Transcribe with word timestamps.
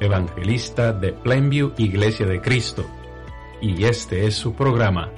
evangelista 0.00 0.92
de 0.92 1.12
Plainview 1.12 1.72
Iglesia 1.78 2.26
de 2.26 2.40
Cristo, 2.40 2.84
y 3.60 3.84
este 3.84 4.26
es 4.26 4.34
su 4.34 4.54
programa, 4.54 5.10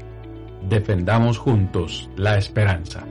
Defendamos 0.68 1.38
Juntos 1.38 2.08
la 2.16 2.36
Esperanza. 2.36 3.06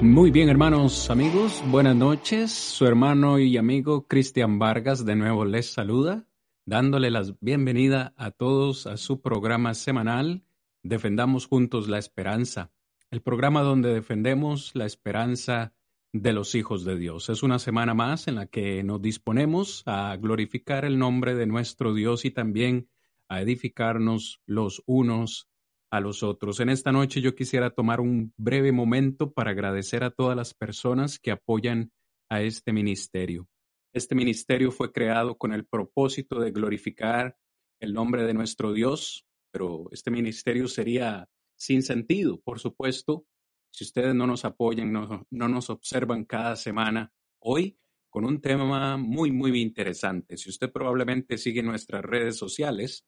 Muy 0.00 0.30
bien, 0.30 0.48
hermanos, 0.48 1.10
amigos, 1.10 1.62
buenas 1.66 1.96
noches. 1.96 2.52
Su 2.52 2.86
hermano 2.86 3.38
y 3.38 3.56
amigo 3.56 4.06
Cristian 4.06 4.58
Vargas 4.58 5.04
de 5.04 5.16
nuevo 5.16 5.44
les 5.44 5.72
saluda, 5.72 6.26
dándole 6.66 7.10
la 7.10 7.24
bienvenida 7.40 8.14
a 8.16 8.30
todos 8.30 8.86
a 8.86 8.96
su 8.96 9.20
programa 9.20 9.74
semanal 9.74 10.42
Defendamos 10.82 11.46
Juntos 11.48 11.88
la 11.88 11.98
Esperanza 11.98 12.70
el 13.16 13.22
programa 13.22 13.62
donde 13.62 13.94
defendemos 13.94 14.72
la 14.74 14.84
esperanza 14.84 15.72
de 16.12 16.34
los 16.34 16.54
hijos 16.54 16.84
de 16.84 16.98
Dios. 16.98 17.30
Es 17.30 17.42
una 17.42 17.58
semana 17.58 17.94
más 17.94 18.28
en 18.28 18.34
la 18.34 18.44
que 18.46 18.82
nos 18.82 19.00
disponemos 19.00 19.82
a 19.86 20.14
glorificar 20.16 20.84
el 20.84 20.98
nombre 20.98 21.34
de 21.34 21.46
nuestro 21.46 21.94
Dios 21.94 22.26
y 22.26 22.30
también 22.30 22.90
a 23.30 23.40
edificarnos 23.40 24.42
los 24.44 24.82
unos 24.84 25.48
a 25.90 26.00
los 26.00 26.22
otros. 26.22 26.60
En 26.60 26.68
esta 26.68 26.92
noche 26.92 27.22
yo 27.22 27.34
quisiera 27.34 27.70
tomar 27.70 28.02
un 28.02 28.34
breve 28.36 28.70
momento 28.70 29.32
para 29.32 29.52
agradecer 29.52 30.04
a 30.04 30.10
todas 30.10 30.36
las 30.36 30.52
personas 30.52 31.18
que 31.18 31.30
apoyan 31.30 31.92
a 32.28 32.42
este 32.42 32.74
ministerio. 32.74 33.48
Este 33.94 34.14
ministerio 34.14 34.70
fue 34.70 34.92
creado 34.92 35.38
con 35.38 35.54
el 35.54 35.64
propósito 35.64 36.38
de 36.38 36.50
glorificar 36.50 37.38
el 37.80 37.94
nombre 37.94 38.24
de 38.24 38.34
nuestro 38.34 38.74
Dios, 38.74 39.26
pero 39.50 39.88
este 39.90 40.10
ministerio 40.10 40.68
sería 40.68 41.30
sin 41.56 41.82
sentido, 41.82 42.40
por 42.40 42.60
supuesto, 42.60 43.26
si 43.70 43.84
ustedes 43.84 44.14
no 44.14 44.26
nos 44.26 44.44
apoyan, 44.44 44.92
no, 44.92 45.26
nos 45.30 45.70
observan 45.70 46.24
cada 46.24 46.56
semana. 46.56 47.12
Hoy 47.38 47.78
con 48.08 48.24
un 48.24 48.40
tema 48.40 48.96
muy, 48.96 49.30
muy 49.30 49.60
interesante. 49.60 50.38
Si 50.38 50.48
usted 50.48 50.72
probablemente 50.72 51.36
sigue 51.36 51.62
nuestras 51.62 52.02
redes 52.02 52.36
sociales, 52.36 53.04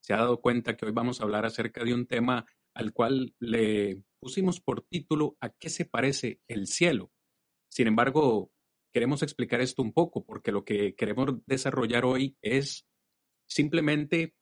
se 0.00 0.14
ha 0.14 0.18
dado 0.18 0.40
cuenta 0.40 0.76
que 0.76 0.86
hoy 0.86 0.92
vamos 0.92 1.20
a 1.20 1.24
hablar 1.24 1.44
acerca 1.44 1.82
de 1.82 1.94
un 1.94 2.06
tema 2.06 2.46
al 2.74 2.92
cual 2.92 3.34
le 3.40 4.02
pusimos 4.20 4.60
por 4.60 4.82
título 4.82 5.36
¿A 5.40 5.50
qué 5.50 5.68
se 5.68 5.84
parece 5.84 6.40
el 6.46 6.68
cielo? 6.68 7.10
Sin 7.68 7.88
embargo, 7.88 8.52
queremos 8.92 9.22
explicar 9.22 9.60
esto 9.60 9.82
un 9.82 9.92
poco 9.92 10.24
porque 10.24 10.52
lo 10.52 10.64
que 10.64 10.94
queremos 10.94 11.44
desarrollar 11.46 12.04
hoy 12.04 12.36
es 12.42 12.86
simplemente 13.48 14.34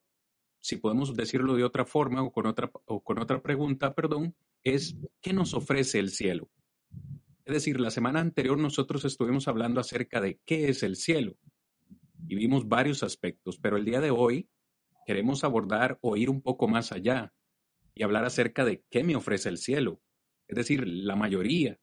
si 0.61 0.77
podemos 0.77 1.15
decirlo 1.17 1.55
de 1.55 1.65
otra 1.65 1.85
forma 1.85 2.23
o 2.23 2.33
con 2.33 2.47
otra, 2.47 2.71
o 2.85 3.03
con 3.03 3.19
otra 3.19 3.43
pregunta, 3.43 3.95
perdón, 3.95 4.35
es 4.63 4.97
¿qué 5.21 5.33
nos 5.33 5.55
ofrece 5.55 5.99
el 5.99 6.11
cielo? 6.11 6.49
Es 7.45 7.55
decir, 7.55 7.81
la 7.81 7.91
semana 7.91 8.21
anterior 8.21 8.59
nosotros 8.59 9.05
estuvimos 9.05 9.49
hablando 9.49 9.81
acerca 9.81 10.21
de 10.21 10.39
qué 10.45 10.69
es 10.69 10.83
el 10.83 10.97
cielo 10.97 11.37
y 12.29 12.37
vimos 12.37 12.69
varios 12.69 13.03
aspectos, 13.03 13.59
pero 13.59 13.77
el 13.77 13.85
día 13.85 14.01
de 14.01 14.11
hoy 14.11 14.49
queremos 15.07 15.43
abordar 15.43 15.99
o 16.01 16.17
ir 16.17 16.31
un 16.31 16.43
poco 16.43 16.69
más 16.69 16.93
allá 16.93 17.33
y 17.95 18.03
hablar 18.03 18.25
acerca 18.25 18.65
de 18.65 18.85
qué 18.91 19.03
me 19.03 19.17
ofrece 19.17 19.49
el 19.49 19.59
cielo. 19.59 20.01
Es 20.47 20.57
decir, 20.57 20.87
la 20.87 21.17
mayoría, 21.17 21.79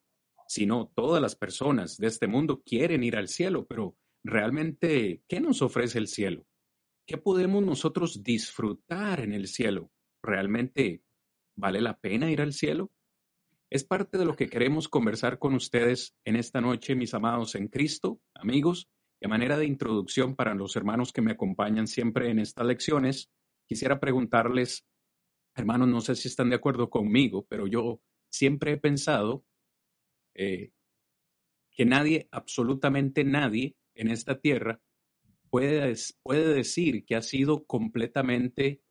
si 0.48 0.66
no 0.66 0.92
todas 0.96 1.22
las 1.22 1.36
personas 1.36 1.98
de 1.98 2.08
este 2.08 2.28
mundo 2.28 2.62
quieren 2.66 3.04
ir 3.04 3.18
al 3.18 3.28
cielo, 3.28 3.66
pero 3.66 3.98
realmente, 4.24 5.22
¿qué 5.28 5.42
nos 5.42 5.62
ofrece 5.62 5.98
el 5.98 6.08
cielo? 6.08 6.46
¿Qué 7.08 7.18
podemos 7.18 7.64
nosotros 7.64 8.22
disfrutar 8.22 9.22
en 9.22 9.32
el 9.32 9.48
cielo? 9.48 9.90
¿Realmente 10.22 11.04
vale 11.56 11.80
la 11.80 11.98
pena 11.98 12.30
ir 12.30 12.42
al 12.42 12.52
cielo? 12.52 12.92
Es 13.70 13.86
parte 13.86 14.18
de 14.18 14.26
lo 14.26 14.36
que 14.36 14.50
queremos 14.50 14.90
conversar 14.90 15.40
con 15.40 15.56
ustedes 15.56 16.18
en 16.26 16.36
esta 16.36 16.60
noche, 16.60 16.96
mis 16.96 17.14
amados 17.14 17.56
en 17.56 17.70
Cristo, 17.70 18.20
amigos, 18.36 18.90
a 19.24 19.30
manera 19.30 19.58
de 19.58 19.66
introducción 19.66 20.36
para 20.36 20.54
los 20.54 20.76
hermanos 20.76 21.14
que 21.14 21.22
me 21.22 21.32
acompañan 21.32 21.88
siempre 21.88 22.30
en 22.30 22.40
estas 22.40 22.66
lecciones, 22.66 23.30
quisiera 23.66 24.02
preguntarles, 24.02 24.86
hermanos, 25.56 25.88
no 25.88 26.02
sé 26.02 26.14
si 26.14 26.28
están 26.28 26.50
de 26.50 26.58
acuerdo 26.58 26.90
conmigo, 26.90 27.46
pero 27.48 27.68
yo 27.68 28.02
siempre 28.30 28.74
he 28.74 28.78
pensado 28.78 29.46
eh, 30.36 30.72
que 31.72 31.86
nadie, 31.86 32.28
absolutamente 32.32 33.24
nadie 33.24 33.78
en 33.96 34.10
esta 34.10 34.42
tierra, 34.42 34.82
puede, 35.58 35.96
puede 36.22 36.54
decir 36.54 37.04
que 37.04 37.16
ha 37.16 37.24
sido 37.24 37.66
completamente 37.66 38.84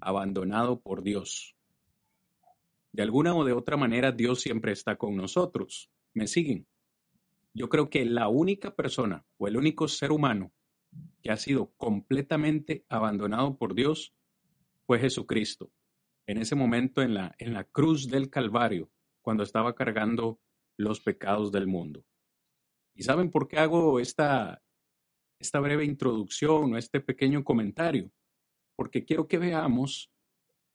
abandonado 0.00 0.82
por 0.82 1.02
Dios. 1.02 1.56
De 2.92 3.02
alguna 3.02 3.34
o 3.34 3.42
de 3.42 3.54
otra 3.54 3.78
manera, 3.78 4.12
Dios 4.12 4.42
siempre 4.42 4.72
está 4.72 4.96
con 4.96 5.16
nosotros. 5.16 5.90
¿Me 6.12 6.26
siguen? 6.26 6.66
Yo 7.54 7.70
creo 7.70 7.88
que 7.88 8.04
la 8.04 8.28
única 8.28 8.76
persona 8.76 9.24
o 9.38 9.48
el 9.48 9.56
único 9.56 9.88
ser 9.88 10.12
humano 10.12 10.52
que 11.22 11.30
ha 11.30 11.38
sido 11.38 11.72
completamente 11.78 12.84
abandonado 12.90 13.56
por 13.56 13.74
Dios 13.74 14.12
fue 14.84 14.98
Jesucristo. 14.98 15.72
En 16.26 16.36
ese 16.36 16.54
momento 16.54 17.00
en 17.00 17.14
la, 17.14 17.34
en 17.38 17.54
la 17.54 17.64
cruz 17.64 18.10
del 18.10 18.28
Calvario, 18.28 18.90
cuando 19.22 19.42
estaba 19.42 19.74
cargando 19.74 20.38
los 20.76 21.00
pecados 21.00 21.50
del 21.50 21.66
mundo. 21.66 22.04
¿Y 22.94 23.04
saben 23.04 23.30
por 23.30 23.48
qué 23.48 23.56
hago 23.56 24.00
esta, 24.00 24.62
esta 25.40 25.58
breve 25.58 25.84
introducción 25.84 26.74
o 26.74 26.76
este 26.76 27.00
pequeño 27.00 27.42
comentario, 27.42 28.12
porque 28.76 29.04
quiero 29.04 29.26
que 29.26 29.38
veamos 29.38 30.12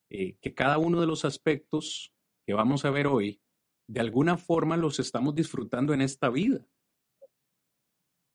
eh, 0.10 0.38
que 0.42 0.54
cada 0.54 0.80
uno 0.80 1.00
de 1.00 1.08
los 1.08 1.24
aspectos 1.24 2.12
que 2.46 2.54
vamos 2.54 2.84
a 2.84 2.90
ver 2.90 3.08
hoy, 3.08 3.42
de 3.88 4.00
alguna 4.00 4.38
forma 4.38 4.76
los 4.76 5.00
estamos 5.00 5.36
disfrutando 5.36 5.94
en 5.94 6.02
esta 6.02 6.30
vida. 6.30 6.68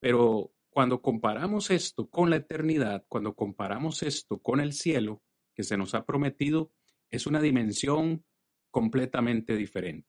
Pero 0.01 0.53
cuando 0.71 1.03
comparamos 1.03 1.71
esto 1.71 2.09
con 2.09 2.31
la 2.31 2.37
eternidad, 2.37 3.05
cuando 3.09 3.35
comparamos 3.35 4.03
esto 4.03 4.39
con 4.39 4.61
el 4.61 4.73
cielo 4.73 5.23
que 5.55 5.65
se 5.65 5.77
nos 5.77 5.95
ha 5.95 6.07
prometido, 6.07 6.73
es 7.11 7.27
una 7.27 7.43
dimensión 7.43 8.25
completamente 8.71 9.57
diferente. 9.57 10.09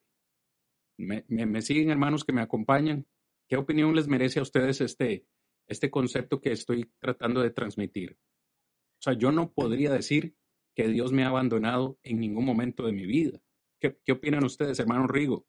¿Me, 0.98 1.26
me 1.28 1.62
siguen 1.64 1.90
hermanos 1.90 2.24
que 2.24 2.32
me 2.32 2.42
acompañan? 2.42 3.08
¿Qué 3.48 3.58
opinión 3.58 3.96
les 3.96 4.08
merece 4.08 4.40
a 4.40 4.44
ustedes 4.44 4.82
este, 4.82 5.26
este 5.72 5.90
concepto 5.90 6.42
que 6.42 6.52
estoy 6.52 6.92
tratando 7.00 7.42
de 7.42 7.52
transmitir. 7.52 8.18
O 9.00 9.04
sea, 9.04 9.14
yo 9.14 9.32
no 9.32 9.52
podría 9.54 9.92
decir 9.92 10.36
que 10.76 10.88
Dios 10.88 11.12
me 11.12 11.24
ha 11.24 11.30
abandonado 11.30 11.98
en 12.04 12.20
ningún 12.20 12.46
momento 12.46 12.86
de 12.86 12.92
mi 12.92 13.06
vida. 13.06 13.42
¿Qué, 13.80 14.12
opinan 14.12 14.44
ustedes, 14.44 14.80
hermano 14.80 15.08
Rigo? 15.08 15.48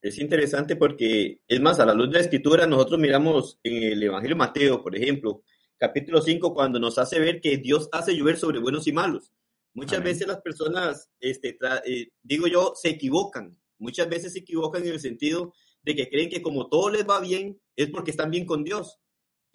Es 0.00 0.18
interesante 0.18 0.76
porque, 0.76 1.40
es 1.48 1.60
más, 1.60 1.80
a 1.80 1.86
la 1.86 1.94
luz 1.94 2.08
de 2.08 2.18
la 2.18 2.20
escritura, 2.20 2.66
nosotros 2.66 3.00
miramos 3.00 3.58
en 3.62 3.82
el 3.82 4.02
Evangelio 4.02 4.36
de 4.36 4.38
Mateo, 4.38 4.82
por 4.82 4.94
ejemplo, 4.94 5.42
capítulo 5.78 6.20
5, 6.20 6.54
cuando 6.54 6.78
nos 6.78 6.98
hace 6.98 7.18
ver 7.18 7.40
que 7.40 7.56
Dios 7.56 7.88
hace 7.92 8.14
llover 8.14 8.36
sobre 8.36 8.60
buenos 8.60 8.86
y 8.86 8.92
malos. 8.92 9.32
Muchas 9.72 10.02
veces 10.02 10.28
las 10.28 10.42
personas, 10.42 11.10
este, 11.18 11.58
eh, 11.86 12.08
digo 12.22 12.46
yo, 12.46 12.72
se 12.76 12.90
equivocan. 12.90 13.58
Muchas 13.78 14.08
veces 14.08 14.34
se 14.34 14.40
equivocan 14.40 14.82
en 14.84 14.92
el 14.92 15.00
sentido 15.00 15.54
de 15.82 15.96
que 15.96 16.08
creen 16.08 16.28
que 16.28 16.42
como 16.42 16.68
todo 16.68 16.90
les 16.90 17.06
va 17.06 17.20
bien, 17.20 17.60
es 17.74 17.90
porque 17.90 18.10
están 18.10 18.30
bien 18.30 18.46
con 18.46 18.64
Dios. 18.64 19.00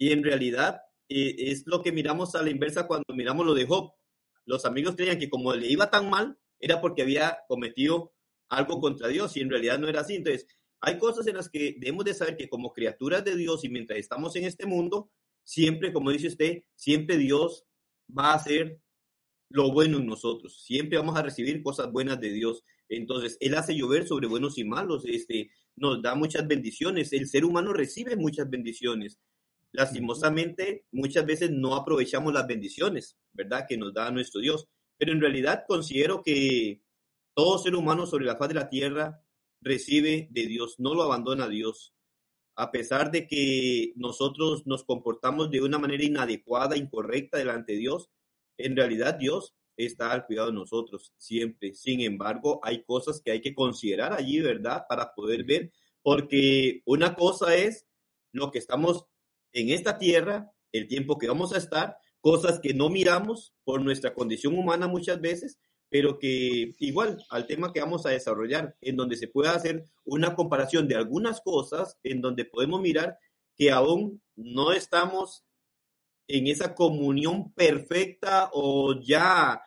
Y 0.02 0.10
en 0.10 0.24
realidad 0.24 0.80
eh, 1.08 1.36
es 1.38 1.62
lo 1.64 1.80
que 1.80 1.92
miramos 1.92 2.34
a 2.34 2.42
la 2.42 2.50
inversa 2.50 2.88
cuando 2.88 3.14
miramos 3.14 3.46
lo 3.46 3.54
de 3.54 3.66
Job. 3.66 3.92
Los 4.44 4.64
amigos 4.64 4.96
creían 4.96 5.16
que 5.16 5.30
como 5.30 5.54
le 5.54 5.68
iba 5.68 5.90
tan 5.90 6.10
mal, 6.10 6.36
era 6.58 6.80
porque 6.80 7.02
había 7.02 7.38
cometido 7.46 8.12
algo 8.48 8.80
contra 8.80 9.06
Dios 9.06 9.36
y 9.36 9.42
en 9.42 9.50
realidad 9.50 9.78
no 9.78 9.86
era 9.86 10.00
así. 10.00 10.16
Entonces, 10.16 10.48
hay 10.80 10.98
cosas 10.98 11.28
en 11.28 11.36
las 11.36 11.48
que 11.48 11.76
debemos 11.78 12.04
de 12.04 12.14
saber 12.14 12.36
que 12.36 12.48
como 12.48 12.72
criaturas 12.72 13.24
de 13.24 13.36
Dios 13.36 13.62
y 13.62 13.68
mientras 13.68 13.96
estamos 13.96 14.34
en 14.34 14.42
este 14.44 14.66
mundo, 14.66 15.12
siempre, 15.44 15.92
como 15.92 16.10
dice 16.10 16.26
usted, 16.26 16.64
siempre 16.74 17.16
Dios 17.16 17.64
va 18.10 18.32
a 18.32 18.34
hacer 18.34 18.80
lo 19.50 19.70
bueno 19.70 19.98
en 19.98 20.06
nosotros. 20.06 20.64
Siempre 20.64 20.98
vamos 20.98 21.16
a 21.16 21.22
recibir 21.22 21.62
cosas 21.62 21.92
buenas 21.92 22.20
de 22.20 22.32
Dios. 22.32 22.64
Entonces, 22.88 23.36
Él 23.38 23.54
hace 23.54 23.76
llover 23.76 24.08
sobre 24.08 24.26
buenos 24.26 24.58
y 24.58 24.64
malos. 24.64 25.04
Este, 25.06 25.52
nos 25.76 26.02
da 26.02 26.16
muchas 26.16 26.48
bendiciones. 26.48 27.12
El 27.12 27.28
ser 27.28 27.44
humano 27.44 27.72
recibe 27.72 28.16
muchas 28.16 28.50
bendiciones 28.50 29.20
lastimosamente 29.72 30.86
muchas 30.92 31.26
veces 31.26 31.50
no 31.50 31.74
aprovechamos 31.74 32.32
las 32.32 32.46
bendiciones, 32.46 33.16
¿verdad? 33.32 33.66
Que 33.68 33.76
nos 33.76 33.92
da 33.92 34.10
nuestro 34.10 34.40
Dios. 34.40 34.68
Pero 34.98 35.12
en 35.12 35.20
realidad 35.20 35.64
considero 35.66 36.22
que 36.22 36.82
todo 37.34 37.58
ser 37.58 37.74
humano 37.74 38.06
sobre 38.06 38.26
la 38.26 38.36
faz 38.36 38.48
de 38.48 38.54
la 38.54 38.68
tierra 38.68 39.24
recibe 39.60 40.28
de 40.30 40.46
Dios, 40.46 40.76
no 40.78 40.94
lo 40.94 41.02
abandona 41.02 41.48
Dios. 41.48 41.94
A 42.54 42.70
pesar 42.70 43.10
de 43.10 43.26
que 43.26 43.92
nosotros 43.96 44.66
nos 44.66 44.84
comportamos 44.84 45.50
de 45.50 45.62
una 45.62 45.78
manera 45.78 46.04
inadecuada, 46.04 46.76
incorrecta 46.76 47.38
delante 47.38 47.72
de 47.72 47.78
Dios, 47.78 48.10
en 48.58 48.76
realidad 48.76 49.14
Dios 49.14 49.54
está 49.76 50.12
al 50.12 50.26
cuidado 50.26 50.48
de 50.48 50.54
nosotros 50.54 51.14
siempre. 51.16 51.74
Sin 51.74 52.00
embargo, 52.02 52.60
hay 52.62 52.84
cosas 52.84 53.22
que 53.24 53.30
hay 53.30 53.40
que 53.40 53.54
considerar 53.54 54.12
allí, 54.12 54.40
¿verdad? 54.40 54.84
Para 54.86 55.14
poder 55.14 55.44
ver, 55.44 55.72
porque 56.02 56.82
una 56.84 57.14
cosa 57.14 57.56
es 57.56 57.86
lo 58.32 58.50
que 58.50 58.58
estamos 58.58 59.06
en 59.52 59.70
esta 59.70 59.98
tierra, 59.98 60.50
el 60.72 60.88
tiempo 60.88 61.18
que 61.18 61.28
vamos 61.28 61.52
a 61.52 61.58
estar, 61.58 61.96
cosas 62.20 62.60
que 62.60 62.74
no 62.74 62.88
miramos 62.88 63.52
por 63.64 63.82
nuestra 63.82 64.14
condición 64.14 64.58
humana 64.58 64.88
muchas 64.88 65.20
veces, 65.20 65.58
pero 65.90 66.18
que 66.18 66.74
igual 66.78 67.22
al 67.28 67.46
tema 67.46 67.72
que 67.72 67.80
vamos 67.80 68.06
a 68.06 68.10
desarrollar, 68.10 68.76
en 68.80 68.96
donde 68.96 69.16
se 69.16 69.28
puede 69.28 69.50
hacer 69.50 69.84
una 70.04 70.34
comparación 70.34 70.88
de 70.88 70.94
algunas 70.94 71.40
cosas, 71.42 71.98
en 72.02 72.22
donde 72.22 72.46
podemos 72.46 72.80
mirar 72.80 73.18
que 73.56 73.70
aún 73.70 74.22
no 74.34 74.72
estamos 74.72 75.44
en 76.28 76.46
esa 76.46 76.74
comunión 76.74 77.52
perfecta 77.52 78.50
o 78.54 78.98
ya 79.00 79.60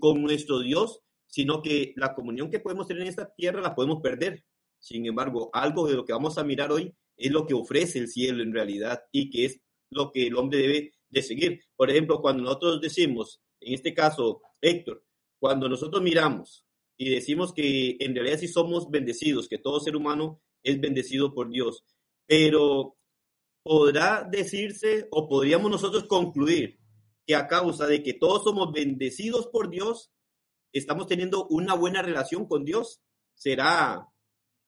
con 0.00 0.22
nuestro 0.22 0.58
Dios, 0.58 1.02
sino 1.26 1.62
que 1.62 1.92
la 1.96 2.14
comunión 2.14 2.50
que 2.50 2.58
podemos 2.58 2.88
tener 2.88 3.02
en 3.02 3.08
esta 3.08 3.32
tierra 3.32 3.60
la 3.60 3.74
podemos 3.74 4.00
perder. 4.00 4.44
Sin 4.80 5.06
embargo, 5.06 5.50
algo 5.52 5.86
de 5.86 5.94
lo 5.94 6.04
que 6.04 6.12
vamos 6.12 6.38
a 6.38 6.44
mirar 6.44 6.72
hoy 6.72 6.92
es 7.20 7.30
lo 7.30 7.46
que 7.46 7.54
ofrece 7.54 7.98
el 7.98 8.08
cielo 8.08 8.42
en 8.42 8.52
realidad 8.52 9.02
y 9.12 9.30
que 9.30 9.44
es 9.44 9.60
lo 9.90 10.10
que 10.10 10.26
el 10.26 10.36
hombre 10.36 10.58
debe 10.58 10.92
de 11.08 11.22
seguir. 11.22 11.60
Por 11.76 11.90
ejemplo, 11.90 12.20
cuando 12.20 12.42
nosotros 12.42 12.80
decimos, 12.80 13.42
en 13.60 13.74
este 13.74 13.94
caso, 13.94 14.42
Héctor, 14.60 15.04
cuando 15.38 15.68
nosotros 15.68 16.02
miramos 16.02 16.64
y 16.96 17.10
decimos 17.10 17.52
que 17.52 17.96
en 18.00 18.14
realidad 18.14 18.38
sí 18.38 18.48
somos 18.48 18.90
bendecidos, 18.90 19.48
que 19.48 19.58
todo 19.58 19.80
ser 19.80 19.96
humano 19.96 20.40
es 20.62 20.80
bendecido 20.80 21.34
por 21.34 21.50
Dios, 21.50 21.84
pero 22.26 22.96
podrá 23.62 24.26
decirse 24.30 25.08
o 25.10 25.28
podríamos 25.28 25.70
nosotros 25.70 26.04
concluir 26.04 26.78
que 27.26 27.34
a 27.34 27.46
causa 27.46 27.86
de 27.86 28.02
que 28.02 28.14
todos 28.14 28.44
somos 28.44 28.72
bendecidos 28.72 29.46
por 29.48 29.70
Dios, 29.70 30.10
estamos 30.72 31.06
teniendo 31.06 31.46
una 31.48 31.74
buena 31.74 32.02
relación 32.02 32.46
con 32.46 32.64
Dios. 32.64 33.00
¿Será 33.34 34.06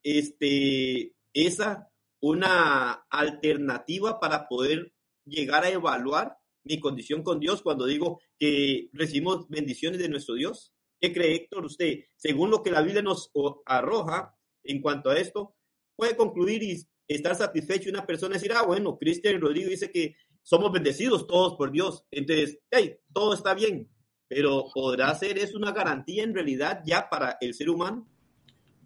este, 0.03 1.15
esa 1.33 1.92
una 2.23 3.05
alternativa 3.11 4.21
para 4.21 4.49
poder 4.49 4.95
llegar 5.25 5.65
a 5.65 5.71
evaluar 5.71 6.39
mi 6.65 6.79
condición 6.79 7.23
con 7.23 7.41
Dios 7.41 7.63
cuando 7.63 7.85
digo 7.85 8.21
que 8.39 8.89
recibimos 8.93 9.49
bendiciones 9.49 9.99
de 9.99 10.09
nuestro 10.09 10.37
Dios? 10.37 10.73
¿Qué 11.01 11.13
cree 11.13 11.35
Héctor 11.35 11.65
usted? 11.65 12.05
Según 12.17 12.51
lo 12.51 12.63
que 12.63 12.71
la 12.71 12.81
Biblia 12.81 13.03
nos 13.03 13.33
arroja 13.67 14.37
en 14.63 14.81
cuanto 14.81 15.11
a 15.11 15.19
esto, 15.19 15.57
puede 15.97 16.17
concluir 16.17 16.63
y 16.63 16.81
estar 17.09 17.35
satisfecho 17.35 17.91
una 17.91 18.07
persona 18.07 18.35
decir, 18.35 18.53
ah, 18.53 18.63
bueno, 18.63 18.97
Cristian 18.97 19.41
Rodrigo 19.41 19.69
dice 19.69 19.91
que 19.91 20.15
somos 20.43 20.71
bendecidos 20.71 21.27
todos 21.27 21.55
por 21.57 21.73
Dios. 21.73 22.05
Entonces, 22.13 22.61
hey, 22.71 22.99
todo 23.13 23.35
está 23.35 23.53
bien, 23.55 23.91
pero 24.29 24.67
¿podrá 24.73 25.13
ser 25.17 25.39
eso 25.39 25.59
una 25.59 25.73
garantía 25.73 26.23
en 26.23 26.35
realidad 26.35 26.83
ya 26.87 27.09
para 27.11 27.37
el 27.41 27.53
ser 27.55 27.69
humano? 27.69 28.07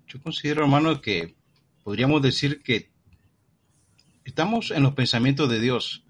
Yo 0.06 0.22
considero, 0.22 0.62
hermano, 0.62 1.02
que 1.02 1.36
podríamos 1.84 2.22
decir 2.22 2.62
que 2.62 2.95
estamos 4.26 4.70
en 4.70 4.82
los 4.82 4.94
pensamientos 4.94 5.48
de 5.48 5.60
Dios, 5.60 6.02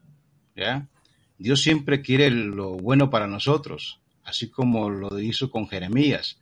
¿ya? 0.57 0.89
Dios 1.39 1.61
siempre 1.61 2.01
quiere 2.01 2.31
lo 2.31 2.71
bueno 2.73 3.11
para 3.11 3.27
nosotros, 3.27 4.01
así 4.25 4.49
como 4.49 4.89
lo 4.89 5.21
hizo 5.21 5.51
con 5.51 5.69
Jeremías. 5.69 6.39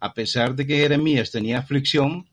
A 0.00 0.12
pesar 0.12 0.54
de 0.54 0.66
que 0.66 0.76
Jeremías 0.76 1.30
tenía 1.30 1.58
aflicción, 1.58 2.28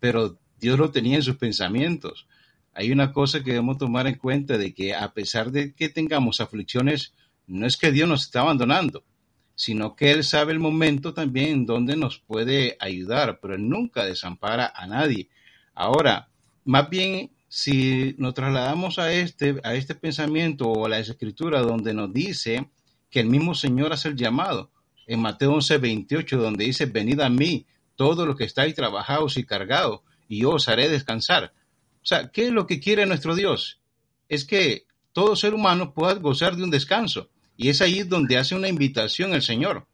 pero 0.00 0.38
Dios 0.58 0.78
lo 0.78 0.90
tenía 0.90 1.16
en 1.16 1.22
sus 1.22 1.36
pensamientos. 1.36 2.26
Hay 2.72 2.90
una 2.90 3.12
cosa 3.12 3.44
que 3.44 3.50
debemos 3.50 3.76
tomar 3.76 4.06
en 4.06 4.14
cuenta 4.14 4.56
de 4.56 4.72
que 4.72 4.94
a 4.94 5.12
pesar 5.12 5.50
de 5.50 5.74
que 5.74 5.90
tengamos 5.90 6.40
aflicciones, 6.40 7.12
no 7.46 7.66
es 7.66 7.76
que 7.76 7.92
Dios 7.92 8.08
nos 8.08 8.22
está 8.22 8.40
abandonando, 8.40 9.04
sino 9.54 9.94
que 9.94 10.10
Él 10.10 10.24
sabe 10.24 10.52
el 10.52 10.58
momento 10.58 11.12
también 11.12 11.50
en 11.50 11.66
donde 11.66 11.96
nos 11.96 12.18
puede 12.18 12.76
ayudar, 12.80 13.40
pero 13.42 13.58
nunca 13.58 14.06
desampara 14.06 14.72
a 14.74 14.86
nadie. 14.86 15.28
Ahora, 15.74 16.28
más 16.64 16.88
bien, 16.88 17.30
si 17.54 18.14
nos 18.16 18.32
trasladamos 18.32 18.98
a 18.98 19.12
este, 19.12 19.60
a 19.62 19.74
este 19.74 19.94
pensamiento 19.94 20.70
o 20.70 20.86
a 20.86 20.88
la 20.88 21.00
escritura 21.00 21.60
donde 21.60 21.92
nos 21.92 22.10
dice 22.10 22.70
que 23.10 23.20
el 23.20 23.26
mismo 23.26 23.54
Señor 23.54 23.92
hace 23.92 24.08
el 24.08 24.16
llamado, 24.16 24.70
en 25.06 25.20
Mateo 25.20 25.52
11, 25.52 25.76
28, 25.76 26.38
donde 26.38 26.64
dice, 26.64 26.86
venid 26.86 27.20
a 27.20 27.28
mí, 27.28 27.66
todos 27.94 28.26
los 28.26 28.36
que 28.36 28.44
estáis 28.44 28.74
trabajados 28.74 29.36
y 29.36 29.44
cargados, 29.44 30.00
y 30.30 30.40
yo 30.40 30.52
os 30.52 30.66
haré 30.66 30.88
descansar. 30.88 31.52
O 32.02 32.06
sea, 32.06 32.30
¿qué 32.30 32.46
es 32.46 32.52
lo 32.52 32.66
que 32.66 32.80
quiere 32.80 33.04
nuestro 33.04 33.34
Dios? 33.34 33.80
Es 34.30 34.46
que 34.46 34.86
todo 35.12 35.36
ser 35.36 35.52
humano 35.52 35.92
pueda 35.92 36.14
gozar 36.14 36.56
de 36.56 36.64
un 36.64 36.70
descanso. 36.70 37.28
Y 37.58 37.68
es 37.68 37.82
ahí 37.82 38.02
donde 38.02 38.38
hace 38.38 38.54
una 38.54 38.68
invitación 38.68 39.34
el 39.34 39.42
Señor. 39.42 39.86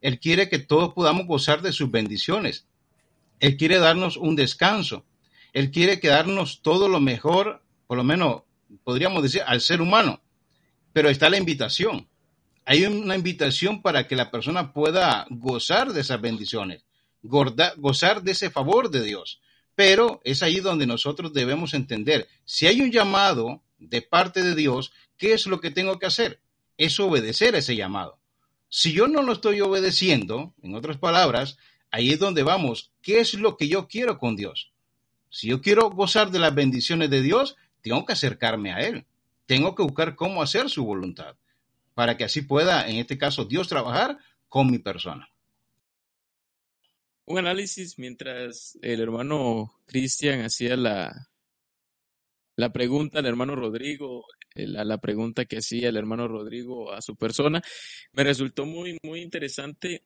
Él 0.00 0.20
quiere 0.20 0.48
que 0.48 0.60
todos 0.60 0.94
podamos 0.94 1.26
gozar 1.26 1.60
de 1.60 1.72
sus 1.72 1.90
bendiciones. 1.90 2.66
Él 3.40 3.56
quiere 3.56 3.80
darnos 3.80 4.16
un 4.16 4.36
descanso. 4.36 5.04
Él 5.52 5.70
quiere 5.70 6.00
que 6.00 6.08
darnos 6.08 6.62
todo 6.62 6.88
lo 6.88 7.00
mejor, 7.00 7.62
por 7.86 7.96
lo 7.96 8.04
menos 8.04 8.42
podríamos 8.84 9.22
decir, 9.22 9.42
al 9.46 9.60
ser 9.60 9.80
humano. 9.80 10.20
Pero 10.92 11.08
está 11.08 11.30
la 11.30 11.38
invitación. 11.38 12.08
Hay 12.64 12.84
una 12.84 13.16
invitación 13.16 13.82
para 13.82 14.06
que 14.06 14.16
la 14.16 14.30
persona 14.30 14.72
pueda 14.72 15.26
gozar 15.30 15.92
de 15.92 16.02
esas 16.02 16.20
bendiciones, 16.20 16.84
gozar 17.22 18.22
de 18.22 18.32
ese 18.32 18.50
favor 18.50 18.90
de 18.90 19.02
Dios. 19.02 19.40
Pero 19.74 20.20
es 20.24 20.42
ahí 20.42 20.60
donde 20.60 20.86
nosotros 20.86 21.32
debemos 21.32 21.74
entender, 21.74 22.28
si 22.44 22.66
hay 22.66 22.80
un 22.80 22.92
llamado 22.92 23.62
de 23.78 24.02
parte 24.02 24.42
de 24.42 24.54
Dios, 24.54 24.92
¿qué 25.16 25.32
es 25.32 25.46
lo 25.46 25.60
que 25.60 25.70
tengo 25.70 25.98
que 25.98 26.06
hacer? 26.06 26.40
Es 26.76 27.00
obedecer 27.00 27.54
ese 27.54 27.76
llamado. 27.76 28.18
Si 28.68 28.92
yo 28.92 29.08
no 29.08 29.22
lo 29.22 29.32
estoy 29.32 29.60
obedeciendo, 29.60 30.54
en 30.62 30.74
otras 30.74 30.98
palabras, 30.98 31.58
ahí 31.90 32.10
es 32.10 32.18
donde 32.18 32.42
vamos, 32.42 32.92
¿qué 33.02 33.20
es 33.20 33.34
lo 33.34 33.56
que 33.56 33.68
yo 33.68 33.88
quiero 33.88 34.18
con 34.18 34.36
Dios? 34.36 34.70
Si 35.30 35.48
yo 35.48 35.60
quiero 35.60 35.90
gozar 35.90 36.30
de 36.30 36.38
las 36.38 36.54
bendiciones 36.54 37.08
de 37.10 37.22
Dios, 37.22 37.56
tengo 37.80 38.04
que 38.04 38.12
acercarme 38.12 38.72
a 38.72 38.80
Él. 38.80 39.06
Tengo 39.46 39.74
que 39.74 39.82
buscar 39.82 40.16
cómo 40.16 40.42
hacer 40.42 40.68
su 40.68 40.84
voluntad, 40.84 41.36
para 41.94 42.16
que 42.16 42.24
así 42.24 42.42
pueda, 42.42 42.88
en 42.88 42.96
este 42.96 43.16
caso, 43.16 43.44
Dios 43.46 43.68
trabajar 43.68 44.18
con 44.48 44.70
mi 44.70 44.78
persona 44.78 45.30
un 47.30 47.38
análisis 47.38 47.98
mientras 47.98 48.76
el 48.82 49.00
hermano 49.00 49.72
Cristian 49.86 50.40
hacía 50.40 50.76
la, 50.76 51.28
la 52.56 52.72
pregunta 52.72 53.20
al 53.20 53.26
hermano 53.26 53.54
Rodrigo, 53.54 54.24
la, 54.54 54.84
la, 54.84 54.98
pregunta 54.98 55.44
que 55.44 55.58
hacía 55.58 55.90
el 55.90 55.96
hermano 55.96 56.26
Rodrigo 56.26 56.92
a 56.92 57.00
su 57.00 57.14
persona, 57.14 57.62
me 58.12 58.24
resultó 58.24 58.66
muy, 58.66 58.98
muy 59.04 59.20
interesante 59.20 60.04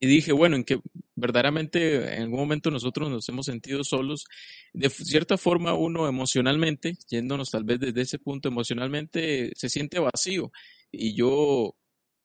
y 0.00 0.06
dije, 0.06 0.32
bueno, 0.32 0.56
en 0.56 0.64
que 0.64 0.80
verdaderamente 1.16 2.14
en 2.14 2.22
algún 2.22 2.38
momento 2.38 2.70
nosotros 2.70 3.10
nos 3.10 3.28
hemos 3.28 3.46
sentido 3.46 3.82
solos, 3.82 4.24
de 4.72 4.90
cierta 4.90 5.36
forma 5.36 5.74
uno 5.74 6.06
emocionalmente, 6.08 6.96
yéndonos 7.08 7.50
tal 7.50 7.64
vez 7.64 7.80
desde 7.80 8.02
ese 8.02 8.18
punto 8.18 8.48
emocionalmente, 8.48 9.52
se 9.56 9.68
siente 9.68 9.98
vacío 9.98 10.52
y 10.92 11.14
yo 11.14 11.74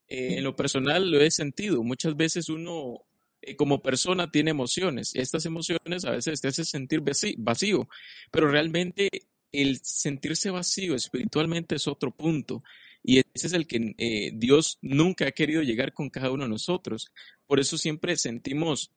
eh, 0.08 0.36
en 0.38 0.44
lo 0.44 0.56
personal 0.56 1.10
lo 1.10 1.20
he 1.22 1.32
sentido, 1.32 1.84
muchas 1.84 2.15
veces 2.15 2.50
uno 2.50 3.01
eh, 3.42 3.56
como 3.56 3.82
persona 3.82 4.32
tiene 4.32 4.51
emociones. 4.51 5.15
Estas 5.15 5.46
emociones 5.46 6.06
a 6.06 6.12
veces 6.12 6.39
te 6.39 6.48
hacen 6.48 6.65
sentir 6.65 7.01
vacío, 7.38 7.89
pero 8.32 8.50
realmente 8.50 9.10
el 9.51 9.80
sentirse 9.84 10.50
vacío 10.50 10.96
espiritualmente 10.96 11.75
es 11.75 11.88
otro 11.88 12.12
punto. 12.12 12.63
Y 13.03 13.19
ese 13.19 13.48
es 13.48 13.53
el 13.53 13.67
que 13.67 13.95
eh, 13.98 14.31
Dios 14.33 14.79
nunca 14.81 15.27
ha 15.27 15.31
querido 15.31 15.62
llegar 15.62 15.93
con 15.93 16.10
cada 16.10 16.31
uno 16.31 16.43
de 16.43 16.50
nosotros. 16.50 17.12
Por 17.45 17.60
eso 17.60 17.77
siempre 17.77 18.15
sentimos 18.15 18.91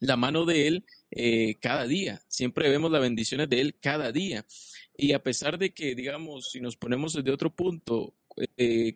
la 0.00 0.16
mano 0.16 0.44
de 0.44 0.66
Él 0.66 0.84
eh, 1.10 1.56
cada 1.60 1.86
día. 1.86 2.20
Siempre 2.28 2.68
vemos 2.68 2.90
las 2.90 3.00
bendiciones 3.00 3.48
de 3.48 3.60
Él 3.60 3.76
cada 3.80 4.10
día. 4.12 4.44
Y 4.96 5.12
a 5.12 5.22
pesar 5.22 5.58
de 5.58 5.72
que, 5.72 5.94
digamos, 5.94 6.50
si 6.50 6.60
nos 6.60 6.76
ponemos 6.76 7.12
desde 7.12 7.30
otro 7.30 7.54
punto 7.54 8.14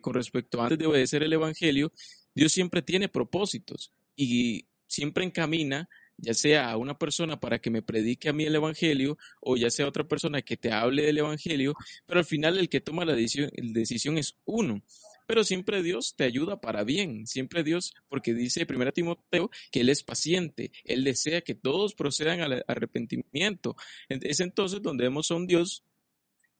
con 0.01 0.13
respecto 0.13 0.59
a 0.59 0.63
antes 0.63 0.79
de 0.79 0.87
obedecer 0.87 1.21
el 1.21 1.33
Evangelio, 1.33 1.91
Dios 2.33 2.51
siempre 2.51 2.81
tiene 2.81 3.09
propósitos 3.09 3.91
y 4.15 4.65
siempre 4.87 5.23
encamina 5.23 5.89
ya 6.17 6.33
sea 6.33 6.71
a 6.71 6.77
una 6.77 6.97
persona 6.97 7.39
para 7.39 7.59
que 7.59 7.69
me 7.69 7.81
predique 7.81 8.29
a 8.29 8.33
mí 8.33 8.45
el 8.45 8.55
Evangelio 8.55 9.17
o 9.41 9.57
ya 9.57 9.69
sea 9.69 9.87
otra 9.87 10.07
persona 10.07 10.41
que 10.41 10.57
te 10.57 10.71
hable 10.71 11.03
del 11.03 11.17
Evangelio, 11.17 11.75
pero 12.05 12.19
al 12.19 12.25
final 12.25 12.57
el 12.57 12.69
que 12.69 12.81
toma 12.81 13.05
la 13.05 13.13
decisión, 13.13 13.51
decisión 13.55 14.17
es 14.17 14.37
uno. 14.45 14.81
Pero 15.27 15.43
siempre 15.43 15.81
Dios 15.81 16.15
te 16.15 16.23
ayuda 16.23 16.61
para 16.61 16.83
bien, 16.83 17.25
siempre 17.25 17.63
Dios, 17.63 17.93
porque 18.07 18.33
dice 18.33 18.67
1 18.69 18.91
Timoteo 18.91 19.49
que 19.71 19.81
Él 19.81 19.89
es 19.89 20.03
paciente, 20.03 20.71
Él 20.83 21.03
desea 21.03 21.41
que 21.41 21.55
todos 21.55 21.95
procedan 21.95 22.41
al 22.41 22.63
arrepentimiento. 22.67 23.75
Es 24.07 24.39
entonces 24.39 24.81
donde 24.83 25.05
vemos 25.05 25.31
a 25.31 25.35
un 25.35 25.47
Dios 25.47 25.83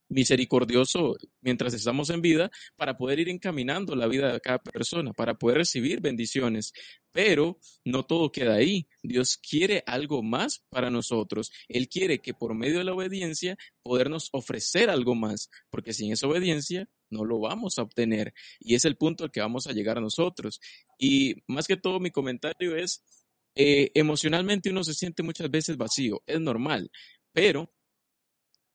misericordioso 0.09 1.15
mientras 1.41 1.73
estamos 1.73 2.09
en 2.09 2.21
vida 2.21 2.51
para 2.75 2.97
poder 2.97 3.19
ir 3.19 3.29
encaminando 3.29 3.95
la 3.95 4.07
vida 4.07 4.33
de 4.33 4.39
cada 4.39 4.59
persona, 4.59 5.13
para 5.13 5.35
poder 5.35 5.57
recibir 5.59 6.01
bendiciones. 6.01 6.73
Pero 7.11 7.59
no 7.83 8.03
todo 8.03 8.31
queda 8.31 8.55
ahí. 8.55 8.87
Dios 9.01 9.37
quiere 9.37 9.83
algo 9.85 10.21
más 10.21 10.63
para 10.69 10.89
nosotros. 10.89 11.51
Él 11.67 11.87
quiere 11.87 12.19
que 12.19 12.33
por 12.33 12.55
medio 12.55 12.79
de 12.79 12.83
la 12.83 12.93
obediencia 12.93 13.57
podernos 13.83 14.29
ofrecer 14.31 14.89
algo 14.89 15.15
más, 15.15 15.49
porque 15.69 15.93
sin 15.93 16.11
esa 16.11 16.27
obediencia 16.27 16.89
no 17.09 17.23
lo 17.23 17.39
vamos 17.39 17.77
a 17.77 17.83
obtener. 17.83 18.33
Y 18.59 18.75
es 18.75 18.85
el 18.85 18.97
punto 18.97 19.23
al 19.23 19.31
que 19.31 19.39
vamos 19.41 19.67
a 19.67 19.71
llegar 19.71 19.97
a 19.97 20.01
nosotros. 20.01 20.59
Y 20.99 21.35
más 21.47 21.67
que 21.67 21.77
todo 21.77 21.99
mi 21.99 22.11
comentario 22.11 22.75
es, 22.75 23.03
eh, 23.55 23.91
emocionalmente 23.93 24.69
uno 24.69 24.83
se 24.83 24.93
siente 24.93 25.23
muchas 25.23 25.49
veces 25.49 25.77
vacío, 25.77 26.21
es 26.27 26.41
normal, 26.41 26.91
pero 27.31 27.73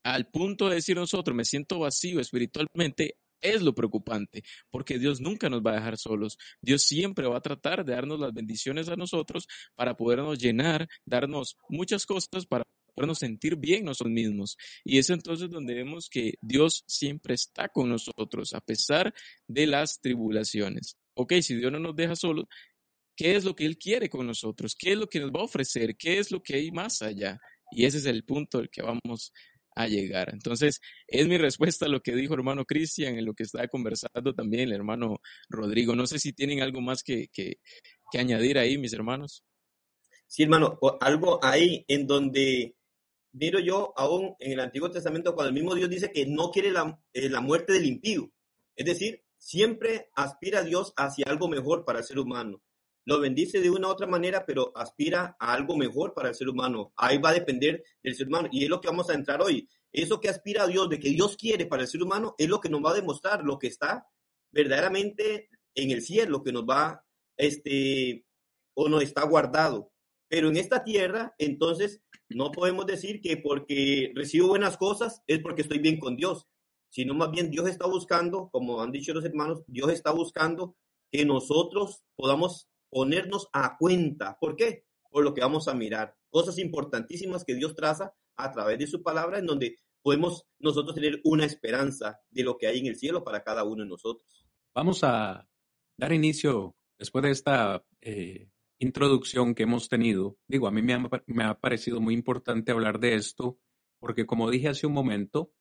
al 0.02 0.26
punto 0.28 0.68
de 0.68 0.76
decir 0.76 0.96
nosotros, 0.96 1.36
me 1.36 1.44
siento 1.44 1.80
vacío 1.80 2.20
espiritualmente, 2.20 3.16
es 3.40 3.62
lo 3.62 3.74
preocupante, 3.74 4.42
porque 4.70 4.98
Dios 4.98 5.20
nunca 5.20 5.48
nos 5.48 5.62
va 5.62 5.72
a 5.72 5.76
dejar 5.76 5.98
solos. 5.98 6.36
Dios 6.60 6.82
siempre 6.82 7.26
va 7.26 7.38
a 7.38 7.42
tratar 7.42 7.84
de 7.84 7.94
darnos 7.94 8.20
las 8.20 8.32
bendiciones 8.32 8.88
a 8.88 8.96
nosotros 8.96 9.46
para 9.74 9.96
podernos 9.96 10.38
llenar, 10.38 10.88
darnos 11.06 11.56
muchas 11.68 12.06
cosas 12.06 12.46
para 12.46 12.64
podernos 12.94 13.18
sentir 13.18 13.56
bien 13.56 13.84
nosotros 13.84 14.12
mismos. 14.12 14.56
Y 14.84 14.98
es 14.98 15.10
entonces 15.10 15.48
donde 15.48 15.74
vemos 15.74 16.08
que 16.10 16.34
Dios 16.40 16.84
siempre 16.86 17.34
está 17.34 17.68
con 17.68 17.88
nosotros, 17.88 18.52
a 18.52 18.60
pesar 18.60 19.14
de 19.46 19.66
las 19.66 20.00
tribulaciones. 20.00 20.96
Ok, 21.14 21.34
si 21.40 21.56
Dios 21.56 21.72
no 21.72 21.78
nos 21.78 21.96
deja 21.96 22.16
solos, 22.16 22.46
¿qué 23.16 23.36
es 23.36 23.44
lo 23.44 23.54
que 23.54 23.66
Él 23.66 23.78
quiere 23.78 24.08
con 24.08 24.26
nosotros? 24.26 24.74
¿Qué 24.78 24.92
es 24.92 24.98
lo 24.98 25.08
que 25.08 25.20
nos 25.20 25.30
va 25.30 25.40
a 25.40 25.44
ofrecer? 25.44 25.96
¿Qué 25.96 26.18
es 26.18 26.30
lo 26.30 26.42
que 26.42 26.56
hay 26.56 26.70
más 26.70 27.02
allá? 27.02 27.38
Y 27.72 27.84
ese 27.84 27.98
es 27.98 28.06
el 28.06 28.24
punto 28.24 28.58
del 28.58 28.68
que 28.68 28.82
vamos 28.82 29.32
a 29.74 29.86
llegar. 29.86 30.30
Entonces, 30.32 30.80
es 31.06 31.28
mi 31.28 31.38
respuesta 31.38 31.86
a 31.86 31.88
lo 31.88 32.00
que 32.00 32.14
dijo 32.14 32.34
hermano 32.34 32.64
Cristian, 32.64 33.16
en 33.18 33.24
lo 33.24 33.34
que 33.34 33.44
estaba 33.44 33.68
conversando 33.68 34.34
también 34.34 34.64
el 34.64 34.72
hermano 34.72 35.20
Rodrigo. 35.48 35.94
No 35.94 36.06
sé 36.06 36.18
si 36.18 36.32
tienen 36.32 36.62
algo 36.62 36.80
más 36.80 37.02
que, 37.02 37.28
que, 37.32 37.58
añadir 38.18 38.58
ahí, 38.58 38.76
mis 38.78 38.92
hermanos. 38.92 39.44
Sí, 40.26 40.44
hermano, 40.44 40.78
algo 41.00 41.42
ahí 41.42 41.84
en 41.88 42.06
donde 42.06 42.76
miro 43.32 43.60
yo 43.60 43.92
aún 43.96 44.34
en 44.38 44.52
el 44.52 44.60
Antiguo 44.60 44.90
Testamento 44.90 45.34
cuando 45.34 45.48
el 45.48 45.54
mismo 45.54 45.74
Dios 45.74 45.88
dice 45.88 46.10
que 46.12 46.26
no 46.26 46.50
quiere 46.50 46.70
la, 46.70 47.00
eh, 47.12 47.28
la 47.28 47.40
muerte 47.40 47.72
del 47.72 47.86
impío. 47.86 48.30
Es 48.76 48.86
decir, 48.86 49.22
siempre 49.38 50.10
aspira 50.14 50.60
a 50.60 50.64
Dios 50.64 50.92
hacia 50.96 51.26
algo 51.28 51.48
mejor 51.48 51.84
para 51.84 52.00
el 52.00 52.04
ser 52.04 52.18
humano 52.18 52.62
lo 53.04 53.20
bendice 53.20 53.60
de 53.60 53.70
una 53.70 53.88
u 53.88 53.90
otra 53.90 54.06
manera, 54.06 54.44
pero 54.46 54.72
aspira 54.76 55.36
a 55.38 55.52
algo 55.52 55.76
mejor 55.76 56.14
para 56.14 56.28
el 56.28 56.34
ser 56.34 56.48
humano. 56.48 56.92
Ahí 56.96 57.18
va 57.18 57.30
a 57.30 57.34
depender 57.34 57.82
del 58.02 58.14
ser 58.14 58.28
humano. 58.28 58.48
Y 58.52 58.64
es 58.64 58.70
lo 58.70 58.80
que 58.80 58.88
vamos 58.88 59.10
a 59.10 59.14
entrar 59.14 59.40
hoy. 59.42 59.68
Eso 59.92 60.20
que 60.20 60.28
aspira 60.28 60.64
a 60.64 60.66
Dios, 60.66 60.88
de 60.88 61.00
que 61.00 61.10
Dios 61.10 61.36
quiere 61.36 61.66
para 61.66 61.82
el 61.82 61.88
ser 61.88 62.02
humano, 62.02 62.34
es 62.38 62.48
lo 62.48 62.60
que 62.60 62.68
nos 62.68 62.84
va 62.84 62.90
a 62.90 62.94
demostrar 62.94 63.44
lo 63.44 63.58
que 63.58 63.66
está 63.66 64.06
verdaderamente 64.52 65.48
en 65.74 65.90
el 65.90 66.02
cielo, 66.02 66.42
que 66.42 66.52
nos 66.52 66.64
va, 66.64 67.04
este, 67.36 68.24
o 68.74 68.88
no 68.88 69.00
está 69.00 69.24
guardado. 69.24 69.92
Pero 70.28 70.48
en 70.48 70.56
esta 70.56 70.84
tierra, 70.84 71.34
entonces, 71.38 72.02
no 72.28 72.52
podemos 72.52 72.86
decir 72.86 73.20
que 73.20 73.36
porque 73.36 74.12
recibo 74.14 74.48
buenas 74.48 74.76
cosas 74.76 75.22
es 75.26 75.40
porque 75.40 75.62
estoy 75.62 75.78
bien 75.78 75.98
con 75.98 76.16
Dios, 76.16 76.46
sino 76.88 77.14
más 77.14 77.30
bien 77.32 77.50
Dios 77.50 77.68
está 77.68 77.86
buscando, 77.86 78.48
como 78.50 78.80
han 78.80 78.92
dicho 78.92 79.12
los 79.12 79.24
hermanos, 79.24 79.64
Dios 79.66 79.90
está 79.90 80.12
buscando 80.12 80.76
que 81.10 81.24
nosotros 81.24 82.02
podamos 82.14 82.69
ponernos 82.90 83.48
a 83.52 83.76
cuenta. 83.78 84.36
¿Por 84.38 84.56
qué? 84.56 84.84
Por 85.10 85.24
lo 85.24 85.34
que 85.34 85.40
vamos 85.40 85.68
a 85.68 85.74
mirar. 85.74 86.16
Cosas 86.28 86.58
importantísimas 86.58 87.44
que 87.44 87.54
Dios 87.54 87.74
traza 87.74 88.14
a 88.36 88.52
través 88.52 88.78
de 88.78 88.86
su 88.86 89.02
palabra 89.02 89.38
en 89.38 89.46
donde 89.46 89.76
podemos 90.02 90.46
nosotros 90.58 90.94
tener 90.94 91.20
una 91.24 91.44
esperanza 91.44 92.20
de 92.30 92.42
lo 92.42 92.56
que 92.56 92.66
hay 92.66 92.78
en 92.78 92.86
el 92.86 92.96
cielo 92.96 93.24
para 93.24 93.42
cada 93.42 93.64
uno 93.64 93.82
de 93.82 93.88
nosotros. 93.88 94.46
Vamos 94.74 95.02
a 95.02 95.48
dar 95.96 96.12
inicio 96.12 96.76
después 96.98 97.22
de 97.22 97.30
esta 97.30 97.84
eh, 98.00 98.50
introducción 98.78 99.54
que 99.54 99.64
hemos 99.64 99.88
tenido. 99.88 100.38
Digo, 100.46 100.68
a 100.68 100.70
mí 100.70 100.82
me 100.82 100.98
me 101.26 101.44
ha 101.44 101.54
parecido 101.54 102.00
muy 102.00 102.14
importante 102.14 102.72
hablar 102.72 103.00
de 103.00 103.14
esto 103.14 103.58
porque 104.00 104.26
como 104.26 104.50
dije 104.50 104.68
hace 104.68 104.86
un 104.86 104.94
momento, 104.94 105.52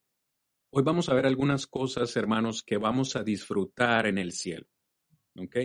hoy 0.71 0.83
vamos 0.83 1.09
a 1.09 1.13
ver 1.13 1.25
algunas 1.25 1.67
cosas, 1.67 2.15
hermanos, 2.15 2.63
que 2.63 2.77
vamos 2.77 3.15
a 3.15 3.23
disfrutar 3.23 4.07
en 4.07 4.17
el 4.17 4.31
cielo. 4.31 4.65
¿Ok? 5.37 5.57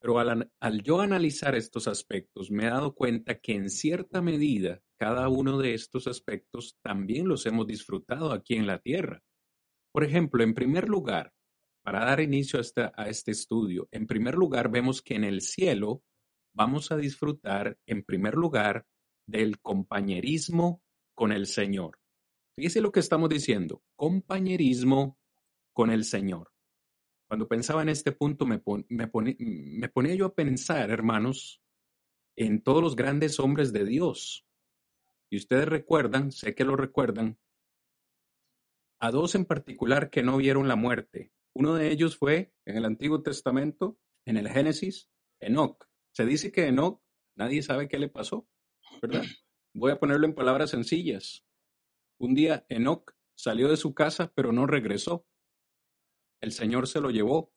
Pero 0.00 0.18
al, 0.18 0.82
yo 0.82 1.00
analizar 1.00 1.54
estos 1.54 1.86
aspectos, 1.86 2.50
me 2.50 2.64
he 2.64 2.70
dado 2.70 2.94
cuenta 2.94 3.38
que 3.38 3.54
en 3.54 3.68
cierta 3.68 4.22
medida 4.22 4.82
cada 4.96 5.28
uno 5.28 5.58
de 5.58 5.74
estos 5.74 6.06
aspectos 6.06 6.78
también 6.82 7.28
los 7.28 7.44
hemos 7.46 7.66
disfrutado 7.66 8.32
aquí 8.32 8.54
en 8.54 8.66
la 8.66 8.78
Tierra. 8.78 9.22
Por 9.92 10.04
ejemplo, 10.04 10.42
en 10.42 10.54
primer 10.54 10.88
lugar, 10.88 11.32
para 11.82 12.04
dar 12.04 12.20
inicio 12.20 12.60
a, 12.60 12.92
a 12.96 13.08
este 13.08 13.32
estudio, 13.32 13.88
en 13.90 14.06
primer 14.06 14.34
lugar 14.34 14.70
vemos 14.70 15.02
que 15.02 15.14
en 15.14 15.24
el 15.24 15.42
cielo 15.42 16.02
vamos 16.54 16.90
a 16.92 16.96
disfrutar, 16.96 17.78
en 17.86 18.02
primer 18.02 18.34
lugar, 18.34 18.86
del 19.26 19.60
compañerismo 19.60 20.82
con 21.14 21.32
el 21.32 21.46
Señor. 21.46 21.98
Fíjese 22.56 22.80
lo 22.80 22.90
que 22.92 23.00
estamos 23.00 23.28
diciendo, 23.28 23.82
compañerismo 23.96 25.18
con 25.72 25.90
el 25.90 26.04
Señor. 26.04 26.52
Cuando 27.30 27.46
pensaba 27.46 27.82
en 27.82 27.90
este 27.90 28.10
punto, 28.10 28.44
me, 28.44 28.60
me, 28.88 29.08
me 29.14 29.88
ponía 29.88 30.16
yo 30.16 30.26
a 30.26 30.34
pensar, 30.34 30.90
hermanos, 30.90 31.62
en 32.34 32.60
todos 32.60 32.82
los 32.82 32.96
grandes 32.96 33.38
hombres 33.38 33.72
de 33.72 33.84
Dios. 33.84 34.44
Y 35.30 35.36
ustedes 35.36 35.68
recuerdan, 35.68 36.32
sé 36.32 36.56
que 36.56 36.64
lo 36.64 36.74
recuerdan, 36.74 37.38
a 38.98 39.12
dos 39.12 39.36
en 39.36 39.44
particular 39.44 40.10
que 40.10 40.24
no 40.24 40.38
vieron 40.38 40.66
la 40.66 40.74
muerte. 40.74 41.30
Uno 41.54 41.76
de 41.76 41.92
ellos 41.92 42.16
fue 42.16 42.52
en 42.64 42.76
el 42.76 42.84
Antiguo 42.84 43.22
Testamento, 43.22 43.96
en 44.24 44.36
el 44.36 44.48
Génesis, 44.48 45.08
Enoch. 45.38 45.86
Se 46.10 46.26
dice 46.26 46.50
que 46.50 46.66
Enoch, 46.66 47.00
nadie 47.36 47.62
sabe 47.62 47.86
qué 47.86 48.00
le 48.00 48.08
pasó, 48.08 48.48
¿verdad? 49.00 49.22
Voy 49.72 49.92
a 49.92 50.00
ponerlo 50.00 50.26
en 50.26 50.34
palabras 50.34 50.70
sencillas. 50.70 51.44
Un 52.18 52.34
día 52.34 52.66
Enoch 52.68 53.14
salió 53.36 53.68
de 53.68 53.76
su 53.76 53.94
casa, 53.94 54.32
pero 54.34 54.50
no 54.50 54.66
regresó 54.66 55.28
el 56.40 56.52
Señor 56.52 56.88
se 56.88 57.00
lo 57.00 57.10
llevó. 57.10 57.52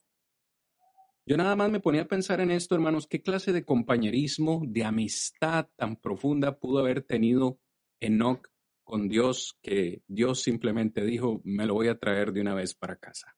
Yo 1.25 1.37
nada 1.37 1.55
más 1.55 1.71
me 1.71 1.79
ponía 1.79 2.01
a 2.01 2.07
pensar 2.07 2.41
en 2.41 2.51
esto, 2.51 2.75
hermanos, 2.75 3.07
qué 3.07 3.21
clase 3.21 3.53
de 3.53 3.63
compañerismo, 3.63 4.61
de 4.67 4.83
amistad 4.83 5.69
tan 5.77 5.95
profunda 5.95 6.59
pudo 6.59 6.79
haber 6.79 7.01
tenido 7.01 7.59
Enoch 8.01 8.49
con 8.83 9.07
Dios 9.07 9.57
que 9.61 10.03
Dios 10.07 10.41
simplemente 10.41 11.05
dijo, 11.05 11.41
me 11.45 11.65
lo 11.65 11.75
voy 11.75 11.87
a 11.87 11.97
traer 11.97 12.33
de 12.33 12.41
una 12.41 12.53
vez 12.53 12.75
para 12.75 12.97
casa. 12.97 13.37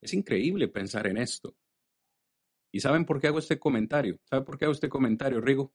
Es 0.00 0.14
increíble 0.14 0.68
pensar 0.68 1.08
en 1.08 1.18
esto. 1.18 1.56
¿Y 2.72 2.78
saben 2.78 3.04
por 3.04 3.20
qué 3.20 3.26
hago 3.26 3.40
este 3.40 3.58
comentario? 3.58 4.20
¿Sabe 4.24 4.44
por 4.44 4.56
qué 4.56 4.66
hago 4.66 4.72
este 4.72 4.88
comentario, 4.88 5.40
Rigo? 5.40 5.74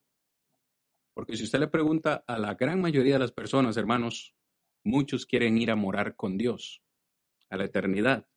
Porque 1.14 1.36
si 1.36 1.44
usted 1.44 1.60
le 1.60 1.68
pregunta 1.68 2.24
a 2.26 2.40
la 2.40 2.54
gran 2.56 2.80
mayoría 2.80 3.14
de 3.14 3.20
las 3.20 3.34
personas, 3.34 3.76
hermanos, 3.76 4.34
muchos 4.86 5.26
quieren 5.26 5.58
ir 5.58 5.72
a 5.72 5.76
morar 5.76 6.16
con 6.16 6.38
Dios 6.38 6.85
a 7.50 7.58
la 7.58 7.66
eternidad. 7.66 8.28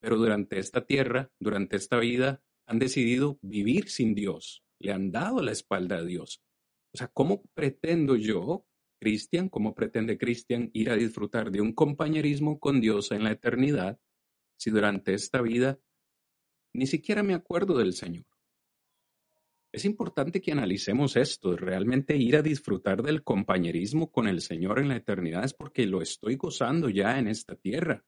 Pero 0.00 0.16
durante 0.16 0.58
esta 0.58 0.86
tierra, 0.86 1.30
durante 1.38 1.76
esta 1.76 1.98
vida, 1.98 2.42
han 2.66 2.78
decidido 2.78 3.38
vivir 3.42 3.88
sin 3.88 4.14
Dios, 4.14 4.62
le 4.78 4.92
han 4.92 5.10
dado 5.10 5.42
la 5.42 5.52
espalda 5.52 5.96
a 5.96 6.04
Dios. 6.04 6.42
O 6.92 6.98
sea, 6.98 7.08
¿cómo 7.08 7.42
pretendo 7.54 8.16
yo, 8.16 8.66
Cristian, 9.00 9.48
cómo 9.48 9.74
pretende 9.74 10.18
Cristian 10.18 10.70
ir 10.72 10.90
a 10.90 10.96
disfrutar 10.96 11.50
de 11.50 11.60
un 11.60 11.72
compañerismo 11.72 12.58
con 12.58 12.80
Dios 12.80 13.10
en 13.12 13.24
la 13.24 13.32
eternidad 13.32 13.98
si 14.58 14.70
durante 14.70 15.14
esta 15.14 15.40
vida 15.40 15.78
ni 16.74 16.86
siquiera 16.86 17.22
me 17.22 17.34
acuerdo 17.34 17.78
del 17.78 17.94
Señor? 17.94 18.26
Es 19.70 19.84
importante 19.84 20.40
que 20.40 20.52
analicemos 20.52 21.16
esto, 21.16 21.54
realmente 21.54 22.16
ir 22.16 22.36
a 22.36 22.42
disfrutar 22.42 23.02
del 23.02 23.22
compañerismo 23.22 24.10
con 24.10 24.26
el 24.26 24.40
Señor 24.40 24.78
en 24.78 24.88
la 24.88 24.96
eternidad 24.96 25.44
es 25.44 25.52
porque 25.52 25.86
lo 25.86 26.00
estoy 26.00 26.36
gozando 26.36 26.88
ya 26.88 27.18
en 27.18 27.28
esta 27.28 27.54
tierra, 27.54 28.02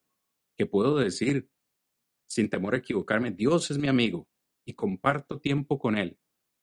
que 0.57 0.65
puedo 0.65 0.97
decir, 0.97 1.51
sin 2.27 2.49
temor 2.49 2.75
a 2.75 2.79
equivocarme, 2.79 3.31
Dios 3.33 3.71
es 3.71 3.79
mi 3.79 3.89
amigo 3.89 4.27
y 4.65 4.73
comparto 4.73 5.39
tiempo 5.39 5.79
con 5.79 5.99
Él 5.99 6.19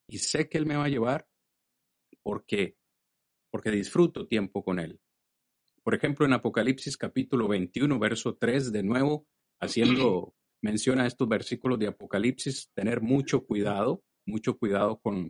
y 0.10 0.18
sé 0.18 0.50
que 0.50 0.58
Él 0.58 0.66
me 0.66 0.78
va 0.78 0.86
a 0.86 0.90
llevar 0.90 1.28
porque, 2.24 2.78
porque 3.52 3.70
disfruto 3.70 4.28
tiempo 4.28 4.64
con 4.64 4.80
Él. 4.80 5.00
Por 5.84 5.94
ejemplo, 5.94 6.26
en 6.26 6.34
Apocalipsis 6.34 6.98
capítulo 6.98 7.48
21, 7.48 8.00
verso 8.00 8.36
3, 8.36 8.72
de 8.72 8.84
nuevo, 8.84 9.28
haciendo 9.62 10.34
mención 10.62 11.00
a 11.00 11.06
estos 11.06 11.28
versículos 11.30 11.78
de 11.78 11.88
Apocalipsis, 11.88 12.72
tener 12.74 13.02
mucho 13.02 13.46
cuidado 13.46 14.04
mucho 14.28 14.58
cuidado 14.58 15.00
con 15.00 15.30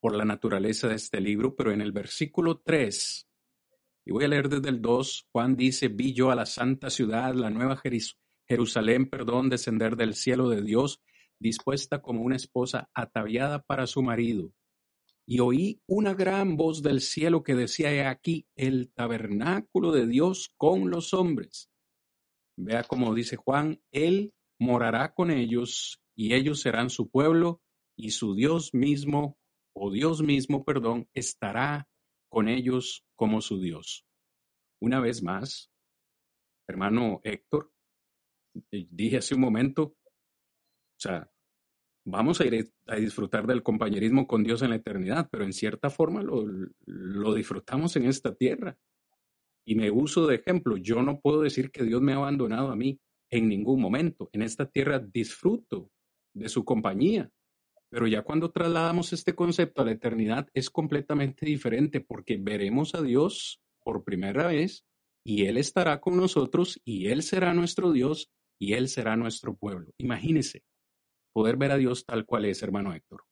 por 0.00 0.14
la 0.14 0.24
naturaleza 0.24 0.88
de 0.88 0.94
este 0.94 1.20
libro, 1.20 1.56
pero 1.56 1.72
en 1.72 1.80
el 1.80 1.92
versículo 1.92 2.60
3, 2.64 3.28
y 4.06 4.12
voy 4.12 4.24
a 4.24 4.28
leer 4.28 4.48
desde 4.48 4.68
el 4.68 4.80
2, 4.80 5.28
Juan 5.32 5.56
dice, 5.56 5.88
vi 5.88 6.12
yo 6.14 6.30
a 6.30 6.34
la 6.34 6.46
santa 6.46 6.88
ciudad, 6.88 7.34
la 7.34 7.50
nueva 7.50 7.82
Jerusalén, 8.46 9.10
perdón, 9.10 9.50
descender 9.50 9.96
del 9.96 10.14
cielo 10.14 10.48
de 10.48 10.62
Dios, 10.62 11.02
dispuesta 11.38 12.00
como 12.00 12.22
una 12.22 12.36
esposa 12.36 12.88
ataviada 12.94 13.62
para 13.62 13.86
su 13.86 14.02
marido. 14.02 14.52
y 15.30 15.40
oí 15.40 15.82
una 15.86 16.14
gran 16.14 16.56
voz 16.56 16.82
del 16.82 17.02
cielo 17.02 17.42
que 17.42 17.54
decía, 17.54 17.92
he 17.92 18.06
aquí 18.06 18.46
el 18.56 18.90
tabernáculo 18.94 19.92
de 19.92 20.06
Dios 20.06 20.54
con 20.56 20.88
los 20.88 21.12
hombres. 21.12 21.68
Vea 22.56 22.82
como 22.84 23.14
dice 23.14 23.36
Juan, 23.36 23.78
Él 23.92 24.32
morará 24.58 25.12
con 25.12 25.30
ellos 25.30 26.00
y 26.16 26.32
ellos 26.32 26.60
serán 26.60 26.88
su 26.88 27.10
pueblo 27.10 27.60
y 27.98 28.12
su 28.12 28.34
Dios 28.34 28.72
mismo, 28.72 29.36
o 29.74 29.90
Dios 29.90 30.22
mismo, 30.22 30.64
perdón, 30.64 31.08
estará 31.12 31.88
con 32.30 32.48
ellos 32.48 33.04
como 33.16 33.40
su 33.40 33.60
Dios. 33.60 34.06
Una 34.80 35.00
vez 35.00 35.22
más, 35.22 35.72
hermano 36.68 37.20
Héctor, 37.24 37.72
eh, 38.70 38.86
dije 38.88 39.16
hace 39.16 39.34
un 39.34 39.40
momento, 39.40 39.82
o 39.82 41.00
sea, 41.00 41.28
vamos 42.04 42.40
a 42.40 42.46
ir 42.46 42.72
a 42.86 42.96
disfrutar 42.96 43.48
del 43.48 43.64
compañerismo 43.64 44.28
con 44.28 44.44
Dios 44.44 44.62
en 44.62 44.70
la 44.70 44.76
eternidad, 44.76 45.28
pero 45.30 45.44
en 45.44 45.52
cierta 45.52 45.90
forma 45.90 46.22
lo, 46.22 46.46
lo 46.86 47.34
disfrutamos 47.34 47.96
en 47.96 48.06
esta 48.06 48.32
tierra. 48.32 48.78
Y 49.66 49.74
me 49.74 49.90
uso 49.90 50.26
de 50.28 50.36
ejemplo, 50.36 50.76
yo 50.76 51.02
no 51.02 51.20
puedo 51.20 51.42
decir 51.42 51.72
que 51.72 51.82
Dios 51.82 52.00
me 52.00 52.12
ha 52.12 52.16
abandonado 52.16 52.70
a 52.70 52.76
mí 52.76 53.00
en 53.28 53.48
ningún 53.48 53.80
momento. 53.80 54.30
En 54.32 54.42
esta 54.42 54.70
tierra 54.70 55.00
disfruto 55.00 55.90
de 56.32 56.48
su 56.48 56.64
compañía, 56.64 57.30
pero 57.90 58.06
ya 58.06 58.22
cuando 58.22 58.50
trasladamos 58.50 59.12
este 59.12 59.34
concepto 59.34 59.82
a 59.82 59.84
la 59.84 59.92
eternidad 59.92 60.48
es 60.54 60.70
completamente 60.70 61.46
diferente 61.46 62.00
porque 62.00 62.36
veremos 62.36 62.94
a 62.94 63.02
Dios 63.02 63.60
por 63.82 64.04
primera 64.04 64.46
vez 64.46 64.84
y 65.24 65.46
Él 65.46 65.56
estará 65.56 66.00
con 66.00 66.16
nosotros 66.16 66.80
y 66.84 67.06
Él 67.06 67.22
será 67.22 67.54
nuestro 67.54 67.92
Dios 67.92 68.30
y 68.58 68.74
Él 68.74 68.88
será 68.88 69.16
nuestro 69.16 69.56
pueblo. 69.56 69.92
Imagínese 69.98 70.64
poder 71.32 71.56
ver 71.56 71.72
a 71.72 71.76
Dios 71.76 72.04
tal 72.04 72.26
cual 72.26 72.44
es, 72.44 72.62
hermano 72.62 72.94
Héctor. 72.94 73.24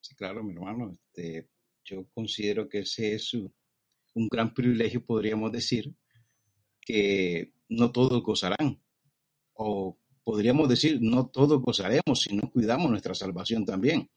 Sí, 0.00 0.14
claro, 0.14 0.42
mi 0.42 0.52
hermano. 0.52 0.96
Este, 1.06 1.48
yo 1.84 2.06
considero 2.14 2.68
que 2.68 2.80
ese 2.80 3.14
es 3.14 3.34
un 3.34 4.28
gran 4.30 4.54
privilegio, 4.54 5.04
podríamos 5.04 5.52
decir, 5.52 5.92
que 6.80 7.52
no 7.68 7.92
todos 7.92 8.22
gozarán. 8.22 8.80
O 9.54 9.98
podríamos 10.24 10.68
decir, 10.68 10.98
no 11.00 11.28
todos 11.28 11.60
gozaremos 11.60 12.20
si 12.20 12.36
no 12.36 12.50
cuidamos 12.50 12.90
nuestra 12.90 13.14
salvación 13.14 13.64
también, 13.64 14.10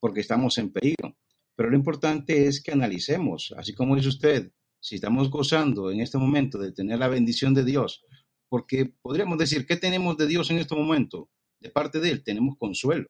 porque 0.00 0.20
estamos 0.20 0.58
en 0.58 0.72
peligro. 0.72 1.16
Pero 1.56 1.70
lo 1.70 1.76
importante 1.76 2.46
es 2.46 2.62
que 2.62 2.72
analicemos, 2.72 3.52
así 3.56 3.74
como 3.74 3.96
dice 3.96 4.08
usted, 4.08 4.52
si 4.80 4.94
estamos 4.94 5.30
gozando 5.30 5.90
en 5.90 6.00
este 6.00 6.18
momento 6.18 6.58
de 6.58 6.72
tener 6.72 6.98
la 6.98 7.08
bendición 7.08 7.54
de 7.54 7.64
Dios, 7.64 8.04
porque 8.48 8.92
podríamos 9.02 9.38
decir, 9.38 9.66
¿qué 9.66 9.76
tenemos 9.76 10.16
de 10.16 10.26
Dios 10.26 10.50
en 10.50 10.58
este 10.58 10.74
momento? 10.74 11.30
De 11.60 11.70
parte 11.70 12.00
de 12.00 12.10
Él 12.10 12.22
tenemos 12.22 12.56
consuelo. 12.58 13.08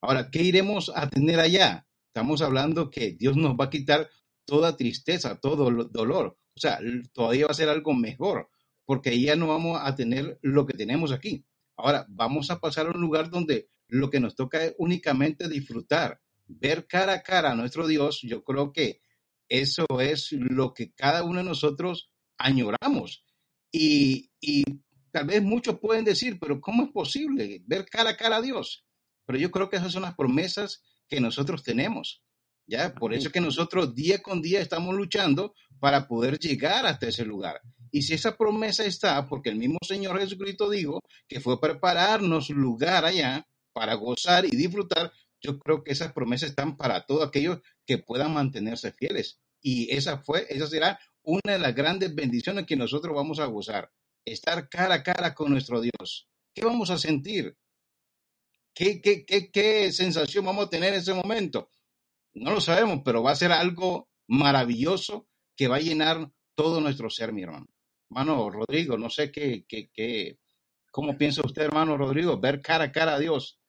Ahora, 0.00 0.30
¿qué 0.30 0.42
iremos 0.42 0.90
a 0.94 1.08
tener 1.08 1.40
allá? 1.40 1.86
Estamos 2.08 2.40
hablando 2.40 2.90
que 2.90 3.12
Dios 3.12 3.36
nos 3.36 3.54
va 3.54 3.66
a 3.66 3.70
quitar 3.70 4.08
toda 4.46 4.76
tristeza, 4.76 5.38
todo 5.38 5.70
dolor. 5.84 6.38
O 6.54 6.60
sea, 6.60 6.78
todavía 7.12 7.46
va 7.46 7.50
a 7.50 7.54
ser 7.54 7.68
algo 7.68 7.92
mejor, 7.92 8.48
porque 8.86 9.20
ya 9.20 9.36
no 9.36 9.48
vamos 9.48 9.78
a 9.82 9.94
tener 9.94 10.38
lo 10.40 10.64
que 10.64 10.72
tenemos 10.72 11.12
aquí. 11.12 11.44
Ahora, 11.76 12.06
vamos 12.08 12.50
a 12.50 12.60
pasar 12.60 12.86
a 12.86 12.90
un 12.90 13.00
lugar 13.00 13.28
donde 13.28 13.68
lo 13.88 14.08
que 14.08 14.20
nos 14.20 14.34
toca 14.34 14.64
es 14.64 14.74
únicamente 14.78 15.48
disfrutar, 15.48 16.20
ver 16.46 16.86
cara 16.86 17.14
a 17.14 17.22
cara 17.22 17.52
a 17.52 17.54
nuestro 17.54 17.86
Dios. 17.86 18.20
Yo 18.22 18.42
creo 18.44 18.72
que 18.72 19.00
eso 19.48 19.84
es 20.00 20.32
lo 20.32 20.72
que 20.72 20.92
cada 20.94 21.24
uno 21.24 21.40
de 21.40 21.44
nosotros 21.44 22.10
añoramos. 22.38 23.24
Y, 23.70 24.30
y 24.40 24.64
tal 25.10 25.26
vez 25.26 25.42
muchos 25.42 25.78
pueden 25.78 26.04
decir, 26.04 26.38
pero 26.40 26.60
¿cómo 26.60 26.84
es 26.84 26.90
posible 26.90 27.62
ver 27.66 27.84
cara 27.84 28.10
a 28.10 28.16
cara 28.16 28.36
a 28.36 28.42
Dios? 28.42 28.86
Pero 29.26 29.38
yo 29.38 29.50
creo 29.50 29.68
que 29.68 29.76
esas 29.76 29.92
son 29.92 30.02
las 30.02 30.14
promesas 30.14 30.82
que 31.08 31.20
nosotros 31.20 31.62
tenemos. 31.62 32.22
¿ya? 32.66 32.94
Por 32.94 33.14
eso 33.14 33.28
es 33.28 33.32
que 33.32 33.40
nosotros 33.40 33.94
día 33.94 34.22
con 34.22 34.42
día 34.42 34.60
estamos 34.60 34.94
luchando 34.94 35.54
para 35.78 36.06
poder 36.06 36.38
llegar 36.38 36.86
hasta 36.86 37.08
ese 37.08 37.24
lugar. 37.24 37.60
Y 37.96 38.02
si 38.02 38.12
esa 38.12 38.36
promesa 38.36 38.84
está, 38.84 39.26
porque 39.26 39.48
el 39.48 39.56
mismo 39.56 39.78
Señor 39.80 40.20
Jesucristo 40.20 40.68
dijo 40.68 41.00
que 41.26 41.40
fue 41.40 41.58
prepararnos 41.58 42.50
lugar 42.50 43.06
allá 43.06 43.48
para 43.72 43.94
gozar 43.94 44.44
y 44.44 44.54
disfrutar, 44.54 45.10
yo 45.40 45.58
creo 45.58 45.82
que 45.82 45.92
esas 45.92 46.12
promesas 46.12 46.50
están 46.50 46.76
para 46.76 47.06
todos 47.06 47.26
aquellos 47.26 47.60
que 47.86 47.96
puedan 47.96 48.34
mantenerse 48.34 48.92
fieles. 48.92 49.40
Y 49.62 49.90
esa 49.96 50.18
fue, 50.18 50.44
esa 50.50 50.66
será 50.66 51.00
una 51.22 51.54
de 51.54 51.58
las 51.58 51.74
grandes 51.74 52.14
bendiciones 52.14 52.66
que 52.66 52.76
nosotros 52.76 53.16
vamos 53.16 53.38
a 53.38 53.46
gozar, 53.46 53.90
estar 54.26 54.68
cara 54.68 54.96
a 54.96 55.02
cara 55.02 55.34
con 55.34 55.50
nuestro 55.50 55.80
Dios. 55.80 56.28
¿Qué 56.54 56.66
vamos 56.66 56.90
a 56.90 56.98
sentir? 56.98 57.56
¿Qué, 58.74 59.00
qué, 59.00 59.24
qué, 59.24 59.50
qué 59.50 59.90
sensación 59.90 60.44
vamos 60.44 60.66
a 60.66 60.68
tener 60.68 60.92
en 60.92 61.00
ese 61.00 61.14
momento? 61.14 61.72
No 62.34 62.50
lo 62.50 62.60
sabemos, 62.60 63.00
pero 63.02 63.22
va 63.22 63.30
a 63.30 63.36
ser 63.36 63.52
algo 63.52 64.10
maravilloso 64.28 65.26
que 65.56 65.66
va 65.66 65.76
a 65.76 65.80
llenar 65.80 66.30
todo 66.54 66.82
nuestro 66.82 67.08
ser, 67.08 67.32
mi 67.32 67.42
hermano. 67.42 67.66
Hermano 68.10 68.50
Rodrigo, 68.50 68.96
no 68.96 69.10
sé 69.10 69.30
qué, 69.30 69.64
qué, 69.66 69.90
qué, 69.92 70.38
cómo 70.90 71.18
piensa 71.18 71.42
usted, 71.44 71.62
hermano 71.62 71.96
Rodrigo, 71.96 72.38
ver 72.40 72.62
cara 72.62 72.84
a 72.84 72.92
cara 72.92 73.14
a 73.14 73.18
Dios. 73.18 73.60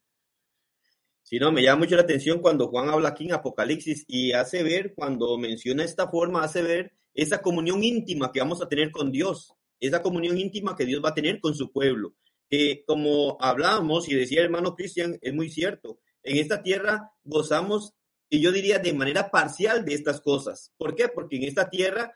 Sí, 1.23 1.39
no, 1.39 1.51
me 1.51 1.61
llama 1.61 1.79
mucho 1.79 1.95
la 1.97 2.03
atención 2.03 2.39
cuando 2.39 2.69
Juan 2.69 2.87
habla 2.89 3.09
aquí 3.09 3.25
en 3.25 3.33
Apocalipsis 3.33 4.05
y 4.07 4.31
hace 4.31 4.63
ver, 4.63 4.93
cuando 4.95 5.37
menciona 5.37 5.83
esta 5.83 6.07
forma, 6.07 6.41
hace 6.41 6.61
ver 6.61 6.93
esa 7.13 7.41
comunión 7.41 7.83
íntima 7.83 8.31
que 8.31 8.39
vamos 8.39 8.61
a 8.61 8.69
tener 8.69 8.91
con 8.91 9.11
Dios, 9.11 9.53
esa 9.81 10.01
comunión 10.01 10.37
íntima 10.37 10.75
que 10.77 10.85
Dios 10.85 11.03
va 11.03 11.09
a 11.09 11.13
tener 11.13 11.41
con 11.41 11.53
su 11.53 11.71
pueblo. 11.71 12.13
Que 12.49 12.85
como 12.87 13.35
hablábamos 13.41 14.07
y 14.07 14.15
decía 14.15 14.41
hermano 14.41 14.75
Cristian, 14.75 15.17
es 15.21 15.33
muy 15.33 15.49
cierto, 15.49 15.99
en 16.23 16.37
esta 16.37 16.63
tierra 16.63 17.11
gozamos 17.23 17.93
y 18.29 18.39
yo 18.39 18.51
diría 18.51 18.79
de 18.79 18.93
manera 18.93 19.29
parcial 19.29 19.83
de 19.83 19.95
estas 19.95 20.21
cosas. 20.21 20.73
¿Por 20.77 20.95
qué? 20.95 21.09
Porque 21.09 21.37
en 21.37 21.43
esta 21.43 21.69
tierra 21.69 22.13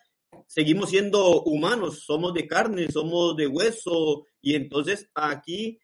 seguimos 0.47 0.89
siendo 0.89 1.43
humanos, 1.43 2.03
somos 2.05 2.33
de 2.33 2.47
carne, 2.47 2.91
somos 2.91 3.35
de 3.37 3.47
hueso, 3.47 4.25
y 4.41 4.55
entonces 4.55 5.09
aquí, 5.13 5.79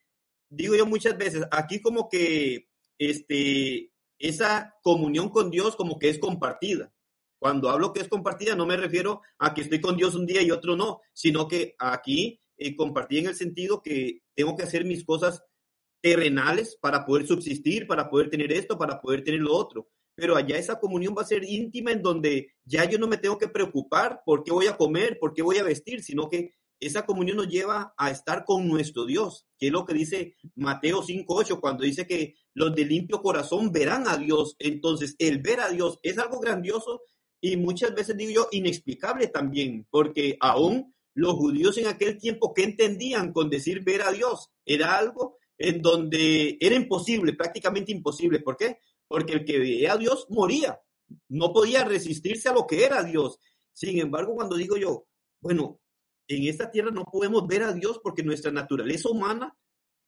digo 0.50 0.76
yo 0.76 0.86
muchas 0.86 1.18
veces, 1.18 1.44
aquí 1.52 1.82
como 1.82 2.10
que 2.10 2.68
este, 2.98 3.92
esa 4.20 4.76
comunión 4.84 5.30
con 5.30 5.50
Dios 5.50 5.76
como 5.76 5.98
que 5.98 6.10
es 6.10 6.20
compartida. 6.20 6.92
Cuando 7.40 7.70
hablo 7.70 7.94
que 7.94 8.02
es 8.02 8.08
compartida, 8.08 8.56
no 8.56 8.66
me 8.66 8.78
refiero 8.78 9.22
a 9.38 9.54
que 9.54 9.62
estoy 9.62 9.80
con 9.80 9.96
Dios 9.96 10.16
un 10.16 10.26
día 10.26 10.42
y 10.42 10.52
otro 10.52 10.76
no, 10.76 11.02
sino 11.14 11.48
que 11.48 11.76
aquí 11.78 12.42
eh, 12.58 12.76
compartí 12.76 13.20
en 13.20 13.28
el 13.28 13.36
sentido 13.36 13.82
que 13.82 14.24
tengo 14.34 14.56
que 14.56 14.64
hacer 14.64 14.86
mis 14.86 15.06
cosas 15.06 15.44
terrenales 16.02 16.78
para 16.82 17.06
poder 17.06 17.28
subsistir, 17.28 17.86
para 17.86 18.10
poder 18.10 18.30
tener 18.30 18.52
esto, 18.52 18.78
para 18.78 19.00
poder 19.00 19.24
tener 19.24 19.42
lo 19.42 19.56
otro 19.56 19.88
pero 20.18 20.36
allá 20.36 20.58
esa 20.58 20.80
comunión 20.80 21.14
va 21.16 21.22
a 21.22 21.28
ser 21.28 21.44
íntima 21.44 21.92
en 21.92 22.02
donde 22.02 22.56
ya 22.66 22.90
yo 22.90 22.98
no 22.98 23.08
me 23.08 23.18
tengo 23.18 23.38
que 23.38 23.48
preocupar 23.48 24.24
por 24.26 24.44
qué 24.44 24.52
voy 24.52 24.66
a 24.66 24.76
comer, 24.76 25.20
por 25.20 25.32
qué 25.32 25.44
voy 25.44 25.60
a 25.60 25.64
vestir, 25.64 26.02
sino 26.04 26.28
que 26.28 26.56
esa 26.80 27.06
comunión 27.06 27.38
nos 27.38 27.48
lleva 27.48 27.94
a 27.96 28.10
estar 28.10 28.44
con 28.44 28.68
nuestro 28.68 29.06
Dios, 29.06 29.46
que 29.60 29.68
es 29.68 29.72
lo 29.72 29.86
que 29.86 29.94
dice 29.94 30.36
Mateo 30.56 31.04
5.8, 31.04 31.60
cuando 31.60 31.84
dice 31.84 32.08
que 32.08 32.34
los 32.56 32.74
de 32.74 32.86
limpio 32.86 33.22
corazón 33.22 33.72
verán 33.72 34.08
a 34.08 34.18
Dios. 34.18 34.56
Entonces, 34.58 35.16
el 35.20 35.40
ver 35.40 35.60
a 35.60 35.70
Dios 35.70 36.00
es 36.02 36.18
algo 36.18 36.40
grandioso 36.40 37.04
y 37.40 37.56
muchas 37.56 37.94
veces 37.94 38.18
digo 38.18 38.32
yo 38.32 38.48
inexplicable 38.52 39.28
también, 39.28 39.86
porque 39.92 40.36
aún 40.40 40.96
los 41.14 41.36
judíos 41.36 41.78
en 41.78 41.86
aquel 41.86 42.18
tiempo, 42.18 42.56
¿qué 42.56 42.64
entendían 42.64 43.34
con 43.34 43.52
decir 43.52 43.84
ver 43.84 44.02
a 44.02 44.12
Dios? 44.12 44.50
Era 44.66 44.98
algo 44.98 45.38
en 45.60 45.80
donde 45.84 46.58
era 46.60 46.76
imposible, 46.76 47.34
prácticamente 47.34 47.92
imposible. 47.92 48.40
¿Por 48.40 48.58
qué? 48.58 48.80
Porque 49.08 49.34
el 49.34 49.46
que 49.46 49.60
veía 49.60 49.94
a 49.94 49.98
Dios 49.98 50.28
moría, 50.30 50.82
no 51.30 51.54
podía 51.54 51.84
resistirse 51.84 52.50
a 52.50 52.54
lo 52.54 52.68
que 52.68 52.86
era 52.86 53.04
Dios. 53.04 53.40
Sin 53.74 54.00
embargo, 54.00 54.36
cuando 54.36 54.56
digo 54.56 54.78
yo, 54.78 55.08
bueno, 55.40 55.80
en 56.28 56.48
esta 56.48 56.70
tierra 56.72 56.92
no 56.92 57.06
podemos 57.06 57.48
ver 57.48 57.64
a 57.64 57.74
Dios 57.74 58.00
porque 58.04 58.24
nuestra 58.24 58.52
naturaleza 58.52 59.10
humana 59.10 59.58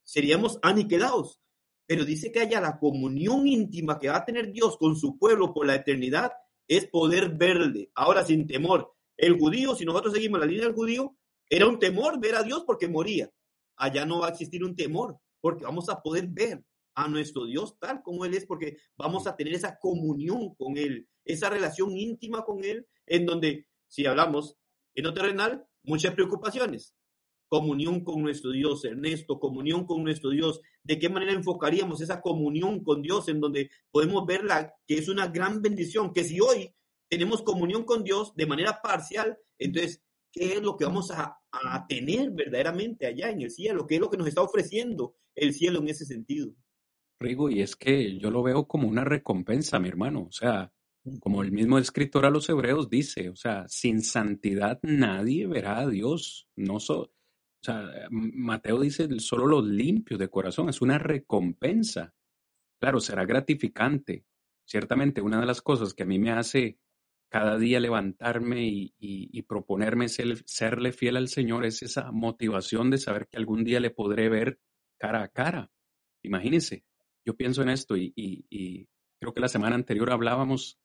seríamos 0.04 0.58
aniquilados, 0.62 1.40
pero 1.86 2.04
dice 2.04 2.30
que 2.30 2.40
haya 2.40 2.60
la 2.60 2.78
comunión 2.78 3.46
íntima 3.46 3.98
que 3.98 4.08
va 4.08 4.18
a 4.18 4.24
tener 4.24 4.52
Dios 4.52 4.76
con 4.76 4.96
su 4.96 5.18
pueblo 5.18 5.52
por 5.54 5.66
la 5.66 5.76
eternidad, 5.76 6.32
es 6.68 6.86
poder 6.86 7.30
verle, 7.30 7.90
ahora 7.94 8.24
sin 8.24 8.46
temor. 8.46 8.92
El 9.16 9.38
judío, 9.38 9.74
si 9.74 9.84
nosotros 9.84 10.14
seguimos 10.14 10.40
la 10.40 10.46
línea 10.46 10.66
del 10.66 10.74
judío, 10.74 11.16
era 11.48 11.66
un 11.66 11.78
temor 11.78 12.20
ver 12.20 12.36
a 12.36 12.42
Dios 12.42 12.64
porque 12.64 12.88
moría. 12.88 13.30
Allá 13.76 14.04
no 14.04 14.20
va 14.20 14.28
a 14.28 14.30
existir 14.30 14.62
un 14.62 14.76
temor 14.76 15.18
porque 15.40 15.64
vamos 15.64 15.88
a 15.88 16.00
poder 16.00 16.28
ver 16.28 16.62
a 17.04 17.08
nuestro 17.08 17.46
Dios 17.46 17.78
tal 17.78 18.02
como 18.02 18.24
Él 18.24 18.34
es, 18.34 18.46
porque 18.46 18.76
vamos 18.96 19.26
a 19.26 19.36
tener 19.36 19.54
esa 19.54 19.78
comunión 19.78 20.54
con 20.54 20.76
Él, 20.76 21.08
esa 21.24 21.48
relación 21.48 21.96
íntima 21.96 22.44
con 22.44 22.64
Él, 22.64 22.86
en 23.06 23.26
donde, 23.26 23.66
si 23.88 24.06
hablamos 24.06 24.56
en 24.94 25.04
lo 25.04 25.14
terrenal, 25.14 25.64
muchas 25.82 26.14
preocupaciones. 26.14 26.94
Comunión 27.48 28.04
con 28.04 28.22
nuestro 28.22 28.52
Dios, 28.52 28.84
Ernesto, 28.84 29.40
comunión 29.40 29.84
con 29.84 30.04
nuestro 30.04 30.30
Dios. 30.30 30.60
¿De 30.84 30.98
qué 30.98 31.08
manera 31.08 31.32
enfocaríamos 31.32 32.00
esa 32.00 32.20
comunión 32.20 32.84
con 32.84 33.02
Dios 33.02 33.28
en 33.28 33.40
donde 33.40 33.70
podemos 33.90 34.24
verla 34.24 34.72
que 34.86 34.98
es 34.98 35.08
una 35.08 35.26
gran 35.26 35.60
bendición? 35.60 36.12
Que 36.12 36.22
si 36.22 36.38
hoy 36.40 36.72
tenemos 37.08 37.42
comunión 37.42 37.84
con 37.84 38.04
Dios 38.04 38.32
de 38.36 38.46
manera 38.46 38.80
parcial, 38.82 39.36
entonces, 39.58 40.00
¿qué 40.30 40.54
es 40.54 40.62
lo 40.62 40.76
que 40.76 40.84
vamos 40.84 41.10
a, 41.10 41.40
a 41.50 41.86
tener 41.88 42.30
verdaderamente 42.30 43.06
allá 43.06 43.30
en 43.30 43.40
el 43.42 43.50
cielo? 43.50 43.86
¿Qué 43.86 43.96
es 43.96 44.00
lo 44.00 44.10
que 44.10 44.16
nos 44.16 44.28
está 44.28 44.42
ofreciendo 44.42 45.16
el 45.34 45.52
cielo 45.52 45.80
en 45.80 45.88
ese 45.88 46.04
sentido? 46.04 46.54
Rigo, 47.20 47.50
y 47.50 47.60
es 47.60 47.76
que 47.76 48.18
yo 48.18 48.30
lo 48.30 48.42
veo 48.42 48.66
como 48.66 48.88
una 48.88 49.04
recompensa, 49.04 49.78
mi 49.78 49.88
hermano. 49.88 50.22
O 50.22 50.32
sea, 50.32 50.72
como 51.20 51.42
el 51.42 51.52
mismo 51.52 51.78
escritor 51.78 52.24
a 52.24 52.30
los 52.30 52.48
hebreos 52.48 52.88
dice, 52.88 53.28
o 53.28 53.36
sea, 53.36 53.66
sin 53.68 54.02
santidad 54.02 54.80
nadie 54.82 55.46
verá 55.46 55.80
a 55.80 55.86
Dios. 55.88 56.48
No 56.56 56.80
so, 56.80 57.02
o 57.02 57.12
sea, 57.62 58.08
Mateo 58.10 58.80
dice 58.80 59.06
solo 59.20 59.46
los 59.46 59.66
limpios 59.66 60.18
de 60.18 60.30
corazón, 60.30 60.70
es 60.70 60.80
una 60.80 60.98
recompensa. 60.98 62.14
Claro, 62.80 63.00
será 63.00 63.26
gratificante. 63.26 64.24
Ciertamente, 64.64 65.20
una 65.20 65.40
de 65.40 65.46
las 65.46 65.60
cosas 65.60 65.92
que 65.92 66.04
a 66.04 66.06
mí 66.06 66.18
me 66.18 66.32
hace 66.32 66.78
cada 67.28 67.58
día 67.58 67.80
levantarme 67.80 68.62
y, 68.98 69.42
proponerme 69.42 70.08
serle 70.08 70.92
fiel 70.92 71.16
al 71.16 71.28
Señor 71.28 71.66
es 71.66 71.82
esa 71.82 72.12
motivación 72.12 72.90
de 72.90 72.98
saber 72.98 73.28
que 73.28 73.36
algún 73.36 73.62
día 73.64 73.80
le 73.80 73.90
podré 73.90 74.28
ver 74.28 74.58
cara 74.98 75.22
a 75.22 75.28
cara. 75.28 75.70
Imagínense, 76.22 76.84
yo 77.26 77.36
pienso 77.36 77.62
en 77.62 77.68
esto 77.68 77.96
y, 77.96 78.88
creo 79.20 79.34
que 79.34 79.40
la 79.40 79.48
semana 79.48 79.76
anterior 79.76 80.10
hablábamos 80.10 80.78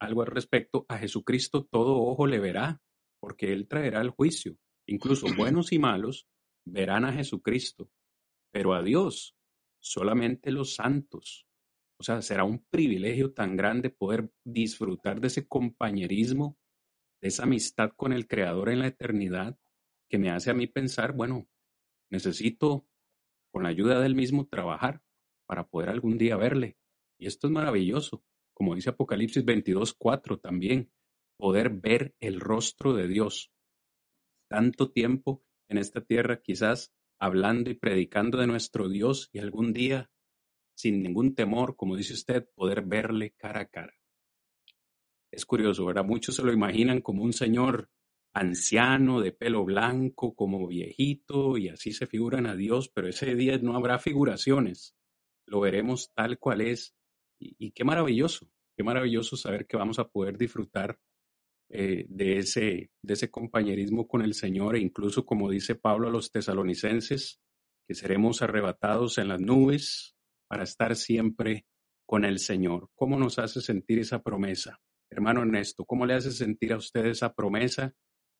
algo 0.00 0.22
al 0.22 0.28
respecto. 0.28 0.86
A 0.88 0.98
Jesucristo 0.98 1.64
todo 1.64 1.96
ojo 1.96 2.26
le 2.26 2.40
verá, 2.40 2.80
porque 3.20 3.52
Él 3.52 3.68
traerá 3.68 4.00
el 4.00 4.10
juicio. 4.10 4.56
Incluso 4.86 5.26
buenos 5.36 5.72
y 5.72 5.78
malos 5.78 6.26
verán 6.64 7.04
a 7.04 7.12
Jesucristo, 7.12 7.90
pero 8.50 8.74
a 8.74 8.82
Dios 8.82 9.36
solamente 9.80 10.50
los 10.50 10.74
santos. 10.74 11.46
O 11.98 12.04
sea, 12.04 12.22
será 12.22 12.44
un 12.44 12.64
privilegio 12.70 13.32
tan 13.32 13.56
grande 13.56 13.90
poder 13.90 14.32
disfrutar 14.44 15.20
de 15.20 15.28
ese 15.28 15.46
compañerismo, 15.46 16.56
de 17.20 17.28
esa 17.28 17.44
amistad 17.44 17.90
con 17.94 18.12
el 18.12 18.26
Creador 18.26 18.70
en 18.70 18.80
la 18.80 18.88
eternidad, 18.88 19.58
que 20.08 20.18
me 20.18 20.30
hace 20.30 20.50
a 20.50 20.54
mí 20.54 20.66
pensar, 20.66 21.12
bueno, 21.12 21.48
necesito, 22.10 22.88
con 23.52 23.62
la 23.62 23.68
ayuda 23.68 24.00
del 24.00 24.14
mismo, 24.14 24.46
trabajar 24.48 25.02
para 25.46 25.68
poder 25.68 25.88
algún 25.90 26.18
día 26.18 26.36
verle. 26.36 26.76
Y 27.18 27.26
esto 27.26 27.46
es 27.46 27.52
maravilloso, 27.52 28.24
como 28.52 28.74
dice 28.74 28.90
Apocalipsis 28.90 29.44
22, 29.44 29.94
4 29.94 30.38
también, 30.38 30.90
poder 31.36 31.70
ver 31.70 32.14
el 32.20 32.40
rostro 32.40 32.94
de 32.94 33.08
Dios. 33.08 33.50
Tanto 34.48 34.90
tiempo 34.90 35.44
en 35.68 35.78
esta 35.78 36.00
tierra 36.00 36.40
quizás 36.42 36.92
hablando 37.18 37.70
y 37.70 37.74
predicando 37.74 38.38
de 38.38 38.46
nuestro 38.46 38.88
Dios 38.88 39.30
y 39.32 39.38
algún 39.38 39.72
día, 39.72 40.10
sin 40.74 41.02
ningún 41.02 41.34
temor, 41.34 41.76
como 41.76 41.96
dice 41.96 42.14
usted, 42.14 42.48
poder 42.54 42.82
verle 42.82 43.34
cara 43.36 43.60
a 43.60 43.66
cara. 43.66 43.94
Es 45.30 45.46
curioso, 45.46 45.86
¿verdad? 45.86 46.04
Muchos 46.04 46.36
se 46.36 46.42
lo 46.42 46.52
imaginan 46.52 47.00
como 47.00 47.22
un 47.22 47.32
señor 47.32 47.90
anciano, 48.34 49.20
de 49.20 49.32
pelo 49.32 49.64
blanco, 49.64 50.34
como 50.34 50.66
viejito, 50.66 51.58
y 51.58 51.68
así 51.68 51.92
se 51.92 52.06
figuran 52.06 52.46
a 52.46 52.56
Dios, 52.56 52.88
pero 52.88 53.08
ese 53.08 53.34
día 53.34 53.58
no 53.58 53.76
habrá 53.76 53.98
figuraciones 53.98 54.96
lo 55.46 55.60
veremos 55.60 56.12
tal 56.14 56.38
cual 56.38 56.60
es. 56.60 56.94
Y, 57.38 57.72
qué 57.72 57.84
maravilloso, 57.84 58.46
qué 58.76 58.84
maravilloso 58.84 59.36
saber 59.36 59.66
que 59.66 59.76
vamos 59.76 59.98
a 59.98 60.08
poder 60.08 60.38
disfrutar 60.38 60.98
eh, 61.68 62.06
de, 62.08 62.38
ese, 62.38 62.90
de 63.02 63.14
ese 63.14 63.30
compañerismo 63.30 64.06
con 64.06 64.22
el 64.22 64.34
Señor 64.34 64.76
e 64.76 64.80
incluso 64.80 65.24
como 65.24 65.50
dice 65.50 65.74
Pablo 65.74 66.08
a 66.08 66.10
los 66.10 66.30
tesalonicenses, 66.30 67.40
que 67.88 67.94
seremos 67.94 68.42
arrebatados 68.42 69.18
en 69.18 69.28
las 69.28 69.40
nubes 69.40 70.14
para 70.46 70.64
estar 70.64 70.94
siempre 70.94 71.66
con 72.06 72.24
el 72.24 72.38
Señor. 72.38 72.90
¿Cómo 72.94 73.18
nos 73.18 73.38
hace 73.38 73.60
sentir 73.60 73.98
esa 73.98 74.22
promesa? 74.22 74.80
Hermano 75.10 75.42
Ernesto, 75.42 75.84
¿cómo 75.84 76.06
le 76.06 76.14
hace 76.14 76.30
sentir 76.30 76.72
a 76.72 76.76
usted 76.76 77.06
esa 77.06 77.34
promesa 77.34 77.94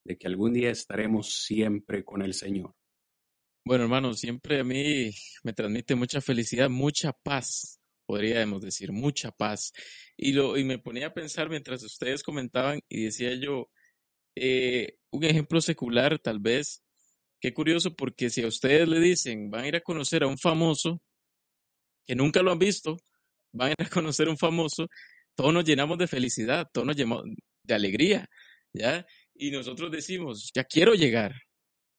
de 0.05 0.17
que 0.17 0.27
algún 0.27 0.53
día 0.53 0.71
estaremos 0.71 1.35
siempre 1.43 2.05
con 2.05 2.23
el 2.23 2.35
Señor? 2.35 2.75
Bueno, 3.65 3.85
hermano, 3.85 4.13
siempre 4.15 4.61
a 4.61 4.65
mí 4.65 5.11
me 5.45 5.53
transmite 5.53 5.95
mucha 5.95 6.21
felicidad, 6.21 6.69
mucha 6.69 7.13
paz, 7.13 7.81
podríamos 8.07 8.61
decir, 8.61 8.91
mucha 8.93 9.31
paz. 9.31 9.73
Y, 10.17 10.33
lo, 10.33 10.57
y 10.59 10.65
me 10.65 10.79
ponía 10.79 11.09
a 11.09 11.15
pensar 11.15 11.49
mientras 11.49 11.83
ustedes 11.85 12.25
comentaban 12.25 12.81
y 12.89 13.05
decía 13.05 13.35
yo, 13.37 13.71
eh, 14.37 14.97
un 15.11 15.25
ejemplo 15.25 15.61
secular 15.61 16.19
tal 16.19 16.41
vez, 16.41 16.83
qué 17.41 17.55
curioso 17.55 17.95
porque 17.95 18.31
si 18.31 18.43
a 18.43 18.49
ustedes 18.49 18.89
le 18.89 18.99
dicen, 19.01 19.51
van 19.51 19.65
a 19.65 19.69
ir 19.69 19.77
a 19.77 19.81
conocer 19.81 20.25
a 20.25 20.27
un 20.27 20.39
famoso, 20.39 21.01
que 22.07 22.17
nunca 22.17 22.43
lo 22.43 22.51
han 22.53 22.59
visto, 22.59 22.97
van 23.53 23.69
a 23.71 23.73
ir 23.73 23.87
a 23.87 23.91
conocer 23.91 24.29
a 24.29 24.31
un 24.33 24.39
famoso, 24.39 24.89
todos 25.37 25.55
nos 25.55 25.65
llenamos 25.65 25.99
de 25.99 26.09
felicidad, 26.09 26.69
todos 26.73 26.87
nos 26.87 26.97
llenamos 26.97 27.25
de 27.63 27.75
alegría, 27.75 28.29
¿ya? 28.73 29.07
Y 29.35 29.53
nosotros 29.53 29.91
decimos, 29.93 30.51
ya 30.55 30.65
quiero 30.65 30.95
llegar, 30.95 31.35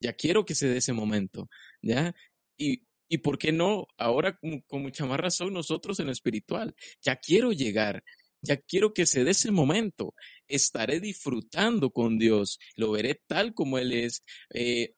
ya 0.04 0.14
quiero 0.14 0.46
que 0.46 0.54
se 0.54 0.68
dé 0.68 0.78
ese 0.78 0.94
momento, 0.94 1.50
¿ya? 1.82 2.14
Y, 2.58 2.84
y 3.08 3.20
por 3.20 3.38
qué 3.38 3.52
no, 3.54 3.88
ahora 3.98 4.38
con, 4.38 4.82
mucha 4.82 5.06
más 5.06 5.20
razón 5.20 5.54
nosotros 5.54 6.00
en 6.00 6.08
lo 6.08 6.12
espiritual, 6.12 6.76
ya 7.02 7.16
quiero 7.16 7.54
llegar, 7.54 8.04
ya 8.42 8.58
quiero 8.58 8.94
que 8.94 9.06
se 9.06 9.24
dé 9.24 9.32
ese 9.32 9.52
momento, 9.52 10.14
estaré 10.48 11.00
disfrutando 11.00 11.92
con 11.92 12.18
Dios, 12.20 12.60
lo 12.76 12.92
veré 12.92 13.22
tal 13.28 13.54
como 13.54 13.78
Él 13.78 13.94
es. 13.94 14.24
Eh, 14.54 14.94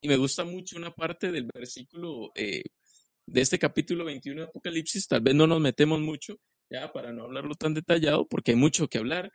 y 0.00 0.08
me 0.08 0.16
gusta 0.16 0.44
mucho 0.44 0.78
una 0.78 0.94
parte 0.94 1.32
del 1.32 1.48
versículo 1.52 2.30
eh, 2.36 2.62
de 3.26 3.40
este 3.40 3.58
capítulo 3.58 4.04
21 4.04 4.42
de 4.42 4.46
Apocalipsis, 4.46 5.08
tal 5.08 5.22
vez 5.22 5.34
no 5.34 5.46
nos 5.48 5.60
metemos 5.60 6.00
mucho, 6.00 6.36
ya 6.70 6.92
para 6.92 7.12
no 7.12 7.24
hablarlo 7.24 7.54
tan 7.56 7.74
detallado, 7.74 8.28
porque 8.28 8.52
hay 8.52 8.56
mucho 8.56 8.86
que 8.88 8.98
hablar, 8.98 9.32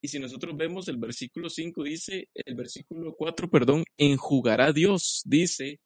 y 0.00 0.08
si 0.08 0.18
nosotros 0.18 0.56
vemos 0.56 0.88
el 0.88 0.96
versículo 0.96 1.50
5, 1.50 1.82
dice, 1.82 2.28
el 2.34 2.54
versículo 2.54 3.14
4, 3.16 3.50
perdón, 3.50 3.84
enjugará 3.96 4.72
Dios, 4.72 5.22
dice, 5.24 5.80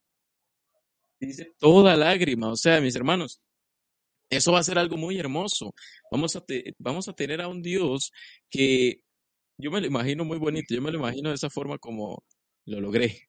dice 1.18 1.52
toda 1.58 1.96
lágrima. 1.96 2.50
O 2.50 2.56
sea, 2.56 2.80
mis 2.80 2.94
hermanos, 2.94 3.40
eso 4.28 4.52
va 4.52 4.58
a 4.60 4.64
ser 4.64 4.78
algo 4.78 4.96
muy 4.96 5.18
hermoso. 5.18 5.74
Vamos 6.10 6.36
a, 6.36 6.44
vamos 6.78 7.08
a 7.08 7.14
tener 7.14 7.40
a 7.40 7.48
un 7.48 7.62
Dios 7.62 8.12
que 8.50 9.00
yo 9.58 9.70
me 9.70 9.80
lo 9.80 9.86
imagino 9.86 10.24
muy 10.24 10.38
bonito, 10.38 10.74
yo 10.74 10.82
me 10.82 10.90
lo 10.90 10.98
imagino 10.98 11.30
de 11.30 11.36
esa 11.36 11.50
forma 11.50 11.78
como 11.78 12.22
lo 12.66 12.80
logré. 12.80 13.28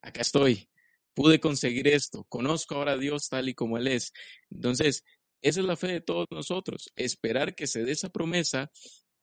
Acá 0.00 0.20
estoy, 0.20 0.68
pude 1.14 1.40
conseguir 1.40 1.88
esto, 1.88 2.24
conozco 2.28 2.76
ahora 2.76 2.92
a 2.92 2.98
Dios 2.98 3.28
tal 3.28 3.48
y 3.48 3.54
como 3.54 3.78
Él 3.78 3.88
es. 3.88 4.12
Entonces, 4.50 5.02
esa 5.40 5.60
es 5.60 5.66
la 5.66 5.76
fe 5.76 5.88
de 5.88 6.00
todos 6.00 6.26
nosotros, 6.30 6.92
esperar 6.96 7.54
que 7.54 7.66
se 7.66 7.84
dé 7.84 7.92
esa 7.92 8.10
promesa 8.10 8.70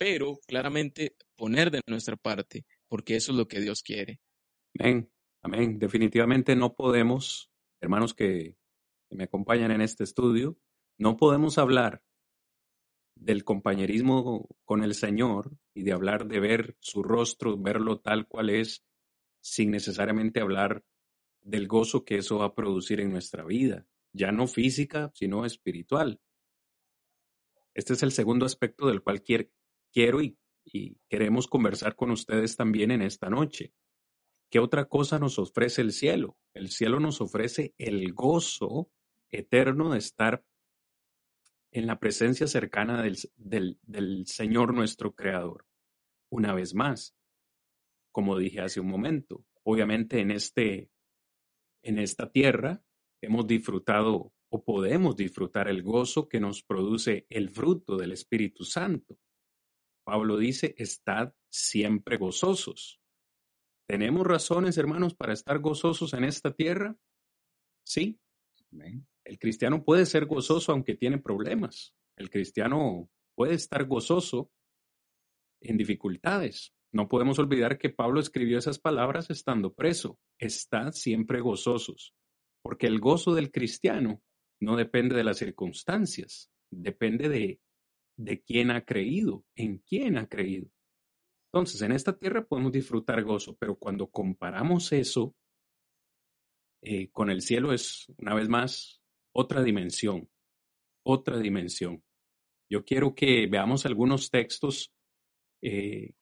pero 0.02 0.40
claramente 0.48 1.16
poner 1.36 1.70
de 1.70 1.80
nuestra 1.86 2.16
parte, 2.16 2.66
porque 2.88 3.16
eso 3.16 3.34
es 3.34 3.38
lo 3.38 3.48
que 3.48 3.60
Dios 3.60 3.84
quiere. 3.84 4.20
Amén, 4.80 5.12
amén. 5.44 5.78
Definitivamente 5.78 6.56
no 6.56 6.74
podemos, 6.74 7.52
hermanos 7.80 8.16
que, 8.16 8.58
me 9.12 9.26
acompañan 9.26 9.70
en 9.70 9.82
este 9.82 10.04
estudio, 10.04 10.58
no 10.98 11.18
podemos 11.18 11.60
hablar 11.60 12.02
del 13.14 13.44
compañerismo 13.44 14.50
con 14.66 14.84
el 14.84 14.96
Señor 14.96 15.52
y 15.76 15.84
de 15.84 15.92
hablar 15.92 16.26
de 16.26 16.40
ver 16.40 16.76
su 16.80 17.04
rostro, 17.04 17.56
verlo 17.60 18.00
tal 18.00 18.26
cual 18.28 18.50
es, 18.50 18.84
sin 19.40 19.70
necesariamente 19.70 20.42
hablar 20.42 20.84
del 21.42 21.68
gozo 21.68 22.06
que 22.06 22.16
eso 22.16 22.40
va 22.40 22.46
a 22.46 22.56
producir 22.56 23.02
en 23.02 23.12
nuestra 23.12 23.44
vida, 23.44 23.86
ya 24.14 24.32
no 24.32 24.48
física, 24.48 25.12
sino 25.14 25.46
espiritual. 25.46 26.20
Este 27.76 27.94
es 27.94 28.02
el 28.02 28.12
segundo 28.12 28.48
aspecto 28.48 28.88
del 28.88 29.04
cual 29.04 29.22
quiero 29.91 30.21
y, 30.21 30.38
queremos 31.10 31.47
conversar 31.47 31.95
con 31.95 32.12
ustedes 32.12 32.56
también 32.56 32.91
en 32.91 33.01
esta 33.01 33.30
noche. 33.30 33.73
¿Qué 34.49 34.60
otra 34.60 34.86
cosa 34.86 35.17
nos 35.17 35.39
ofrece 35.39 35.82
el 35.82 35.91
cielo? 35.91 36.38
El 36.54 36.69
cielo 36.69 36.99
nos 36.99 37.19
ofrece 37.19 37.73
el 37.77 38.13
gozo 38.13 38.89
eterno 39.32 39.91
de 39.91 39.97
estar 39.97 40.43
en 41.71 41.88
la 41.88 41.99
presencia 41.99 42.47
cercana 42.47 43.01
del, 43.01 44.25
Señor 44.27 44.73
nuestro 44.73 45.13
Creador. 45.13 45.65
Una 46.30 46.54
vez 46.54 46.73
más, 46.73 47.15
como 48.12 48.38
dije 48.38 48.62
hace 48.62 48.80
un 48.80 48.88
momento, 48.88 49.43
obviamente 49.63 50.19
en, 50.19 50.32
este, 50.32 50.89
en 51.82 51.97
esta 51.97 52.32
tierra 52.32 52.84
hemos 53.21 53.47
disfrutado 53.47 54.32
o 54.49 54.63
podemos 54.63 55.15
disfrutar 55.15 55.69
el 55.69 55.82
gozo 55.82 56.27
que 56.27 56.39
nos 56.39 56.62
produce 56.62 57.25
el 57.30 57.49
fruto 57.49 57.97
del 57.97 58.12
Espíritu 58.12 58.65
Santo. 58.65 59.17
Pablo 60.04 60.38
dice, 60.38 60.74
estad 60.78 61.34
siempre 61.50 62.18
gozosos. 62.18 63.00
¿Tenemos 63.88 64.26
razones, 64.26 64.78
hermanos, 64.78 65.16
para 65.16 65.34
estar 65.34 65.60
gozosos 65.60 66.14
en 66.14 66.24
esta 66.24 66.54
tierra? 66.54 66.96
Sí. 67.86 68.20
El 69.24 69.38
cristiano 69.38 69.84
puede 69.84 70.06
ser 70.06 70.26
gozoso 70.26 70.72
aunque 70.72 70.96
tiene 70.96 71.18
problemas. 71.18 71.94
El 72.16 72.30
cristiano 72.30 73.10
puede 73.36 73.56
estar 73.56 73.86
gozoso 73.86 74.52
en 75.62 75.78
dificultades. 75.78 76.74
No 76.94 77.08
podemos 77.08 77.40
olvidar 77.40 77.78
que 77.78 77.90
Pablo 77.90 78.20
escribió 78.20 78.58
esas 78.58 78.80
palabras 78.80 79.30
estando 79.30 79.74
preso. 79.74 80.20
Estad 80.40 80.92
siempre 80.92 81.40
gozosos, 81.40 82.14
porque 82.64 82.88
el 82.88 83.00
gozo 83.00 83.34
del 83.34 83.52
cristiano 83.52 84.22
no 84.62 84.76
depende 84.76 85.16
de 85.16 85.24
las 85.24 85.38
circunstancias, 85.38 86.52
depende 86.70 87.30
de 87.30 87.60
de 88.23 88.41
quién 88.41 88.71
ha 88.71 88.86
creído, 88.86 89.43
en 89.55 89.79
quién 89.79 90.17
ha 90.17 90.27
creído. 90.27 90.69
Entonces, 91.51 91.81
en 91.81 91.91
esta 91.91 92.17
tierra 92.17 92.45
podemos 92.45 92.71
disfrutar 92.71 93.23
gozo, 93.23 93.55
pero 93.57 93.75
cuando 93.75 94.07
comparamos 94.07 94.91
eso 94.93 95.36
eh, 96.81 97.10
con 97.10 97.29
el 97.29 97.41
cielo 97.41 97.73
es, 97.73 98.07
una 98.17 98.34
vez 98.34 98.47
más, 98.47 99.01
otra 99.34 99.63
dimensión. 99.63 100.29
otra 101.03 101.39
dimensión. 101.39 102.03
Yo 102.69 102.86
quiero 102.86 103.15
que 103.15 103.47
veamos 103.47 103.86
algunos 103.86 104.29
textos 104.29 104.93
eh, 105.62 106.13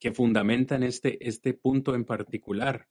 que 0.00 0.12
fundamentan 0.12 0.82
este, 0.82 1.26
este 1.26 1.54
punto 1.54 1.94
en 1.94 2.04
particular. 2.04 2.88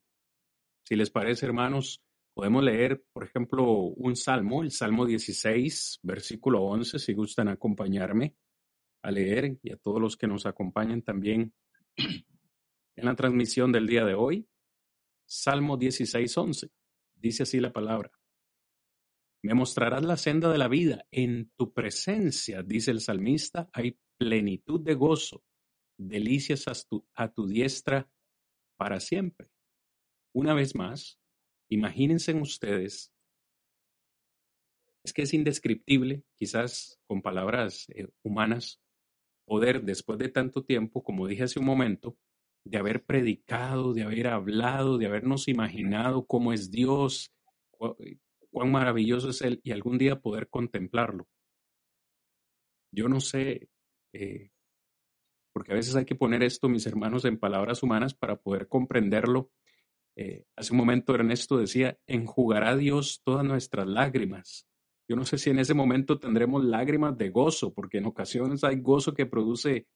Si 0.85 0.95
les 0.95 1.09
parece, 1.09 1.47
hermanos, 1.47 2.01
podemos 2.37 2.63
leer, 2.63 3.03
por 3.13 3.23
ejemplo, 3.23 3.65
un 3.65 4.15
salmo, 4.15 4.61
el 4.61 4.69
Salmo 4.69 5.07
16, 5.07 6.01
versículo 6.03 6.61
11, 6.65 6.99
si 6.99 7.13
gustan 7.15 7.47
acompañarme 7.47 8.35
a 9.01 9.09
leer 9.09 9.57
y 9.63 9.71
a 9.71 9.77
todos 9.77 9.99
los 9.99 10.17
que 10.17 10.27
nos 10.27 10.45
acompañan 10.45 11.01
también 11.01 11.55
en 11.97 13.05
la 13.05 13.15
transmisión 13.15 13.71
del 13.71 13.87
día 13.87 14.05
de 14.05 14.13
hoy. 14.13 14.47
Salmo 15.25 15.77
16, 15.77 16.37
11. 16.37 16.69
Dice 17.15 17.41
así 17.41 17.59
la 17.59 17.73
palabra. 17.73 18.11
Me 19.41 19.55
mostrarás 19.55 20.05
la 20.05 20.15
senda 20.15 20.51
de 20.51 20.59
la 20.59 20.67
vida. 20.67 21.07
En 21.09 21.49
tu 21.57 21.73
presencia, 21.73 22.61
dice 22.61 22.91
el 22.91 23.01
salmista, 23.01 23.67
hay 23.73 23.97
plenitud 24.15 24.79
de 24.81 24.93
gozo, 24.93 25.43
delicias 25.97 26.67
a 26.67 26.73
tu, 26.87 27.03
a 27.15 27.33
tu 27.33 27.47
diestra 27.47 28.07
para 28.77 28.99
siempre. 28.99 29.49
Una 30.35 30.53
vez 30.53 30.75
más, 30.75 31.19
imagínense 31.69 32.33
ustedes, 32.33 33.13
es 35.03 35.13
que 35.13 35.21
es 35.21 35.33
indescriptible, 35.33 36.23
quizás 36.35 36.99
con 37.07 37.21
palabras 37.21 37.87
eh, 37.89 38.07
humanas, 38.23 38.81
poder, 39.45 39.83
después 39.83 40.19
de 40.19 40.29
tanto 40.29 40.63
tiempo, 40.63 41.03
como 41.03 41.27
dije 41.27 41.43
hace 41.43 41.59
un 41.59 41.65
momento, 41.65 42.17
de 42.65 42.77
haber 42.77 43.05
predicado, 43.05 43.93
de 43.93 44.03
haber 44.03 44.27
hablado, 44.27 44.97
de 44.97 45.05
habernos 45.05 45.47
imaginado 45.47 46.25
cómo 46.25 46.51
es 46.51 46.69
Dios, 46.69 47.31
eh, 47.99 48.17
cuán 48.51 48.71
maravilloso 48.71 49.29
es 49.29 49.41
Él 49.41 49.61
y 49.63 49.71
algún 49.71 49.97
día 49.97 50.19
poder 50.19 50.49
contemplarlo. 50.49 51.27
Yo 52.91 53.07
no 53.07 53.19
sé, 53.19 53.69
eh, 54.13 54.49
porque 55.53 55.71
a 55.71 55.75
veces 55.75 55.95
hay 55.95 56.05
que 56.05 56.15
poner 56.15 56.43
esto, 56.43 56.69
mis 56.69 56.85
hermanos, 56.85 57.25
en 57.25 57.39
palabras 57.39 57.83
humanas 57.83 58.13
para 58.13 58.35
poder 58.35 58.67
comprenderlo. 58.67 59.51
Eh, 60.19 60.45
hace 60.55 60.73
un 60.73 60.79
momento 60.79 61.13
Ernesto 61.13 61.57
decía, 61.57 61.95
enjugará 62.07 62.75
Dios 62.75 63.21
todas 63.23 63.45
nuestras 63.45 63.85
lágrimas. 63.85 64.67
Yo 65.07 65.15
no 65.15 65.23
sé 65.25 65.37
si 65.37 65.51
en 65.51 65.59
ese 65.59 65.75
momento 65.75 66.19
tendremos 66.19 66.65
lágrimas 66.65 67.15
de 67.17 67.29
gozo, 67.29 67.71
porque 67.71 67.99
en 67.99 68.07
ocasiones 68.07 68.63
hay 68.63 68.81
gozo 68.81 69.13
que 69.13 69.27
produce 69.27 69.87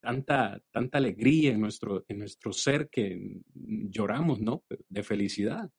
tanta, 0.00 0.60
tanta 0.72 0.98
alegría 0.98 1.52
en 1.52 1.60
nuestro, 1.60 2.04
en 2.08 2.18
nuestro 2.18 2.52
ser 2.52 2.90
que 2.90 3.40
lloramos, 3.54 4.40
¿no? 4.40 4.64
De 4.88 5.04
felicidad. 5.04 5.70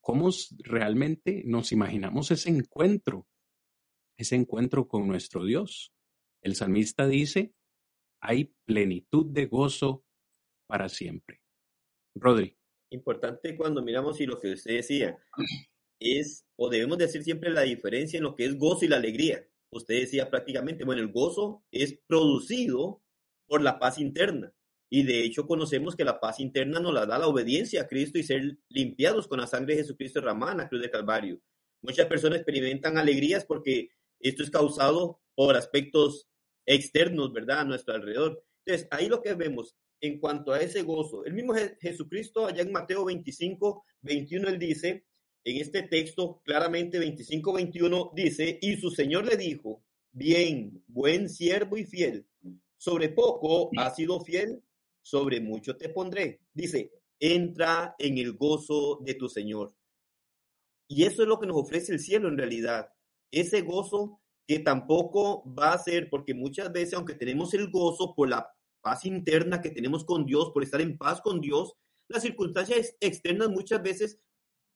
¿Cómo 0.00 0.30
realmente 0.58 1.42
nos 1.44 1.72
imaginamos 1.72 2.30
ese 2.30 2.48
encuentro? 2.48 3.26
Ese 4.16 4.36
encuentro 4.36 4.88
con 4.88 5.06
nuestro 5.06 5.44
Dios. 5.44 5.92
El 6.42 6.54
salmista 6.54 7.06
dice, 7.06 7.52
hay 8.22 8.54
plenitud 8.64 9.26
de 9.26 9.46
gozo 9.46 10.02
para 10.66 10.88
siempre. 10.88 11.42
Rodri. 12.14 12.55
Importante 12.90 13.56
cuando 13.56 13.82
miramos 13.82 14.20
y 14.20 14.26
lo 14.26 14.38
que 14.38 14.52
usted 14.52 14.74
decía 14.76 15.18
es, 15.98 16.46
o 16.56 16.68
debemos 16.68 16.98
decir 16.98 17.24
siempre 17.24 17.50
la 17.50 17.62
diferencia 17.62 18.18
en 18.18 18.24
lo 18.24 18.34
que 18.34 18.44
es 18.44 18.56
gozo 18.56 18.84
y 18.84 18.88
la 18.88 18.96
alegría. 18.96 19.46
Usted 19.70 20.00
decía 20.00 20.30
prácticamente, 20.30 20.84
bueno, 20.84 21.02
el 21.02 21.12
gozo 21.12 21.64
es 21.70 21.98
producido 22.06 23.02
por 23.46 23.62
la 23.62 23.78
paz 23.78 23.98
interna. 23.98 24.52
Y 24.88 25.02
de 25.02 25.24
hecho 25.24 25.46
conocemos 25.46 25.96
que 25.96 26.04
la 26.04 26.20
paz 26.20 26.38
interna 26.38 26.78
nos 26.78 26.94
la 26.94 27.06
da 27.06 27.18
la 27.18 27.26
obediencia 27.26 27.82
a 27.82 27.86
Cristo 27.88 28.18
y 28.18 28.22
ser 28.22 28.58
limpiados 28.68 29.26
con 29.26 29.40
la 29.40 29.46
sangre 29.48 29.74
de 29.74 29.82
Jesucristo 29.82 30.20
derramada 30.20 30.54
la 30.54 30.68
cruz 30.68 30.82
de 30.82 30.90
Calvario. 30.90 31.40
Muchas 31.82 32.06
personas 32.06 32.38
experimentan 32.38 32.96
alegrías 32.96 33.44
porque 33.44 33.90
esto 34.20 34.42
es 34.42 34.50
causado 34.50 35.20
por 35.34 35.56
aspectos 35.56 36.28
externos, 36.66 37.32
¿verdad?, 37.32 37.60
a 37.60 37.64
nuestro 37.64 37.94
alrededor. 37.94 38.44
Entonces, 38.64 38.88
ahí 38.90 39.08
lo 39.08 39.22
que 39.22 39.34
vemos 39.34 39.76
en 40.00 40.18
cuanto 40.18 40.52
a 40.52 40.60
ese 40.60 40.82
gozo, 40.82 41.24
el 41.24 41.34
mismo 41.34 41.54
Jesucristo 41.80 42.46
allá 42.46 42.62
en 42.62 42.72
Mateo 42.72 43.04
25, 43.04 43.84
21, 44.02 44.48
él 44.48 44.58
dice, 44.58 45.06
en 45.44 45.56
este 45.56 45.82
texto 45.84 46.42
claramente 46.44 46.98
25, 46.98 47.52
21, 47.52 48.12
dice, 48.14 48.58
y 48.60 48.76
su 48.76 48.90
Señor 48.90 49.24
le 49.26 49.36
dijo, 49.36 49.82
bien, 50.12 50.82
buen 50.86 51.28
siervo 51.28 51.76
y 51.76 51.84
fiel, 51.84 52.26
sobre 52.76 53.08
poco 53.08 53.70
has 53.76 53.96
sido 53.96 54.20
fiel, 54.20 54.62
sobre 55.02 55.40
mucho 55.40 55.76
te 55.76 55.88
pondré. 55.88 56.40
Dice, 56.52 56.90
entra 57.20 57.94
en 57.98 58.18
el 58.18 58.32
gozo 58.34 59.00
de 59.02 59.14
tu 59.14 59.28
Señor. 59.28 59.74
Y 60.88 61.04
eso 61.04 61.22
es 61.22 61.28
lo 61.28 61.38
que 61.38 61.46
nos 61.46 61.56
ofrece 61.56 61.92
el 61.92 62.00
cielo 62.00 62.28
en 62.28 62.38
realidad. 62.38 62.88
Ese 63.30 63.62
gozo 63.62 64.20
que 64.46 64.60
tampoco 64.60 65.42
va 65.52 65.72
a 65.72 65.78
ser, 65.78 66.08
porque 66.08 66.34
muchas 66.34 66.72
veces, 66.72 66.94
aunque 66.94 67.14
tenemos 67.14 67.52
el 67.54 67.70
gozo 67.70 68.14
por 68.14 68.28
la 68.28 68.48
paz 68.86 69.04
interna 69.04 69.60
que 69.60 69.70
tenemos 69.70 70.04
con 70.04 70.26
Dios, 70.26 70.52
por 70.52 70.62
estar 70.62 70.80
en 70.80 70.96
paz 70.96 71.20
con 71.20 71.40
Dios, 71.40 71.74
las 72.06 72.22
circunstancias 72.22 72.94
externas 73.00 73.48
muchas 73.48 73.82
veces 73.82 74.20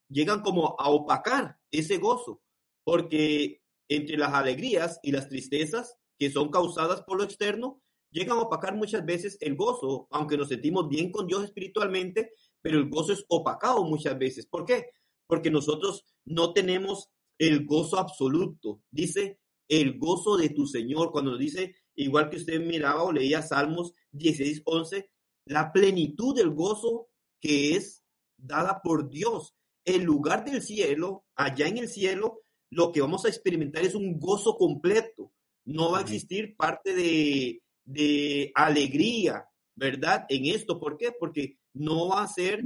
llegan 0.09 0.41
como 0.41 0.75
a 0.77 0.89
opacar 0.89 1.57
ese 1.71 1.95
gozo, 1.95 2.41
porque 2.83 3.61
entre 3.87 4.17
las 4.17 4.33
alegrías 4.33 4.99
y 5.01 5.13
las 5.13 5.29
tristezas 5.29 5.95
que 6.19 6.29
son 6.29 6.51
causadas 6.51 7.03
por 7.03 7.19
lo 7.19 7.23
externo, 7.23 7.81
llegan 8.11 8.37
a 8.37 8.41
opacar 8.41 8.75
muchas 8.75 9.05
veces 9.05 9.37
el 9.39 9.55
gozo, 9.55 10.09
aunque 10.11 10.35
nos 10.35 10.49
sentimos 10.49 10.89
bien 10.89 11.09
con 11.09 11.25
Dios 11.25 11.45
espiritualmente, 11.45 12.31
pero 12.61 12.79
el 12.79 12.89
gozo 12.89 13.13
es 13.13 13.23
opacado 13.29 13.85
muchas 13.85 14.19
veces. 14.19 14.45
¿Por 14.45 14.65
qué? 14.65 14.87
Porque 15.25 15.49
nosotros 15.49 16.03
no 16.25 16.51
tenemos 16.51 17.07
el 17.37 17.65
gozo 17.65 17.97
absoluto. 17.97 18.81
Dice 18.91 19.39
el 19.69 19.97
gozo 19.97 20.35
de 20.35 20.49
tu 20.49 20.67
Señor, 20.67 21.13
cuando 21.13 21.31
nos 21.31 21.39
dice, 21.39 21.77
igual 21.95 22.29
que 22.29 22.37
usted 22.37 22.59
miraba 22.61 23.03
o 23.03 23.11
leía 23.11 23.41
Salmos 23.41 23.93
16, 24.11 24.61
11, 24.65 25.09
la 25.45 25.71
plenitud 25.71 26.35
del 26.35 26.51
gozo 26.51 27.09
que 27.39 27.75
es 27.75 28.03
dada 28.37 28.81
por 28.83 29.09
Dios. 29.09 29.55
El 29.83 30.03
lugar 30.03 30.45
del 30.45 30.61
cielo, 30.61 31.25
allá 31.35 31.67
en 31.67 31.77
el 31.77 31.89
cielo, 31.89 32.43
lo 32.69 32.91
que 32.91 33.01
vamos 33.01 33.25
a 33.25 33.29
experimentar 33.29 33.83
es 33.83 33.95
un 33.95 34.19
gozo 34.19 34.55
completo. 34.57 35.33
No 35.65 35.91
va 35.91 35.99
a 35.99 36.01
existir 36.01 36.55
parte 36.55 36.93
de, 36.93 37.61
de 37.83 38.51
alegría, 38.55 39.45
¿verdad? 39.75 40.25
En 40.29 40.45
esto, 40.45 40.79
¿por 40.79 40.97
qué? 40.97 41.11
Porque 41.11 41.57
no 41.73 42.09
va 42.09 42.23
a 42.23 42.27
ser 42.27 42.63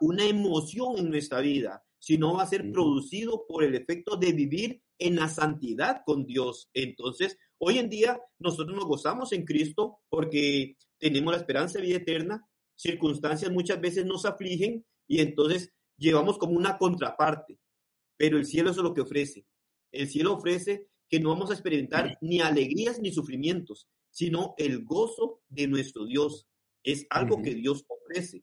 una 0.00 0.24
emoción 0.24 0.98
en 0.98 1.10
nuestra 1.10 1.40
vida, 1.40 1.82
sino 1.98 2.34
va 2.34 2.42
a 2.44 2.48
ser 2.48 2.70
producido 2.72 3.46
por 3.46 3.64
el 3.64 3.74
efecto 3.74 4.16
de 4.16 4.32
vivir 4.32 4.82
en 4.98 5.16
la 5.16 5.28
santidad 5.28 6.02
con 6.04 6.26
Dios. 6.26 6.68
Entonces, 6.74 7.38
hoy 7.64 7.78
en 7.78 7.88
día 7.88 8.20
nosotros 8.40 8.76
nos 8.76 8.86
gozamos 8.86 9.32
en 9.32 9.44
Cristo 9.44 10.00
porque 10.08 10.76
tenemos 10.98 11.32
la 11.32 11.38
esperanza 11.38 11.78
de 11.78 11.86
vida 11.86 11.98
eterna, 11.98 12.44
circunstancias 12.74 13.52
muchas 13.52 13.80
veces 13.80 14.04
nos 14.04 14.24
afligen 14.24 14.84
y 15.06 15.20
entonces 15.20 15.72
llevamos 15.96 16.38
como 16.38 16.54
una 16.54 16.76
contraparte, 16.76 17.60
pero 18.16 18.36
el 18.36 18.46
cielo 18.46 18.70
es 18.70 18.76
lo 18.78 18.92
que 18.92 19.02
ofrece. 19.02 19.46
El 19.92 20.08
cielo 20.08 20.34
ofrece 20.34 20.88
que 21.08 21.20
no 21.20 21.28
vamos 21.28 21.50
a 21.50 21.52
experimentar 21.52 22.18
ni 22.20 22.40
alegrías 22.40 22.98
ni 22.98 23.12
sufrimientos, 23.12 23.86
sino 24.10 24.54
el 24.58 24.84
gozo 24.84 25.40
de 25.48 25.68
nuestro 25.68 26.04
Dios. 26.06 26.48
Es 26.82 27.06
algo 27.10 27.42
que 27.42 27.54
Dios 27.54 27.84
ofrece, 27.86 28.42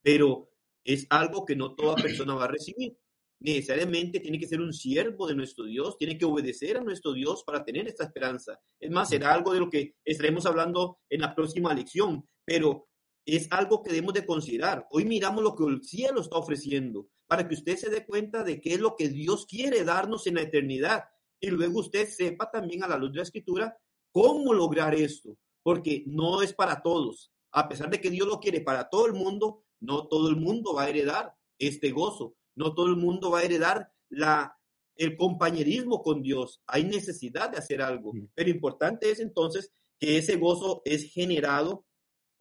pero 0.00 0.48
es 0.84 1.06
algo 1.10 1.44
que 1.44 1.56
no 1.56 1.74
toda 1.74 1.96
persona 1.96 2.34
va 2.34 2.44
a 2.44 2.48
recibir. 2.48 2.96
Necesariamente 3.44 4.20
tiene 4.20 4.38
que 4.38 4.48
ser 4.48 4.62
un 4.62 4.72
siervo 4.72 5.26
de 5.26 5.34
nuestro 5.34 5.66
Dios, 5.66 5.98
tiene 5.98 6.16
que 6.16 6.24
obedecer 6.24 6.78
a 6.78 6.80
nuestro 6.80 7.12
Dios 7.12 7.44
para 7.44 7.62
tener 7.62 7.86
esta 7.86 8.04
esperanza. 8.04 8.58
Es 8.80 8.90
más, 8.90 9.10
será 9.10 9.34
algo 9.34 9.52
de 9.52 9.60
lo 9.60 9.68
que 9.68 9.96
estaremos 10.02 10.46
hablando 10.46 11.00
en 11.10 11.20
la 11.20 11.34
próxima 11.34 11.74
lección, 11.74 12.26
pero 12.42 12.88
es 13.26 13.46
algo 13.50 13.82
que 13.82 13.90
debemos 13.90 14.14
de 14.14 14.24
considerar. 14.24 14.86
Hoy 14.90 15.04
miramos 15.04 15.42
lo 15.42 15.54
que 15.54 15.64
el 15.64 15.82
cielo 15.84 16.22
está 16.22 16.38
ofreciendo 16.38 17.10
para 17.26 17.46
que 17.46 17.54
usted 17.54 17.76
se 17.76 17.90
dé 17.90 18.06
cuenta 18.06 18.44
de 18.44 18.62
qué 18.62 18.72
es 18.72 18.80
lo 18.80 18.96
que 18.96 19.10
Dios 19.10 19.44
quiere 19.44 19.84
darnos 19.84 20.26
en 20.26 20.36
la 20.36 20.40
eternidad. 20.40 21.04
Y 21.38 21.50
luego 21.50 21.80
usted 21.80 22.08
sepa 22.08 22.50
también 22.50 22.82
a 22.82 22.88
la 22.88 22.96
luz 22.96 23.12
de 23.12 23.18
la 23.18 23.24
escritura 23.24 23.76
cómo 24.10 24.54
lograr 24.54 24.94
esto, 24.94 25.36
porque 25.62 26.02
no 26.06 26.40
es 26.40 26.54
para 26.54 26.80
todos. 26.80 27.30
A 27.52 27.68
pesar 27.68 27.90
de 27.90 28.00
que 28.00 28.08
Dios 28.08 28.26
lo 28.26 28.40
quiere 28.40 28.62
para 28.62 28.88
todo 28.88 29.04
el 29.04 29.12
mundo, 29.12 29.64
no 29.80 30.08
todo 30.08 30.30
el 30.30 30.36
mundo 30.36 30.72
va 30.72 30.84
a 30.84 30.88
heredar 30.88 31.34
este 31.58 31.90
gozo, 31.90 32.36
no 32.56 32.74
todo 32.74 32.86
el 32.86 32.96
mundo 32.96 33.30
va 33.30 33.40
a 33.40 33.44
heredar 33.44 33.92
la, 34.08 34.58
el 34.96 35.16
compañerismo 35.16 36.02
con 36.02 36.22
Dios. 36.22 36.62
Hay 36.66 36.84
necesidad 36.84 37.50
de 37.50 37.58
hacer 37.58 37.82
algo, 37.82 38.12
pero 38.34 38.50
importante 38.50 39.10
es 39.10 39.20
entonces 39.20 39.72
que 39.98 40.18
ese 40.18 40.36
gozo 40.36 40.82
es 40.84 41.12
generado 41.12 41.84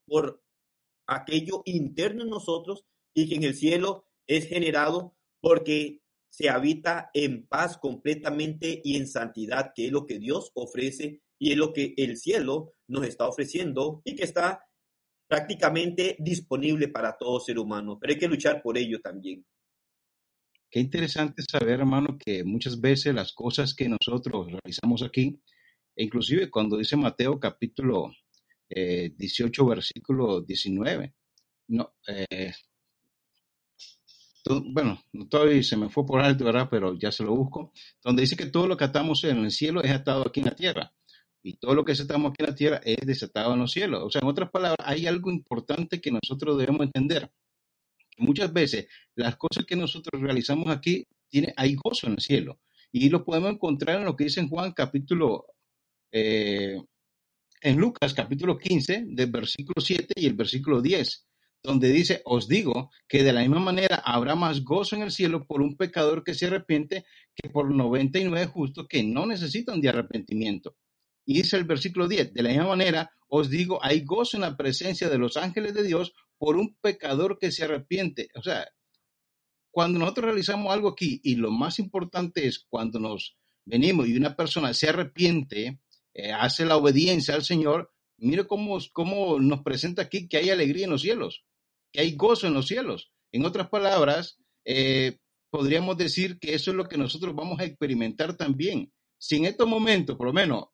por 0.06 0.42
aquello 1.08 1.62
interno 1.66 2.24
en 2.24 2.30
nosotros 2.30 2.86
y 3.14 3.28
que 3.28 3.36
en 3.36 3.44
el 3.44 3.56
cielo 3.56 4.06
es 4.28 4.48
generado 4.48 5.16
porque 5.42 6.02
se 6.30 6.50
habita 6.50 7.12
en 7.14 7.46
paz 7.46 7.78
completamente 7.78 8.82
y 8.84 8.98
en 8.98 9.08
santidad, 9.08 9.72
que 9.76 9.86
es 9.86 9.92
lo 9.92 10.06
que 10.06 10.18
Dios 10.18 10.52
ofrece 10.56 11.22
y 11.38 11.52
es 11.52 11.58
lo 11.58 11.74
que 11.74 11.94
el 11.98 12.18
cielo 12.18 12.74
nos 12.88 13.06
está 13.06 13.28
ofreciendo 13.28 14.02
y 14.04 14.16
que 14.16 14.24
está 14.24 14.66
prácticamente 15.28 16.16
disponible 16.20 16.88
para 16.88 17.18
todo 17.18 17.40
ser 17.40 17.60
humano, 17.60 17.98
pero 18.00 18.14
hay 18.14 18.20
que 18.20 18.28
luchar 18.28 18.62
por 18.62 18.78
ello 18.78 19.00
también. 19.02 19.46
Qué 20.74 20.80
interesante 20.80 21.44
saber, 21.44 21.82
hermano, 21.82 22.18
que 22.18 22.44
muchas 22.44 22.82
veces 22.82 23.14
las 23.14 23.32
cosas 23.32 23.76
que 23.76 23.88
nosotros 23.88 24.48
realizamos 24.48 25.04
aquí, 25.04 25.40
e 25.96 26.04
inclusive 26.04 26.50
cuando 26.50 26.78
dice 26.78 26.98
Mateo 26.98 27.40
capítulo 27.40 28.12
18, 28.68 29.62
eh, 29.64 29.70
versículo 29.70 30.42
19, 30.42 31.14
no, 31.68 31.94
eh, 32.08 32.54
bueno, 34.74 35.00
todavía 35.30 35.62
se 35.62 35.78
me 35.78 35.90
fue 35.90 36.08
por 36.08 36.20
alto, 36.22 36.44
¿verdad? 36.44 36.68
Pero 36.72 36.98
ya 36.98 37.12
se 37.12 37.24
lo 37.24 37.36
busco, 37.36 37.72
donde 38.04 38.22
dice 38.22 38.36
que 38.36 38.48
todo 38.48 38.66
lo 38.66 38.76
que 38.76 38.86
atamos 38.86 39.24
en 39.26 39.46
el 39.46 39.52
cielo 39.52 39.84
es 39.84 39.92
atado 39.92 40.24
aquí 40.26 40.40
en 40.40 40.48
la 40.48 40.56
tierra. 40.56 40.92
Y 41.44 41.58
todo 41.58 41.76
lo 41.76 41.86
que 41.86 41.92
atamos 41.92 42.32
aquí 42.32 42.44
en 42.44 42.50
la 42.50 42.56
tierra 42.56 42.82
es 42.84 43.06
desatado 43.06 43.54
en 43.54 43.60
los 43.60 43.72
cielos. 43.72 44.02
O 44.04 44.10
sea, 44.10 44.22
en 44.22 44.28
otras 44.28 44.50
palabras, 44.50 44.88
hay 44.88 45.06
algo 45.06 45.30
importante 45.30 46.02
que 46.02 46.10
nosotros 46.10 46.58
debemos 46.58 46.88
entender. 46.88 47.30
Muchas 48.18 48.52
veces 48.54 48.88
las 49.16 49.36
cosas 49.38 49.66
que 49.66 49.76
nosotros 49.76 50.22
realizamos 50.22 50.70
aquí, 50.70 51.06
tiene, 51.30 51.54
hay 51.58 51.76
gozo 51.76 52.08
en 52.08 52.14
el 52.14 52.20
cielo. 52.20 52.60
Y 52.92 53.10
lo 53.10 53.26
podemos 53.26 53.52
encontrar 53.52 53.98
en 53.98 54.06
lo 54.06 54.16
que 54.16 54.26
dice 54.26 54.40
en 54.40 54.50
Juan 54.50 54.72
capítulo, 54.72 55.48
eh, 56.12 56.80
en 57.62 57.78
Lucas 57.78 58.14
capítulo 58.14 58.58
15, 58.58 59.06
del 59.08 59.32
versículo 59.32 59.82
7 59.82 60.14
y 60.16 60.28
el 60.28 60.34
versículo 60.34 60.82
10 60.82 61.26
donde 61.64 61.90
dice, 61.90 62.22
os 62.26 62.48
digo 62.50 62.92
que 63.08 63.24
de 63.24 63.32
la 63.32 63.40
misma 63.40 63.60
manera 63.60 63.96
habrá 64.04 64.36
más 64.36 64.64
gozo 64.64 64.98
en 64.98 65.02
el 65.04 65.12
cielo 65.12 65.48
por 65.48 65.62
un 65.62 65.78
pecador 65.78 66.24
que 66.24 66.34
se 66.34 66.48
arrepiente 66.48 67.06
que 67.34 67.50
por 67.50 67.74
99 67.74 68.48
justos 68.48 68.86
que 68.90 69.02
no 69.02 69.26
necesitan 69.26 69.80
de 69.80 69.90
arrepentimiento. 69.90 70.76
Y 71.26 71.36
dice 71.36 71.56
el 71.56 71.64
versículo 71.64 72.10
10, 72.10 72.34
de 72.34 72.44
la 72.44 72.50
misma 72.50 72.68
manera 72.68 73.12
os 73.30 73.50
digo, 73.50 73.80
hay 73.82 74.02
gozo 74.02 74.38
en 74.38 74.42
la 74.42 74.58
presencia 74.58 75.10
de 75.10 75.18
los 75.18 75.38
ángeles 75.38 75.74
de 75.74 75.84
Dios 75.84 76.14
por 76.44 76.58
un 76.58 76.76
pecador 76.82 77.40
que 77.40 77.54
se 77.54 77.64
arrepiente. 77.64 78.28
O 78.36 78.44
sea, 78.44 78.68
cuando 79.72 79.98
nosotros 79.98 80.26
realizamos 80.26 80.74
algo 80.74 80.90
aquí, 80.90 81.22
y 81.24 81.36
lo 81.36 81.52
más 81.52 81.80
importante 81.80 82.46
es 82.46 82.66
cuando 82.68 83.00
nos 83.00 83.38
venimos 83.64 84.10
y 84.10 84.18
una 84.18 84.36
persona 84.36 84.74
se 84.74 84.90
arrepiente, 84.90 85.80
eh, 86.14 86.34
hace 86.34 86.66
la 86.66 86.76
obediencia 86.76 87.34
al 87.34 87.46
Señor, 87.46 87.94
mire 88.18 88.46
cómo, 88.46 88.78
cómo 88.92 89.40
nos 89.40 89.62
presenta 89.64 90.02
aquí 90.02 90.28
que 90.28 90.36
hay 90.36 90.50
alegría 90.50 90.84
en 90.84 90.92
los 90.92 91.02
cielos 91.02 91.46
que 91.94 92.02
hay 92.02 92.16
gozo 92.18 92.48
en 92.48 92.56
los 92.56 92.68
cielos. 92.68 93.14
En 93.32 93.46
otras 93.46 93.70
palabras, 93.70 94.38
eh, 94.66 95.20
podríamos 95.50 95.96
decir 95.96 96.40
que 96.40 96.56
eso 96.56 96.72
es 96.72 96.76
lo 96.76 96.90
que 96.90 96.98
nosotros 96.98 97.34
vamos 97.34 97.62
a 97.62 97.64
experimentar 97.64 98.36
también. 98.36 98.92
Si 99.18 99.38
en 99.38 99.46
estos 99.46 99.68
momentos, 99.68 100.18
por 100.18 100.28
lo 100.28 100.34
menos, 100.34 100.66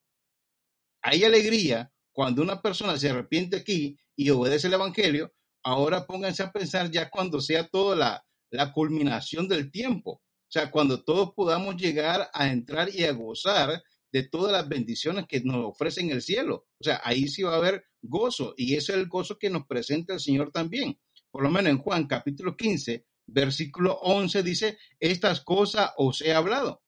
hay 1.03 1.25
alegría 1.25 1.91
cuando 2.11 2.41
una 2.41 2.59
persona 2.59 2.97
se 2.97 3.09
arrepiente 3.09 3.57
aquí 3.57 3.99
y 4.15 4.31
obedece 4.31 4.67
el 4.67 4.73
Evangelio, 4.73 5.31
ahora 5.63 6.05
pónganse 6.05 6.43
a 6.43 6.51
pensar 6.51 6.91
ya 6.91 7.09
cuando 7.09 7.41
sea 7.41 7.67
toda 7.67 7.95
la, 7.95 8.25
la 8.51 8.71
culminación 8.73 9.47
del 9.47 9.71
tiempo. 9.71 10.11
O 10.21 10.51
sea, 10.51 10.71
cuando 10.71 11.03
todos 11.03 11.33
podamos 11.35 11.75
llegar 11.75 12.29
a 12.33 12.47
entrar 12.47 12.89
y 12.93 13.03
a 13.03 13.11
gozar 13.11 13.83
de 14.11 14.23
todas 14.23 14.51
las 14.51 14.67
bendiciones 14.67 15.25
que 15.27 15.41
nos 15.41 15.65
ofrecen 15.65 16.09
el 16.09 16.21
cielo. 16.23 16.65
O 16.79 16.83
sea, 16.83 16.99
ahí 17.03 17.27
sí 17.27 17.43
va 17.43 17.53
a 17.53 17.57
haber 17.57 17.85
gozo 18.01 18.55
y 18.57 18.75
ese 18.75 18.93
es 18.93 18.97
el 18.97 19.07
gozo 19.07 19.37
que 19.37 19.51
nos 19.51 19.67
presenta 19.67 20.13
el 20.13 20.19
Señor 20.19 20.51
también 20.51 20.97
por 21.31 21.43
lo 21.43 21.49
menos 21.49 21.71
en 21.71 21.77
Juan 21.77 22.07
capítulo 22.07 22.55
15, 22.55 23.05
versículo 23.27 23.93
11 24.01 24.43
dice, 24.43 24.77
estas 24.99 25.41
cosas 25.41 25.91
os 25.97 26.21
he 26.21 26.33
hablado, 26.33 26.81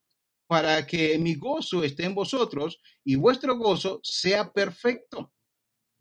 para 0.47 0.85
que 0.85 1.17
mi 1.19 1.35
gozo 1.35 1.83
esté 1.83 2.05
en 2.05 2.15
vosotros 2.15 2.79
y 3.03 3.15
vuestro 3.15 3.57
gozo 3.57 3.99
sea 4.03 4.51
perfecto. 4.51 5.31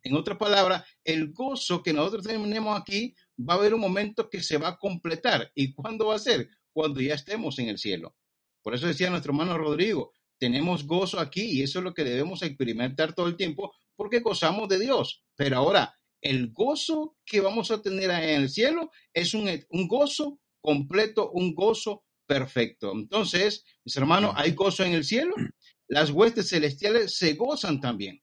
En 0.03 0.17
otra 0.17 0.39
palabra, 0.39 0.85
el 1.05 1.33
gozo 1.33 1.83
que 1.83 1.93
nosotros 1.93 2.27
tenemos 2.27 2.79
aquí 2.79 3.15
va 3.39 3.55
a 3.55 3.57
haber 3.57 3.75
un 3.75 3.81
momento 3.81 4.29
que 4.29 4.43
se 4.43 4.59
va 4.59 4.69
a 4.69 4.79
completar. 4.79 5.51
¿Y 5.55 5.73
cuándo 5.73 6.07
va 6.07 6.17
a 6.17 6.19
ser? 6.19 6.49
Cuando 6.73 7.01
ya 7.01 7.15
estemos 7.15 7.59
en 7.59 7.69
el 7.69 7.79
cielo. 7.79 8.17
Por 8.63 8.75
eso 8.75 8.87
decía 8.87 9.11
nuestro 9.11 9.33
hermano 9.33 9.57
Rodrigo, 9.57 10.13
tenemos 10.39 10.87
gozo 10.87 11.21
aquí 11.21 11.43
y 11.43 11.63
eso 11.63 11.79
es 11.79 11.85
lo 11.85 11.95
que 11.95 12.05
debemos 12.05 12.43
experimentar 12.43 13.15
todo 13.15 13.29
el 13.29 13.37
tiempo 13.37 13.73
porque 13.97 14.21
gozamos 14.21 14.69
de 14.69 14.79
Dios. 14.79 15.23
Pero 15.37 15.59
ahora, 15.59 15.95
el 16.23 16.53
gozo 16.53 17.17
que 17.25 17.41
vamos 17.41 17.71
a 17.71 17.81
tener 17.83 18.11
en 18.11 18.43
el 18.43 18.49
cielo 18.49 18.91
es 19.13 19.35
un, 19.35 19.49
gozo 19.87 20.41
completo, 20.61 21.31
un 21.33 21.55
gozo 21.55 22.05
perfecto. 22.27 22.93
Entonces, 22.93 23.65
mis 23.85 23.97
hermanos, 23.97 24.33
hay 24.37 24.53
gozo 24.53 24.85
en 24.85 24.93
el 24.93 25.05
cielo. 25.05 25.35
Las 25.89 26.11
huestes 26.11 26.49
celestiales 26.49 27.17
se 27.17 27.35
gozan 27.35 27.81
también. 27.81 28.23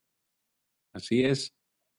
Así 0.93 1.23
es. 1.23 1.53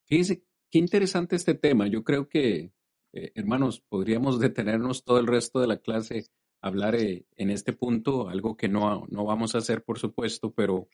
Fíjense, 0.08 0.42
qué 0.70 0.78
interesante 0.78 1.36
este 1.36 1.54
tema. 1.54 1.86
Yo 1.86 2.02
creo 2.02 2.28
que, 2.28 2.72
eh, 3.12 3.32
hermanos, 3.34 3.80
podríamos 3.80 4.40
detenernos 4.40 5.04
todo 5.04 5.18
el 5.18 5.26
resto 5.26 5.60
de 5.60 5.66
la 5.66 5.78
clase 5.78 6.24
hablar 6.62 6.94
eh, 6.94 7.26
en 7.36 7.50
este 7.50 7.74
punto, 7.74 8.28
algo 8.28 8.56
que 8.56 8.68
no, 8.68 9.06
no 9.10 9.24
vamos 9.26 9.54
a 9.54 9.58
hacer, 9.58 9.84
por 9.84 9.98
supuesto, 9.98 10.52
pero 10.54 10.88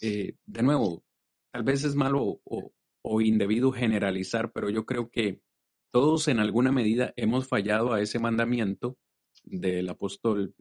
eh, 0.00 0.34
de 0.46 0.62
nuevo, 0.62 1.04
tal 1.52 1.62
vez 1.62 1.84
es 1.84 1.94
malo 1.94 2.40
o, 2.42 2.72
o 3.02 3.20
indebido 3.20 3.70
generalizar, 3.70 4.50
pero 4.52 4.70
yo 4.70 4.86
creo 4.86 5.10
que 5.10 5.42
todos 5.92 6.26
en 6.28 6.38
alguna 6.38 6.72
medida 6.72 7.12
hemos 7.16 7.46
fallado 7.46 7.92
a 7.92 8.00
ese 8.00 8.18
mandamiento 8.18 8.98
del 9.44 9.88
apóstol 9.90 10.54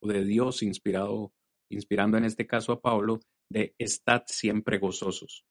o 0.00 0.08
de 0.08 0.24
Dios 0.24 0.62
inspirado, 0.62 1.32
inspirando 1.68 2.16
en 2.18 2.24
este 2.24 2.46
caso 2.46 2.72
a 2.72 2.80
Pablo, 2.80 3.20
de 3.48 3.74
estad 3.78 4.22
siempre 4.26 4.78
gozosos. 4.78 5.44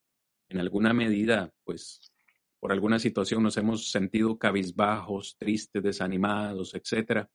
En 0.51 0.59
alguna 0.59 0.93
medida, 0.93 1.53
pues, 1.63 2.11
por 2.59 2.73
alguna 2.73 2.99
situación 2.99 3.41
nos 3.41 3.55
hemos 3.55 3.89
sentido 3.89 4.37
cabizbajos, 4.37 5.37
tristes, 5.39 5.81
desanimados, 5.81 6.75
etc. 6.75 7.25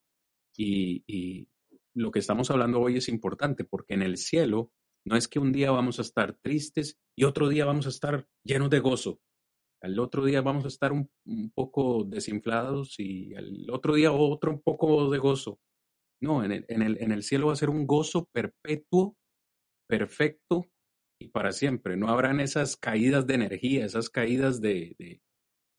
Y, 0.56 1.48
lo 1.94 2.10
que 2.10 2.18
estamos 2.18 2.50
hablando 2.50 2.78
hoy 2.78 2.98
es 2.98 3.08
importante 3.08 3.64
porque 3.64 3.94
en 3.94 4.02
el 4.02 4.18
cielo 4.18 4.70
no 5.06 5.16
es 5.16 5.28
que 5.28 5.38
un 5.38 5.50
día 5.50 5.70
vamos 5.70 5.98
a 5.98 6.02
estar 6.02 6.36
tristes 6.42 6.98
y 7.16 7.24
otro 7.24 7.48
día 7.48 7.64
vamos 7.64 7.86
a 7.86 7.88
estar 7.88 8.28
llenos 8.44 8.68
de 8.68 8.80
gozo. 8.80 9.18
Al 9.80 9.98
otro 9.98 10.22
día 10.26 10.42
vamos 10.42 10.66
a 10.66 10.68
estar 10.68 10.92
un, 10.92 11.10
poco 11.54 12.04
desinflados 12.04 13.00
y 13.00 13.34
al 13.34 13.66
otro 13.70 13.94
día 13.94 14.12
otro 14.12 14.50
un 14.50 14.60
poco 14.60 15.08
de 15.08 15.16
gozo. 15.16 15.58
No, 16.20 16.44
en 16.44 16.52
el 17.12 17.22
cielo 17.22 17.46
va 17.46 17.54
a 17.54 17.56
ser 17.56 17.70
un 17.70 17.86
gozo 17.86 18.28
perpetuo, 18.30 19.16
perfecto 19.88 20.66
y 21.18 21.28
para 21.28 21.52
siempre. 21.52 21.96
No 21.96 22.08
habrán 22.08 22.40
esas 22.40 22.76
caídas 22.76 23.26
de 23.26 23.34
energía, 23.34 23.84
esas 23.84 24.10
caídas 24.10 24.60
de, 24.60 25.20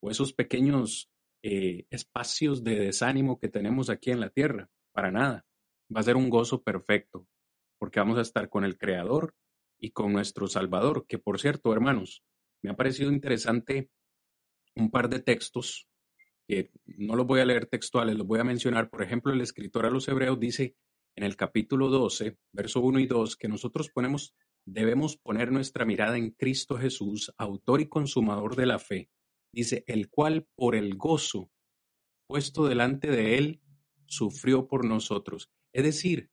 o 0.01 0.09
esos 0.09 0.33
pequeños 0.33 1.09
eh, 1.43 1.85
espacios 1.89 2.63
de 2.63 2.79
desánimo 2.79 3.39
que 3.39 3.49
tenemos 3.49 3.89
aquí 3.89 4.11
en 4.11 4.19
la 4.19 4.29
tierra. 4.29 4.69
Para 4.91 5.11
nada. 5.11 5.45
Va 5.95 6.01
a 6.01 6.03
ser 6.03 6.17
un 6.17 6.29
gozo 6.29 6.63
perfecto 6.63 7.27
porque 7.77 7.99
vamos 7.99 8.17
a 8.17 8.21
estar 8.21 8.49
con 8.49 8.63
el 8.63 8.77
Creador 8.77 9.35
y 9.79 9.91
con 9.91 10.11
nuestro 10.11 10.47
Salvador, 10.47 11.05
que 11.07 11.19
por 11.19 11.39
cierto, 11.39 11.71
hermanos, 11.71 12.23
me 12.63 12.71
ha 12.71 12.75
parecido 12.75 13.11
interesante 13.11 13.89
un 14.75 14.89
par 14.89 15.09
de 15.09 15.19
textos, 15.19 15.87
que 16.47 16.71
no 16.85 17.15
los 17.15 17.27
voy 17.27 17.41
a 17.41 17.45
leer 17.45 17.67
textuales, 17.67 18.15
los 18.15 18.25
voy 18.25 18.39
a 18.39 18.43
mencionar. 18.43 18.89
Por 18.89 19.03
ejemplo, 19.03 19.33
el 19.33 19.41
escritor 19.41 19.85
a 19.85 19.89
los 19.89 20.07
Hebreos 20.07 20.39
dice 20.39 20.75
en 21.15 21.23
el 21.23 21.35
capítulo 21.35 21.89
12, 21.89 22.37
verso 22.51 22.81
1 22.81 22.99
y 22.99 23.07
2, 23.07 23.35
que 23.37 23.47
nosotros 23.47 23.89
ponemos, 23.89 24.35
debemos 24.67 25.15
poner 25.17 25.51
nuestra 25.51 25.85
mirada 25.85 26.17
en 26.17 26.31
Cristo 26.31 26.77
Jesús, 26.77 27.33
autor 27.37 27.81
y 27.81 27.87
consumador 27.87 28.55
de 28.55 28.65
la 28.65 28.79
fe. 28.79 29.09
Dice, 29.53 29.85
el 29.87 30.09
cual 30.09 30.45
por 30.55 30.75
el 30.75 30.95
gozo 30.95 31.49
puesto 32.27 32.67
delante 32.67 33.09
de 33.09 33.37
él, 33.37 33.61
sufrió 34.05 34.67
por 34.67 34.85
nosotros. 34.85 35.49
Es 35.73 35.83
decir, 35.83 36.29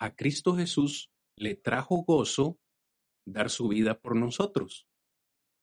a 0.00 0.16
Cristo 0.16 0.56
Jesús 0.56 1.12
le 1.36 1.54
trajo 1.54 2.02
gozo 2.02 2.58
dar 3.24 3.48
su 3.48 3.68
vida 3.68 4.00
por 4.00 4.16
nosotros. 4.16 4.88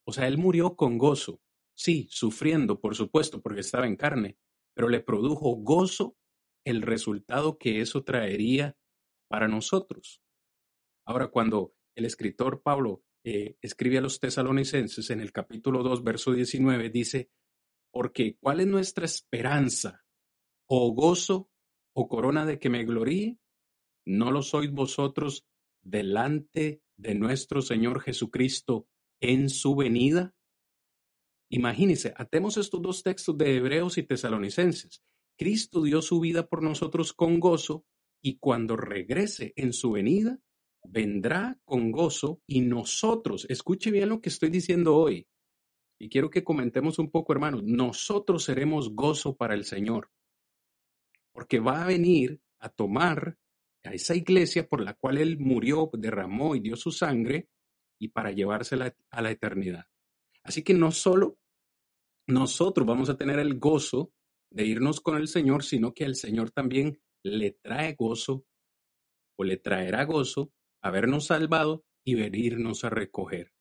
O 0.06 0.12
sea, 0.12 0.26
Él 0.26 0.38
murió 0.38 0.76
con 0.76 0.96
gozo, 0.98 1.42
sí, 1.74 2.08
sufriendo, 2.10 2.80
por 2.80 2.94
supuesto, 2.94 3.42
porque 3.42 3.60
estaba 3.60 3.86
en 3.86 3.96
carne, 3.96 4.38
pero 4.74 4.88
le 4.88 5.00
produjo 5.00 5.56
gozo 5.56 6.16
el 6.64 6.80
resultado 6.80 7.58
que 7.58 7.80
eso 7.80 8.04
traería 8.04 8.76
para 9.28 9.48
nosotros. 9.48 10.22
Ahora, 11.04 11.28
cuando 11.28 11.75
el 11.96 12.04
escritor 12.04 12.62
Pablo 12.62 13.02
eh, 13.24 13.56
escribe 13.60 13.98
a 13.98 14.02
los 14.02 14.20
tesalonicenses 14.20 15.10
en 15.10 15.20
el 15.20 15.32
capítulo 15.32 15.82
2, 15.82 16.04
verso 16.04 16.32
19, 16.32 16.90
dice, 16.90 17.30
porque 17.90 18.36
¿cuál 18.38 18.60
es 18.60 18.66
nuestra 18.66 19.06
esperanza 19.06 20.04
o 20.68 20.92
gozo 20.92 21.50
o 21.94 22.06
corona 22.06 22.46
de 22.46 22.58
que 22.58 22.68
me 22.68 22.84
gloríe? 22.84 23.38
¿No 24.04 24.30
lo 24.30 24.42
sois 24.42 24.70
vosotros 24.70 25.46
delante 25.82 26.82
de 26.96 27.14
nuestro 27.14 27.62
Señor 27.62 28.02
Jesucristo 28.02 28.86
en 29.20 29.48
su 29.48 29.74
venida? 29.74 30.34
Imagínense, 31.48 32.12
atemos 32.16 32.58
estos 32.58 32.82
dos 32.82 33.02
textos 33.02 33.38
de 33.38 33.56
Hebreos 33.56 33.96
y 33.98 34.02
Tesalonicenses. 34.02 35.02
Cristo 35.38 35.82
dio 35.82 36.02
su 36.02 36.20
vida 36.20 36.46
por 36.46 36.62
nosotros 36.62 37.12
con 37.12 37.40
gozo 37.40 37.86
y 38.22 38.38
cuando 38.38 38.76
regrese 38.76 39.52
en 39.56 39.72
su 39.72 39.92
venida, 39.92 40.40
vendrá 40.88 41.58
con 41.64 41.90
gozo 41.90 42.40
y 42.46 42.60
nosotros, 42.60 43.46
escuche 43.48 43.90
bien 43.90 44.08
lo 44.08 44.20
que 44.20 44.28
estoy 44.28 44.50
diciendo 44.50 44.96
hoy, 44.96 45.26
y 45.98 46.08
quiero 46.08 46.30
que 46.30 46.44
comentemos 46.44 46.98
un 46.98 47.10
poco, 47.10 47.32
hermanos, 47.32 47.62
nosotros 47.62 48.44
seremos 48.44 48.94
gozo 48.94 49.36
para 49.36 49.54
el 49.54 49.64
Señor, 49.64 50.10
porque 51.32 51.58
va 51.58 51.82
a 51.82 51.86
venir 51.86 52.40
a 52.58 52.68
tomar 52.68 53.38
a 53.84 53.92
esa 53.92 54.14
iglesia 54.14 54.68
por 54.68 54.82
la 54.82 54.94
cual 54.94 55.18
Él 55.18 55.38
murió, 55.38 55.90
derramó 55.92 56.54
y 56.54 56.60
dio 56.60 56.76
su 56.76 56.90
sangre 56.90 57.48
y 57.98 58.08
para 58.08 58.32
llevársela 58.32 58.94
a 59.10 59.22
la 59.22 59.30
eternidad. 59.30 59.86
Así 60.42 60.62
que 60.62 60.74
no 60.74 60.92
solo 60.92 61.38
nosotros 62.26 62.86
vamos 62.86 63.08
a 63.08 63.16
tener 63.16 63.38
el 63.38 63.58
gozo 63.58 64.12
de 64.50 64.66
irnos 64.66 65.00
con 65.00 65.16
el 65.16 65.28
Señor, 65.28 65.64
sino 65.64 65.94
que 65.94 66.04
el 66.04 66.16
Señor 66.16 66.50
también 66.50 67.00
le 67.22 67.52
trae 67.52 67.94
gozo 67.94 68.44
o 69.38 69.44
le 69.44 69.56
traerá 69.56 70.04
gozo 70.04 70.52
habernos 70.86 71.26
salvado 71.26 71.84
y 72.04 72.14
venirnos 72.14 72.84
a 72.84 72.90
recoger. 72.90 73.52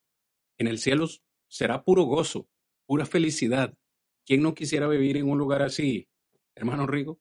En 0.57 0.67
el 0.67 0.79
cielo 0.79 1.07
será 1.47 1.83
puro 1.83 2.03
gozo, 2.03 2.47
pura 2.85 3.05
felicidad. 3.05 3.77
¿Quién 4.25 4.41
no 4.41 4.55
quisiera 4.55 4.87
vivir 4.87 5.17
en 5.17 5.29
un 5.29 5.37
lugar 5.37 5.61
así, 5.61 6.07
hermano 6.55 6.87
Rigo? 6.87 7.19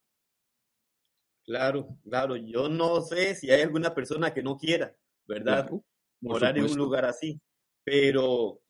Claro, 1.45 1.99
claro. 2.03 2.37
Yo 2.37 2.69
no 2.69 3.03
sé 3.03 3.35
si 3.35 3.51
hay 3.51 3.63
alguna 3.63 3.95
persona 3.95 4.33
que 4.33 4.43
no 4.43 4.57
quiera, 4.57 4.97
¿verdad? 5.27 5.71
Morar 6.21 6.57
en 6.57 6.65
un 6.65 6.77
lugar 6.77 7.05
así. 7.05 7.41
Pero, 7.85 8.63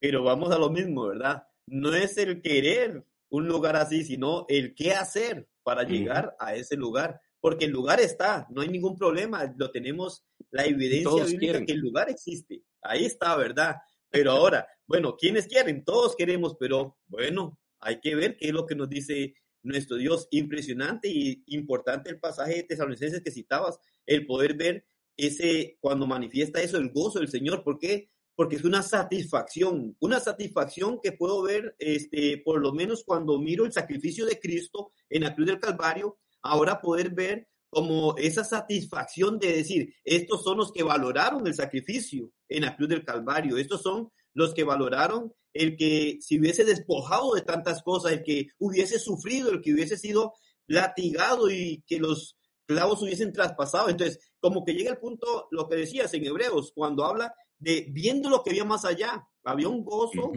pero 0.00 0.24
vamos 0.24 0.50
a 0.50 0.58
lo 0.58 0.70
mismo, 0.70 1.06
¿verdad? 1.06 1.44
No 1.66 1.94
es 1.94 2.18
el 2.18 2.42
querer 2.42 3.04
un 3.28 3.46
lugar 3.46 3.76
así, 3.76 4.04
sino 4.04 4.44
el 4.48 4.74
qué 4.74 4.92
hacer 4.92 5.48
para 5.62 5.84
llegar 5.84 6.34
a 6.40 6.54
ese 6.56 6.76
lugar. 6.76 7.20
Porque 7.40 7.64
el 7.64 7.70
lugar 7.70 8.00
está, 8.00 8.46
no 8.50 8.60
hay 8.60 8.68
ningún 8.68 8.96
problema, 8.96 9.52
lo 9.56 9.70
tenemos, 9.70 10.24
la 10.50 10.66
evidencia 10.66 11.24
bíblica 11.24 11.64
que 11.64 11.72
el 11.72 11.80
lugar 11.80 12.10
existe. 12.10 12.62
Ahí 12.82 13.04
está, 13.04 13.36
¿verdad? 13.36 13.76
Pero 14.10 14.32
ahora, 14.32 14.66
bueno, 14.86 15.16
¿quiénes 15.16 15.46
quieren? 15.46 15.84
Todos 15.84 16.16
queremos, 16.16 16.56
pero 16.58 16.98
bueno, 17.06 17.58
hay 17.80 18.00
que 18.00 18.14
ver 18.14 18.36
qué 18.36 18.48
es 18.48 18.52
lo 18.52 18.66
que 18.66 18.74
nos 18.74 18.88
dice 18.88 19.34
nuestro 19.62 19.96
Dios. 19.96 20.28
Impresionante 20.30 21.08
y 21.08 21.42
importante 21.46 22.10
el 22.10 22.20
pasaje 22.20 22.56
de 22.56 22.62
Tesalonicenses 22.64 23.22
que 23.22 23.30
citabas, 23.30 23.78
el 24.06 24.26
poder 24.26 24.54
ver 24.54 24.86
ese, 25.16 25.76
cuando 25.80 26.06
manifiesta 26.06 26.60
eso, 26.62 26.76
el 26.78 26.90
gozo 26.90 27.18
del 27.18 27.28
Señor. 27.28 27.62
¿Por 27.62 27.78
qué? 27.78 28.10
Porque 28.34 28.56
es 28.56 28.64
una 28.64 28.82
satisfacción, 28.82 29.96
una 30.00 30.18
satisfacción 30.18 30.98
que 31.02 31.12
puedo 31.12 31.42
ver, 31.42 31.74
este, 31.78 32.38
por 32.38 32.60
lo 32.60 32.72
menos 32.72 33.04
cuando 33.04 33.38
miro 33.38 33.66
el 33.66 33.72
sacrificio 33.72 34.24
de 34.24 34.40
Cristo 34.40 34.92
en 35.10 35.22
la 35.22 35.34
cruz 35.34 35.46
del 35.46 35.60
Calvario, 35.60 36.18
ahora 36.42 36.80
poder 36.80 37.10
ver 37.10 37.48
como 37.68 38.16
esa 38.16 38.42
satisfacción 38.42 39.38
de 39.38 39.52
decir, 39.52 39.94
estos 40.04 40.42
son 40.42 40.58
los 40.58 40.72
que 40.72 40.82
valoraron 40.82 41.46
el 41.46 41.54
sacrificio 41.54 42.32
en 42.48 42.62
la 42.62 42.76
cruz 42.76 42.88
del 42.88 43.04
Calvario, 43.04 43.56
estos 43.56 43.82
son 43.82 44.10
los 44.34 44.54
que 44.54 44.64
valoraron 44.64 45.32
el 45.52 45.76
que 45.76 46.18
si 46.20 46.38
hubiese 46.38 46.64
despojado 46.64 47.34
de 47.34 47.42
tantas 47.42 47.82
cosas, 47.82 48.12
el 48.12 48.22
que 48.22 48.48
hubiese 48.58 48.98
sufrido, 48.98 49.50
el 49.50 49.60
que 49.60 49.72
hubiese 49.72 49.96
sido 49.96 50.34
latigado 50.66 51.50
y 51.50 51.82
que 51.86 51.98
los 51.98 52.36
clavos 52.66 53.02
hubiesen 53.02 53.32
traspasado. 53.32 53.88
Entonces, 53.88 54.20
como 54.38 54.64
que 54.64 54.74
llega 54.74 54.92
el 54.92 54.98
punto, 54.98 55.48
lo 55.50 55.68
que 55.68 55.76
decías 55.76 56.12
en 56.14 56.24
Hebreos, 56.24 56.72
cuando 56.74 57.04
habla 57.04 57.34
de 57.58 57.86
viendo 57.90 58.30
lo 58.30 58.42
que 58.42 58.50
había 58.50 58.64
más 58.64 58.84
allá, 58.84 59.26
había 59.44 59.68
un 59.68 59.84
gozo, 59.84 60.32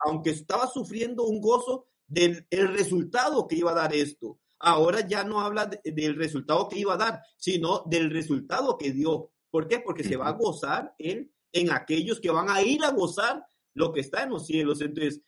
aunque 0.00 0.30
estaba 0.30 0.66
sufriendo 0.66 1.24
un 1.24 1.40
gozo 1.40 1.86
del 2.06 2.46
el 2.50 2.68
resultado 2.68 3.46
que 3.46 3.56
iba 3.56 3.70
a 3.70 3.74
dar 3.74 3.94
esto. 3.94 4.38
Ahora 4.58 5.06
ya 5.06 5.24
no 5.24 5.40
habla 5.40 5.70
del 5.84 6.16
resultado 6.16 6.68
que 6.68 6.78
iba 6.78 6.94
a 6.94 6.98
dar, 6.98 7.20
sino 7.36 7.82
del 7.86 8.10
resultado 8.10 8.78
que 8.78 8.92
dio. 8.92 9.32
¿Por 9.50 9.68
qué? 9.68 9.80
Porque 9.80 10.04
se 10.04 10.16
va 10.16 10.28
a 10.28 10.32
gozar 10.32 10.94
él 10.98 11.32
en 11.52 11.70
aquellos 11.70 12.20
que 12.20 12.30
van 12.30 12.48
a 12.48 12.62
ir 12.62 12.84
a 12.84 12.90
gozar 12.90 13.44
lo 13.74 13.92
que 13.92 14.00
está 14.00 14.22
en 14.22 14.30
los 14.30 14.46
cielos. 14.46 14.80
Entonces, 14.80 15.22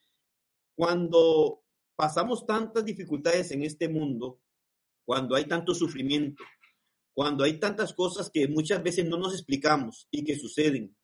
cuando 0.74 1.62
pasamos 1.96 2.46
tantas 2.46 2.84
dificultades 2.84 3.50
en 3.50 3.62
este 3.62 3.88
mundo, 3.88 4.40
cuando 5.04 5.34
hay 5.34 5.44
tanto 5.44 5.74
sufrimiento, 5.74 6.42
cuando 7.14 7.44
hay 7.44 7.58
tantas 7.58 7.92
cosas 7.92 8.30
que 8.30 8.46
muchas 8.46 8.82
veces 8.82 9.04
no 9.06 9.18
nos 9.18 9.34
explicamos 9.34 10.06
y 10.10 10.24
que 10.24 10.38
suceden, 10.38 10.96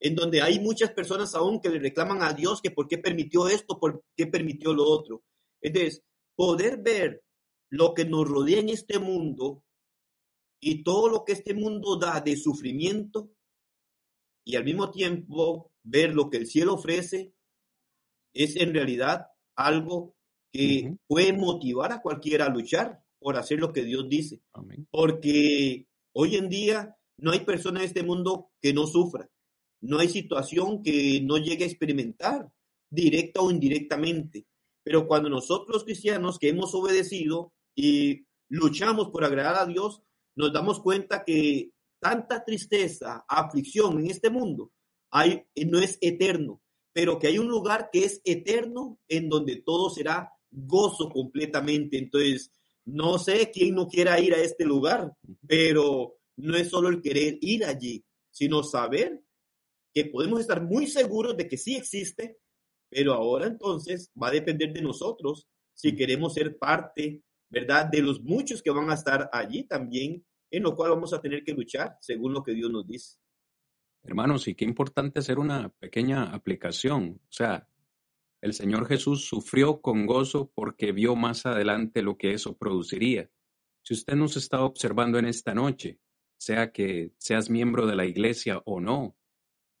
en 0.00 0.14
donde 0.14 0.42
hay 0.42 0.58
muchas 0.58 0.90
personas 0.92 1.34
aún 1.34 1.60
que 1.60 1.68
le 1.68 1.78
reclaman 1.78 2.22
a 2.22 2.32
Dios 2.32 2.60
que 2.60 2.70
por 2.70 2.88
qué 2.88 2.98
permitió 2.98 3.48
esto, 3.48 3.78
por 3.78 4.02
qué 4.16 4.26
permitió 4.26 4.74
lo 4.74 4.84
otro. 4.84 5.22
Entonces, 5.60 6.02
poder 6.34 6.78
ver 6.78 7.22
lo 7.70 7.94
que 7.94 8.04
nos 8.04 8.28
rodea 8.28 8.60
en 8.60 8.68
este 8.68 8.98
mundo 8.98 9.64
y 10.60 10.82
todo 10.82 11.08
lo 11.08 11.24
que 11.24 11.32
este 11.32 11.54
mundo 11.54 11.96
da 11.96 12.20
de 12.20 12.36
sufrimiento 12.36 13.30
y 14.44 14.56
al 14.56 14.64
mismo 14.64 14.90
tiempo 14.90 15.72
ver 15.82 16.14
lo 16.14 16.28
que 16.28 16.38
el 16.38 16.46
cielo 16.46 16.74
ofrece 16.74 17.32
es 18.34 18.56
en 18.56 18.74
realidad 18.74 19.28
algo 19.56 20.14
que 20.52 20.96
puede 21.06 21.32
motivar 21.32 21.92
a 21.92 22.02
cualquiera 22.02 22.46
a 22.46 22.50
luchar 22.50 23.02
por 23.18 23.36
hacer 23.36 23.60
lo 23.60 23.72
que 23.72 23.84
Dios 23.84 24.08
dice. 24.08 24.42
Porque 24.90 25.86
hoy 26.12 26.36
en 26.36 26.48
día 26.48 26.96
no 27.18 27.32
hay 27.32 27.40
persona 27.40 27.80
en 27.80 27.86
este 27.86 28.02
mundo 28.02 28.50
que 28.60 28.72
no 28.72 28.86
sufra. 28.86 29.28
No 29.82 29.98
hay 29.98 30.08
situación 30.08 30.82
que 30.82 31.20
no 31.22 31.38
llegue 31.38 31.64
a 31.64 31.68
experimentar, 31.68 32.50
directa 32.90 33.40
o 33.40 33.50
indirectamente. 33.50 34.46
Pero 34.82 35.06
cuando 35.06 35.28
nosotros 35.28 35.84
cristianos 35.84 36.38
que 36.38 36.48
hemos 36.48 36.74
obedecido 36.74 37.52
y 37.80 38.26
luchamos 38.50 39.08
por 39.08 39.24
agradar 39.24 39.56
a 39.56 39.64
Dios, 39.64 40.02
nos 40.36 40.52
damos 40.52 40.80
cuenta 40.80 41.24
que 41.24 41.70
tanta 41.98 42.44
tristeza, 42.44 43.24
aflicción 43.26 44.00
en 44.00 44.10
este 44.10 44.28
mundo 44.28 44.70
hay, 45.10 45.44
no 45.66 45.78
es 45.78 45.96
eterno, 46.02 46.60
pero 46.92 47.18
que 47.18 47.28
hay 47.28 47.38
un 47.38 47.48
lugar 47.48 47.88
que 47.90 48.04
es 48.04 48.20
eterno 48.24 48.98
en 49.08 49.30
donde 49.30 49.62
todo 49.62 49.88
será 49.88 50.30
gozo 50.50 51.08
completamente. 51.08 51.96
Entonces, 51.96 52.52
no 52.84 53.18
sé 53.18 53.50
quién 53.50 53.74
no 53.76 53.88
quiera 53.88 54.20
ir 54.20 54.34
a 54.34 54.42
este 54.42 54.66
lugar, 54.66 55.14
pero 55.46 56.18
no 56.36 56.56
es 56.56 56.68
solo 56.68 56.90
el 56.90 57.00
querer 57.00 57.38
ir 57.40 57.64
allí, 57.64 58.04
sino 58.30 58.62
saber 58.62 59.22
que 59.94 60.04
podemos 60.04 60.38
estar 60.40 60.62
muy 60.62 60.86
seguros 60.86 61.34
de 61.34 61.48
que 61.48 61.56
sí 61.56 61.76
existe, 61.76 62.38
pero 62.90 63.14
ahora 63.14 63.46
entonces 63.46 64.10
va 64.20 64.28
a 64.28 64.32
depender 64.32 64.70
de 64.70 64.82
nosotros 64.82 65.48
si 65.74 65.96
queremos 65.96 66.34
ser 66.34 66.58
parte, 66.58 67.22
¿verdad? 67.50 67.86
De 67.90 68.00
los 68.00 68.22
muchos 68.22 68.62
que 68.62 68.70
van 68.70 68.90
a 68.90 68.94
estar 68.94 69.28
allí 69.32 69.64
también, 69.64 70.24
en 70.50 70.62
lo 70.62 70.74
cual 70.74 70.90
vamos 70.90 71.12
a 71.12 71.20
tener 71.20 71.44
que 71.44 71.52
luchar 71.52 71.96
según 72.00 72.32
lo 72.32 72.42
que 72.42 72.54
Dios 72.54 72.70
nos 72.70 72.86
dice. 72.86 73.18
Hermanos, 74.02 74.48
y 74.48 74.54
qué 74.54 74.64
importante 74.64 75.18
hacer 75.18 75.38
una 75.38 75.68
pequeña 75.68 76.32
aplicación. 76.32 77.20
O 77.22 77.32
sea, 77.32 77.68
el 78.40 78.54
Señor 78.54 78.86
Jesús 78.86 79.26
sufrió 79.26 79.82
con 79.82 80.06
gozo 80.06 80.50
porque 80.54 80.92
vio 80.92 81.16
más 81.16 81.44
adelante 81.44 82.02
lo 82.02 82.16
que 82.16 82.32
eso 82.32 82.56
produciría. 82.56 83.30
Si 83.82 83.94
usted 83.94 84.14
nos 84.14 84.36
está 84.36 84.62
observando 84.62 85.18
en 85.18 85.26
esta 85.26 85.54
noche, 85.54 86.00
sea 86.38 86.72
que 86.72 87.12
seas 87.18 87.50
miembro 87.50 87.86
de 87.86 87.96
la 87.96 88.06
iglesia 88.06 88.62
o 88.64 88.80
no, 88.80 89.16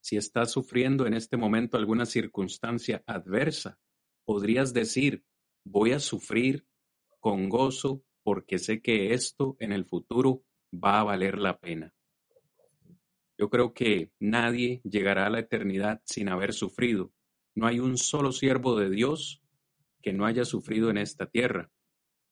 si 0.02 0.16
estás 0.16 0.50
sufriendo 0.50 1.06
en 1.06 1.14
este 1.14 1.36
momento 1.36 1.76
alguna 1.76 2.04
circunstancia 2.04 3.02
adversa, 3.06 3.78
podrías 4.24 4.74
decir, 4.74 5.24
voy 5.64 5.92
a 5.92 6.00
sufrir 6.00 6.66
con 7.20 7.48
gozo 7.48 8.02
porque 8.22 8.58
sé 8.58 8.80
que 8.80 9.12
esto 9.14 9.56
en 9.60 9.72
el 9.72 9.84
futuro 9.84 10.42
va 10.72 11.00
a 11.00 11.04
valer 11.04 11.38
la 11.38 11.58
pena. 11.58 11.94
Yo 13.38 13.48
creo 13.48 13.72
que 13.72 14.10
nadie 14.18 14.80
llegará 14.84 15.26
a 15.26 15.30
la 15.30 15.40
eternidad 15.40 16.02
sin 16.04 16.28
haber 16.28 16.52
sufrido. 16.52 17.12
No 17.54 17.66
hay 17.66 17.80
un 17.80 17.96
solo 17.96 18.32
siervo 18.32 18.78
de 18.78 18.90
Dios 18.90 19.42
que 20.02 20.12
no 20.12 20.26
haya 20.26 20.44
sufrido 20.44 20.90
en 20.90 20.98
esta 20.98 21.26
tierra. 21.26 21.70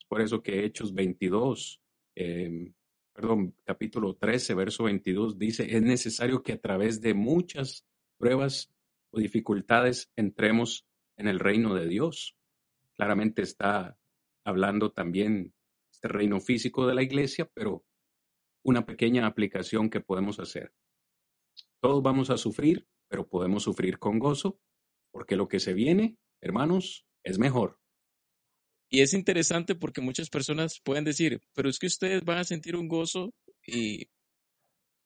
Por 0.09 0.21
eso 0.21 0.43
que 0.43 0.65
Hechos 0.65 0.95
22, 0.95 1.81
em, 2.15 2.75
perdón, 3.13 3.55
capítulo 3.65 4.17
13, 4.17 4.55
verso 4.55 4.85
22 4.85 5.39
dice, 5.39 5.77
es 5.77 5.83
necesario 5.83 6.43
que 6.43 6.53
a 6.53 6.61
través 6.61 7.01
de 7.01 7.15
muchas 7.15 7.85
pruebas 8.17 8.73
o 9.11 9.19
dificultades 9.19 10.11
entremos 10.17 10.87
en 11.17 11.29
el 11.29 11.39
reino 11.39 11.75
de 11.75 11.89
Dios. 11.89 12.37
Claramente 12.95 13.43
está 13.43 13.98
hablando 14.49 14.93
también 14.93 15.55
este 15.93 16.09
reino 16.09 16.41
físico 16.41 16.87
de 16.87 16.95
la 16.95 17.03
iglesia, 17.03 17.51
pero 17.55 17.85
una 18.65 18.87
pequeña 18.87 19.27
aplicación 19.27 19.91
que 19.91 20.01
podemos 20.01 20.41
hacer. 20.41 20.73
Todos 21.81 22.03
vamos 22.03 22.31
a 22.31 22.39
sufrir, 22.39 22.89
pero 23.09 23.29
podemos 23.29 23.65
sufrir 23.65 23.99
con 23.99 24.19
gozo, 24.19 24.59
porque 25.13 25.37
lo 25.37 25.49
que 25.49 25.61
se 25.61 25.75
viene, 25.75 26.17
hermanos, 26.41 27.07
es 27.23 27.39
mejor. 27.39 27.79
Y 28.91 29.03
es 29.03 29.13
interesante 29.13 29.75
porque 29.75 30.01
muchas 30.01 30.31
personas 30.31 30.81
pueden 30.83 31.05
decir, 31.05 31.43
pero 31.53 31.69
es 31.69 31.79
que 31.79 31.87
ustedes 31.87 32.25
van 32.25 32.39
a 32.39 32.45
sentir 32.45 32.75
un 32.75 32.89
gozo 32.89 33.35
y 33.67 34.09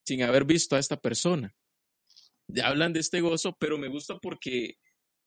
sin 0.07 0.23
haber 0.23 0.45
visto 0.45 0.77
a 0.77 0.79
esta 0.79 1.01
persona. 1.01 1.53
Hablan 2.63 2.93
de 2.93 3.01
este 3.01 3.21
gozo, 3.21 3.57
pero 3.59 3.77
me 3.77 3.89
gusta 3.89 4.19
porque 4.19 4.77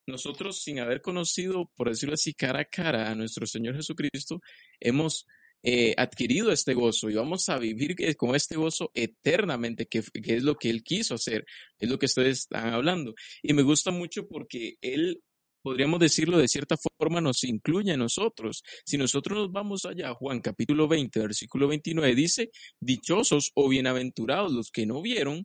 nosotros, 0.08 0.62
sin 0.62 0.80
haber 0.80 1.02
conocido, 1.02 1.70
por 1.76 1.90
decirlo 1.90 2.14
así, 2.14 2.34
cara 2.34 2.62
a 2.62 2.66
cara 2.66 3.10
a 3.10 3.16
nuestro 3.16 3.46
Señor 3.46 3.76
Jesucristo, 3.76 4.42
hemos 4.80 5.26
eh, 5.64 5.96
adquirido 5.98 6.52
este 6.52 6.76
gozo 6.76 7.10
y 7.10 7.16
vamos 7.16 7.50
a 7.50 7.58
vivir 7.58 7.96
con 8.18 8.36
este 8.36 8.56
gozo 8.56 8.92
eternamente, 8.94 9.88
que, 9.88 10.04
es 10.14 10.44
lo 10.44 10.56
que 10.56 10.70
Él 10.70 10.84
quiso 10.84 11.16
hacer, 11.16 11.46
es 11.80 11.90
lo 11.90 11.98
que 11.98 12.06
ustedes 12.06 12.42
están 12.42 12.74
hablando. 12.74 13.16
Y 13.42 13.54
me 13.54 13.64
gusta 13.64 13.92
mucho 13.92 14.28
porque 14.28 14.76
Él 14.82 15.22
podríamos 15.64 16.00
decirlo 16.00 16.38
de 16.38 16.48
cierta 16.48 16.76
forma, 16.78 17.20
nos 17.20 17.44
incluye 17.44 17.92
a 17.92 17.98
nosotros. 17.98 18.62
Si 18.86 18.98
nosotros 19.00 19.40
nos 19.40 19.52
vamos 19.52 19.86
allá, 19.86 20.14
Juan 20.14 20.40
capítulo 20.40 20.88
20, 20.88 21.20
versículo 21.20 21.68
29, 21.68 22.14
dice, 22.14 22.52
dichosos 22.80 23.52
o 23.56 23.68
bienaventurados 23.68 24.52
los 24.52 24.70
que 24.70 24.86
no 24.86 25.02
vieron 25.02 25.44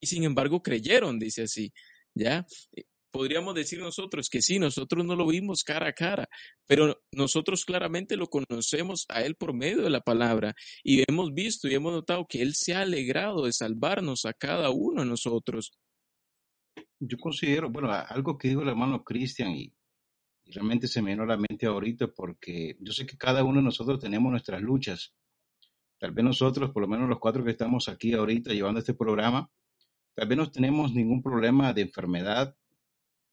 y 0.00 0.06
sin 0.08 0.24
embargo 0.24 0.60
creyeron, 0.60 1.20
dice 1.20 1.42
así. 1.44 1.72
¿Ya? 2.16 2.44
Podríamos 3.14 3.54
decir 3.54 3.78
nosotros 3.78 4.28
que 4.28 4.42
sí, 4.42 4.58
nosotros 4.58 5.04
no 5.04 5.14
lo 5.14 5.28
vimos 5.28 5.62
cara 5.62 5.90
a 5.90 5.92
cara, 5.92 6.28
pero 6.66 7.00
nosotros 7.12 7.64
claramente 7.64 8.16
lo 8.16 8.26
conocemos 8.26 9.06
a 9.08 9.22
Él 9.22 9.36
por 9.36 9.54
medio 9.54 9.82
de 9.82 9.90
la 9.90 10.00
palabra 10.00 10.52
y 10.82 11.04
hemos 11.08 11.32
visto 11.32 11.68
y 11.68 11.74
hemos 11.74 11.92
notado 11.92 12.26
que 12.28 12.42
Él 12.42 12.56
se 12.56 12.74
ha 12.74 12.80
alegrado 12.80 13.44
de 13.44 13.52
salvarnos 13.52 14.24
a 14.24 14.32
cada 14.32 14.70
uno 14.70 15.02
de 15.02 15.08
nosotros. 15.08 15.78
Yo 16.98 17.16
considero, 17.18 17.70
bueno, 17.70 17.92
algo 17.92 18.36
que 18.36 18.48
dijo 18.48 18.62
el 18.62 18.68
hermano 18.70 19.04
Cristian 19.04 19.52
y, 19.52 19.72
realmente 20.46 20.88
se 20.88 21.00
me 21.00 21.12
vino 21.12 21.22
a 21.22 21.26
la 21.26 21.36
mente 21.36 21.66
ahorita 21.66 22.08
porque 22.08 22.76
yo 22.80 22.92
sé 22.92 23.06
que 23.06 23.16
cada 23.16 23.44
uno 23.44 23.58
de 23.58 23.64
nosotros 23.64 24.00
tenemos 24.00 24.28
nuestras 24.28 24.60
luchas. 24.60 25.14
Tal 26.00 26.10
vez 26.10 26.24
nosotros, 26.24 26.72
por 26.72 26.82
lo 26.82 26.88
menos 26.88 27.08
los 27.08 27.20
cuatro 27.20 27.44
que 27.44 27.52
estamos 27.52 27.88
aquí 27.88 28.12
ahorita 28.12 28.52
llevando 28.52 28.80
este 28.80 28.92
programa, 28.92 29.48
tal 30.14 30.26
vez 30.26 30.36
no 30.36 30.50
tenemos 30.50 30.92
ningún 30.92 31.22
problema 31.22 31.72
de 31.72 31.82
enfermedad, 31.82 32.56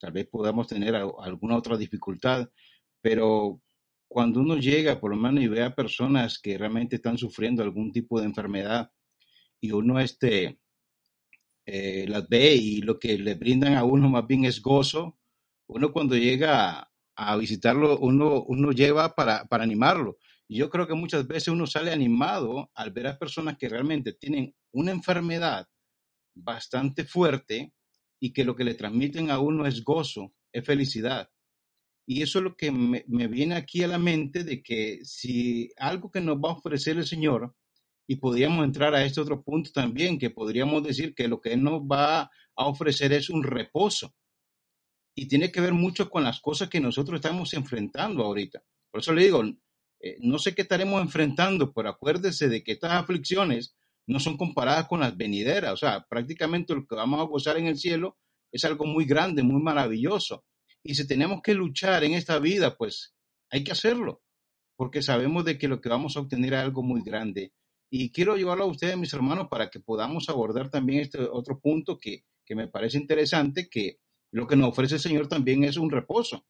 tal 0.02 0.12
vez 0.12 0.28
podamos 0.28 0.68
tener 0.68 0.96
alguna 0.96 1.56
otra 1.56 1.78
dificultad, 1.78 2.50
pero 3.02 3.62
cuando 4.08 4.42
uno 4.42 4.58
llega 4.58 5.00
por 5.00 5.12
lo 5.12 5.18
menos 5.18 5.44
y 5.44 5.48
ve 5.48 5.64
a 5.64 5.76
personas 5.76 6.40
que 6.40 6.58
realmente 6.58 6.98
están 6.98 7.18
sufriendo 7.18 7.62
algún 7.62 7.92
tipo 7.92 8.20
de 8.20 8.26
enfermedad 8.26 8.92
y 9.62 9.72
uno 9.72 10.00
este, 10.00 10.60
eh, 11.66 12.06
las 12.10 12.28
ve 12.28 12.56
y 12.56 12.82
lo 12.82 13.00
que 13.00 13.18
le 13.18 13.36
brindan 13.36 13.76
a 13.76 13.84
uno 13.84 14.10
más 14.10 14.26
bien 14.26 14.44
es 14.44 14.60
gozo, 14.62 15.20
uno 15.68 15.94
cuando 15.94 16.18
llega 16.18 16.92
a, 17.16 17.38
visitarlo, 17.38 18.00
uno, 18.00 18.44
uno 18.44 18.72
lleva 18.72 19.14
para, 19.14 19.46
para 19.46 19.64
animarlo. 19.64 20.18
Y 20.48 20.58
yo 20.58 20.70
creo 20.70 20.88
que 20.88 20.96
muchas 20.96 21.28
veces 21.28 21.50
uno 21.50 21.68
sale 21.68 21.94
animado 21.94 22.72
al 22.74 22.92
ver 22.92 23.08
a 23.08 23.20
personas 23.20 23.58
que 23.58 23.70
realmente 23.70 24.14
tienen 24.14 24.54
una 24.72 24.92
enfermedad 24.92 25.68
bastante 26.34 27.06
fuerte 27.06 27.72
y 28.22 28.32
que 28.32 28.46
lo 28.46 28.56
que 28.56 28.64
le 28.64 28.76
transmiten 28.76 29.32
a 29.32 29.40
uno 29.40 29.66
es 29.66 29.84
gozo, 29.84 30.34
es 30.54 30.64
felicidad. 30.64 31.30
Y 32.06 32.22
eso 32.22 32.38
es 32.40 32.44
lo 32.44 32.56
que 32.56 32.72
me, 32.72 33.04
viene 33.28 33.56
aquí 33.56 33.84
a 33.84 33.88
la 33.88 33.98
mente 33.98 34.44
de 34.44 34.62
que 34.62 35.00
si 35.04 35.72
algo 35.76 36.12
que 36.12 36.22
nos 36.22 36.38
va 36.38 36.50
a 36.50 36.54
ofrecer 36.54 36.98
el 36.98 37.08
Señor, 37.08 37.56
y 38.08 38.18
podríamos 38.18 38.64
entrar 38.66 38.94
a 38.94 39.04
este 39.04 39.22
otro 39.22 39.42
punto 39.42 39.72
también, 39.72 40.20
que 40.20 40.30
podríamos 40.30 40.84
decir 40.84 41.16
que 41.16 41.28
lo 41.28 41.42
que 41.42 41.58
nos 41.58 41.82
va 41.82 42.22
a 42.22 42.68
ofrecer 42.68 43.12
es 43.14 43.30
un 43.30 43.44
reposo. 43.44 44.14
Y 45.16 45.28
tiene 45.28 45.52
que 45.52 45.62
ver 45.62 45.74
mucho 45.74 46.10
con 46.10 46.24
las 46.24 46.42
cosas 46.42 46.70
que 46.70 46.80
nosotros 46.80 47.16
estamos 47.16 47.54
enfrentando 47.54 48.24
ahorita. 48.24 48.64
Por 48.92 49.02
eso 49.02 49.14
le 49.14 49.24
digo, 49.24 49.44
eh, 50.00 50.18
no 50.20 50.38
sé 50.38 50.54
qué 50.54 50.64
estaremos 50.64 51.02
enfrentando, 51.02 51.74
pero 51.74 51.90
acuérdese 51.90 52.50
de 52.50 52.64
que 52.64 52.74
estas 52.74 52.92
aflicciones 52.92 53.76
no 54.08 54.20
son 54.20 54.38
comparadas 54.38 54.88
con 54.88 55.00
las 55.00 55.16
venideras. 55.16 55.74
O 55.74 55.78
sea, 55.78 56.06
prácticamente 56.10 56.74
lo 56.74 56.86
que 56.86 56.96
vamos 56.96 57.20
a 57.20 57.24
gozar 57.24 57.58
en 57.58 57.68
el 57.68 57.78
cielo 57.78 58.18
es 58.52 58.66
algo 58.66 58.86
muy 58.86 59.06
grande, 59.06 59.44
muy 59.44 59.62
maravilloso. 59.62 60.46
Y 60.84 60.96
si 60.96 61.08
tenemos 61.08 61.42
que 61.42 61.54
luchar 61.54 62.04
en 62.04 62.14
esta 62.14 62.40
vida, 62.40 62.76
pues 62.76 63.14
hay 63.50 63.64
que 63.64 63.72
hacerlo, 63.72 64.22
porque 64.76 65.02
sabemos 65.02 65.46
de 65.46 65.58
que 65.58 65.68
lo 65.68 65.80
que 65.80 65.90
vamos 65.90 66.18
a 66.18 66.22
obtener 66.22 66.54
es 66.54 66.60
algo 66.60 66.84
muy 66.84 67.02
grande. 67.02 67.54
Y 67.90 68.12
quiero 68.12 68.38
llevarlo 68.38 68.64
a 68.64 68.68
ustedes, 68.68 68.98
mis 68.98 69.14
hermanos, 69.14 69.48
para 69.50 69.70
que 69.70 69.80
podamos 69.80 70.30
abordar 70.30 70.70
también 70.70 71.02
este 71.02 71.20
otro 71.20 71.60
punto 71.60 71.98
que, 71.98 72.24
que 72.46 72.56
me 72.56 72.68
parece 72.68 72.98
interesante, 72.98 73.70
que 73.70 74.00
lo 74.32 74.48
que 74.48 74.56
nos 74.56 74.70
ofrece 74.70 74.96
el 74.96 75.02
Señor 75.02 75.28
también 75.28 75.64
es 75.64 75.78
un 75.78 75.92
reposo. 75.92 76.46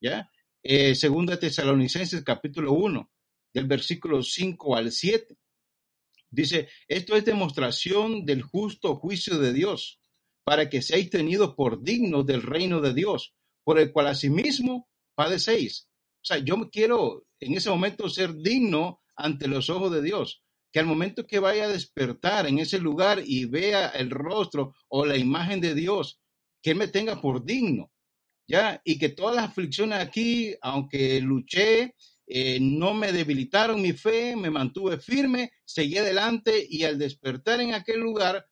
¿Ya? 0.00 0.30
Eh, 0.62 0.94
segunda 0.94 1.38
Tesalonicenses 1.38 2.22
capítulo 2.22 2.72
1, 2.72 3.10
del 3.52 3.66
versículo 3.66 4.22
5 4.22 4.76
al 4.76 4.92
7. 4.92 5.36
Dice, 6.34 6.68
esto 6.88 7.14
es 7.14 7.24
demostración 7.24 8.24
del 8.24 8.42
justo 8.42 8.96
juicio 8.96 9.38
de 9.38 9.52
Dios, 9.52 10.00
para 10.44 10.68
que 10.68 10.82
seáis 10.82 11.08
tenidos 11.08 11.54
por 11.54 11.82
dignos 11.82 12.26
del 12.26 12.42
reino 12.42 12.80
de 12.80 12.92
Dios, 12.92 13.34
por 13.62 13.78
el 13.78 13.92
cual 13.92 14.08
asimismo 14.08 14.88
padecéis. 15.14 15.88
O 16.22 16.26
sea, 16.26 16.38
yo 16.38 16.56
quiero 16.70 17.24
en 17.40 17.54
ese 17.54 17.70
momento 17.70 18.08
ser 18.08 18.34
digno 18.34 19.00
ante 19.14 19.46
los 19.46 19.70
ojos 19.70 19.92
de 19.92 20.02
Dios, 20.02 20.42
que 20.72 20.80
al 20.80 20.86
momento 20.86 21.26
que 21.26 21.38
vaya 21.38 21.64
a 21.66 21.68
despertar 21.68 22.46
en 22.48 22.58
ese 22.58 22.78
lugar 22.78 23.22
y 23.24 23.44
vea 23.44 23.88
el 23.88 24.10
rostro 24.10 24.74
o 24.88 25.06
la 25.06 25.16
imagen 25.16 25.60
de 25.60 25.74
Dios, 25.74 26.20
que 26.62 26.74
me 26.74 26.88
tenga 26.88 27.20
por 27.20 27.44
digno, 27.44 27.92
¿ya? 28.48 28.80
Y 28.84 28.98
que 28.98 29.10
todas 29.10 29.36
las 29.36 29.50
aflicciones 29.50 30.00
aquí, 30.00 30.54
aunque 30.62 31.20
luché 31.20 31.94
eh, 32.26 32.58
no 32.60 32.94
me 32.94 33.12
debilitaron 33.12 33.82
mi 33.82 33.92
fe, 33.92 34.34
me 34.36 34.50
mantuve 34.50 34.98
firme, 34.98 35.52
seguí 35.64 35.98
adelante 35.98 36.66
y 36.68 36.84
al 36.84 36.98
despertar 36.98 37.60
en 37.60 37.74
aquel 37.74 38.00
lugar, 38.00 38.48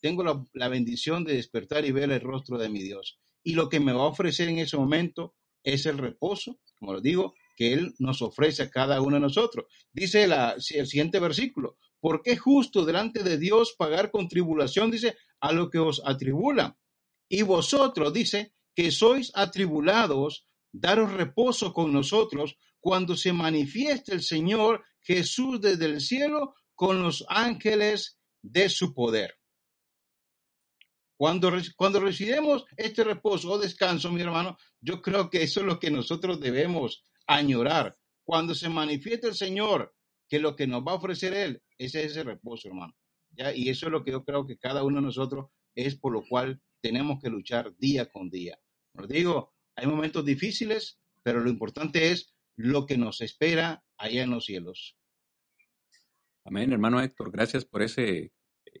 tengo 0.00 0.46
la, 0.52 0.68
bendición 0.68 1.24
de 1.24 1.34
despertar 1.34 1.84
y 1.84 1.92
ver 1.92 2.10
el 2.10 2.20
rostro 2.20 2.58
de 2.58 2.68
mi 2.68 2.82
Dios. 2.82 3.18
Y 3.42 3.54
lo 3.54 3.68
que 3.68 3.80
me 3.80 3.92
va 3.92 4.02
a 4.02 4.08
ofrecer 4.08 4.48
en 4.48 4.58
ese 4.58 4.76
momento 4.76 5.34
es 5.62 5.86
el 5.86 5.96
reposo, 5.96 6.58
como 6.78 6.92
lo 6.92 7.00
digo, 7.00 7.34
que 7.56 7.72
Él 7.72 7.94
nos 7.98 8.20
ofrece 8.20 8.64
a 8.64 8.70
cada 8.70 9.00
uno 9.00 9.16
de 9.16 9.22
nosotros. 9.22 9.66
Dice 9.92 10.24
el 10.24 10.86
siguiente 10.86 11.20
versículo, 11.20 11.76
porque 12.00 12.32
es 12.32 12.40
justo 12.40 12.84
delante 12.84 13.22
de 13.22 13.38
Dios 13.38 13.74
pagar 13.78 14.10
con 14.10 14.28
tribulación, 14.28 14.90
dice, 14.90 15.16
a 15.40 15.52
lo 15.52 15.70
que 15.70 15.78
os 15.78 16.02
atribula. 16.04 16.76
Y 17.28 17.42
vosotros, 17.42 18.12
dice, 18.12 18.52
que 18.74 18.90
sois 18.90 19.30
atribulados, 19.34 20.44
daros 20.72 21.12
reposo 21.12 21.72
con 21.72 21.92
nosotros 21.92 22.56
cuando 22.82 23.16
se 23.16 23.32
manifieste 23.32 24.12
el 24.12 24.22
Señor 24.22 24.84
Jesús 25.00 25.60
desde 25.60 25.86
el 25.86 26.00
cielo 26.00 26.56
con 26.74 27.00
los 27.00 27.24
ángeles 27.28 28.18
de 28.42 28.68
su 28.68 28.92
poder. 28.92 29.38
Cuando, 31.16 31.52
cuando 31.76 32.00
recibimos 32.00 32.64
este 32.76 33.04
reposo 33.04 33.52
o 33.52 33.58
descanso, 33.58 34.10
mi 34.10 34.20
hermano, 34.20 34.58
yo 34.80 35.00
creo 35.00 35.30
que 35.30 35.44
eso 35.44 35.60
es 35.60 35.66
lo 35.66 35.78
que 35.78 35.92
nosotros 35.92 36.40
debemos 36.40 37.06
añorar. 37.28 37.96
Cuando 38.24 38.52
se 38.52 38.68
manifieste 38.68 39.28
el 39.28 39.36
Señor, 39.36 39.94
que 40.28 40.40
lo 40.40 40.56
que 40.56 40.66
nos 40.66 40.82
va 40.82 40.92
a 40.92 40.96
ofrecer 40.96 41.34
Él 41.34 41.62
es 41.78 41.94
ese 41.94 42.24
reposo, 42.24 42.66
hermano. 42.66 42.96
¿Ya? 43.30 43.54
Y 43.54 43.68
eso 43.68 43.86
es 43.86 43.92
lo 43.92 44.02
que 44.02 44.10
yo 44.10 44.24
creo 44.24 44.44
que 44.44 44.58
cada 44.58 44.82
uno 44.82 44.96
de 44.96 45.06
nosotros 45.06 45.50
es 45.76 45.94
por 45.94 46.12
lo 46.12 46.24
cual 46.28 46.60
tenemos 46.80 47.20
que 47.22 47.30
luchar 47.30 47.76
día 47.76 48.10
con 48.10 48.28
día. 48.28 48.58
Os 48.94 49.06
digo, 49.06 49.54
hay 49.76 49.86
momentos 49.86 50.24
difíciles, 50.24 50.98
pero 51.22 51.38
lo 51.38 51.48
importante 51.48 52.10
es 52.10 52.34
lo 52.62 52.86
que 52.86 52.96
nos 52.96 53.20
espera 53.20 53.82
allá 53.96 54.22
en 54.22 54.30
los 54.30 54.44
cielos. 54.44 54.96
Amén, 56.44 56.72
hermano 56.72 57.00
Héctor. 57.00 57.32
Gracias 57.32 57.64
por 57.64 57.82
ese 57.82 58.32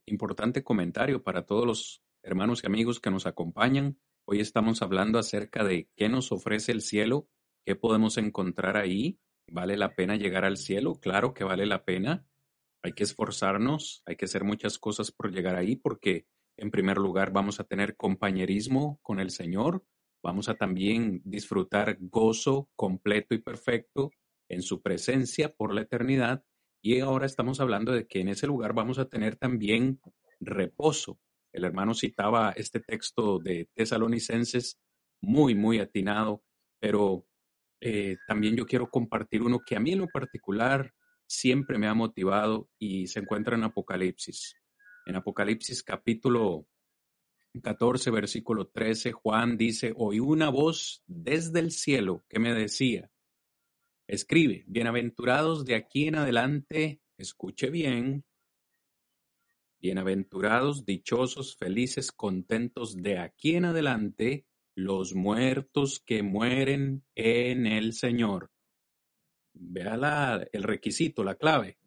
importante 0.06 0.62
comentario 0.62 1.24
para 1.24 1.46
todos 1.46 1.66
los 1.66 2.02
hermanos 2.22 2.62
y 2.62 2.68
amigos 2.68 3.00
que 3.00 3.10
nos 3.10 3.26
acompañan. 3.26 3.98
Hoy 4.24 4.38
estamos 4.38 4.82
hablando 4.82 5.18
acerca 5.18 5.64
de 5.64 5.88
qué 5.96 6.08
nos 6.08 6.30
ofrece 6.30 6.70
el 6.70 6.80
cielo, 6.80 7.28
qué 7.66 7.74
podemos 7.74 8.18
encontrar 8.18 8.76
ahí. 8.76 9.18
¿Vale 9.48 9.76
la 9.76 9.96
pena 9.96 10.14
llegar 10.14 10.44
al 10.44 10.58
cielo? 10.58 11.00
Claro 11.00 11.34
que 11.34 11.42
vale 11.42 11.66
la 11.66 11.84
pena. 11.84 12.24
Hay 12.84 12.92
que 12.92 13.02
esforzarnos, 13.02 14.04
hay 14.06 14.14
que 14.14 14.26
hacer 14.26 14.44
muchas 14.44 14.78
cosas 14.78 15.10
por 15.10 15.32
llegar 15.32 15.56
ahí 15.56 15.74
porque 15.74 16.28
en 16.56 16.70
primer 16.70 16.98
lugar 16.98 17.32
vamos 17.32 17.58
a 17.58 17.64
tener 17.64 17.96
compañerismo 17.96 19.00
con 19.02 19.18
el 19.18 19.30
Señor, 19.30 19.84
Vamos 20.22 20.48
a 20.48 20.54
también 20.54 21.20
disfrutar 21.24 21.96
gozo 22.00 22.70
completo 22.76 23.34
y 23.34 23.38
perfecto 23.38 24.12
en 24.48 24.62
su 24.62 24.80
presencia 24.80 25.52
por 25.52 25.74
la 25.74 25.82
eternidad. 25.82 26.44
Y 26.80 27.00
ahora 27.00 27.26
estamos 27.26 27.60
hablando 27.60 27.92
de 27.92 28.06
que 28.06 28.20
en 28.20 28.28
ese 28.28 28.46
lugar 28.46 28.72
vamos 28.72 28.98
a 28.98 29.08
tener 29.08 29.36
también 29.36 30.00
reposo. 30.40 31.18
El 31.52 31.64
hermano 31.64 31.94
citaba 31.94 32.52
este 32.52 32.80
texto 32.80 33.38
de 33.38 33.68
Tesalonicenses 33.74 34.80
muy, 35.20 35.54
muy 35.54 35.80
atinado, 35.80 36.42
pero 36.80 37.26
eh, 37.80 38.16
también 38.26 38.56
yo 38.56 38.64
quiero 38.64 38.90
compartir 38.90 39.42
uno 39.42 39.60
que 39.64 39.76
a 39.76 39.80
mí 39.80 39.92
en 39.92 40.00
lo 40.00 40.08
particular 40.08 40.92
siempre 41.26 41.78
me 41.78 41.88
ha 41.88 41.94
motivado 41.94 42.68
y 42.78 43.06
se 43.08 43.20
encuentra 43.20 43.56
en 43.56 43.64
Apocalipsis. 43.64 44.54
En 45.06 45.16
Apocalipsis 45.16 45.82
capítulo 45.82 46.66
14, 47.60 48.10
versículo 48.10 48.68
13, 48.68 49.12
Juan 49.12 49.58
dice, 49.58 49.92
oí 49.96 50.20
una 50.20 50.48
voz 50.48 51.02
desde 51.06 51.60
el 51.60 51.70
cielo 51.70 52.24
que 52.28 52.38
me 52.38 52.54
decía, 52.54 53.10
escribe, 54.06 54.64
bienaventurados 54.66 55.64
de 55.66 55.74
aquí 55.74 56.08
en 56.08 56.14
adelante, 56.14 57.02
escuche 57.18 57.68
bien, 57.68 58.24
bienaventurados, 59.80 60.86
dichosos, 60.86 61.56
felices, 61.56 62.10
contentos 62.10 62.96
de 62.96 63.18
aquí 63.18 63.56
en 63.56 63.66
adelante, 63.66 64.46
los 64.74 65.14
muertos 65.14 66.00
que 66.00 66.22
mueren 66.22 67.04
en 67.14 67.66
el 67.66 67.92
Señor. 67.92 68.50
Vea 69.52 70.48
el 70.52 70.62
requisito, 70.62 71.22
la 71.22 71.34
clave. 71.34 71.78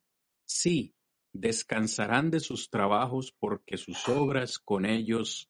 Sí, 0.44 0.96
descansarán 1.34 2.30
de 2.30 2.40
sus 2.40 2.70
trabajos 2.70 3.34
porque 3.40 3.78
sus 3.78 4.08
obras 4.08 4.60
con 4.60 4.86
ellos 4.86 5.50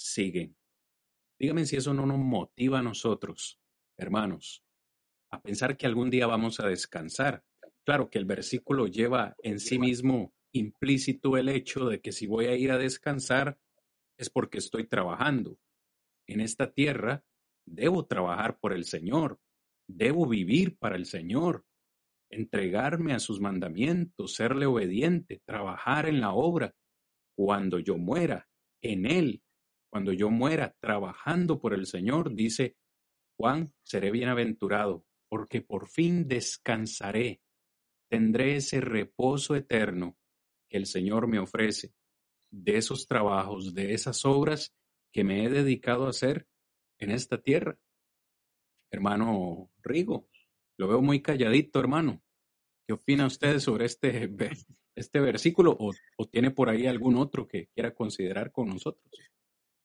siguen. 0.00 0.56
Dígame 1.38 1.66
si 1.66 1.76
eso 1.76 1.94
no 1.94 2.06
nos 2.06 2.18
motiva 2.18 2.78
a 2.78 2.82
nosotros, 2.82 3.60
hermanos, 3.96 4.62
a 5.30 5.40
pensar 5.40 5.76
que 5.76 5.86
algún 5.86 6.10
día 6.10 6.26
vamos 6.26 6.60
a 6.60 6.66
descansar. 6.66 7.44
Claro 7.84 8.10
que 8.10 8.18
el 8.18 8.24
versículo 8.24 8.86
lleva 8.86 9.36
en 9.42 9.58
sí 9.58 9.78
mismo 9.78 10.34
implícito 10.52 11.36
el 11.36 11.48
hecho 11.48 11.86
de 11.86 12.00
que 12.00 12.12
si 12.12 12.26
voy 12.26 12.46
a 12.46 12.56
ir 12.56 12.72
a 12.72 12.78
descansar 12.78 13.58
es 14.18 14.28
porque 14.30 14.58
estoy 14.58 14.86
trabajando. 14.86 15.58
En 16.26 16.40
esta 16.40 16.72
tierra 16.72 17.24
debo 17.64 18.06
trabajar 18.06 18.58
por 18.58 18.72
el 18.72 18.84
Señor, 18.84 19.38
debo 19.86 20.26
vivir 20.26 20.76
para 20.76 20.96
el 20.96 21.06
Señor, 21.06 21.64
entregarme 22.30 23.12
a 23.12 23.18
sus 23.18 23.40
mandamientos, 23.40 24.34
serle 24.34 24.66
obediente, 24.66 25.40
trabajar 25.44 26.06
en 26.06 26.20
la 26.20 26.32
obra. 26.32 26.74
Cuando 27.34 27.78
yo 27.78 27.96
muera 27.96 28.48
en 28.82 29.06
Él, 29.06 29.42
cuando 29.90 30.12
yo 30.12 30.30
muera 30.30 30.76
trabajando 30.80 31.60
por 31.60 31.74
el 31.74 31.86
Señor, 31.86 32.34
dice 32.34 32.76
Juan, 33.36 33.74
seré 33.82 34.10
bienaventurado, 34.10 35.04
porque 35.28 35.60
por 35.60 35.88
fin 35.88 36.28
descansaré, 36.28 37.42
tendré 38.08 38.56
ese 38.56 38.80
reposo 38.80 39.56
eterno 39.56 40.16
que 40.68 40.76
el 40.76 40.86
Señor 40.86 41.26
me 41.26 41.40
ofrece 41.40 41.92
de 42.50 42.76
esos 42.76 43.06
trabajos, 43.06 43.74
de 43.74 43.94
esas 43.94 44.24
obras 44.24 44.74
que 45.12 45.24
me 45.24 45.44
he 45.44 45.48
dedicado 45.50 46.06
a 46.06 46.10
hacer 46.10 46.46
en 46.98 47.10
esta 47.10 47.40
tierra. 47.40 47.78
Hermano 48.92 49.70
Rigo, 49.82 50.28
lo 50.76 50.88
veo 50.88 51.02
muy 51.02 51.20
calladito, 51.20 51.80
hermano. 51.80 52.22
¿Qué 52.86 52.94
opina 52.94 53.26
usted 53.26 53.58
sobre 53.58 53.86
este, 53.86 54.30
este 54.94 55.20
versículo 55.20 55.76
o, 55.78 55.92
o 56.16 56.28
tiene 56.28 56.50
por 56.50 56.68
ahí 56.68 56.86
algún 56.86 57.16
otro 57.16 57.46
que 57.46 57.68
quiera 57.68 57.94
considerar 57.94 58.52
con 58.52 58.68
nosotros? 58.68 59.10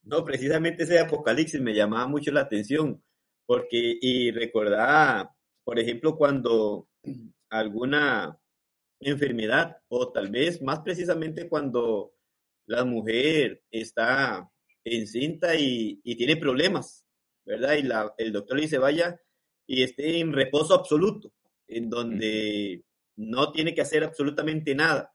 No, 0.06 0.24
precisamente 0.24 0.84
ese 0.84 1.00
Apocalipsis 1.00 1.60
me 1.60 1.74
llamaba 1.74 2.08
mucho 2.08 2.32
la 2.32 2.42
atención, 2.42 3.04
porque, 3.46 3.98
y 4.00 4.32
recordaba, 4.32 5.36
por 5.64 5.80
ejemplo, 5.80 6.16
cuando 6.16 6.88
alguna 7.50 8.40
enfermedad, 9.00 9.78
o 9.88 10.12
tal 10.12 10.30
vez 10.30 10.62
más 10.62 10.82
precisamente 10.82 11.50
cuando 11.50 12.14
la 12.68 12.86
mujer 12.86 13.64
está 13.72 14.50
encinta 14.84 15.56
y, 15.56 16.00
y 16.04 16.16
tiene 16.16 16.38
problemas, 16.38 17.06
¿verdad? 17.44 17.74
Y 17.74 17.84
la, 17.84 18.14
el 18.20 18.32
doctor 18.32 18.58
le 18.58 18.64
dice, 18.64 18.78
vaya 18.78 19.20
y 19.68 19.82
esté 19.82 20.20
en 20.20 20.34
reposo 20.34 20.76
absoluto, 20.76 21.34
en 21.68 21.90
donde 21.90 22.84
no 23.16 23.52
tiene 23.52 23.74
que 23.74 23.82
hacer 23.82 24.04
absolutamente 24.04 24.76
nada. 24.76 25.12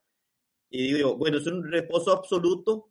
Y 0.69 0.95
digo, 0.95 1.17
bueno, 1.17 1.39
es 1.39 1.47
un 1.47 1.71
reposo 1.71 2.13
absoluto 2.13 2.90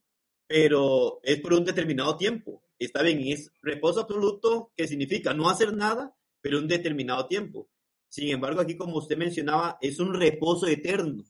pero 0.49 1.19
es 1.21 1.39
por 1.41 1.53
un 1.53 1.63
determinado 1.63 2.17
tiempo. 2.17 2.63
Está 2.79 3.03
bien, 3.03 3.19
es 3.19 3.51
reposo 3.61 3.99
absoluto, 4.01 4.71
que 4.75 4.87
significa 4.87 5.31
no 5.31 5.47
hacer 5.47 5.75
nada, 5.75 6.15
pero 6.41 6.57
un 6.57 6.67
determinado 6.67 7.27
tiempo. 7.27 7.69
Sin 8.07 8.29
embargo, 8.29 8.59
aquí 8.59 8.75
como 8.75 8.97
usted 8.97 9.15
mencionaba, 9.15 9.77
es 9.79 9.99
un 9.99 10.11
reposo 10.11 10.65
eterno, 10.65 11.23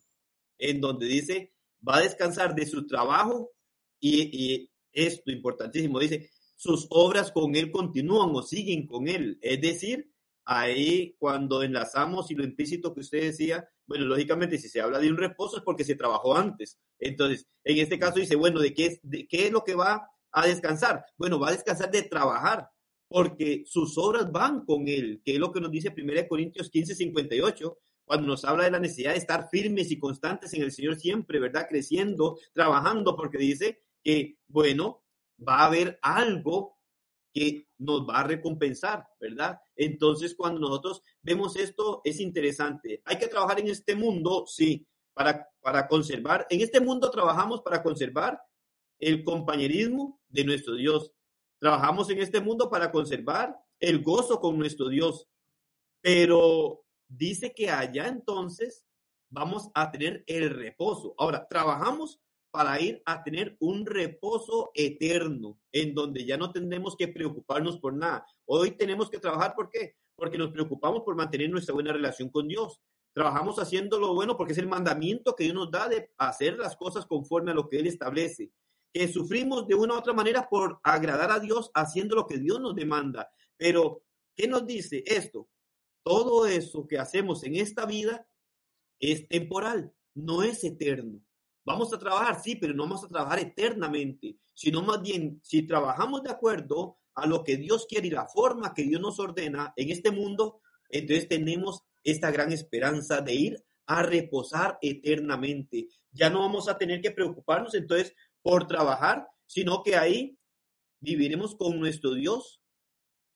en 0.57 0.79
donde 0.79 1.07
dice, 1.07 1.51
va 1.85 1.97
a 1.97 2.01
descansar 2.01 2.55
de 2.55 2.65
su 2.65 2.87
trabajo 2.87 3.51
y, 3.99 4.21
y 4.31 4.71
esto 4.93 5.31
importantísimo, 5.31 5.99
dice, 5.99 6.29
sus 6.55 6.87
obras 6.89 7.33
con 7.33 7.57
él 7.57 7.71
continúan 7.71 8.29
o 8.33 8.41
siguen 8.41 8.87
con 8.87 9.09
él. 9.09 9.37
Es 9.41 9.59
decir, 9.59 10.13
ahí 10.45 11.17
cuando 11.19 11.61
enlazamos 11.61 12.31
y 12.31 12.35
lo 12.35 12.45
implícito 12.45 12.93
que 12.93 13.01
usted 13.01 13.19
decía, 13.19 13.67
bueno, 13.85 14.05
lógicamente 14.05 14.57
si 14.57 14.69
se 14.69 14.79
habla 14.79 14.99
de 14.99 15.09
un 15.09 15.17
reposo 15.17 15.57
es 15.57 15.63
porque 15.63 15.83
se 15.83 15.95
trabajó 15.95 16.37
antes. 16.37 16.79
Entonces, 16.99 17.47
en 17.63 17.77
este 17.77 17.97
caso 17.97 18.19
dice, 18.19 18.35
bueno, 18.35 18.59
¿de 18.59 18.73
qué 18.73 18.85
es, 18.87 18.99
de 19.03 19.27
qué 19.27 19.47
es 19.47 19.51
lo 19.51 19.63
que 19.63 19.75
va 19.75 20.09
a 20.31 20.47
descansar? 20.47 21.05
Bueno, 21.17 21.39
va 21.39 21.49
a 21.49 21.53
descansar 21.53 21.89
de 21.91 22.03
trabajar, 22.03 22.69
porque 23.07 23.63
sus 23.65 23.97
obras 23.97 24.31
van 24.31 24.65
con 24.65 24.87
él, 24.87 25.21
que 25.23 25.33
es 25.33 25.39
lo 25.39 25.51
que 25.51 25.61
nos 25.61 25.71
dice 25.71 25.93
1 25.95 26.27
Corintios 26.27 26.69
15, 26.69 26.95
58, 26.95 27.77
cuando 28.05 28.27
nos 28.27 28.43
habla 28.43 28.63
de 28.63 28.71
la 28.71 28.79
necesidad 28.79 29.11
de 29.11 29.19
estar 29.19 29.49
firmes 29.49 29.91
y 29.91 29.99
constantes 29.99 30.53
en 30.53 30.63
el 30.63 30.71
Señor 30.71 30.95
siempre, 30.95 31.39
¿verdad? 31.39 31.67
Creciendo, 31.69 32.39
trabajando, 32.53 33.15
porque 33.15 33.37
dice 33.37 33.83
que, 34.03 34.37
bueno, 34.47 35.03
va 35.47 35.59
a 35.59 35.65
haber 35.67 35.99
algo 36.01 36.79
que 37.33 37.67
nos 37.77 38.07
va 38.07 38.21
a 38.21 38.23
recompensar, 38.23 39.05
¿verdad? 39.19 39.59
Entonces, 39.75 40.35
cuando 40.35 40.59
nosotros 40.59 41.01
vemos 41.21 41.55
esto, 41.55 42.01
es 42.03 42.19
interesante. 42.19 43.01
Hay 43.05 43.17
que 43.17 43.27
trabajar 43.27 43.59
en 43.59 43.67
este 43.67 43.95
mundo, 43.95 44.45
sí, 44.47 44.87
para, 45.19 45.49
para 45.59 45.85
conservar, 45.85 46.47
en 46.49 46.61
este 46.61 46.79
mundo 46.79 47.11
trabajamos 47.11 47.61
para 47.61 47.83
conservar 47.83 48.41
el 48.99 49.25
compañerismo 49.25 50.17
de 50.29 50.45
nuestro 50.45 50.75
Dios. 50.75 51.13
Trabajamos 51.59 52.09
en 52.09 52.19
este 52.19 52.39
mundo 52.39 52.69
para 52.69 52.89
conservar 52.89 53.53
el 53.81 54.01
gozo 54.01 54.39
con 54.39 54.57
nuestro 54.57 54.87
Dios. 54.87 55.27
Pero 55.99 56.85
dice 57.05 57.53
que 57.53 57.69
allá 57.69 58.07
entonces 58.07 58.85
vamos 59.29 59.69
a 59.73 59.91
tener 59.91 60.23
el 60.25 60.51
reposo. 60.51 61.15
Ahora, 61.17 61.45
trabajamos 61.49 62.21
para 62.49 62.79
ir 62.79 63.01
a 63.05 63.21
tener 63.21 63.57
un 63.59 63.85
reposo 63.85 64.71
eterno, 64.73 65.59
en 65.73 65.93
donde 65.93 66.23
ya 66.23 66.37
no 66.37 66.53
tendremos 66.53 66.95
que 66.95 67.09
preocuparnos 67.09 67.77
por 67.77 67.93
nada. 67.93 68.25
Hoy 68.45 68.71
tenemos 68.71 69.09
que 69.09 69.19
trabajar, 69.19 69.53
¿por 69.53 69.69
qué? 69.69 69.97
Porque 70.15 70.37
nos 70.37 70.51
preocupamos 70.51 71.01
por 71.01 71.17
mantener 71.17 71.49
nuestra 71.49 71.73
buena 71.73 71.91
relación 71.91 72.29
con 72.29 72.47
Dios. 72.47 72.79
Trabajamos 73.19 73.59
haciendo 73.59 73.99
lo 73.99 74.13
bueno 74.13 74.37
porque 74.37 74.53
es 74.53 74.59
el 74.59 74.69
mandamiento 74.69 75.35
que 75.35 75.43
Dios 75.43 75.53
nos 75.53 75.69
da 75.69 75.89
de 75.89 76.09
hacer 76.17 76.57
las 76.57 76.77
cosas 76.77 77.05
conforme 77.05 77.51
a 77.51 77.53
lo 77.53 77.67
que 77.67 77.77
Él 77.77 77.85
establece. 77.85 78.53
Que 78.93 79.09
sufrimos 79.09 79.67
de 79.67 79.75
una 79.75 79.95
u 79.95 79.97
otra 79.97 80.13
manera 80.13 80.47
por 80.47 80.79
agradar 80.83 81.29
a 81.29 81.41
Dios 81.41 81.69
haciendo 81.73 82.15
lo 82.15 82.25
que 82.25 82.37
Dios 82.37 82.61
nos 82.61 82.75
demanda. 82.75 83.29
Pero, 83.57 84.03
¿qué 84.37 84.47
nos 84.47 84.65
dice 84.65 85.03
esto? 85.05 85.49
Todo 86.01 86.45
eso 86.45 86.87
que 86.87 86.97
hacemos 86.97 87.43
en 87.43 87.57
esta 87.57 87.85
vida 87.85 88.25
es 89.01 89.27
temporal, 89.27 89.93
no 90.13 90.41
es 90.41 90.63
eterno. 90.63 91.19
Vamos 91.65 91.93
a 91.93 91.99
trabajar, 91.99 92.41
sí, 92.41 92.55
pero 92.55 92.73
no 92.73 92.83
vamos 92.83 93.03
a 93.03 93.09
trabajar 93.09 93.39
eternamente, 93.39 94.37
sino 94.53 94.81
más 94.81 95.01
bien, 95.01 95.41
si 95.43 95.63
trabajamos 95.63 96.23
de 96.23 96.31
acuerdo 96.31 96.99
a 97.15 97.27
lo 97.27 97.43
que 97.43 97.57
Dios 97.57 97.85
quiere 97.85 98.07
y 98.07 98.11
la 98.11 98.27
forma 98.29 98.73
que 98.73 98.83
Dios 98.83 99.01
nos 99.01 99.19
ordena 99.19 99.73
en 99.75 99.89
este 99.89 100.09
mundo, 100.09 100.61
entonces 100.89 101.27
tenemos 101.27 101.83
esta 102.11 102.31
gran 102.31 102.51
esperanza 102.51 103.21
de 103.21 103.33
ir 103.33 103.63
a 103.85 104.03
reposar 104.03 104.77
eternamente. 104.81 105.87
Ya 106.11 106.29
no 106.29 106.39
vamos 106.39 106.69
a 106.69 106.77
tener 106.77 107.01
que 107.01 107.11
preocuparnos 107.11 107.73
entonces 107.73 108.13
por 108.41 108.67
trabajar, 108.67 109.27
sino 109.45 109.83
que 109.83 109.95
ahí 109.95 110.37
viviremos 110.99 111.55
con 111.55 111.79
nuestro 111.79 112.13
Dios, 112.13 112.61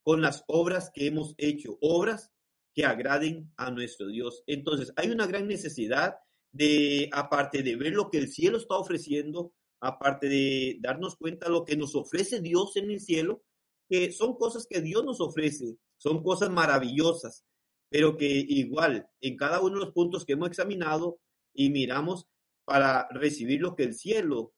con 0.03 0.21
las 0.21 0.43
obras 0.47 0.91
que 0.93 1.07
hemos 1.07 1.33
hecho, 1.37 1.77
obras 1.81 2.31
que 2.73 2.85
agraden 2.85 3.51
a 3.57 3.71
nuestro 3.71 4.07
Dios. 4.07 4.43
Entonces, 4.47 4.93
hay 4.95 5.09
una 5.09 5.27
gran 5.27 5.47
necesidad 5.47 6.15
de, 6.51 7.09
aparte 7.11 7.63
de 7.63 7.75
ver 7.75 7.93
lo 7.93 8.09
que 8.09 8.17
el 8.17 8.27
cielo 8.27 8.57
está 8.57 8.75
ofreciendo, 8.75 9.53
aparte 9.79 10.27
de 10.29 10.77
darnos 10.81 11.15
cuenta 11.15 11.49
lo 11.49 11.65
que 11.65 11.75
nos 11.75 11.95
ofrece 11.95 12.41
Dios 12.41 12.75
en 12.77 12.91
el 12.91 12.99
cielo, 12.99 13.43
que 13.89 14.11
son 14.11 14.35
cosas 14.35 14.65
que 14.69 14.81
Dios 14.81 15.03
nos 15.03 15.19
ofrece, 15.19 15.77
son 15.97 16.23
cosas 16.23 16.49
maravillosas, 16.49 17.45
pero 17.93 18.17
que 18.17 18.25
igual 18.25 19.07
en 19.21 19.37
cada 19.37 19.61
uno 19.61 19.75
de 19.75 19.85
los 19.85 19.93
puntos 19.93 20.25
que 20.25 20.33
hemos 20.33 20.47
examinado 20.47 21.19
y 21.53 21.69
miramos 21.69 22.27
para 22.65 23.07
recibir 23.11 23.61
lo 23.61 23.75
que 23.75 23.83
el 23.83 23.93
cielo 23.93 24.55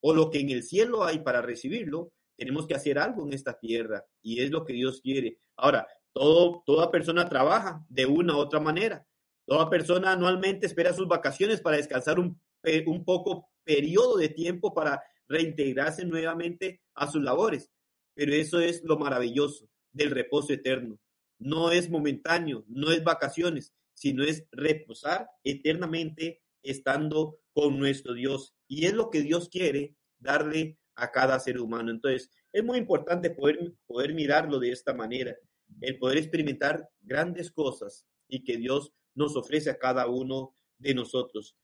o 0.00 0.14
lo 0.14 0.30
que 0.30 0.40
en 0.40 0.48
el 0.48 0.62
cielo 0.62 1.04
hay 1.04 1.18
para 1.18 1.42
recibirlo, 1.42 2.14
tenemos 2.34 2.66
que 2.66 2.72
hacer 2.72 2.98
algo 2.98 3.26
en 3.26 3.34
esta 3.34 3.58
tierra 3.58 4.06
y 4.22 4.40
es 4.40 4.50
lo 4.50 4.64
que 4.64 4.72
Dios 4.72 5.02
quiere. 5.02 5.36
Ahora, 5.54 5.86
todo, 6.14 6.62
toda 6.64 6.90
persona 6.90 7.28
trabaja 7.28 7.84
de 7.90 8.06
una 8.06 8.34
u 8.34 8.38
otra 8.38 8.58
manera. 8.58 9.06
Toda 9.44 9.68
persona 9.68 10.12
anualmente 10.12 10.64
espera 10.64 10.94
sus 10.94 11.06
vacaciones 11.06 11.60
para 11.60 11.76
descansar 11.76 12.18
un, 12.18 12.40
un 12.86 13.04
poco 13.04 13.50
periodo 13.64 14.16
de 14.16 14.30
tiempo 14.30 14.72
para 14.72 15.02
reintegrarse 15.28 16.06
nuevamente 16.06 16.80
a 16.94 17.06
sus 17.06 17.22
labores. 17.22 17.70
Pero 18.14 18.32
eso 18.32 18.60
es 18.60 18.82
lo 18.82 18.96
maravilloso 18.96 19.68
del 19.92 20.10
reposo 20.10 20.54
eterno. 20.54 20.98
No 21.38 21.70
es 21.70 21.90
momentáneo, 21.90 22.64
no 22.68 22.90
es 22.90 23.04
vacaciones, 23.04 23.74
sino 23.94 24.24
es 24.24 24.46
reposar 24.52 25.28
eternamente 25.44 26.42
estando 26.62 27.38
con 27.52 27.78
nuestro 27.78 28.14
Dios. 28.14 28.54
Y 28.68 28.86
es 28.86 28.94
lo 28.94 29.10
que 29.10 29.22
Dios 29.22 29.48
quiere 29.48 29.96
darle 30.18 30.78
a 30.94 31.10
cada 31.10 31.38
ser 31.38 31.60
humano. 31.60 31.90
Entonces, 31.90 32.30
es 32.52 32.64
muy 32.64 32.78
importante 32.78 33.30
poder, 33.30 33.74
poder 33.86 34.14
mirarlo 34.14 34.58
de 34.58 34.70
esta 34.70 34.94
manera, 34.94 35.36
el 35.80 35.98
poder 35.98 36.18
experimentar 36.18 36.88
grandes 37.00 37.50
cosas 37.50 38.06
y 38.28 38.44
que 38.44 38.56
Dios 38.56 38.92
nos 39.14 39.36
ofrece 39.36 39.70
a 39.70 39.78
cada 39.78 40.06
uno 40.08 40.54
de 40.78 40.94
nosotros. 40.94 41.56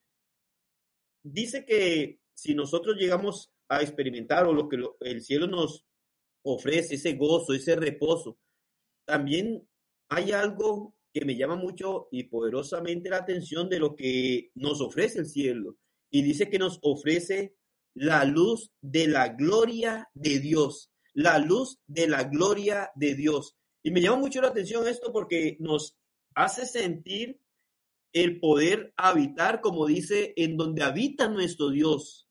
Dice 1.23 1.65
que 1.65 2.21
si 2.35 2.55
nosotros 2.55 2.97
llegamos 2.97 3.53
a 3.69 3.81
experimentar 3.81 4.47
o 4.47 4.53
lo 4.53 4.69
que 4.69 4.79
el 5.01 5.23
cielo 5.23 5.47
nos 5.47 5.87
ofrece, 6.43 6.97
ese 6.97 7.15
gozo, 7.15 7.53
ese 7.55 7.77
reposo, 7.77 8.39
también 9.05 9.69
hay 10.09 10.33
algo 10.33 10.95
que 11.13 11.25
me 11.25 11.37
llama 11.37 11.57
mucho 11.57 12.09
y 12.11 12.25
poderosamente 12.25 13.11
la 13.11 13.19
atención 13.19 13.69
de 13.69 13.79
lo 13.79 13.95
que 13.95 14.51
nos 14.55 14.81
ofrece 14.81 15.21
el 15.21 15.27
cielo. 15.27 15.77
Y 16.11 16.23
dice 16.23 16.49
que 16.49 16.59
nos 16.59 16.79
ofrece 16.83 17.57
la 17.95 18.25
luz 18.25 18.73
de 18.81 19.07
la 19.09 19.29
gloria 19.29 20.09
de 20.15 20.39
Dios. 20.39 20.91
la 21.15 21.39
luz 21.39 21.79
de 21.87 22.09
la 22.09 22.25
gloria 22.25 22.91
de 22.95 23.15
Dios. 23.15 23.57
Y 23.83 23.91
me 23.91 24.01
llama 24.01 24.17
mucho 24.17 24.41
la 24.41 24.49
atención 24.49 24.89
esto 24.89 25.13
porque 25.13 25.57
nos 25.61 25.99
hace 26.35 26.65
sentir 26.65 27.39
el 28.13 28.41
poder 28.41 28.93
habitar, 28.97 29.61
como 29.61 29.87
dice, 29.87 30.33
en 30.37 30.57
donde 30.57 30.83
habita 30.83 31.29
nuestro 31.29 31.71
Dios, 31.71 32.29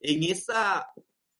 en 0.00 0.24
esa 0.24 0.86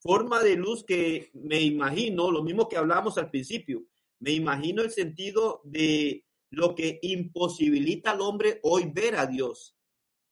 forma 0.01 0.43
de 0.43 0.57
luz 0.57 0.85
que 0.85 1.31
me 1.35 1.61
imagino, 1.61 2.31
lo 2.31 2.43
mismo 2.43 2.69
que 2.69 2.77
hablábamos 2.77 3.19
al 3.19 3.31
principio, 3.31 3.85
me 4.21 4.33
imagino 4.33 4.83
el 4.83 4.91
sentido 4.91 5.61
de 5.65 6.25
lo 6.51 6.75
que 6.75 6.99
imposibilita 7.03 8.13
al 8.13 8.21
hombre 8.21 8.61
hoy 8.63 8.91
ver 8.93 9.17
a 9.17 9.27
Dios. 9.27 9.77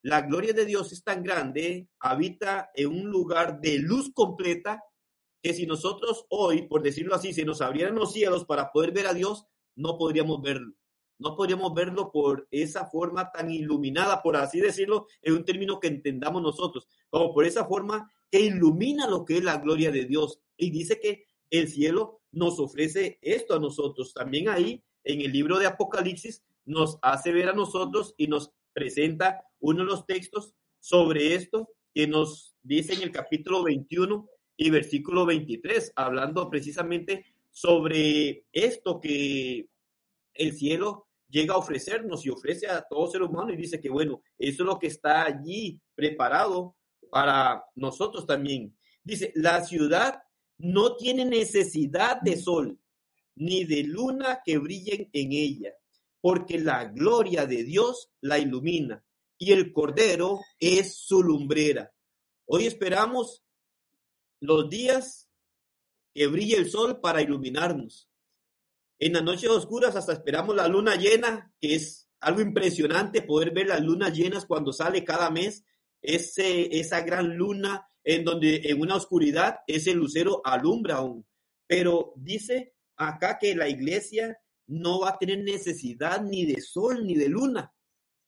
La 0.02 0.22
gloria 0.22 0.52
de 0.52 0.64
Dios 0.64 0.92
es 0.92 1.02
tan 1.02 1.22
grande, 1.22 1.88
habita 1.98 2.70
en 2.74 2.88
un 2.88 3.10
lugar 3.10 3.60
de 3.60 3.78
luz 3.78 4.12
completa, 4.14 4.84
que 5.42 5.54
si 5.54 5.66
nosotros 5.66 6.26
hoy, 6.28 6.68
por 6.68 6.82
decirlo 6.82 7.14
así, 7.14 7.32
se 7.32 7.44
nos 7.44 7.60
abrieran 7.60 7.94
los 7.94 8.12
cielos 8.12 8.44
para 8.44 8.70
poder 8.70 8.92
ver 8.92 9.06
a 9.06 9.14
Dios, 9.14 9.46
no 9.74 9.96
podríamos 9.96 10.42
verlo. 10.42 10.74
No 11.20 11.34
podríamos 11.34 11.74
verlo 11.74 12.12
por 12.12 12.46
esa 12.50 12.86
forma 12.86 13.32
tan 13.32 13.50
iluminada, 13.50 14.22
por 14.22 14.36
así 14.36 14.60
decirlo, 14.60 15.06
en 15.22 15.34
un 15.34 15.44
término 15.44 15.80
que 15.80 15.88
entendamos 15.88 16.42
nosotros, 16.42 16.86
como 17.10 17.32
por 17.32 17.44
esa 17.44 17.64
forma 17.64 18.12
que 18.30 18.40
ilumina 18.40 19.08
lo 19.08 19.24
que 19.24 19.38
es 19.38 19.44
la 19.44 19.58
gloria 19.58 19.90
de 19.90 20.04
Dios. 20.04 20.40
Y 20.56 20.70
dice 20.70 21.00
que 21.00 21.26
el 21.50 21.68
cielo 21.68 22.17
nos 22.32 22.58
ofrece 22.58 23.18
esto 23.22 23.54
a 23.54 23.60
nosotros. 23.60 24.12
También 24.12 24.48
ahí, 24.48 24.82
en 25.04 25.20
el 25.20 25.32
libro 25.32 25.58
de 25.58 25.66
Apocalipsis, 25.66 26.42
nos 26.64 26.98
hace 27.02 27.32
ver 27.32 27.48
a 27.48 27.54
nosotros 27.54 28.14
y 28.16 28.26
nos 28.26 28.52
presenta 28.72 29.42
uno 29.60 29.80
de 29.80 29.90
los 29.90 30.06
textos 30.06 30.54
sobre 30.80 31.34
esto 31.34 31.70
que 31.94 32.06
nos 32.06 32.54
dice 32.62 32.94
en 32.94 33.02
el 33.02 33.10
capítulo 33.10 33.62
21 33.62 34.28
y 34.56 34.70
versículo 34.70 35.24
23, 35.24 35.92
hablando 35.96 36.50
precisamente 36.50 37.24
sobre 37.50 38.44
esto 38.52 39.00
que 39.00 39.68
el 40.34 40.52
cielo 40.52 41.08
llega 41.28 41.54
a 41.54 41.58
ofrecernos 41.58 42.24
y 42.24 42.30
ofrece 42.30 42.68
a 42.68 42.82
todo 42.82 43.10
ser 43.10 43.22
humano 43.22 43.52
y 43.52 43.56
dice 43.56 43.80
que 43.80 43.90
bueno, 43.90 44.22
eso 44.38 44.62
es 44.62 44.66
lo 44.66 44.78
que 44.78 44.88
está 44.88 45.24
allí 45.24 45.80
preparado 45.94 46.76
para 47.10 47.64
nosotros 47.74 48.26
también. 48.26 48.76
Dice, 49.02 49.32
la 49.34 49.64
ciudad 49.64 50.22
no 50.58 50.96
tiene 50.96 51.24
necesidad 51.24 52.20
de 52.20 52.36
sol 52.36 52.78
ni 53.36 53.64
de 53.64 53.84
luna 53.84 54.40
que 54.44 54.58
brillen 54.58 55.08
en 55.12 55.32
ella, 55.32 55.72
porque 56.20 56.58
la 56.58 56.86
gloria 56.86 57.46
de 57.46 57.62
Dios 57.62 58.10
la 58.20 58.38
ilumina 58.38 59.04
y 59.38 59.52
el 59.52 59.72
Cordero 59.72 60.40
es 60.58 60.96
su 60.96 61.22
lumbrera. 61.22 61.92
Hoy 62.46 62.66
esperamos 62.66 63.44
los 64.40 64.68
días 64.68 65.30
que 66.12 66.26
brille 66.26 66.56
el 66.56 66.68
sol 66.68 67.00
para 67.00 67.22
iluminarnos. 67.22 68.08
En 68.98 69.12
las 69.12 69.22
noches 69.22 69.50
oscuras 69.50 69.94
hasta 69.94 70.12
esperamos 70.12 70.56
la 70.56 70.66
luna 70.66 70.96
llena, 70.96 71.54
que 71.60 71.76
es 71.76 72.08
algo 72.20 72.40
impresionante 72.40 73.22
poder 73.22 73.52
ver 73.52 73.68
las 73.68 73.80
lunas 73.80 74.12
llenas 74.12 74.44
cuando 74.44 74.72
sale 74.72 75.04
cada 75.04 75.30
mes, 75.30 75.64
ese, 76.02 76.78
esa 76.78 77.00
gran 77.02 77.36
luna 77.36 77.86
en 78.04 78.24
donde 78.24 78.62
en 78.64 78.80
una 78.80 78.96
oscuridad 78.96 79.60
ese 79.66 79.94
lucero 79.94 80.40
alumbra 80.44 80.96
aún. 80.96 81.26
Pero 81.66 82.14
dice 82.16 82.74
acá 82.96 83.38
que 83.38 83.54
la 83.54 83.68
iglesia 83.68 84.38
no 84.66 85.00
va 85.00 85.10
a 85.10 85.18
tener 85.18 85.38
necesidad 85.38 86.22
ni 86.22 86.46
de 86.46 86.60
sol 86.60 87.06
ni 87.06 87.14
de 87.14 87.28
luna, 87.28 87.72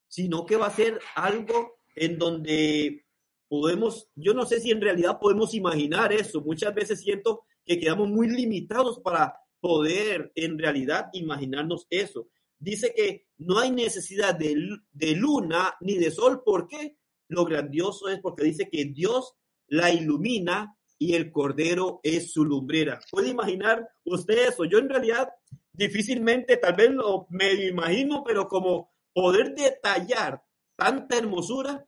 sino 0.09 0.45
que 0.45 0.57
va 0.57 0.67
a 0.67 0.77
ser 0.77 0.99
algo 1.15 1.79
en 1.95 2.19
donde 2.19 3.07
podemos, 3.49 4.09
yo 4.15 4.33
no 4.33 4.47
sé 4.47 4.61
si 4.61 4.71
en 4.71 4.81
realidad 4.81 5.19
podemos 5.21 5.55
imaginar 5.55 6.13
eso. 6.13 6.41
Muchas 6.41 6.75
veces 6.75 7.01
siento 7.01 7.45
que 7.65 7.79
quedamos 7.79 8.09
muy 8.09 8.29
limitados 8.29 9.01
para 9.01 9.35
poder 9.61 10.33
en 10.35 10.59
realidad 10.59 11.09
imaginarnos 11.13 11.87
eso. 11.91 12.29
Dice 12.59 12.93
que 12.95 13.27
no 13.39 13.59
hay 13.59 13.71
necesidad 13.71 14.35
de, 14.35 14.57
de 14.93 15.15
luna 15.15 15.75
ni 15.81 15.97
de 15.97 16.11
sol. 16.11 16.43
¿Por 16.45 16.69
qué? 16.69 16.97
Lo 17.31 17.45
grandioso 17.45 18.09
es 18.09 18.21
porque 18.21 18.45
dice 18.45 18.69
que 18.69 18.85
Dios 18.87 19.35
la 19.69 19.93
ilumina 19.93 20.77
y 20.99 21.15
el 21.15 21.31
cordero 21.31 22.01
es 22.03 22.33
su 22.33 22.45
lumbrera. 22.45 23.01
¿Puede 23.11 23.29
imaginar 23.29 23.89
usted 24.05 24.49
eso? 24.49 24.65
Yo 24.65 24.79
en 24.79 24.89
realidad 24.89 25.31
difícilmente, 25.73 26.57
tal 26.59 26.75
vez 26.75 26.91
lo 26.91 27.27
me 27.31 27.55
imagino, 27.55 28.23
pero 28.25 28.49
como 28.49 28.93
poder 29.15 29.55
detallar 29.55 30.43
tanta 30.77 31.17
hermosura 31.17 31.87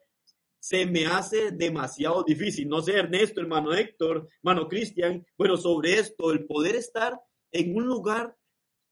se 0.61 0.87
me 0.87 1.07
hace 1.07 1.51
demasiado 1.51 2.23
difícil. 2.23 2.69
No 2.69 2.81
sé, 2.81 2.97
Ernesto, 2.97 3.41
hermano 3.41 3.75
Héctor, 3.75 4.29
hermano 4.39 4.69
Cristian, 4.69 5.27
bueno, 5.37 5.57
sobre 5.57 5.99
esto, 5.99 6.31
el 6.31 6.47
poder 6.47 6.77
estar 6.77 7.21
en 7.51 7.77
un 7.77 7.85
lugar 7.85 8.37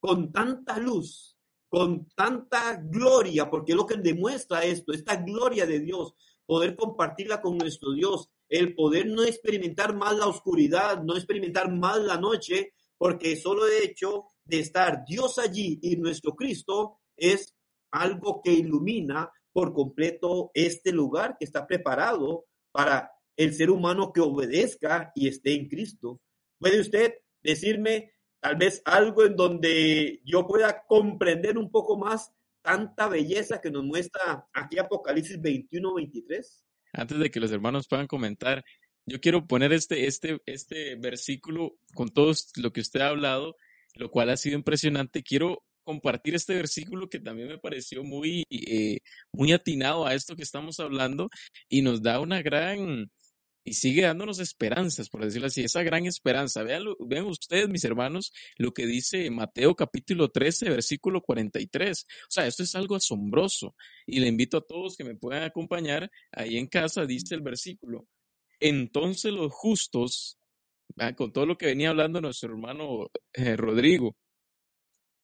con 0.01 0.33
tanta 0.33 0.79
luz, 0.79 1.39
con 1.69 2.09
tanta 2.17 2.75
gloria, 2.83 3.49
porque 3.49 3.75
lo 3.75 3.87
que 3.87 3.97
demuestra 3.97 4.65
esto, 4.65 4.93
esta 4.93 5.17
gloria 5.17 5.65
de 5.65 5.79
Dios, 5.79 6.15
poder 6.51 6.75
compartirla 6.75 7.41
con 7.41 7.59
nuestro 7.59 7.93
Dios, 7.93 8.29
el 8.49 8.75
poder 8.75 9.07
no 9.07 9.23
experimentar 9.23 9.95
más 9.95 10.17
la 10.17 10.27
oscuridad, 10.27 11.01
no 11.01 11.15
experimentar 11.15 11.71
más 11.71 11.99
la 11.99 12.17
noche, 12.17 12.73
porque 12.99 13.37
solo 13.37 13.69
el 13.69 13.85
hecho 13.85 14.25
de 14.43 14.59
estar 14.59 15.05
Dios 15.07 15.39
allí 15.39 15.79
y 15.81 15.95
nuestro 15.95 16.35
Cristo 16.35 16.99
es 17.17 17.55
algo 17.93 18.43
que 18.43 18.53
ilumina 18.53 19.31
por 19.53 19.73
completo 19.73 20.51
este 20.53 20.91
lugar 20.91 21.37
que 21.39 21.45
está 21.45 21.69
preparado 21.69 22.47
para 22.73 23.13
el 23.37 23.55
ser 23.55 23.71
humano 23.71 24.13
que 24.13 24.21
obedezca 24.21 25.13
y 25.15 25.29
esté 25.29 25.55
en 25.55 25.69
Cristo. 25.69 26.21
¿Puede 26.59 26.81
usted 26.81 27.15
decirme 27.45 28.11
tal 28.41 28.57
vez 28.57 28.83
algo 28.87 29.23
en 29.25 29.37
donde 29.37 30.21
yo 30.25 30.49
pueda 30.49 30.85
comprender 30.89 31.57
un 31.57 31.71
poco 31.71 31.97
más 31.97 32.33
tanta 32.63 33.09
belleza 33.09 33.61
que 33.61 33.71
nos 33.71 33.85
muestra 33.85 34.47
aquí 34.53 34.79
Apocalipsis 34.79 35.41
21, 35.41 35.95
23? 35.95 36.65
Antes 36.93 37.19
de 37.19 37.31
que 37.31 37.41
los 37.41 37.53
hermanos 37.53 37.87
puedan 37.89 38.07
comentar, 38.07 38.65
yo 39.07 39.21
quiero 39.21 39.47
poner 39.47 39.73
este, 39.73 40.07
este, 40.07 40.41
este 40.47 40.97
versículo 40.97 41.77
con 41.95 42.09
todo 42.09 42.33
lo 42.57 42.73
que 42.73 42.81
usted 42.81 43.01
ha 43.01 43.09
hablado, 43.09 43.57
lo 43.95 44.11
cual 44.11 44.31
ha 44.31 44.37
sido 44.37 44.57
impresionante. 44.57 45.23
Quiero 45.23 45.63
compartir 45.83 46.35
este 46.35 46.55
versículo 46.55 47.09
que 47.09 47.19
también 47.19 47.49
me 47.49 47.59
pareció 47.59 48.05
muy, 48.05 48.45
eh, 48.51 49.01
muy 49.33 49.53
atinado 49.53 50.07
a 50.07 50.15
esto 50.15 50.37
que 50.37 50.43
estamos 50.43 50.79
hablando 50.79 51.31
y 51.69 51.83
nos 51.83 52.03
da 52.03 52.21
una 52.21 52.43
gran, 52.43 53.11
y 53.65 53.75
sigue 53.75 54.03
dándonos 54.03 54.39
esperanzas, 54.39 55.09
por 55.09 55.25
decirlo 55.25 55.49
así, 55.49 55.63
esa 55.63 55.83
gran 55.83 56.07
esperanza. 56.07 56.63
Vean, 56.63 56.85
vean 57.01 57.27
ustedes, 57.27 57.69
mis 57.69 57.85
hermanos, 57.85 58.33
lo 58.57 58.73
que 58.73 58.87
dice 58.87 59.31
Mateo 59.31 59.75
capítulo 59.75 60.31
13, 60.31 60.71
versículo 60.71 61.21
43. 61.21 62.07
O 62.09 62.27
sea, 62.29 62.47
esto 62.47 62.63
es 62.63 62.75
algo 62.75 62.97
asombroso 62.97 63.75
y 64.07 64.21
le 64.21 64.29
invito 64.29 64.59
a 64.59 64.67
todos 64.67 64.97
que 64.97 65.05
me 65.05 65.15
puedan 65.15 65.43
acompañar 65.43 66.11
ahí 66.33 66.57
en 66.57 66.67
casa, 66.67 67.07
dice 67.07 67.35
el 67.35 67.43
versículo. 67.43 68.07
Entonces 68.61 69.33
los 69.33 69.53
justos, 69.53 70.39
con 71.17 71.33
todo 71.33 71.47
lo 71.47 71.57
que 71.57 71.67
venía 71.67 71.91
hablando 71.91 72.21
nuestro 72.21 72.51
hermano 72.51 73.11
eh, 73.33 73.57
Rodrigo, 73.57 74.17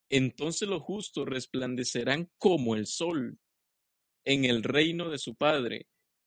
entonces 0.09 0.69
los 0.69 0.83
justos 0.83 1.27
resplandecerán 1.27 2.31
como 2.39 2.77
el 2.77 2.87
sol 2.87 3.39
en 4.25 4.45
el 4.45 4.63
reino 4.63 5.11
de 5.11 5.19
su 5.19 5.35
Padre. 5.35 5.87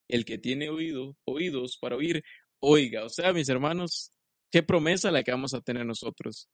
El 0.09 0.25
que 0.25 0.37
tiene 0.37 0.69
oído, 0.69 1.15
oídos 1.25 1.77
para 1.79 1.95
oír, 1.95 2.23
oiga. 2.59 3.05
O 3.05 3.09
sea, 3.09 3.31
mis 3.31 3.47
hermanos, 3.47 4.11
qué 4.51 4.63
promesa 4.63 5.11
la 5.11 5.23
que 5.23 5.31
vamos 5.31 5.53
a 5.53 5.61
tener 5.61 5.85
nosotros. 5.85 6.49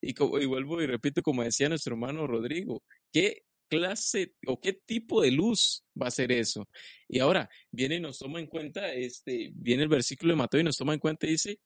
Y, 0.00 0.14
vuelvo 0.14 0.82
y 0.82 0.86
repito, 0.86 1.22
como 1.22 1.42
decía 1.42 1.68
nuestro 1.68 1.94
hermano 1.94 2.26
Rodrigo, 2.26 2.82
qué 3.12 3.42
clase 3.68 4.34
o 4.46 4.60
qué 4.60 4.72
tipo 4.72 5.22
de 5.22 5.30
luz 5.30 5.84
va 6.00 6.08
a 6.08 6.12
ser 6.12 6.32
eso. 6.32 6.68
Y 7.08 7.20
ahora 7.20 7.48
viene 7.70 7.96
y 7.96 8.00
nos 8.00 8.18
toma 8.18 8.40
en 8.40 8.46
cuenta, 8.46 8.92
este, 8.92 9.50
viene 9.54 9.84
el 9.84 9.88
versículo 9.88 10.32
de 10.32 10.38
Mateo 10.38 10.60
y 10.60 10.64
nos 10.64 10.76
toma 10.76 10.94
en 10.94 11.00
cuenta 11.00 11.26
y 11.26 11.30
dice 11.30 11.60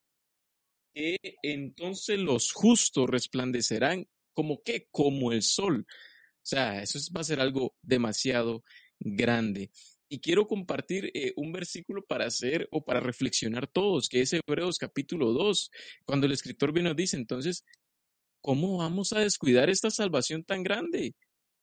que 0.94 1.18
entonces 1.42 2.18
los 2.18 2.52
justos 2.52 3.08
resplandecerán 3.08 4.06
como 4.34 4.62
que, 4.62 4.88
como 4.90 5.32
el 5.32 5.42
sol. 5.42 5.86
O 5.88 6.44
sea, 6.44 6.82
eso 6.82 6.98
va 7.16 7.20
a 7.20 7.24
ser 7.24 7.40
algo 7.40 7.74
demasiado 7.82 8.64
grande. 8.98 9.70
Y 10.12 10.20
quiero 10.20 10.46
compartir 10.46 11.10
eh, 11.14 11.32
un 11.36 11.52
versículo 11.52 12.04
para 12.04 12.26
hacer 12.26 12.68
o 12.70 12.84
para 12.84 13.00
reflexionar 13.00 13.66
todos, 13.66 14.10
que 14.10 14.20
es 14.20 14.34
Hebreos 14.34 14.76
capítulo 14.76 15.32
2, 15.32 15.70
cuando 16.04 16.26
el 16.26 16.32
escritor 16.32 16.70
viene 16.70 16.90
nos 16.90 16.98
dice, 16.98 17.16
entonces, 17.16 17.64
¿cómo 18.42 18.76
vamos 18.76 19.14
a 19.14 19.20
descuidar 19.20 19.70
esta 19.70 19.90
salvación 19.90 20.44
tan 20.44 20.62
grande? 20.64 21.14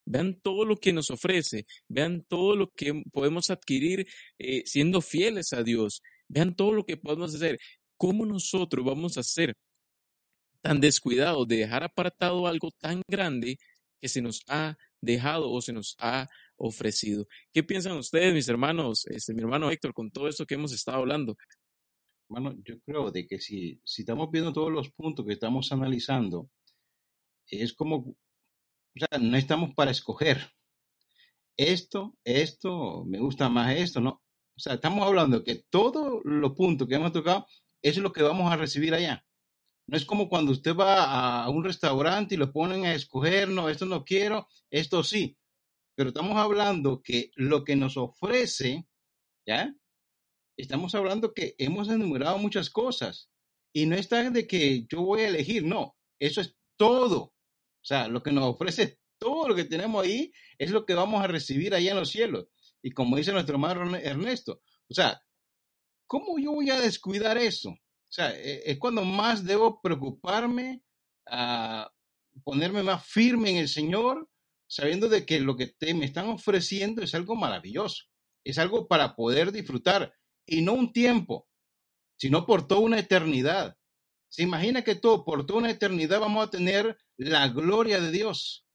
Vean 0.03 0.33
todo 0.41 0.65
lo 0.65 0.77
que 0.77 0.93
nos 0.93 1.11
ofrece, 1.11 1.67
vean 1.87 2.25
todo 2.27 2.55
lo 2.55 2.71
que 2.71 3.03
podemos 3.13 3.51
adquirir 3.51 4.07
eh, 4.39 4.63
siendo 4.65 5.01
fieles 5.01 5.53
a 5.53 5.61
Dios, 5.61 6.01
vean 6.27 6.55
todo 6.55 6.73
lo 6.73 6.87
que 6.87 6.97
podemos 6.97 7.35
hacer. 7.35 7.59
¿Cómo 7.97 8.25
nosotros 8.25 8.83
vamos 8.83 9.17
a 9.17 9.19
hacer 9.19 9.53
tan 10.61 10.81
descuidados 10.81 11.47
de 11.47 11.57
dejar 11.57 11.83
apartado 11.83 12.47
algo 12.47 12.71
tan 12.79 13.03
grande 13.07 13.59
que 14.01 14.09
se 14.09 14.23
nos 14.23 14.41
ha 14.47 14.75
dejado 15.01 15.51
o 15.51 15.61
se 15.61 15.71
nos 15.71 15.95
ha 15.99 16.27
ofrecido. 16.59 17.27
¿Qué 17.51 17.63
piensan 17.63 17.97
ustedes, 17.97 18.33
mis 18.33 18.47
hermanos, 18.49 19.05
este, 19.07 19.33
mi 19.33 19.41
hermano 19.41 19.71
Héctor, 19.71 19.93
con 19.93 20.11
todo 20.11 20.27
esto 20.27 20.45
que 20.45 20.55
hemos 20.55 20.73
estado 20.73 20.97
hablando? 20.97 21.35
Bueno, 22.27 22.55
yo 22.63 22.79
creo 22.81 23.09
de 23.11 23.25
que 23.25 23.39
si, 23.39 23.81
si 23.83 24.03
estamos 24.03 24.29
viendo 24.31 24.53
todos 24.53 24.71
los 24.71 24.91
puntos 24.91 25.25
que 25.25 25.33
estamos 25.33 25.71
analizando, 25.71 26.49
es 27.47 27.73
como, 27.73 27.95
o 27.97 28.15
sea, 28.95 29.19
no 29.19 29.35
estamos 29.35 29.73
para 29.73 29.91
escoger 29.91 30.51
esto, 31.57 32.15
esto, 32.23 33.03
me 33.05 33.19
gusta 33.19 33.49
más 33.49 33.75
esto, 33.75 33.99
¿no? 33.99 34.21
O 34.55 34.59
sea, 34.59 34.75
estamos 34.75 35.05
hablando 35.05 35.43
que 35.43 35.63
todos 35.69 36.21
los 36.23 36.53
puntos 36.53 36.87
que 36.87 36.95
hemos 36.95 37.11
tocado 37.11 37.47
es 37.81 37.97
lo 37.97 38.11
que 38.11 38.23
vamos 38.23 38.51
a 38.51 38.57
recibir 38.57 38.93
allá. 38.93 39.25
No 39.87 39.97
es 39.97 40.05
como 40.05 40.29
cuando 40.29 40.51
usted 40.51 40.75
va 40.75 41.43
a 41.43 41.49
un 41.49 41.63
restaurante 41.63 42.35
y 42.35 42.37
lo 42.37 42.51
ponen 42.51 42.85
a 42.85 42.93
escoger, 42.93 43.49
no, 43.49 43.69
esto 43.69 43.87
no 43.87 44.05
quiero, 44.05 44.47
esto 44.69 45.03
sí. 45.03 45.38
Pero 45.99 46.11
estamos 46.11 46.37
hablando 46.37 47.01
que 47.03 47.29
lo 47.35 47.65
que 47.65 47.75
nos 47.75 47.97
ofrece, 47.97 48.87
¿ya? 49.45 49.75
Estamos 50.55 50.95
hablando 50.95 51.33
que 51.33 51.55
hemos 51.57 51.89
enumerado 51.89 52.37
muchas 52.37 52.69
cosas. 52.69 53.29
Y 53.73 53.85
no 53.85 53.97
está 53.97 54.29
de 54.29 54.47
que 54.47 54.85
yo 54.89 55.01
voy 55.01 55.23
a 55.23 55.27
elegir, 55.27 55.65
no, 55.65 55.97
eso 56.17 56.39
es 56.39 56.55
todo. 56.77 57.19
O 57.23 57.33
sea, 57.83 58.07
lo 58.07 58.23
que 58.23 58.31
nos 58.31 58.45
ofrece 58.45 59.01
todo 59.17 59.49
lo 59.49 59.55
que 59.55 59.65
tenemos 59.65 60.01
ahí 60.01 60.31
es 60.57 60.71
lo 60.71 60.85
que 60.85 60.93
vamos 60.93 61.21
a 61.21 61.27
recibir 61.27 61.75
allá 61.75 61.91
en 61.91 61.97
los 61.97 62.11
cielos. 62.11 62.47
Y 62.81 62.91
como 62.91 63.17
dice 63.17 63.33
nuestro 63.33 63.55
hermano 63.55 63.97
Ernesto, 63.97 64.61
o 64.89 64.93
sea, 64.93 65.21
¿cómo 66.07 66.39
yo 66.39 66.53
voy 66.53 66.69
a 66.69 66.79
descuidar 66.79 67.37
eso? 67.37 67.71
O 67.71 67.77
sea, 68.07 68.33
e, 68.39 68.71
es 68.71 68.79
cuando 68.79 69.03
más 69.03 69.43
debo 69.43 69.81
preocuparme, 69.81 70.81
a 71.25 71.81
ah, 71.81 71.93
ponerme 72.45 72.83
más 72.83 73.05
firme 73.05 73.49
en 73.49 73.57
el 73.57 73.67
Señor, 73.67 74.29
sabiendo 74.69 75.09
de 75.09 75.25
que 75.25 75.39
lo 75.39 75.57
que 75.57 75.67
te, 75.67 75.93
me 75.93 76.05
están 76.05 76.29
ofreciendo 76.29 77.01
es 77.01 77.15
algo 77.15 77.35
maravilloso, 77.35 78.05
es 78.43 78.59
algo 78.59 78.87
para 78.87 79.15
poder 79.15 79.51
disfrutar, 79.51 80.13
y 80.45 80.61
no 80.61 80.73
un 80.73 80.93
tiempo, 80.93 81.47
sino 82.17 82.45
por 82.45 82.67
toda 82.67 82.81
una 82.81 82.99
eternidad. 82.99 83.75
Se 84.29 84.43
imagina 84.43 84.83
que 84.83 84.95
todo, 84.95 85.25
por 85.25 85.45
toda 85.45 85.59
una 85.59 85.71
eternidad 85.71 86.19
vamos 86.19 86.45
a 86.45 86.51
tener 86.51 86.97
la 87.17 87.47
gloria 87.47 87.99
de 87.99 88.11
Dios. 88.11 88.65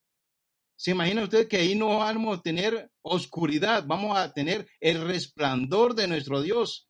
¿Se 0.77 0.91
imagina 0.91 1.23
usted 1.23 1.47
que 1.47 1.59
ahí 1.59 1.77
no 1.77 1.99
vamos 1.99 2.39
a 2.39 2.43
tener 2.43 2.91
oscuridad, 3.03 3.85
vamos 3.87 4.19
a 4.19 4.33
tener 4.33 4.69
el 4.81 5.07
resplandor 5.07 5.95
de 5.95 6.09
nuestro 6.09 6.43
Dios? 6.43 6.89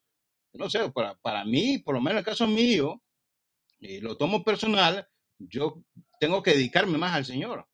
No 0.54 0.70
sé, 0.70 0.90
para, 0.92 1.14
para 1.16 1.44
mí, 1.44 1.78
por 1.78 1.94
lo 1.94 2.00
menos 2.00 2.12
en 2.12 2.18
el 2.18 2.24
caso 2.24 2.46
mío, 2.46 3.02
y 3.80 4.00
lo 4.00 4.16
tomo 4.16 4.42
personal, 4.42 5.06
yo 5.38 5.82
tengo 6.18 6.42
que 6.42 6.52
dedicarme 6.52 6.96
más 6.96 7.12
al 7.12 7.26
Señor, 7.26 7.68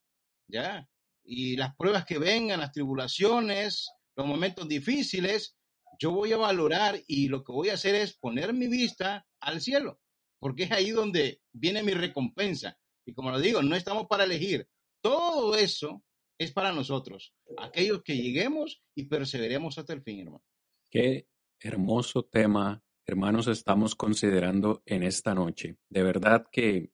¿ya? 0.48 0.88
Y 1.24 1.56
las 1.56 1.74
pruebas 1.76 2.04
que 2.04 2.18
vengan, 2.18 2.60
las 2.60 2.72
tribulaciones, 2.72 3.90
los 4.16 4.26
momentos 4.26 4.68
difíciles, 4.68 5.56
yo 5.98 6.12
voy 6.12 6.32
a 6.32 6.38
valorar 6.38 7.00
y 7.06 7.28
lo 7.28 7.44
que 7.44 7.52
voy 7.52 7.68
a 7.68 7.74
hacer 7.74 7.94
es 7.94 8.16
poner 8.16 8.52
mi 8.54 8.68
vista 8.68 9.26
al 9.40 9.60
cielo, 9.60 10.00
porque 10.38 10.64
es 10.64 10.72
ahí 10.72 10.90
donde 10.90 11.40
viene 11.52 11.82
mi 11.82 11.92
recompensa. 11.92 12.76
Y 13.06 13.12
como 13.12 13.30
lo 13.30 13.38
digo, 13.38 13.62
no 13.62 13.76
estamos 13.76 14.06
para 14.08 14.24
elegir. 14.24 14.66
Todo 15.02 15.56
eso 15.56 16.02
es 16.38 16.52
para 16.52 16.72
nosotros, 16.72 17.34
aquellos 17.58 18.02
que 18.02 18.16
lleguemos 18.16 18.82
y 18.94 19.04
perseveremos 19.04 19.76
hasta 19.76 19.92
el 19.92 20.02
fin, 20.02 20.20
hermano. 20.20 20.42
Qué 20.90 21.26
hermoso 21.60 22.24
tema, 22.24 22.82
hermanos, 23.06 23.46
estamos 23.46 23.94
considerando 23.94 24.82
en 24.86 25.02
esta 25.02 25.34
noche. 25.34 25.76
De 25.90 26.02
verdad 26.02 26.46
que, 26.50 26.92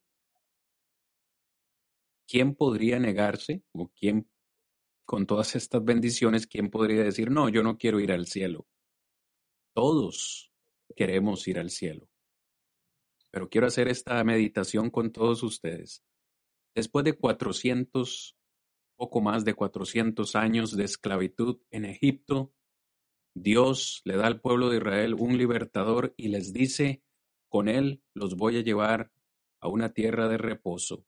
¿quién 2.26 2.54
podría 2.54 2.98
negarse 2.98 3.62
o 3.72 3.88
quién, 3.88 4.28
con 5.04 5.26
todas 5.26 5.56
estas 5.56 5.84
bendiciones, 5.84 6.46
quién 6.46 6.70
podría 6.70 7.02
decir, 7.02 7.30
no, 7.30 7.48
yo 7.48 7.62
no 7.62 7.78
quiero 7.78 8.00
ir 8.00 8.12
al 8.12 8.26
cielo? 8.26 8.66
Todos 9.74 10.52
queremos 10.94 11.46
ir 11.48 11.58
al 11.58 11.70
cielo. 11.70 12.08
Pero 13.30 13.48
quiero 13.48 13.66
hacer 13.66 13.88
esta 13.88 14.22
meditación 14.24 14.90
con 14.90 15.12
todos 15.12 15.42
ustedes. 15.42 16.02
Después 16.74 17.04
de 17.04 17.14
400 17.14 18.36
poco 18.96 19.20
más 19.20 19.44
de 19.44 19.54
400 19.54 20.34
años 20.34 20.76
de 20.76 20.84
esclavitud 20.84 21.58
en 21.70 21.84
Egipto, 21.84 22.52
Dios 23.34 24.00
le 24.04 24.16
da 24.16 24.26
al 24.26 24.40
pueblo 24.40 24.70
de 24.70 24.78
Israel 24.78 25.14
un 25.14 25.36
libertador 25.36 26.14
y 26.16 26.28
les 26.28 26.52
dice, 26.52 27.02
con 27.48 27.68
él 27.68 28.02
los 28.14 28.36
voy 28.36 28.56
a 28.56 28.62
llevar 28.62 29.12
a 29.60 29.68
una 29.68 29.92
tierra 29.92 30.28
de 30.28 30.38
reposo, 30.38 31.04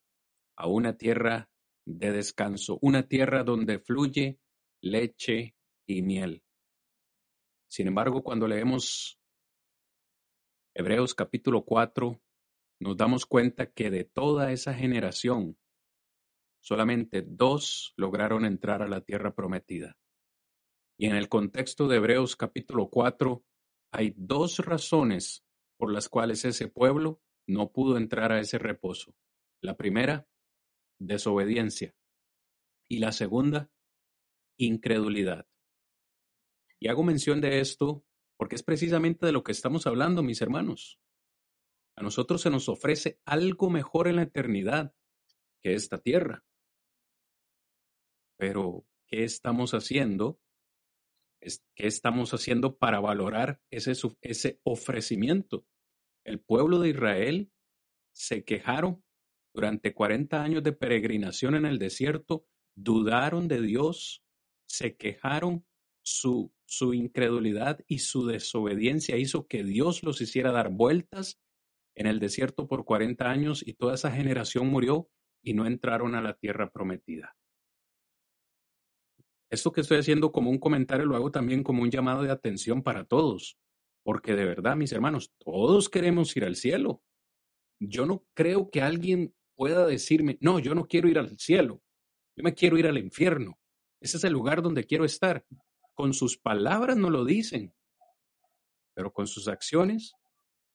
a 0.59 0.67
una 0.67 0.97
tierra 0.97 1.49
de 1.87 2.11
descanso, 2.11 2.79
una 2.83 3.07
tierra 3.07 3.45
donde 3.45 3.79
fluye 3.79 4.41
leche 4.83 5.55
y 5.87 6.03
miel. 6.03 6.43
Sin 7.71 7.87
embargo, 7.87 8.23
cuando 8.23 8.49
leemos 8.49 9.21
Hebreos 10.75 11.15
capítulo 11.15 11.65
4, 11.65 12.21
nos 12.81 12.97
damos 12.97 13.25
cuenta 13.25 13.71
que 13.71 13.91
de 13.91 14.05
toda 14.05 14.53
esa 14.53 14.75
generación 14.75 15.57
solamente 16.61 17.23
dos 17.23 17.95
lograron 17.97 18.45
entrar 18.45 18.83
a 18.83 18.89
la 18.89 19.01
tierra 19.01 19.35
prometida. 19.35 19.97
Y 20.99 21.07
en 21.07 21.15
el 21.15 21.29
contexto 21.29 21.87
de 21.87 21.97
Hebreos 21.97 22.35
capítulo 22.35 22.91
4 22.91 23.45
hay 23.93 24.13
dos 24.17 24.59
razones 24.59 25.45
por 25.77 25.93
las 25.93 26.09
cuales 26.09 26.45
ese 26.45 26.67
pueblo 26.67 27.23
no 27.47 27.71
pudo 27.71 27.97
entrar 27.97 28.33
a 28.33 28.41
ese 28.41 28.59
reposo. 28.59 29.15
La 29.61 29.77
primera, 29.77 30.28
desobediencia. 30.99 31.95
Y 32.89 32.99
la 32.99 33.13
segunda, 33.13 33.71
incredulidad. 34.59 35.47
Y 36.81 36.89
hago 36.89 37.03
mención 37.03 37.41
de 37.41 37.61
esto 37.61 38.05
porque 38.37 38.55
es 38.55 38.63
precisamente 38.63 39.27
de 39.27 39.33
lo 39.33 39.43
que 39.43 39.53
estamos 39.53 39.87
hablando, 39.87 40.23
mis 40.23 40.41
hermanos. 40.41 41.01
A 41.97 42.03
nosotros 42.03 42.41
se 42.41 42.51
nos 42.51 42.69
ofrece 42.69 43.21
algo 43.25 43.69
mejor 43.69 44.07
en 44.07 44.17
la 44.17 44.23
eternidad 44.23 44.95
que 45.61 45.75
esta 45.75 45.99
tierra. 45.99 46.45
Pero, 48.39 48.87
¿qué 49.09 49.25
estamos 49.25 49.75
haciendo? 49.75 50.41
¿Qué 51.41 51.87
estamos 51.87 52.33
haciendo 52.33 52.79
para 52.79 53.01
valorar 53.01 53.61
ese, 53.71 53.93
ese 54.21 54.61
ofrecimiento? 54.63 55.67
El 56.25 56.41
pueblo 56.41 56.79
de 56.79 56.91
Israel 56.91 57.53
se 58.13 58.45
quejaron 58.45 59.05
durante 59.59 59.93
40 59.93 60.41
años 60.41 60.63
de 60.63 60.73
peregrinación 60.73 61.57
en 61.57 61.67
el 61.67 61.81
desierto, 61.81 62.47
dudaron 62.77 63.49
de 63.49 63.61
Dios, 63.61 64.23
se 64.69 64.97
quejaron, 64.97 65.67
su, 66.01 66.53
su 66.65 66.95
incredulidad 66.95 67.81
y 67.89 67.99
su 67.99 68.25
desobediencia 68.25 69.17
hizo 69.17 69.49
que 69.49 69.65
Dios 69.65 70.05
los 70.05 70.21
hiciera 70.21 70.53
dar 70.53 70.71
vueltas 70.71 71.41
en 71.97 72.07
el 72.07 72.21
desierto 72.21 72.69
por 72.69 72.85
40 72.85 73.29
años 73.29 73.67
y 73.67 73.73
toda 73.73 73.97
esa 73.97 74.13
generación 74.13 74.69
murió 74.69 75.11
y 75.43 75.55
no 75.55 75.67
entraron 75.67 76.15
a 76.15 76.23
la 76.23 76.35
tierra 76.35 76.71
prometida. 76.71 77.37
Esto 79.51 79.73
que 79.73 79.81
estoy 79.81 79.99
haciendo 79.99 80.31
como 80.31 80.51
un 80.51 80.59
comentario 80.59 81.05
lo 81.05 81.17
hago 81.17 81.33
también 81.33 81.65
como 81.65 81.83
un 81.83 81.91
llamado 81.91 82.23
de 82.23 82.31
atención 82.31 82.85
para 82.85 83.07
todos, 83.07 83.59
porque 84.05 84.37
de 84.37 84.45
verdad, 84.45 84.77
mis 84.77 84.93
hermanos, 84.93 85.33
todos 85.37 85.89
queremos 85.89 86.37
ir 86.37 86.45
al 86.45 86.55
cielo. 86.55 87.03
Yo 87.81 88.07
no 88.07 88.25
creo 88.35 88.71
que 88.71 88.83
alguien 88.83 89.35
pueda 89.59 89.85
decirme, 89.87 90.39
no, 90.41 90.61
yo 90.61 90.73
no 90.77 90.87
quiero 90.87 91.09
ir 91.09 91.19
al 91.19 91.37
cielo, 91.37 91.83
yo 92.37 92.45
me 92.45 92.55
quiero 92.55 92.79
ir 92.79 92.87
al 92.87 92.97
infierno. 92.97 93.59
Ese 94.01 94.17
es 94.17 94.23
el 94.23 94.33
lugar 94.33 94.63
donde 94.63 94.85
quiero 94.85 95.05
estar. 95.05 95.45
Con 95.95 96.15
sus 96.15 96.39
palabras 96.39 96.97
no 96.97 97.11
lo 97.11 97.25
dicen, 97.25 97.75
pero 98.95 99.13
con 99.13 99.27
sus 99.27 99.49
acciones, 99.49 100.15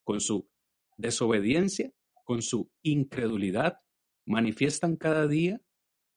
con 0.04 0.20
su 0.20 0.50
desobediencia, 0.98 1.94
con 2.26 2.42
su 2.42 2.70
incredulidad, 2.82 3.80
manifiestan 4.26 4.98
cada 4.98 5.28
día 5.28 5.62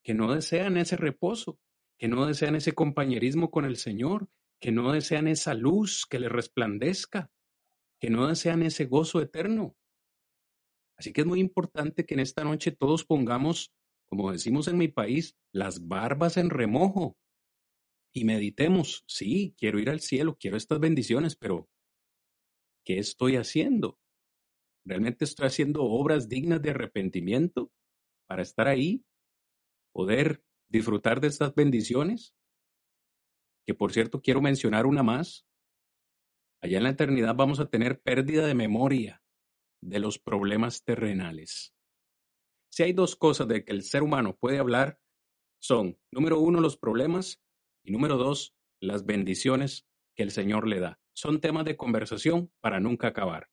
que 0.02 0.14
no 0.14 0.34
desean 0.34 0.76
ese 0.76 0.96
reposo, 0.96 1.60
que 1.98 2.08
no 2.08 2.26
desean 2.26 2.56
ese 2.56 2.72
compañerismo 2.72 3.52
con 3.52 3.64
el 3.64 3.76
Señor, 3.76 4.28
que 4.58 4.72
no 4.72 4.90
desean 4.90 5.28
esa 5.28 5.54
luz 5.54 6.04
que 6.04 6.18
le 6.18 6.28
resplandezca, 6.28 7.30
que 8.00 8.10
no 8.10 8.26
desean 8.26 8.64
ese 8.64 8.86
gozo 8.86 9.20
eterno. 9.22 9.76
Así 10.98 11.12
que 11.12 11.20
es 11.22 11.26
muy 11.26 11.40
importante 11.40 12.06
que 12.06 12.14
en 12.14 12.20
esta 12.20 12.42
noche 12.42 12.72
todos 12.72 13.04
pongamos, 13.04 13.72
como 14.06 14.32
decimos 14.32 14.66
en 14.68 14.78
mi 14.78 14.88
país, 14.88 15.36
las 15.52 15.86
barbas 15.86 16.36
en 16.36 16.50
remojo 16.50 17.16
y 18.14 18.24
meditemos, 18.24 19.04
sí, 19.06 19.54
quiero 19.58 19.78
ir 19.78 19.90
al 19.90 20.00
cielo, 20.00 20.36
quiero 20.40 20.56
estas 20.56 20.80
bendiciones, 20.80 21.36
pero 21.36 21.68
¿qué 22.84 22.98
estoy 22.98 23.36
haciendo? 23.36 23.98
¿Realmente 24.86 25.24
estoy 25.24 25.48
haciendo 25.48 25.84
obras 25.84 26.28
dignas 26.28 26.62
de 26.62 26.70
arrepentimiento 26.70 27.70
para 28.26 28.42
estar 28.42 28.68
ahí? 28.68 29.04
Poder 29.92 30.42
disfrutar 30.68 31.20
de 31.20 31.28
estas 31.28 31.54
bendiciones, 31.54 32.34
que 33.66 33.74
por 33.74 33.92
cierto 33.92 34.22
quiero 34.22 34.40
mencionar 34.40 34.86
una 34.86 35.02
más. 35.02 35.46
Allá 36.62 36.78
en 36.78 36.84
la 36.84 36.90
eternidad 36.90 37.34
vamos 37.34 37.60
a 37.60 37.68
tener 37.68 38.00
pérdida 38.00 38.46
de 38.46 38.54
memoria 38.54 39.22
de 39.80 39.98
los 39.98 40.18
problemas 40.18 40.84
terrenales. 40.84 41.74
Si 42.70 42.82
hay 42.82 42.92
dos 42.92 43.16
cosas 43.16 43.48
de 43.48 43.64
que 43.64 43.72
el 43.72 43.82
ser 43.82 44.02
humano 44.02 44.36
puede 44.36 44.58
hablar, 44.58 45.00
son, 45.58 45.98
número 46.10 46.38
uno, 46.38 46.60
los 46.60 46.76
problemas 46.76 47.42
y 47.82 47.92
número 47.92 48.16
dos, 48.16 48.54
las 48.80 49.06
bendiciones 49.06 49.86
que 50.14 50.22
el 50.22 50.30
Señor 50.30 50.66
le 50.66 50.80
da. 50.80 51.00
Son 51.14 51.40
temas 51.40 51.64
de 51.64 51.76
conversación 51.76 52.52
para 52.60 52.80
nunca 52.80 53.08
acabar. 53.08 53.50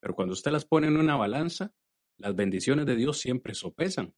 Pero 0.00 0.14
cuando 0.14 0.32
usted 0.32 0.50
las 0.50 0.64
pone 0.64 0.88
en 0.88 0.96
una 0.96 1.16
balanza, 1.16 1.74
las 2.18 2.34
bendiciones 2.34 2.86
de 2.86 2.96
Dios 2.96 3.18
siempre 3.18 3.54
sopesan. 3.54 4.14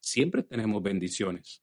Siempre 0.00 0.42
tenemos 0.42 0.82
bendiciones. 0.82 1.62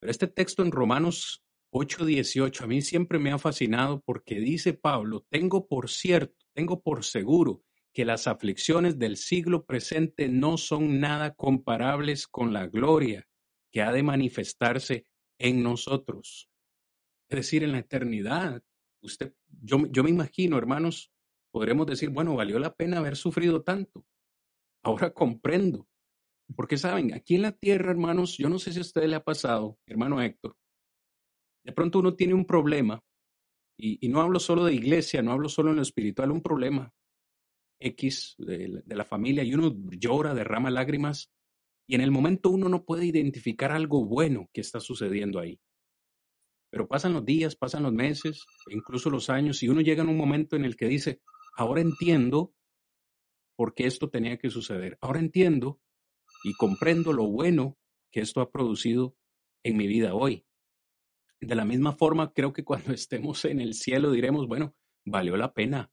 Pero 0.00 0.10
este 0.10 0.26
texto 0.26 0.62
en 0.62 0.72
Romanos 0.72 1.44
8:18 1.72 2.64
a 2.64 2.66
mí 2.66 2.82
siempre 2.82 3.18
me 3.18 3.32
ha 3.32 3.38
fascinado 3.38 4.00
porque 4.00 4.36
dice 4.40 4.74
Pablo, 4.74 5.26
tengo 5.28 5.66
por 5.66 5.90
cierto, 5.90 6.43
tengo 6.54 6.80
por 6.80 7.04
seguro 7.04 7.62
que 7.92 8.04
las 8.04 8.26
aflicciones 8.26 8.98
del 8.98 9.16
siglo 9.16 9.64
presente 9.64 10.28
no 10.28 10.56
son 10.56 11.00
nada 11.00 11.34
comparables 11.34 12.26
con 12.26 12.52
la 12.52 12.66
gloria 12.66 13.28
que 13.72 13.82
ha 13.82 13.92
de 13.92 14.02
manifestarse 14.02 15.06
en 15.38 15.62
nosotros. 15.62 16.48
Es 17.28 17.36
decir, 17.36 17.62
en 17.62 17.72
la 17.72 17.78
eternidad. 17.78 18.62
Usted, 19.02 19.34
yo, 19.62 19.86
yo 19.90 20.02
me 20.02 20.10
imagino, 20.10 20.58
hermanos, 20.58 21.12
podremos 21.52 21.86
decir, 21.86 22.10
bueno, 22.10 22.34
valió 22.34 22.58
la 22.58 22.74
pena 22.74 22.98
haber 22.98 23.16
sufrido 23.16 23.62
tanto. 23.62 24.04
Ahora 24.82 25.12
comprendo. 25.12 25.88
Porque 26.56 26.76
saben, 26.76 27.14
aquí 27.14 27.36
en 27.36 27.42
la 27.42 27.52
tierra, 27.52 27.90
hermanos, 27.90 28.36
yo 28.36 28.48
no 28.48 28.58
sé 28.58 28.72
si 28.72 28.78
a 28.78 28.82
usted 28.82 29.04
le 29.04 29.16
ha 29.16 29.24
pasado, 29.24 29.78
hermano 29.86 30.20
Héctor, 30.20 30.56
de 31.64 31.72
pronto 31.72 32.00
uno 32.00 32.14
tiene 32.14 32.34
un 32.34 32.44
problema, 32.44 33.02
y, 33.76 34.08
no 34.08 34.20
hablo 34.20 34.38
solo 34.38 34.64
de 34.64 34.74
iglesia, 34.74 35.22
no 35.22 35.32
hablo 35.32 35.48
solo 35.48 35.70
en 35.70 35.76
lo 35.76 35.82
espiritual, 35.82 36.30
un 36.30 36.42
problema 36.42 36.92
X 37.80 38.34
de, 38.38 38.82
de 38.84 38.96
la 38.96 39.04
familia, 39.04 39.42
y 39.42 39.54
uno 39.54 39.74
llora, 39.90 40.34
derrama 40.34 40.70
lágrimas, 40.70 41.30
y 41.86 41.94
en 41.94 42.00
el 42.00 42.10
momento 42.10 42.50
uno 42.50 42.68
no 42.68 42.84
puede 42.84 43.06
identificar 43.06 43.72
algo 43.72 44.04
bueno 44.04 44.48
que 44.52 44.60
está 44.60 44.80
sucediendo 44.80 45.40
ahí. 45.40 45.60
Pero 46.70 46.88
pasan 46.88 47.12
los 47.12 47.24
días, 47.24 47.56
pasan 47.56 47.82
los 47.82 47.92
meses, 47.92 48.44
incluso 48.70 49.10
los 49.10 49.30
años, 49.30 49.62
y 49.62 49.68
uno 49.68 49.80
llega 49.80 50.02
en 50.02 50.08
un 50.08 50.16
momento 50.16 50.56
en 50.56 50.64
el 50.64 50.76
que 50.76 50.86
dice, 50.86 51.20
ahora 51.56 51.80
entiendo 51.80 52.54
por 53.56 53.74
qué 53.74 53.86
esto 53.86 54.10
tenía 54.10 54.38
que 54.38 54.50
suceder. 54.50 54.98
Ahora 55.00 55.20
entiendo 55.20 55.80
y 56.42 56.54
comprendo 56.54 57.12
lo 57.12 57.26
bueno 57.26 57.78
que 58.10 58.20
esto 58.20 58.40
ha 58.40 58.50
producido 58.50 59.16
en 59.62 59.76
mi 59.76 59.86
vida 59.86 60.14
hoy. 60.14 60.44
De 61.40 61.54
la 61.54 61.64
misma 61.64 61.92
forma, 61.92 62.32
creo 62.32 62.52
que 62.52 62.64
cuando 62.64 62.92
estemos 62.94 63.44
en 63.44 63.60
el 63.60 63.74
cielo 63.74 64.10
diremos, 64.10 64.46
bueno, 64.46 64.74
valió 65.04 65.36
la 65.36 65.52
pena 65.52 65.92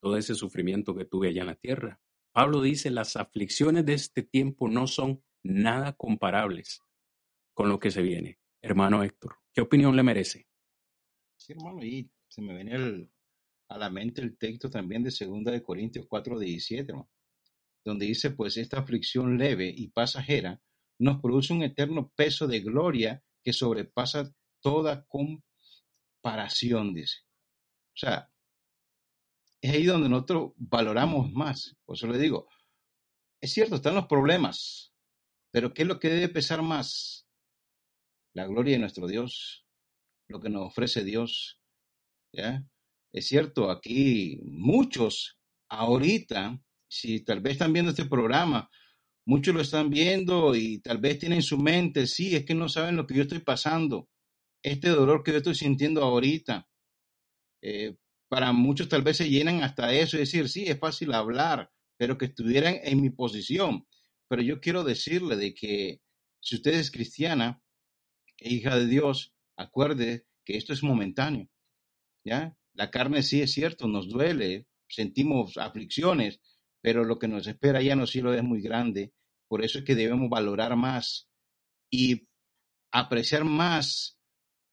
todo 0.00 0.16
ese 0.16 0.34
sufrimiento 0.34 0.94
que 0.94 1.04
tuve 1.04 1.28
allá 1.28 1.42
en 1.42 1.48
la 1.48 1.56
tierra. 1.56 2.00
Pablo 2.32 2.60
dice, 2.60 2.90
las 2.90 3.16
aflicciones 3.16 3.86
de 3.86 3.94
este 3.94 4.22
tiempo 4.22 4.68
no 4.68 4.86
son 4.86 5.24
nada 5.42 5.94
comparables 5.94 6.82
con 7.54 7.68
lo 7.68 7.78
que 7.78 7.90
se 7.90 8.02
viene. 8.02 8.38
Hermano 8.60 9.02
Héctor, 9.02 9.36
¿qué 9.54 9.62
opinión 9.62 9.96
le 9.96 10.02
merece? 10.02 10.46
Sí, 11.36 11.52
hermano, 11.52 11.82
y 11.82 12.10
se 12.28 12.42
me 12.42 12.54
viene 12.54 13.08
a 13.68 13.78
la 13.78 13.90
mente 13.90 14.20
el 14.20 14.36
texto 14.36 14.68
también 14.68 15.02
de 15.02 15.10
2 15.10 15.44
de 15.44 15.62
Corintios 15.62 16.06
4, 16.06 16.38
17, 16.38 16.92
donde 17.84 18.06
dice, 18.06 18.32
pues 18.32 18.56
esta 18.56 18.80
aflicción 18.80 19.38
leve 19.38 19.72
y 19.74 19.88
pasajera 19.88 20.60
nos 20.98 21.20
produce 21.20 21.52
un 21.52 21.62
eterno 21.62 22.12
peso 22.14 22.46
de 22.46 22.60
gloria 22.60 23.22
que 23.42 23.52
sobrepasa 23.52 24.34
toda 24.66 25.06
comparación, 25.06 26.92
dice. 26.92 27.18
O 27.94 27.98
sea, 27.98 28.28
es 29.60 29.70
ahí 29.70 29.84
donde 29.84 30.08
nosotros 30.08 30.54
valoramos 30.56 31.30
más. 31.30 31.76
Por 31.84 31.94
eso 31.94 32.08
le 32.08 32.18
digo, 32.18 32.48
es 33.40 33.52
cierto, 33.52 33.76
están 33.76 33.94
los 33.94 34.08
problemas, 34.08 34.92
pero 35.52 35.72
¿qué 35.72 35.82
es 35.82 35.88
lo 35.88 36.00
que 36.00 36.08
debe 36.08 36.28
pesar 36.30 36.62
más? 36.62 37.28
La 38.34 38.48
gloria 38.48 38.72
de 38.72 38.80
nuestro 38.80 39.06
Dios, 39.06 39.64
lo 40.26 40.40
que 40.40 40.48
nos 40.48 40.66
ofrece 40.66 41.04
Dios. 41.04 41.60
¿ya? 42.32 42.66
Es 43.12 43.28
cierto, 43.28 43.70
aquí 43.70 44.40
muchos 44.42 45.38
ahorita, 45.68 46.60
si 46.88 47.20
tal 47.20 47.40
vez 47.40 47.52
están 47.52 47.72
viendo 47.72 47.92
este 47.92 48.06
programa, 48.06 48.68
muchos 49.26 49.54
lo 49.54 49.60
están 49.60 49.90
viendo 49.90 50.56
y 50.56 50.80
tal 50.80 50.98
vez 50.98 51.20
tienen 51.20 51.38
en 51.38 51.44
su 51.44 51.56
mente, 51.56 52.08
sí, 52.08 52.34
es 52.34 52.44
que 52.44 52.56
no 52.56 52.68
saben 52.68 52.96
lo 52.96 53.06
que 53.06 53.14
yo 53.14 53.22
estoy 53.22 53.38
pasando, 53.38 54.08
este 54.66 54.88
dolor 54.88 55.22
que 55.22 55.30
yo 55.30 55.38
estoy 55.38 55.54
sintiendo 55.54 56.02
ahorita. 56.02 56.68
Eh, 57.62 57.96
para 58.28 58.52
muchos 58.52 58.88
tal 58.88 59.02
vez 59.02 59.18
se 59.18 59.30
llenan 59.30 59.62
hasta 59.62 59.94
eso 59.94 60.16
y 60.16 60.20
decir, 60.20 60.48
sí, 60.48 60.64
es 60.66 60.78
fácil 60.80 61.14
hablar, 61.14 61.70
pero 61.96 62.18
que 62.18 62.24
estuvieran 62.26 62.80
en 62.82 63.00
mi 63.00 63.10
posición. 63.10 63.86
Pero 64.28 64.42
yo 64.42 64.60
quiero 64.60 64.82
decirle 64.82 65.36
de 65.36 65.54
que 65.54 66.00
si 66.40 66.56
usted 66.56 66.74
es 66.74 66.90
cristiana 66.90 67.62
e 68.38 68.54
hija 68.54 68.76
de 68.76 68.86
Dios, 68.86 69.32
acuerde 69.56 70.26
que 70.44 70.56
esto 70.56 70.72
es 70.72 70.82
momentáneo. 70.82 71.48
¿Ya? 72.24 72.56
La 72.74 72.90
carne 72.90 73.22
sí 73.22 73.40
es 73.40 73.52
cierto, 73.52 73.86
nos 73.86 74.08
duele, 74.08 74.66
sentimos 74.88 75.58
aflicciones, 75.58 76.40
pero 76.80 77.04
lo 77.04 77.20
que 77.20 77.28
nos 77.28 77.46
espera 77.46 77.80
ya 77.82 77.92
en 77.92 78.00
los 78.00 78.10
cielos 78.10 78.36
es 78.36 78.42
muy 78.42 78.60
grande. 78.62 79.12
Por 79.46 79.64
eso 79.64 79.78
es 79.78 79.84
que 79.84 79.94
debemos 79.94 80.28
valorar 80.28 80.74
más 80.74 81.28
y 81.88 82.26
apreciar 82.90 83.44
más 83.44 84.16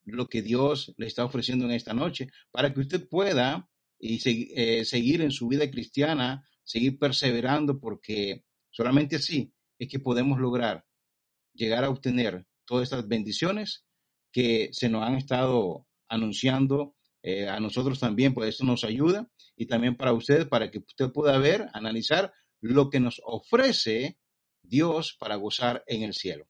lo 0.06 0.28
que 0.28 0.42
Dios 0.42 0.94
le 0.98 1.08
está 1.08 1.26
ofreciendo 1.26 1.66
en 1.66 1.72
esta 1.72 1.94
noche, 1.94 2.30
para 2.52 2.74
que 2.74 2.82
usted 2.82 3.08
pueda 3.08 3.70
y 4.00 4.20
eh, 4.26 4.84
seguir 4.86 5.22
en 5.22 5.32
su 5.32 5.48
vida 5.48 5.70
cristiana, 5.70 6.48
seguir 6.64 7.00
perseverando, 7.00 7.80
porque 7.80 8.44
solamente 8.70 9.16
así 9.16 9.54
es 9.80 9.88
que 9.88 10.00
podemos 10.00 10.40
lograr 10.40 10.86
llegar 11.54 11.84
a 11.84 11.90
obtener 11.90 12.46
todas 12.66 12.84
estas 12.84 13.08
bendiciones 13.08 13.86
que 14.32 14.70
se 14.72 14.90
nos 14.90 15.04
han 15.04 15.16
estado 15.16 15.88
anunciando 16.08 16.96
eh, 17.22 17.48
a 17.48 17.60
nosotros 17.60 18.00
también, 18.00 18.34
pues 18.34 18.56
eso 18.56 18.66
nos 18.66 18.84
ayuda 18.84 19.30
y 19.56 19.68
también 19.68 19.96
para 19.96 20.14
usted, 20.14 20.50
para 20.50 20.70
que 20.70 20.80
usted 20.80 21.12
pueda 21.12 21.38
ver, 21.38 21.68
analizar 21.74 22.34
lo 22.60 22.90
que 22.90 23.00
nos 23.00 23.22
ofrece 23.24 24.18
Dios 24.62 25.16
para 25.18 25.36
gozar 25.36 25.84
en 25.88 26.04
el 26.04 26.14
cielo. 26.14 26.48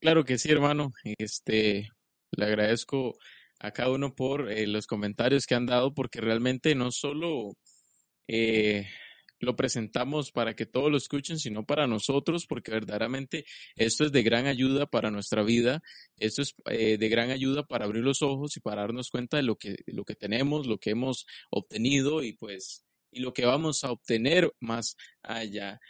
Claro 0.00 0.24
que 0.24 0.38
sí, 0.38 0.50
hermano. 0.50 0.92
Este, 1.18 1.90
le 2.36 2.44
agradezco 2.44 3.18
a 3.60 3.72
cada 3.72 3.90
uno 3.90 4.14
por 4.14 4.50
eh, 4.50 4.66
los 4.66 4.86
comentarios 4.86 5.46
que 5.46 5.54
han 5.54 5.66
dado, 5.66 5.94
porque 5.94 6.20
realmente 6.20 6.74
no 6.74 6.90
solo 6.90 7.56
eh, 8.28 8.86
lo 9.40 9.56
presentamos 9.56 10.32
para 10.32 10.54
que 10.54 10.66
todos 10.66 10.90
lo 10.90 10.96
escuchen, 10.96 11.38
sino 11.38 11.64
para 11.64 11.86
nosotros, 11.86 12.46
porque 12.46 12.72
verdaderamente 12.72 13.44
esto 13.76 14.04
es 14.04 14.12
de 14.12 14.22
gran 14.22 14.46
ayuda 14.46 14.86
para 14.86 15.10
nuestra 15.10 15.42
vida, 15.42 15.80
esto 16.16 16.42
es 16.42 16.54
eh, 16.70 16.98
de 16.98 17.08
gran 17.08 17.30
ayuda 17.30 17.64
para 17.64 17.84
abrir 17.84 18.04
los 18.04 18.22
ojos 18.22 18.56
y 18.56 18.60
para 18.60 18.82
darnos 18.82 19.10
cuenta 19.10 19.36
de 19.36 19.42
lo 19.44 19.56
que, 19.56 19.76
lo 19.86 20.04
que 20.04 20.14
tenemos, 20.14 20.66
lo 20.66 20.78
que 20.78 20.90
hemos 20.90 21.26
obtenido 21.50 22.22
y 22.22 22.32
pues 22.34 22.84
y 23.10 23.20
lo 23.20 23.32
que 23.32 23.46
vamos 23.46 23.84
a 23.84 23.90
obtener 23.90 24.52
más 24.60 24.96
allá. 25.22 25.80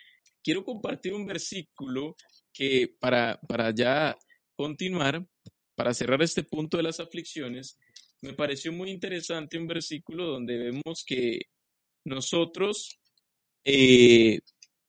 Quiero 0.42 0.64
compartir 0.64 1.14
un 1.14 1.26
versículo 1.26 2.16
que 2.52 2.88
para, 3.00 3.40
para 3.48 3.74
ya 3.74 4.16
continuar, 4.54 5.26
para 5.78 5.94
cerrar 5.94 6.20
este 6.22 6.42
punto 6.42 6.76
de 6.76 6.82
las 6.82 6.98
aflicciones, 6.98 7.78
me 8.20 8.32
pareció 8.32 8.72
muy 8.72 8.90
interesante 8.90 9.56
un 9.56 9.68
versículo 9.68 10.26
donde 10.26 10.58
vemos 10.58 11.04
que 11.06 11.42
nosotros, 12.04 12.98
eh, 13.64 14.40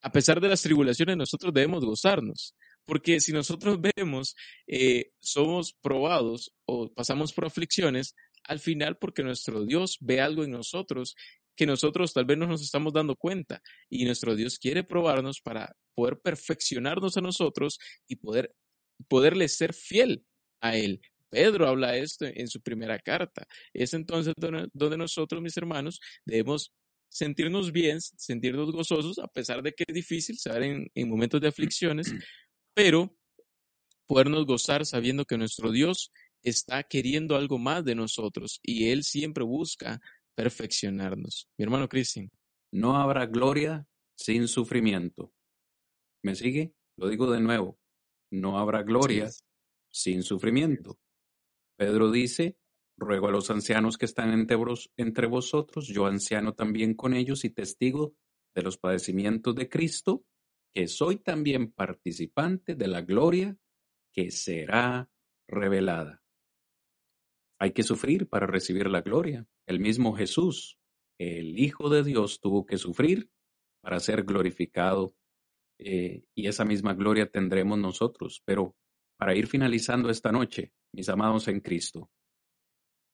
a 0.02 0.12
pesar 0.12 0.42
de 0.42 0.50
las 0.50 0.64
tribulaciones, 0.64 1.16
nosotros 1.16 1.54
debemos 1.54 1.86
gozarnos. 1.86 2.56
Porque 2.86 3.20
si 3.20 3.32
nosotros 3.32 3.78
vemos, 3.96 4.36
eh, 4.66 5.12
somos 5.20 5.74
probados 5.80 6.56
o 6.66 6.92
pasamos 6.92 7.34
por 7.34 7.46
aflicciones, 7.46 8.16
al 8.46 8.60
final 8.60 8.98
porque 8.98 9.22
nuestro 9.22 9.66
Dios 9.66 9.98
ve 10.00 10.22
algo 10.22 10.44
en 10.44 10.50
nosotros 10.50 11.14
que 11.56 11.68
nosotros 11.68 12.14
tal 12.14 12.26
vez 12.26 12.40
no 12.40 12.48
nos 12.48 12.64
estamos 12.64 12.94
dando 12.94 13.16
cuenta 13.16 13.62
y 13.92 14.06
nuestro 14.06 14.36
Dios 14.36 14.58
quiere 14.58 14.84
probarnos 14.84 15.40
para 15.40 15.76
poder 15.94 16.20
perfeccionarnos 16.20 17.16
a 17.16 17.22
nosotros 17.22 17.78
y 18.08 18.16
poder 18.16 18.56
poderle 19.08 19.48
ser 19.50 19.76
fiel 19.76 20.26
a 20.62 20.76
él. 20.76 21.02
Pedro 21.30 21.68
habla 21.68 21.96
esto 21.96 22.26
en 22.26 22.48
su 22.48 22.62
primera 22.62 22.98
carta. 23.00 23.48
Es 23.74 23.94
entonces 23.94 24.34
donde 24.74 24.98
nosotros, 24.98 25.42
mis 25.42 25.56
hermanos, 25.58 26.00
debemos 26.26 26.74
sentirnos 27.08 27.72
bien, 27.72 28.00
sentirnos 28.02 28.72
gozosos, 28.72 29.20
a 29.20 29.28
pesar 29.28 29.62
de 29.62 29.74
que 29.74 29.84
es 29.88 29.94
difícil 29.94 30.36
estar 30.36 30.62
en, 30.62 30.88
en 30.94 31.10
momentos 31.10 31.42
de 31.42 31.48
aflicciones, 31.48 32.14
pero 32.74 33.16
podernos 34.08 34.46
gozar 34.46 34.86
sabiendo 34.86 35.26
que 35.26 35.38
nuestro 35.38 35.72
Dios 35.72 36.12
está 36.44 36.84
queriendo 36.84 37.36
algo 37.36 37.58
más 37.58 37.84
de 37.84 37.96
nosotros 37.96 38.60
y 38.64 38.90
Él 38.90 39.04
siempre 39.04 39.44
busca 39.44 40.00
perfeccionarnos. 40.36 41.48
Mi 41.58 41.64
hermano 41.64 41.88
Cristian. 41.88 42.30
No 42.72 42.96
habrá 42.96 43.26
gloria 43.26 43.86
sin 44.16 44.48
sufrimiento. 44.48 45.34
¿Me 46.24 46.36
sigue? 46.36 46.74
Lo 46.98 47.08
digo 47.08 47.32
de 47.32 47.42
nuevo. 47.42 47.80
No 48.32 48.60
habrá 48.60 48.84
gloria 48.84 49.30
sin 49.92 50.24
sufrimiento. 50.24 51.00
Pedro 51.78 52.12
dice, 52.12 52.58
ruego 52.98 53.28
a 53.28 53.32
los 53.32 53.50
ancianos 53.50 53.98
que 53.98 54.06
están 54.06 54.32
entre, 54.34 55.28
vosotros, 55.28 55.88
yo 55.88 56.06
anciano 56.06 56.54
también 56.54 56.94
con 56.94 57.14
ellos 57.14 57.46
y 57.46 57.50
testigo 57.50 58.14
de 58.56 58.64
los 58.64 58.78
padecimientos 58.78 59.56
de 59.56 59.70
Cristo, 59.70 60.26
que 60.74 60.88
soy 60.88 61.18
también 61.18 61.72
participante 61.72 62.76
de 62.76 62.88
la 62.88 63.02
gloria 63.02 63.58
que 64.14 64.32
será 64.32 65.10
revelada. 65.48 66.22
Hay 67.60 67.72
que 67.72 67.84
sufrir 67.84 68.28
para 68.28 68.48
recibir 68.48 68.88
la 68.88 69.02
gloria. 69.02 69.46
El 69.66 69.80
mismo 69.80 70.14
Jesús 70.14 70.80
el 71.20 71.60
Hijo 71.60 71.90
de 71.90 72.04
Dios 72.04 72.40
tuvo 72.40 72.66
que 72.66 72.78
sufrir 72.78 73.30
para 73.82 74.00
ser 74.00 74.24
glorificado 74.24 75.14
eh, 75.78 76.24
y 76.34 76.48
esa 76.48 76.66
misma 76.66 76.94
gloria 76.94 77.30
tendremos 77.30 77.78
nosotros. 77.78 78.42
Pero 78.46 78.76
para 79.20 79.36
ir 79.36 79.48
finalizando 79.48 80.10
esta 80.10 80.32
noche, 80.32 80.72
mis 80.94 81.10
amados 81.10 81.50
en 81.50 81.60
Cristo, 81.60 82.10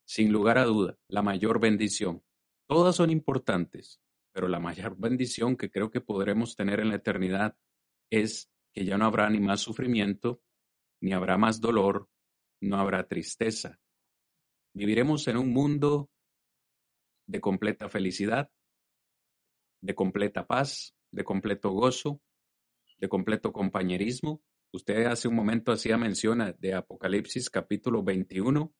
sin 0.08 0.32
lugar 0.32 0.60
a 0.60 0.66
duda, 0.66 1.00
la 1.10 1.24
mayor 1.24 1.60
bendición, 1.60 2.24
todas 2.68 2.96
son 2.96 3.10
importantes, 3.10 4.00
pero 4.32 4.48
la 4.48 4.60
mayor 4.60 4.96
bendición 5.00 5.58
que 5.58 5.72
creo 5.72 5.90
que 5.90 6.02
podremos 6.02 6.56
tener 6.56 6.80
en 6.80 6.90
la 6.90 6.96
eternidad 6.96 7.58
es 8.12 8.52
que 8.72 8.86
ya 8.86 9.00
no 9.00 9.06
habrá 9.06 9.28
ni 9.32 9.40
más 9.40 9.62
sufrimiento, 9.62 10.42
ni 11.02 11.14
habrá 11.14 11.38
más 11.40 11.60
dolor, 11.60 12.08
no 12.62 12.78
habrá 12.78 13.08
tristeza. 13.08 13.80
Viviremos 14.76 15.28
en 15.28 15.38
un 15.38 15.52
mundo 15.52 16.12
de 17.26 17.42
completa 17.42 17.90
felicidad, 17.90 18.52
de 19.82 19.96
completa 19.96 20.46
paz, 20.46 20.96
de 21.12 21.24
completo 21.24 21.72
gozo, 21.72 22.22
de 22.98 23.10
completo 23.10 23.52
compañerismo. 23.52 24.44
Usted 24.72 25.06
hace 25.06 25.28
un 25.28 25.36
momento 25.36 25.72
hacía 25.72 25.98
mención 25.98 26.56
de 26.60 26.74
Apocalipsis 26.74 27.50
capítulo 27.50 28.04
21, 28.04 28.74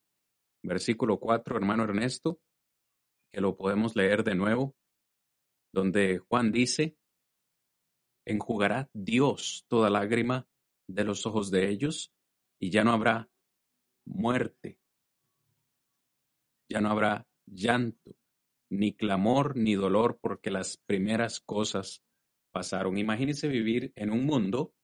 versículo 0.62 1.18
4, 1.18 1.56
hermano 1.56 1.84
Ernesto, 1.84 2.40
que 3.32 3.40
lo 3.40 3.56
podemos 3.56 3.96
leer 3.96 4.22
de 4.22 4.34
nuevo, 4.34 4.76
donde 5.72 6.18
Juan 6.18 6.52
dice, 6.52 6.96
enjugará 8.26 8.90
Dios 8.92 9.64
toda 9.68 9.88
lágrima 9.88 10.46
de 10.88 11.04
los 11.04 11.26
ojos 11.26 11.50
de 11.50 11.68
ellos 11.70 12.12
y 12.60 12.70
ya 12.70 12.84
no 12.84 12.92
habrá 12.92 13.30
muerte, 14.04 14.78
ya 16.68 16.80
no 16.80 16.90
habrá 16.90 17.26
llanto, 17.46 18.16
ni 18.70 18.94
clamor, 18.94 19.56
ni 19.56 19.74
dolor, 19.74 20.18
porque 20.20 20.50
las 20.50 20.76
primeras 20.76 21.40
cosas 21.40 22.02
pasaron. 22.50 22.98
Imagínense 22.98 23.48
vivir 23.48 23.92
en 23.94 24.10
un 24.10 24.26
mundo 24.26 24.74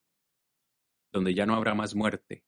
donde 1.12 1.34
ya 1.34 1.46
no 1.46 1.54
habrá 1.54 1.74
más 1.74 1.94
muerte. 1.94 2.44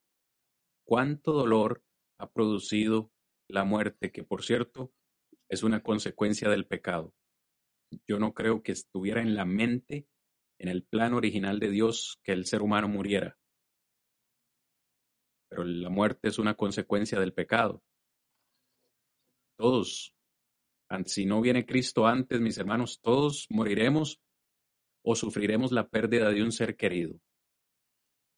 ¿Cuánto 0.85 1.33
dolor 1.33 1.83
ha 2.19 2.31
producido 2.31 3.13
la 3.49 3.65
muerte, 3.65 4.11
que 4.11 4.25
por 4.25 4.43
cierto 4.43 4.93
es 5.49 5.63
una 5.63 5.83
consecuencia 5.83 6.49
del 6.49 6.67
pecado? 6.67 7.15
Yo 8.07 8.19
no 8.19 8.35
creo 8.35 8.63
que 8.63 8.73
estuviera 8.73 9.23
en 9.23 9.35
la 9.35 9.45
mente, 9.45 10.07
en 10.59 10.69
el 10.69 10.85
plan 10.85 11.15
original 11.15 11.61
de 11.61 11.71
Dios, 11.71 12.19
que 12.23 12.33
el 12.33 12.47
ser 12.47 12.63
humano 12.63 12.89
muriera. 12.89 13.39
Pero 15.49 15.65
la 15.65 15.91
muerte 15.91 16.29
es 16.29 16.39
una 16.39 16.55
consecuencia 16.55 17.21
del 17.21 17.33
pecado. 17.33 17.83
Todos 19.57 20.15
si 21.07 21.27
no 21.27 21.41
viene 21.41 21.67
Cristo 21.67 22.07
antes, 22.07 22.41
mis 22.41 22.59
hermanos, 22.59 23.01
todos 23.01 23.47
moriremos 23.51 24.21
o 25.03 25.15
sufriremos 25.15 25.73
la 25.73 25.89
pérdida 25.89 26.31
de 26.31 26.43
un 26.43 26.53
ser 26.53 26.77
querido. 26.77 27.19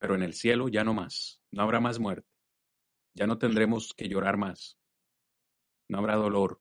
Pero 0.06 0.14
en 0.14 0.22
el 0.22 0.34
cielo 0.34 0.68
ya 0.68 0.84
no 0.84 0.94
más, 0.94 1.42
no 1.50 1.62
habrá 1.62 1.80
más 1.80 1.98
muerte, 1.98 2.28
ya 3.12 3.26
no 3.26 3.38
tendremos 3.38 3.92
que 3.92 4.08
llorar 4.08 4.36
más, 4.36 4.78
no 5.88 5.98
habrá 5.98 6.14
dolor, 6.14 6.60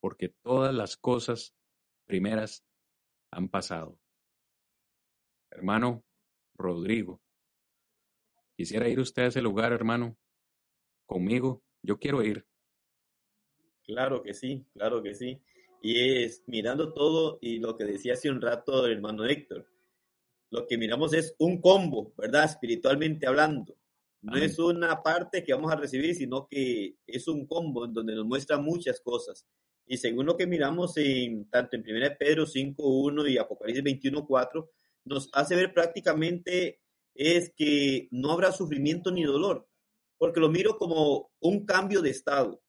porque 0.00 0.34
todas 0.42 0.74
las 0.74 0.96
cosas 0.96 1.54
primeras 2.04 2.64
han 3.30 3.48
pasado. 3.48 3.96
Hermano 5.52 6.02
Rodrigo, 6.56 7.22
quisiera 8.56 8.88
ir 8.88 8.98
usted 8.98 9.22
a 9.22 9.26
ese 9.26 9.40
lugar, 9.40 9.72
hermano, 9.72 10.18
conmigo, 11.06 11.62
yo 11.84 11.96
quiero 11.96 12.24
ir. 12.24 12.44
Claro 13.84 14.20
que 14.20 14.34
sí, 14.34 14.66
claro 14.72 15.00
que 15.00 15.14
sí. 15.14 15.40
Y 15.80 16.24
es 16.24 16.42
mirando 16.48 16.92
todo 16.92 17.38
y 17.40 17.60
lo 17.60 17.76
que 17.76 17.84
decía 17.84 18.14
hace 18.14 18.30
un 18.30 18.40
rato 18.40 18.84
el 18.84 18.94
hermano 18.94 19.26
Héctor, 19.26 19.70
lo 20.50 20.66
que 20.66 20.78
miramos 20.78 21.14
es 21.14 21.34
un 21.38 21.60
combo, 21.60 22.12
¿verdad? 22.16 22.44
Espiritualmente 22.44 23.26
hablando. 23.26 23.76
No 24.22 24.36
es 24.36 24.58
una 24.58 25.02
parte 25.02 25.42
que 25.42 25.54
vamos 25.54 25.72
a 25.72 25.76
recibir, 25.76 26.14
sino 26.14 26.46
que 26.46 26.96
es 27.06 27.26
un 27.26 27.46
combo 27.46 27.86
en 27.86 27.94
donde 27.94 28.14
nos 28.14 28.26
muestra 28.26 28.58
muchas 28.58 29.00
cosas. 29.00 29.46
Y 29.86 29.96
según 29.96 30.26
lo 30.26 30.36
que 30.36 30.46
miramos 30.46 30.96
en 30.98 31.48
tanto 31.48 31.76
en 31.76 31.82
1 31.82 32.16
Pedro 32.18 32.46
5.1 32.46 33.30
y 33.30 33.38
Apocalipsis 33.38 33.84
21.4, 33.84 34.68
nos 35.04 35.30
hace 35.32 35.56
ver 35.56 35.72
prácticamente 35.72 36.80
es 37.14 37.52
que 37.56 38.08
no 38.10 38.30
habrá 38.30 38.52
sufrimiento 38.52 39.10
ni 39.10 39.24
dolor, 39.24 39.68
porque 40.18 40.40
lo 40.40 40.50
miro 40.50 40.76
como 40.76 41.30
un 41.40 41.64
cambio 41.64 42.02
de 42.02 42.10
estado 42.10 42.62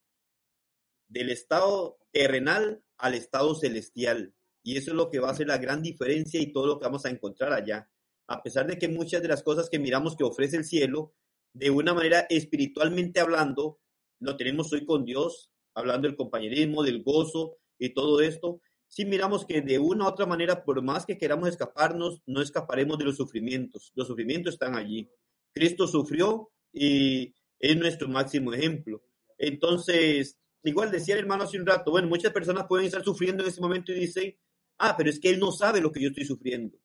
del 1.12 1.30
estado 1.30 1.98
terrenal 2.10 2.82
al 2.96 3.14
estado 3.14 3.54
celestial. 3.54 4.34
Y 4.62 4.76
eso 4.76 4.90
es 4.90 4.96
lo 4.96 5.10
que 5.10 5.18
va 5.18 5.30
a 5.30 5.34
ser 5.34 5.48
la 5.48 5.58
gran 5.58 5.82
diferencia 5.82 6.40
y 6.40 6.52
todo 6.52 6.66
lo 6.66 6.78
que 6.78 6.84
vamos 6.84 7.04
a 7.04 7.10
encontrar 7.10 7.52
allá. 7.52 7.88
A 8.28 8.42
pesar 8.42 8.66
de 8.66 8.78
que 8.78 8.88
muchas 8.88 9.22
de 9.22 9.28
las 9.28 9.42
cosas 9.42 9.68
que 9.68 9.78
miramos 9.78 10.16
que 10.16 10.24
ofrece 10.24 10.56
el 10.56 10.64
cielo, 10.64 11.14
de 11.52 11.70
una 11.70 11.94
manera 11.94 12.26
espiritualmente 12.30 13.20
hablando, 13.20 13.80
lo 14.20 14.36
tenemos 14.36 14.72
hoy 14.72 14.86
con 14.86 15.04
Dios, 15.04 15.50
hablando 15.74 16.08
del 16.08 16.16
compañerismo, 16.16 16.82
del 16.82 17.02
gozo 17.02 17.58
y 17.78 17.90
todo 17.90 18.20
esto. 18.20 18.60
Si 18.86 19.04
miramos 19.04 19.44
que 19.44 19.62
de 19.62 19.78
una 19.78 20.04
u 20.04 20.08
otra 20.08 20.26
manera, 20.26 20.64
por 20.64 20.82
más 20.82 21.06
que 21.06 21.18
queramos 21.18 21.48
escaparnos, 21.48 22.22
no 22.26 22.40
escaparemos 22.40 22.98
de 22.98 23.06
los 23.06 23.16
sufrimientos. 23.16 23.90
Los 23.94 24.06
sufrimientos 24.06 24.54
están 24.54 24.76
allí. 24.76 25.10
Cristo 25.52 25.86
sufrió 25.86 26.50
y 26.72 27.34
es 27.58 27.76
nuestro 27.76 28.08
máximo 28.08 28.52
ejemplo. 28.52 29.02
Entonces, 29.38 30.38
igual 30.62 30.90
decía 30.90 31.14
el 31.14 31.20
hermano 31.20 31.44
hace 31.44 31.58
un 31.58 31.66
rato, 31.66 31.90
bueno, 31.90 32.08
muchas 32.08 32.32
personas 32.32 32.66
pueden 32.68 32.86
estar 32.86 33.02
sufriendo 33.02 33.42
en 33.42 33.48
ese 33.48 33.60
momento 33.60 33.92
y 33.92 33.96
dicen, 33.96 34.36
ah, 34.82 34.94
pero 34.96 35.08
es 35.08 35.20
que 35.20 35.30
él 35.30 35.38
no 35.38 35.52
sabe 35.52 35.80
lo 35.80 35.92
que 35.92 36.00
yo 36.00 36.08
estoy 36.08 36.24
sufriendo. 36.24 36.76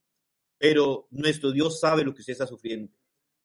Pero 0.57 1.07
nuestro 1.11 1.51
Dios 1.51 1.79
sabe 1.79 2.03
lo 2.03 2.13
que 2.13 2.21
usted 2.21 2.33
está 2.33 2.47
sufriendo. 2.47 2.91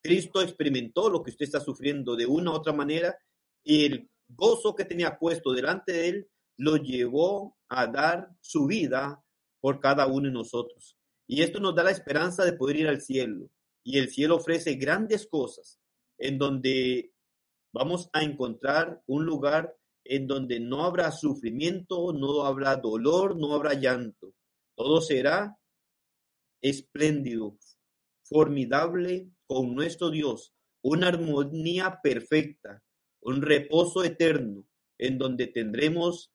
Cristo 0.02 0.42
experimentó 0.42 1.08
lo 1.08 1.22
que 1.22 1.30
usted 1.30 1.46
está 1.46 1.60
sufriendo 1.60 2.16
de 2.16 2.26
una 2.26 2.50
u 2.50 2.54
otra 2.54 2.72
manera 2.72 3.16
y 3.64 3.84
el 3.86 4.10
gozo 4.28 4.74
que 4.74 4.84
tenía 4.84 5.18
puesto 5.18 5.52
delante 5.52 5.92
de 5.92 6.08
él 6.08 6.28
lo 6.58 6.76
llevó 6.76 7.56
a 7.68 7.86
dar 7.86 8.30
su 8.40 8.66
vida 8.66 9.22
por 9.60 9.80
cada 9.80 10.06
uno 10.06 10.28
de 10.28 10.34
nosotros. 10.34 10.96
Y 11.26 11.42
esto 11.42 11.60
nos 11.60 11.74
da 11.74 11.84
la 11.84 11.90
esperanza 11.90 12.44
de 12.44 12.52
poder 12.52 12.76
ir 12.76 12.88
al 12.88 13.00
cielo. 13.00 13.48
Y 13.82 13.98
el 13.98 14.10
cielo 14.10 14.36
ofrece 14.36 14.74
grandes 14.74 15.26
cosas 15.26 15.80
en 16.18 16.38
donde 16.38 17.12
vamos 17.72 18.10
a 18.12 18.22
encontrar 18.22 19.02
un 19.06 19.24
lugar 19.24 19.76
en 20.04 20.26
donde 20.26 20.60
no 20.60 20.84
habrá 20.84 21.10
sufrimiento, 21.12 22.12
no 22.12 22.44
habrá 22.44 22.76
dolor, 22.76 23.36
no 23.36 23.54
habrá 23.54 23.74
llanto. 23.74 24.34
Todo 24.74 25.00
será 25.00 25.56
espléndido, 26.60 27.58
formidable 28.24 29.30
con 29.46 29.74
nuestro 29.74 30.10
Dios, 30.10 30.54
una 30.82 31.08
armonía 31.08 32.00
perfecta, 32.02 32.82
un 33.20 33.42
reposo 33.42 34.04
eterno, 34.04 34.64
en 34.98 35.18
donde 35.18 35.48
tendremos 35.48 36.32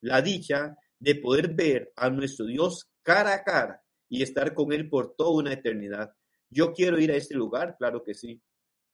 la 0.00 0.22
dicha 0.22 0.76
de 0.98 1.14
poder 1.14 1.54
ver 1.54 1.92
a 1.96 2.10
nuestro 2.10 2.46
Dios 2.46 2.90
cara 3.02 3.34
a 3.34 3.44
cara 3.44 3.82
y 4.08 4.22
estar 4.22 4.54
con 4.54 4.72
Él 4.72 4.88
por 4.88 5.14
toda 5.14 5.30
una 5.30 5.52
eternidad. 5.52 6.12
Yo 6.50 6.72
quiero 6.72 6.98
ir 6.98 7.12
a 7.12 7.16
este 7.16 7.34
lugar, 7.34 7.76
claro 7.78 8.02
que 8.02 8.14
sí. 8.14 8.40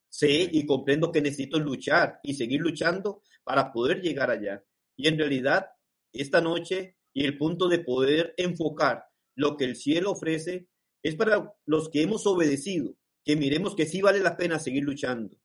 Sé 0.09 0.47
y 0.51 0.65
comprendo 0.65 1.11
que 1.11 1.21
necesito 1.21 1.59
luchar 1.59 2.19
y 2.23 2.33
seguir 2.35 2.61
luchando 2.61 3.21
para 3.43 3.71
poder 3.71 4.01
llegar 4.01 4.29
allá. 4.29 4.63
Y 4.95 5.07
en 5.07 5.17
realidad, 5.17 5.67
esta 6.13 6.41
noche 6.41 6.97
y 7.15 7.23
el 7.23 7.37
punto 7.37 7.69
de 7.69 7.79
poder 7.79 8.33
enfocar 8.37 9.05
lo 9.35 9.55
que 9.55 9.63
el 9.63 9.77
cielo 9.77 10.11
ofrece 10.11 10.67
es 11.01 11.15
para 11.15 11.55
los 11.65 11.89
que 11.89 12.01
hemos 12.01 12.27
obedecido, 12.27 12.97
que 13.23 13.37
miremos 13.37 13.73
que 13.73 13.85
sí 13.85 14.01
vale 14.01 14.19
la 14.19 14.35
pena 14.35 14.59
seguir 14.59 14.83
luchando, 14.83 15.37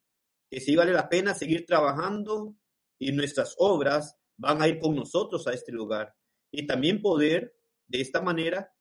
que 0.51 0.61
sí 0.61 0.75
vale 0.75 0.93
la 0.93 1.09
pena 1.09 1.33
seguir 1.33 1.65
trabajando 1.67 2.57
y 2.99 3.13
nuestras 3.13 3.55
obras 3.57 4.17
van 4.37 4.61
a 4.61 4.69
ir 4.69 4.81
con 4.81 4.97
nosotros 4.97 5.47
a 5.47 5.53
este 5.53 5.71
lugar. 5.71 6.17
Y 6.51 6.67
también 6.67 7.01
poder, 7.01 7.55
de 7.87 8.01
esta 8.01 8.21
manera, 8.21 8.75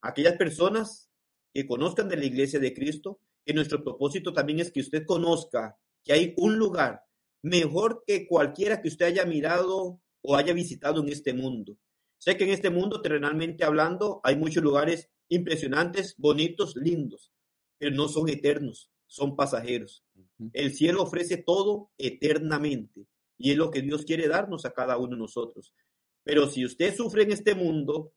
aquellas 0.00 0.36
personas 0.36 1.10
que 1.52 1.66
conozcan 1.66 2.08
de 2.08 2.16
la 2.16 2.24
iglesia 2.24 2.58
de 2.58 2.72
Cristo, 2.72 3.20
que 3.44 3.52
nuestro 3.52 3.84
propósito 3.84 4.32
también 4.32 4.60
es 4.60 4.72
que 4.72 4.80
usted 4.80 5.04
conozca 5.04 5.76
que 6.02 6.14
hay 6.14 6.34
un 6.38 6.56
lugar 6.56 7.04
mejor 7.42 8.02
que 8.06 8.26
cualquiera 8.26 8.80
que 8.80 8.88
usted 8.88 9.06
haya 9.06 9.26
mirado 9.26 10.00
o 10.22 10.36
haya 10.36 10.54
visitado 10.54 11.02
en 11.02 11.10
este 11.10 11.34
mundo. 11.34 11.76
Sé 12.18 12.36
que 12.36 12.44
en 12.44 12.50
este 12.50 12.70
mundo, 12.70 13.02
terrenalmente 13.02 13.64
hablando, 13.64 14.20
hay 14.24 14.36
muchos 14.36 14.62
lugares 14.62 15.10
impresionantes, 15.28 16.14
bonitos, 16.16 16.76
lindos, 16.76 17.32
pero 17.78 17.94
no 17.94 18.08
son 18.08 18.28
eternos, 18.28 18.90
son 19.06 19.36
pasajeros. 19.36 20.04
El 20.52 20.74
cielo 20.74 21.02
ofrece 21.02 21.36
todo 21.36 21.90
eternamente 21.98 23.06
y 23.38 23.50
es 23.50 23.56
lo 23.56 23.70
que 23.70 23.82
Dios 23.82 24.04
quiere 24.04 24.28
darnos 24.28 24.64
a 24.64 24.72
cada 24.72 24.96
uno 24.96 25.10
de 25.10 25.18
nosotros. 25.18 25.74
Pero 26.22 26.48
si 26.48 26.64
usted 26.64 26.94
sufre 26.94 27.24
en 27.24 27.32
este 27.32 27.54
mundo 27.54 28.14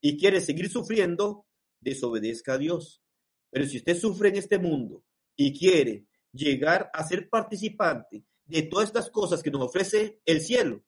y 0.00 0.16
quiere 0.16 0.40
seguir 0.40 0.70
sufriendo, 0.70 1.46
desobedezca 1.80 2.54
a 2.54 2.58
Dios. 2.58 3.02
Pero 3.50 3.66
si 3.66 3.78
usted 3.78 3.96
sufre 3.96 4.30
en 4.30 4.36
este 4.36 4.58
mundo 4.58 5.04
y 5.36 5.58
quiere 5.58 6.06
llegar 6.32 6.90
a 6.94 7.06
ser 7.06 7.28
participante 7.28 8.24
de 8.44 8.62
todas 8.62 8.88
estas 8.88 9.10
cosas 9.10 9.42
que 9.42 9.50
nos 9.50 9.62
ofrece 9.62 10.20
el 10.24 10.40
cielo, 10.40 10.84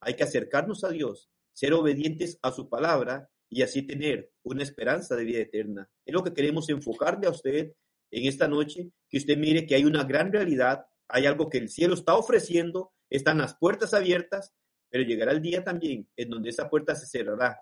hay 0.00 0.14
que 0.14 0.24
acercarnos 0.24 0.84
a 0.84 0.90
Dios, 0.90 1.30
ser 1.54 1.72
obedientes 1.72 2.38
a 2.42 2.52
su 2.52 2.68
palabra 2.68 3.30
y 3.48 3.62
así 3.62 3.82
tener 3.82 4.30
una 4.42 4.62
esperanza 4.62 5.16
de 5.16 5.24
vida 5.24 5.38
eterna. 5.38 5.88
Es 6.04 6.12
lo 6.12 6.22
que 6.22 6.34
queremos 6.34 6.68
enfocarle 6.68 7.26
a 7.26 7.30
usted 7.30 7.72
en 8.10 8.26
esta 8.26 8.48
noche, 8.48 8.90
que 9.08 9.18
usted 9.18 9.38
mire 9.38 9.66
que 9.66 9.74
hay 9.74 9.84
una 9.84 10.04
gran 10.04 10.32
realidad, 10.32 10.86
hay 11.08 11.26
algo 11.26 11.48
que 11.48 11.58
el 11.58 11.68
cielo 11.68 11.94
está 11.94 12.16
ofreciendo, 12.16 12.92
están 13.08 13.38
las 13.38 13.54
puertas 13.56 13.94
abiertas, 13.94 14.52
pero 14.90 15.04
llegará 15.04 15.32
el 15.32 15.40
día 15.40 15.64
también 15.64 16.08
en 16.16 16.30
donde 16.30 16.50
esa 16.50 16.68
puerta 16.68 16.94
se 16.94 17.06
cerrará. 17.06 17.60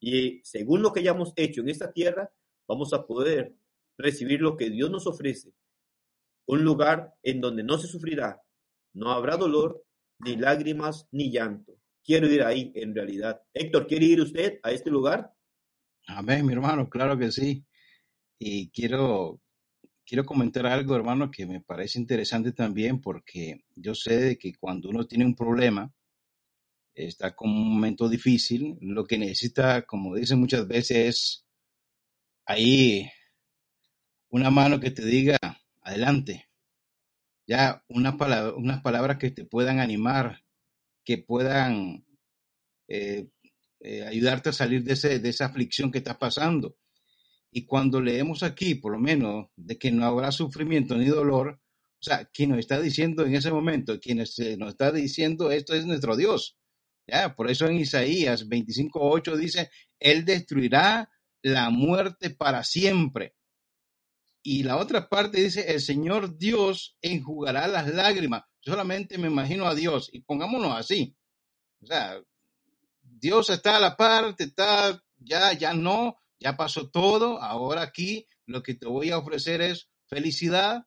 Y 0.00 0.40
según 0.44 0.82
lo 0.82 0.92
que 0.92 1.00
hayamos 1.00 1.32
hecho 1.36 1.60
en 1.60 1.68
esta 1.68 1.92
tierra, 1.92 2.32
vamos 2.66 2.92
a 2.92 3.06
poder 3.06 3.54
recibir 3.98 4.40
lo 4.40 4.56
que 4.56 4.70
Dios 4.70 4.90
nos 4.90 5.06
ofrece. 5.06 5.52
Un 6.46 6.64
lugar 6.64 7.14
en 7.22 7.40
donde 7.40 7.62
no 7.62 7.78
se 7.78 7.86
sufrirá, 7.86 8.42
no 8.94 9.10
habrá 9.10 9.36
dolor, 9.36 9.84
ni 10.18 10.36
lágrimas, 10.36 11.08
ni 11.10 11.30
llanto. 11.30 11.81
Quiero 12.04 12.26
ir 12.28 12.42
ahí, 12.42 12.72
en 12.74 12.94
realidad. 12.94 13.40
Héctor, 13.54 13.86
¿quiere 13.86 14.06
ir 14.06 14.20
usted 14.20 14.58
a 14.62 14.72
este 14.72 14.90
lugar? 14.90 15.32
Amén, 16.08 16.44
mi 16.44 16.52
hermano, 16.52 16.88
claro 16.90 17.16
que 17.16 17.30
sí. 17.30 17.64
Y 18.38 18.70
quiero, 18.70 19.40
quiero 20.04 20.24
comentar 20.24 20.66
algo, 20.66 20.96
hermano, 20.96 21.30
que 21.30 21.46
me 21.46 21.60
parece 21.60 22.00
interesante 22.00 22.52
también, 22.52 23.00
porque 23.00 23.64
yo 23.76 23.94
sé 23.94 24.16
de 24.16 24.38
que 24.38 24.54
cuando 24.54 24.88
uno 24.88 25.06
tiene 25.06 25.24
un 25.24 25.36
problema, 25.36 25.92
está 26.94 27.34
con 27.34 27.50
un 27.50 27.74
momento 27.74 28.08
difícil, 28.08 28.76
lo 28.80 29.04
que 29.04 29.18
necesita, 29.18 29.82
como 29.82 30.14
dicen 30.16 30.40
muchas 30.40 30.66
veces, 30.66 30.96
es 30.96 31.46
ahí 32.46 33.08
una 34.28 34.50
mano 34.50 34.80
que 34.80 34.90
te 34.90 35.04
diga 35.04 35.38
adelante. 35.82 36.48
Ya 37.46 37.84
una 37.88 38.16
palabra, 38.16 38.54
unas 38.54 38.82
palabras 38.82 39.18
que 39.18 39.30
te 39.30 39.44
puedan 39.44 39.78
animar, 39.78 40.41
que 41.04 41.18
puedan 41.18 42.04
eh, 42.88 43.28
eh, 43.80 44.04
ayudarte 44.04 44.50
a 44.50 44.52
salir 44.52 44.84
de, 44.84 44.92
ese, 44.92 45.18
de 45.18 45.28
esa 45.28 45.46
aflicción 45.46 45.90
que 45.90 45.98
estás 45.98 46.16
pasando. 46.16 46.76
Y 47.50 47.66
cuando 47.66 48.00
leemos 48.00 48.42
aquí, 48.42 48.74
por 48.74 48.92
lo 48.92 48.98
menos, 48.98 49.46
de 49.56 49.78
que 49.78 49.90
no 49.90 50.06
habrá 50.06 50.32
sufrimiento 50.32 50.96
ni 50.96 51.06
dolor, 51.06 51.60
o 52.00 52.04
sea, 52.04 52.24
quien 52.26 52.50
nos 52.50 52.58
está 52.58 52.80
diciendo 52.80 53.24
en 53.24 53.34
ese 53.34 53.52
momento, 53.52 54.00
quien 54.00 54.18
nos 54.18 54.38
está 54.38 54.90
diciendo 54.90 55.50
esto 55.50 55.74
es 55.74 55.86
nuestro 55.86 56.16
Dios. 56.16 56.56
¿ya? 57.06 57.34
Por 57.34 57.50
eso 57.50 57.66
en 57.66 57.76
Isaías 57.76 58.48
25.8 58.48 59.36
dice, 59.36 59.70
Él 60.00 60.24
destruirá 60.24 61.10
la 61.42 61.70
muerte 61.70 62.30
para 62.30 62.64
siempre. 62.64 63.34
Y 64.42 64.64
la 64.64 64.76
otra 64.76 65.08
parte 65.08 65.40
dice, 65.40 65.72
el 65.72 65.80
Señor 65.80 66.36
Dios 66.36 66.96
enjugará 67.00 67.68
las 67.68 67.92
lágrimas. 67.92 68.42
Solamente 68.64 69.18
me 69.18 69.28
imagino 69.28 69.66
a 69.66 69.74
Dios 69.74 70.08
y 70.12 70.20
pongámonos 70.20 70.76
así. 70.76 71.16
O 71.82 71.86
sea, 71.86 72.22
Dios 73.02 73.50
está 73.50 73.76
a 73.76 73.80
la 73.80 73.96
parte, 73.96 74.44
está, 74.44 75.02
ya, 75.18 75.52
ya 75.52 75.74
no, 75.74 76.16
ya 76.38 76.56
pasó 76.56 76.88
todo. 76.88 77.40
Ahora 77.42 77.82
aquí 77.82 78.26
lo 78.46 78.62
que 78.62 78.74
te 78.74 78.86
voy 78.86 79.10
a 79.10 79.18
ofrecer 79.18 79.60
es 79.60 79.88
felicidad, 80.06 80.86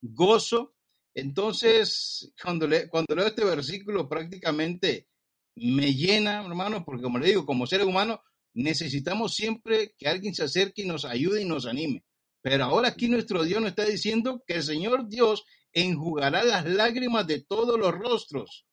gozo. 0.00 0.74
Entonces, 1.12 2.32
cuando, 2.40 2.68
le, 2.68 2.88
cuando 2.88 3.16
leo 3.16 3.26
este 3.26 3.44
versículo, 3.44 4.08
prácticamente 4.08 5.08
me 5.56 5.92
llena, 5.94 6.44
hermano, 6.44 6.84
porque 6.84 7.02
como 7.02 7.18
le 7.18 7.28
digo, 7.28 7.46
como 7.46 7.66
seres 7.66 7.86
humanos, 7.86 8.20
necesitamos 8.54 9.34
siempre 9.34 9.94
que 9.98 10.08
alguien 10.08 10.34
se 10.34 10.44
acerque 10.44 10.82
y 10.82 10.86
nos 10.86 11.04
ayude 11.04 11.42
y 11.42 11.46
nos 11.46 11.66
anime. 11.66 12.04
Pero 12.42 12.64
ahora 12.64 12.88
aquí 12.88 13.08
nuestro 13.08 13.42
Dios 13.42 13.60
nos 13.60 13.70
está 13.70 13.84
diciendo 13.84 14.44
que 14.46 14.54
el 14.54 14.62
Señor 14.62 15.08
Dios 15.08 15.44
enjugará 15.76 16.42
las 16.42 16.64
lágrimas 16.64 17.26
de 17.26 17.42
todos 17.42 17.78
los 17.78 17.92
rostros 17.92 18.64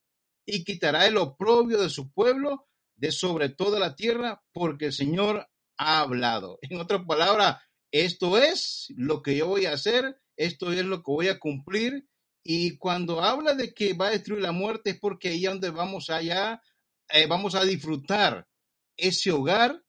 y 0.46 0.64
quitará 0.64 1.06
el 1.06 1.18
oprobio 1.18 1.80
de 1.80 1.90
su 1.90 2.10
pueblo 2.10 2.66
de 2.96 3.12
sobre 3.12 3.50
toda 3.50 3.78
la 3.78 3.94
tierra, 3.94 4.42
porque 4.52 4.86
el 4.86 4.92
Señor 4.94 5.46
ha 5.76 6.00
hablado. 6.00 6.58
En 6.62 6.80
otras 6.80 7.04
palabras, 7.06 7.58
esto 7.92 8.38
es 8.38 8.86
lo 8.96 9.22
que 9.22 9.36
yo 9.36 9.48
voy 9.48 9.66
a 9.66 9.74
hacer, 9.74 10.18
esto 10.36 10.72
es 10.72 10.82
lo 10.84 10.98
que 10.98 11.12
voy 11.12 11.28
a 11.28 11.38
cumplir. 11.38 12.08
Y 12.42 12.78
cuando 12.78 13.20
habla 13.22 13.52
de 13.52 13.74
que 13.74 13.92
va 13.92 14.06
a 14.08 14.12
destruir 14.12 14.42
la 14.42 14.52
muerte 14.52 14.90
es 14.90 14.98
porque 14.98 15.28
ahí 15.28 15.44
es 15.44 15.50
donde 15.50 15.70
vamos 15.70 16.08
allá, 16.08 16.62
eh, 17.10 17.26
vamos 17.26 17.54
a 17.54 17.64
disfrutar 17.64 18.48
ese 18.96 19.30
hogar 19.30 19.82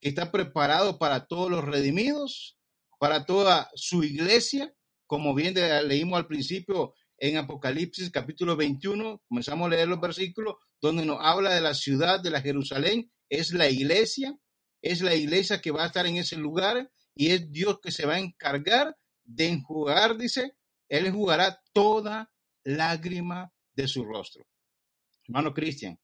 que 0.00 0.08
está 0.08 0.32
preparado 0.32 0.98
para 0.98 1.26
todos 1.26 1.50
los 1.50 1.64
redimidos, 1.64 2.56
para 2.98 3.26
toda 3.26 3.70
su 3.74 4.04
iglesia, 4.04 4.74
como 5.12 5.34
bien 5.34 5.54
leímos 5.88 6.18
al 6.18 6.26
principio 6.26 6.94
en 7.18 7.36
Apocalipsis 7.36 8.10
capítulo 8.10 8.56
21, 8.56 9.22
comenzamos 9.28 9.66
a 9.66 9.68
leer 9.68 9.86
los 9.86 10.00
versículos 10.00 10.54
donde 10.80 11.04
nos 11.04 11.18
habla 11.20 11.54
de 11.54 11.60
la 11.60 11.74
ciudad 11.74 12.22
de 12.22 12.30
la 12.30 12.40
Jerusalén, 12.40 13.12
es 13.28 13.52
la 13.52 13.68
iglesia, 13.68 14.34
es 14.80 15.02
la 15.02 15.14
iglesia 15.14 15.60
que 15.60 15.70
va 15.70 15.82
a 15.82 15.88
estar 15.88 16.06
en 16.06 16.16
ese 16.16 16.38
lugar 16.38 16.90
y 17.14 17.32
es 17.32 17.52
Dios 17.52 17.78
que 17.82 17.90
se 17.92 18.06
va 18.06 18.14
a 18.14 18.20
encargar 18.20 18.96
de 19.22 19.48
enjugar, 19.48 20.16
dice, 20.16 20.56
Él 20.88 21.04
enjugará 21.04 21.60
toda 21.74 22.32
lágrima 22.64 23.52
de 23.74 23.88
su 23.88 24.06
rostro. 24.06 24.46
Hermano 25.24 25.52
Cristian. 25.52 26.00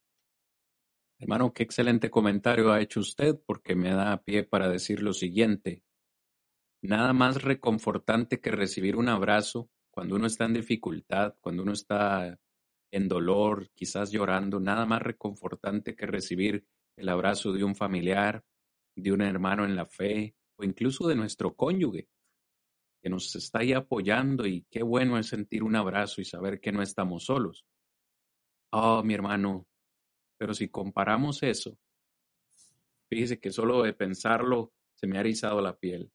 Hermano, 1.19 1.55
qué 1.55 1.63
excelente 1.63 2.11
comentario 2.11 2.71
ha 2.71 2.83
hecho 2.83 3.01
usted 3.01 3.37
porque 3.47 3.75
me 3.75 3.89
da 3.89 4.23
pie 4.23 4.45
para 4.45 4.69
decir 4.69 5.01
lo 5.01 5.15
siguiente. 5.15 5.83
Nada 6.81 7.13
más 7.13 7.43
reconfortante 7.43 8.41
que 8.41 8.53
recibir 8.53 8.95
un 8.97 9.09
abrazo 9.09 9.69
cuando 9.91 10.15
uno 10.15 10.29
está 10.29 10.45
en 10.45 10.55
dificultad, 10.55 11.35
cuando 11.41 11.65
uno 11.65 11.73
está 11.73 12.39
en 12.93 13.09
dolor, 13.09 13.71
quizás 13.75 14.13
llorando, 14.13 14.61
nada 14.61 14.87
más 14.87 15.03
reconfortante 15.03 15.97
que 15.97 16.07
recibir 16.07 16.67
el 16.97 17.09
abrazo 17.09 17.53
de 17.53 17.65
un 17.65 17.75
familiar, 17.75 18.45
de 18.95 19.13
un 19.13 19.23
hermano 19.23 19.65
en 19.65 19.75
la 19.75 19.87
fe 19.87 20.37
o 20.57 20.63
incluso 20.63 21.09
de 21.09 21.17
nuestro 21.17 21.55
cónyuge 21.57 22.09
que 23.03 23.11
nos 23.11 23.35
está 23.35 23.61
ahí 23.61 23.73
apoyando 23.73 24.47
y 24.47 24.65
qué 24.71 24.83
bueno 24.85 25.19
es 25.19 25.27
sentir 25.27 25.65
un 25.65 25.75
abrazo 25.75 26.21
y 26.21 26.25
saber 26.25 26.61
que 26.61 26.71
no 26.71 26.81
estamos 26.81 27.25
solos. 27.25 27.65
Oh, 28.71 29.03
mi 29.03 29.15
hermano, 29.15 29.67
pero 30.37 30.55
si 30.55 30.69
comparamos 30.69 31.43
eso, 31.43 31.77
fíjese 33.09 33.41
que 33.41 33.51
solo 33.51 33.83
de 33.83 33.95
pensarlo 33.95 34.73
se 34.95 35.09
me 35.09 35.19
ha 35.19 35.21
erizado 35.21 35.61
la 35.61 35.77
piel 35.77 36.13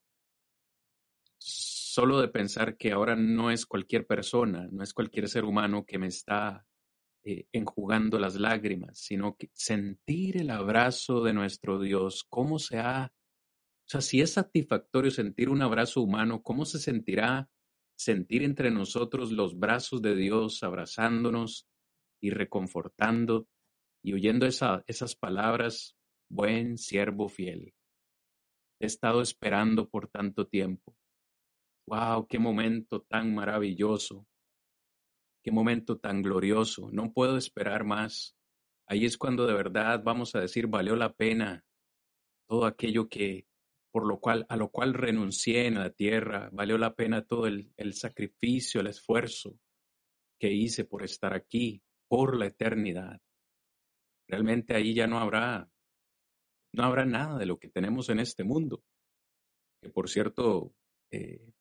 solo 1.44 2.22
de 2.22 2.30
pensar 2.30 2.78
que 2.78 2.91
ahora 2.91 3.15
no 3.15 3.52
es 3.52 3.65
cualquier 3.65 4.07
persona, 4.07 4.68
no 4.72 4.82
es 4.82 4.94
cualquier 4.94 5.28
ser 5.28 5.44
humano 5.44 5.86
que 5.86 5.99
me 5.99 6.07
está 6.07 6.65
eh, 7.24 7.48
enjugando 7.52 8.18
las 8.18 8.36
lágrimas, 8.36 8.98
sino 8.98 9.36
que 9.36 9.49
sentir 9.53 10.38
el 10.38 10.49
abrazo 10.49 11.22
de 11.22 11.34
nuestro 11.34 11.80
Dios, 11.80 12.26
cómo 12.30 12.60
se 12.60 12.80
ha, 12.80 13.14
o 13.14 13.90
sea, 13.90 14.02
si 14.02 14.22
es 14.22 14.34
satisfactorio 14.34 15.11
sentir 15.11 15.49
un 15.49 15.61
abrazo 15.61 16.02
humano, 16.02 16.41
¿cómo 16.41 16.65
se 16.65 16.80
sentirá 16.80 17.49
sentir 17.95 18.44
entre 18.44 18.72
nosotros 18.72 19.32
los 19.32 19.60
brazos 19.60 20.02
de 20.02 20.15
Dios 20.15 20.64
abrazándonos 20.64 21.68
y 22.22 22.30
reconfortando 22.30 23.48
y 24.02 24.14
oyendo 24.14 24.45
esa, 24.45 24.84
esas 24.88 25.15
palabras, 25.15 25.98
buen 26.30 26.78
siervo 26.78 27.28
fiel? 27.28 27.74
He 28.80 28.86
estado 28.86 29.22
esperando 29.22 29.90
por 29.90 30.07
tanto 30.07 30.48
tiempo 30.48 30.95
Wow, 31.88 32.27
qué 32.27 32.39
momento 32.39 33.01
tan 33.01 33.34
maravilloso, 33.34 34.26
qué 35.43 35.51
momento 35.51 35.97
tan 35.97 36.22
glorioso. 36.22 36.89
No 36.91 37.11
puedo 37.11 37.38
esperar 37.38 37.84
más. 37.84 38.35
Ahí 38.88 39.05
es 39.05 39.18
cuando 39.18 39.45
de 39.45 39.53
verdad 39.53 40.01
vamos 40.03 40.35
a 40.35 40.39
decir 40.39 40.68
valió 40.68 40.95
la 40.95 41.14
pena 41.14 41.64
todo 42.47 42.65
aquello 42.65 43.10
que 43.10 43.47
por 43.91 44.07
lo 44.07 44.19
cual 44.19 44.45
a 44.49 44.57
lo 44.57 44.69
cual 44.69 44.93
renuncié 44.93 45.68
en 45.68 45.76
la 45.76 45.91
tierra, 45.91 46.49
valió 46.51 46.77
la 46.77 46.95
pena 46.95 47.26
todo 47.26 47.47
el, 47.47 47.93
sacrificio, 47.93 48.81
el 48.81 48.88
esfuerzo 48.88 49.60
que 50.39 50.51
hice 50.51 50.84
por 50.84 51.03
estar 51.03 51.34
aquí 51.34 51.84
por 52.07 52.38
la 52.38 52.47
eternidad. 52.47 53.22
Realmente 54.27 54.76
ahí 54.76 54.95
ya 54.95 55.05
no 55.05 55.19
habrá 55.19 55.69
no 56.73 56.84
habrá 56.84 57.05
nada 57.05 57.38
de 57.38 57.45
lo 57.45 57.60
que 57.60 57.69
tenemos 57.69 58.10
en 58.10 58.19
este 58.19 58.43
mundo. 58.43 58.84
Que 59.81 59.89
por 59.89 60.10
cierto, 60.10 60.73
eh, 61.11 61.53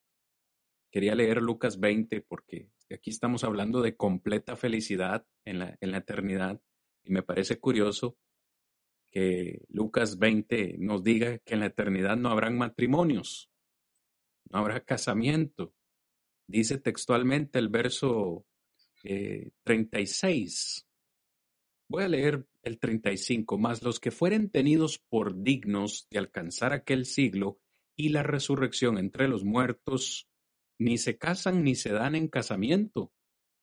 Quería 0.93 1.15
leer 1.15 1.41
Lucas 1.41 1.81
20 1.81 2.21
porque 2.21 2.69
aquí 2.91 3.09
estamos 3.09 3.45
hablando 3.45 3.81
de 3.81 3.97
completa 3.97 4.57
felicidad 4.57 5.27
en 5.47 5.59
la, 5.59 5.79
eternidad 5.81 6.61
y 7.03 7.13
me 7.13 7.23
parece 7.23 7.59
curioso 7.59 8.19
que 9.11 9.65
Lucas 9.71 10.19
20 10.19 10.77
nos 10.79 11.03
diga 11.03 11.39
que 11.39 11.55
en 11.55 11.61
la 11.61 11.67
eternidad 11.67 12.19
no 12.19 12.29
habrán 12.29 12.59
matrimonios, 12.59 13.51
no 14.51 14.59
habrá 14.59 14.85
casamiento. 14.85 15.75
Dice 16.47 16.77
textualmente 16.77 17.59
el 17.59 17.71
verso 17.71 18.45
36. 19.03 20.79
Eh, 20.79 20.89
Voy 21.89 22.05
a 22.05 22.09
leer 22.09 22.47
el 22.63 22.79
35. 22.79 23.57
Más 23.57 23.83
los 23.83 23.99
que 23.99 24.11
fueren 24.11 24.51
tenidos 24.51 24.99
por 24.99 25.43
dignos 25.43 26.07
de 26.11 26.19
alcanzar 26.19 26.75
aquel 26.75 27.07
siglo 27.07 27.61
y 27.97 28.11
la 28.11 28.23
resurrección 28.23 28.99
entre 28.99 29.29
los 29.29 29.45
muertos, 29.45 30.29
ni 30.83 30.99
se 30.99 31.17
casan 31.17 31.65
ni 31.65 31.75
se 31.75 31.93
dan 31.93 32.15
en 32.15 32.29
casamiento, 32.29 33.13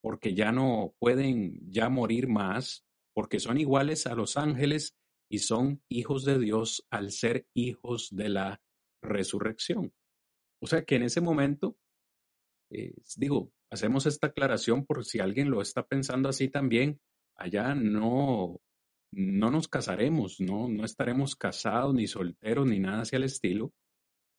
porque 0.01 0.33
ya 0.33 0.51
no 0.51 0.93
pueden 0.99 1.59
ya 1.69 1.89
morir 1.89 2.27
más, 2.27 2.85
porque 3.13 3.39
son 3.39 3.59
iguales 3.59 4.07
a 4.07 4.15
los 4.15 4.37
ángeles 4.37 4.95
y 5.29 5.39
son 5.39 5.83
hijos 5.89 6.25
de 6.25 6.39
Dios 6.39 6.85
al 6.89 7.11
ser 7.11 7.45
hijos 7.53 8.09
de 8.11 8.29
la 8.29 8.61
resurrección. 9.03 9.93
O 10.61 10.67
sea 10.67 10.83
que 10.83 10.95
en 10.95 11.03
ese 11.03 11.21
momento, 11.21 11.77
digo, 13.17 13.51
hacemos 13.71 14.05
esta 14.05 14.27
aclaración 14.27 14.85
por 14.85 15.05
si 15.05 15.19
alguien 15.19 15.49
lo 15.49 15.61
está 15.61 15.85
pensando 15.85 16.29
así 16.29 16.49
también, 16.49 16.99
allá 17.37 17.75
no, 17.75 18.59
no 19.13 19.51
nos 19.51 19.67
casaremos, 19.67 20.39
no, 20.39 20.67
no 20.67 20.85
estaremos 20.85 21.35
casados 21.35 21.93
ni 21.93 22.07
solteros 22.07 22.67
ni 22.67 22.79
nada 22.79 23.01
hacia 23.01 23.17
el 23.17 23.23
estilo, 23.23 23.73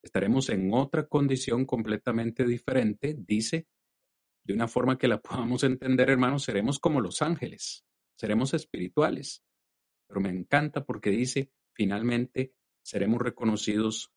estaremos 0.03 0.49
en 0.51 0.73
otra 0.73 1.07
condición 1.07 1.67
completamente 1.67 2.45
diferente, 2.45 3.15
dice, 3.19 3.67
de 4.45 4.55
una 4.55 4.69
forma 4.69 4.99
que 4.99 5.09
la 5.09 5.21
podamos 5.23 5.65
entender, 5.65 6.11
hermanos, 6.11 6.45
seremos 6.45 6.79
como 6.79 7.01
los 7.01 7.23
ángeles, 7.23 7.85
seremos 8.17 8.55
espirituales. 8.55 9.43
Pero 10.09 10.21
me 10.21 10.31
encanta 10.31 10.85
porque 10.85 11.11
dice, 11.11 11.53
finalmente 11.73 12.55
seremos 12.83 13.21
reconocidos 13.21 14.13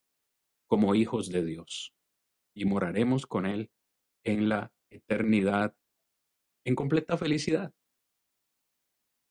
como 0.67 0.95
hijos 0.95 1.29
de 1.29 1.43
Dios 1.43 1.93
y 2.55 2.65
moraremos 2.65 3.27
con 3.27 3.45
Él 3.45 3.71
en 4.23 4.49
la 4.49 4.73
eternidad, 4.89 5.75
en 6.65 6.75
completa 6.75 7.17
felicidad. 7.17 7.73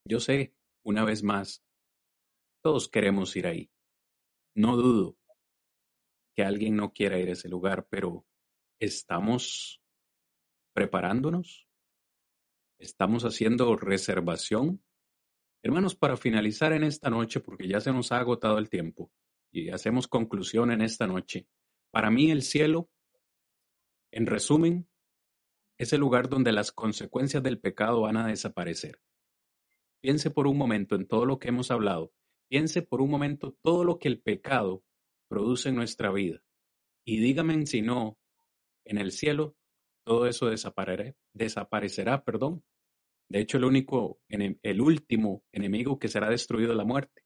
Yo 0.05 0.21
sé, 0.21 0.55
una 0.85 1.05
vez 1.05 1.23
más, 1.23 1.65
todos 2.63 2.89
queremos 2.89 3.35
ir 3.37 3.47
ahí. 3.47 3.71
No 4.55 4.77
dudo 4.77 5.17
que 6.35 6.45
alguien 6.45 6.77
no 6.77 6.93
quiera 6.93 7.19
ir 7.19 7.29
a 7.29 7.33
ese 7.33 7.49
lugar, 7.49 7.87
pero 7.89 8.27
¿estamos 8.79 9.83
preparándonos? 10.73 11.67
¿Estamos 12.79 13.25
haciendo 13.25 13.77
reservación? 13.77 14.83
Hermanos, 15.63 15.95
para 15.95 16.17
finalizar 16.17 16.73
en 16.73 16.83
esta 16.83 17.11
noche, 17.11 17.41
porque 17.41 17.69
ya 17.69 17.81
se 17.81 17.93
nos 17.93 18.11
ha 18.11 18.19
agotado 18.19 18.59
el 18.59 18.69
tiempo 18.69 19.13
y 19.53 19.71
hacemos 19.71 20.09
conclusión 20.09 20.73
en 20.73 20.81
esta 20.81 21.07
noche, 21.07 21.47
para 21.91 22.11
mí 22.11 22.31
el 22.31 22.43
cielo, 22.43 22.91
en 24.11 24.27
resumen, 24.27 24.89
es 25.79 25.93
el 25.93 26.01
lugar 26.01 26.29
donde 26.29 26.53
las 26.53 26.73
consecuencias 26.73 27.43
del 27.43 27.61
pecado 27.61 28.03
van 28.03 28.17
a 28.17 28.27
desaparecer. 28.27 29.01
Piense 30.01 30.31
por 30.31 30.47
un 30.47 30.57
momento 30.59 30.97
en 30.97 31.07
todo 31.07 31.27
lo 31.27 31.39
que 31.39 31.49
hemos 31.49 31.71
hablado. 31.71 32.13
Piense 32.49 32.83
por 32.83 33.01
un 33.01 33.11
momento 33.11 33.57
todo 33.63 33.85
lo 33.85 33.99
que 33.99 34.09
el 34.09 34.21
pecado 34.21 34.83
produce 35.33 35.71
en 35.71 35.77
nuestra 35.77 36.13
vida. 36.13 36.43
Y 37.07 37.19
dígame 37.19 37.65
si 37.65 37.81
no, 37.81 38.19
en 38.85 38.99
el 38.99 39.13
cielo 39.13 39.57
todo 40.05 40.27
eso 40.27 40.51
desaparecerá, 40.51 41.17
desaparecerá, 41.33 42.23
perdón. 42.23 42.63
De 43.31 43.41
hecho, 43.41 43.57
el 43.57 43.65
único, 43.65 44.21
el 44.29 44.81
último 44.83 45.43
enemigo 45.51 45.99
que 45.99 46.09
será 46.09 46.29
destruido 46.29 46.73
es 46.73 46.77
la 46.77 46.85
muerte. 46.85 47.25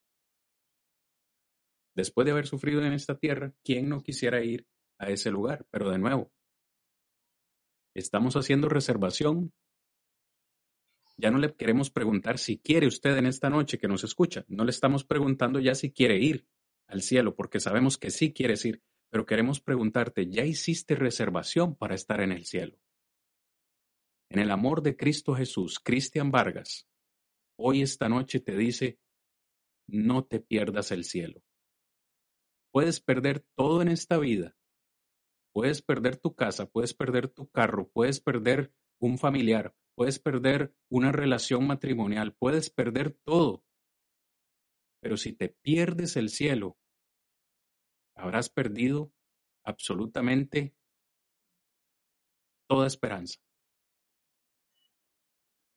Después 1.96 2.26
de 2.26 2.30
haber 2.30 2.46
sufrido 2.46 2.80
en 2.84 2.92
esta 2.92 3.18
tierra, 3.18 3.52
¿quién 3.64 3.88
no 3.88 4.04
quisiera 4.04 4.40
ir 4.44 4.68
a 4.98 5.10
ese 5.10 5.32
lugar? 5.32 5.66
Pero 5.72 5.90
de 5.90 5.98
nuevo, 5.98 6.30
estamos 7.92 8.36
haciendo 8.36 8.68
reservación 8.68 9.52
ya 11.16 11.32
no 11.32 11.38
le 11.38 11.52
queremos 11.54 11.90
preguntar 11.90 12.38
si 12.38 12.58
quiere 12.58 12.86
usted 12.86 13.16
en 13.16 13.26
esta 13.26 13.50
noche 13.50 13.78
que 13.78 13.88
nos 13.88 14.04
escucha. 14.04 14.44
No 14.48 14.64
le 14.64 14.70
estamos 14.70 15.02
preguntando 15.02 15.58
ya 15.58 15.74
si 15.74 15.90
quiere 15.90 16.18
ir 16.18 16.46
al 16.86 17.02
cielo, 17.02 17.34
porque 17.34 17.60
sabemos 17.60 17.98
que 17.98 18.10
sí 18.10 18.32
quieres 18.32 18.64
ir, 18.64 18.82
pero 19.10 19.26
queremos 19.26 19.60
preguntarte, 19.60 20.28
¿ya 20.28 20.44
hiciste 20.44 20.94
reservación 20.94 21.74
para 21.74 21.94
estar 21.94 22.20
en 22.20 22.32
el 22.32 22.44
cielo? 22.44 22.78
En 24.28 24.40
el 24.40 24.50
amor 24.50 24.82
de 24.82 24.96
Cristo 24.96 25.34
Jesús, 25.34 25.78
Cristian 25.78 26.30
Vargas, 26.30 26.88
hoy 27.58 27.82
esta 27.82 28.08
noche 28.08 28.40
te 28.40 28.56
dice, 28.56 28.98
no 29.88 30.24
te 30.24 30.40
pierdas 30.40 30.90
el 30.90 31.04
cielo. 31.04 31.42
Puedes 32.72 33.00
perder 33.00 33.44
todo 33.54 33.82
en 33.82 33.88
esta 33.88 34.18
vida. 34.18 34.56
Puedes 35.52 35.80
perder 35.80 36.18
tu 36.18 36.34
casa, 36.34 36.66
puedes 36.66 36.92
perder 36.92 37.28
tu 37.28 37.48
carro, 37.48 37.88
puedes 37.88 38.20
perder 38.20 38.74
un 38.98 39.16
familiar, 39.16 39.74
puedes 39.94 40.18
perder 40.18 40.74
una 40.90 41.12
relación 41.12 41.66
matrimonial, 41.66 42.34
puedes 42.34 42.68
perder 42.68 43.16
todo. 43.24 43.64
Pero 45.06 45.16
si 45.16 45.34
te 45.34 45.50
pierdes 45.50 46.16
el 46.16 46.30
cielo, 46.30 46.76
habrás 48.16 48.50
perdido 48.50 49.12
absolutamente 49.62 50.74
toda 52.66 52.88
esperanza. 52.88 53.38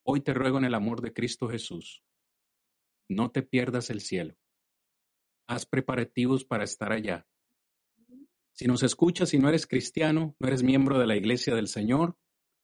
Hoy 0.01 0.21
te 0.21 0.33
ruego 0.33 0.57
en 0.57 0.65
el 0.65 0.73
amor 0.73 1.01
de 1.01 1.13
Cristo 1.13 1.47
Jesús, 1.47 2.03
no 3.07 3.29
te 3.29 3.43
pierdas 3.43 3.91
el 3.91 4.01
cielo. 4.01 4.35
Haz 5.45 5.67
preparativos 5.67 6.43
para 6.43 6.63
estar 6.63 6.91
allá. 6.91 7.27
Si 8.53 8.65
nos 8.65 8.81
escuchas 8.81 9.31
y 9.35 9.37
no 9.37 9.47
eres 9.47 9.67
cristiano, 9.67 10.35
no 10.39 10.47
eres 10.47 10.63
miembro 10.63 10.97
de 10.97 11.05
la 11.05 11.15
iglesia 11.15 11.53
del 11.53 11.67
Señor, 11.67 12.17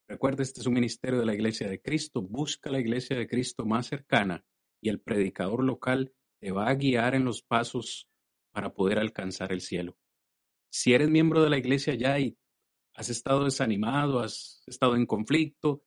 Recuerda, 0.08 0.42
este 0.42 0.62
es 0.62 0.68
un 0.68 0.74
ministerio 0.74 1.20
de 1.20 1.26
la 1.26 1.34
Iglesia 1.34 1.68
de 1.68 1.82
Cristo. 1.82 2.22
Busca 2.22 2.70
la 2.70 2.80
Iglesia 2.80 3.18
de 3.18 3.28
Cristo 3.28 3.66
más 3.66 3.88
cercana 3.88 4.46
y 4.80 4.90
el 4.90 5.00
predicador 5.00 5.64
local 5.64 6.14
te 6.45 6.51
va 6.51 6.69
a 6.69 6.76
guiar 6.76 7.15
en 7.15 7.26
los 7.26 7.41
pasos 7.41 8.07
para 8.51 8.72
poder 8.72 8.99
alcanzar 8.99 9.51
el 9.51 9.61
cielo. 9.61 9.97
Si 10.72 10.93
eres 10.93 11.09
miembro 11.09 11.41
de 11.41 11.49
la 11.49 11.57
Iglesia 11.57 11.95
ya 11.95 12.19
y 12.19 12.38
has 12.93 13.09
estado 13.09 13.45
desanimado, 13.45 14.19
has 14.19 14.61
estado 14.67 14.95
en 14.95 15.07
conflicto, 15.07 15.81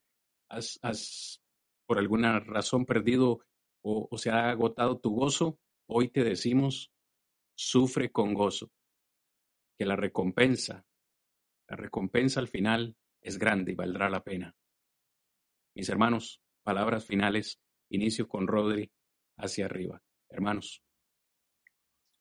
has, 0.49 1.41
por 1.87 2.01
alguna 2.01 2.41
razón 2.41 2.87
perdido 2.87 3.39
o, 3.83 4.09
o 4.11 4.19
se 4.19 4.31
ha 4.31 4.51
agotado 4.51 4.99
tu 4.99 5.11
gozo, 5.11 5.61
hoy 5.87 6.09
te 6.09 6.25
decimos, 6.25 6.91
sufre 7.55 8.11
con 8.11 8.35
gozo, 8.35 8.73
que 9.79 9.87
la 9.87 9.95
recompensa, 9.95 10.85
la 11.69 11.77
recompensa 11.77 12.41
al 12.41 12.49
final 12.49 12.97
es 13.21 13.39
grande 13.39 13.71
y 13.71 13.77
valdrá 13.77 14.11
la 14.11 14.25
pena. 14.25 14.57
Mis 15.77 15.89
hermanos, 15.89 16.41
palabras 16.65 17.07
finales, 17.07 17.61
inicio 17.91 18.27
con 18.27 18.49
Rodri 18.49 18.91
hacia 19.37 19.67
arriba. 19.67 20.03
Hermanos. 20.31 20.83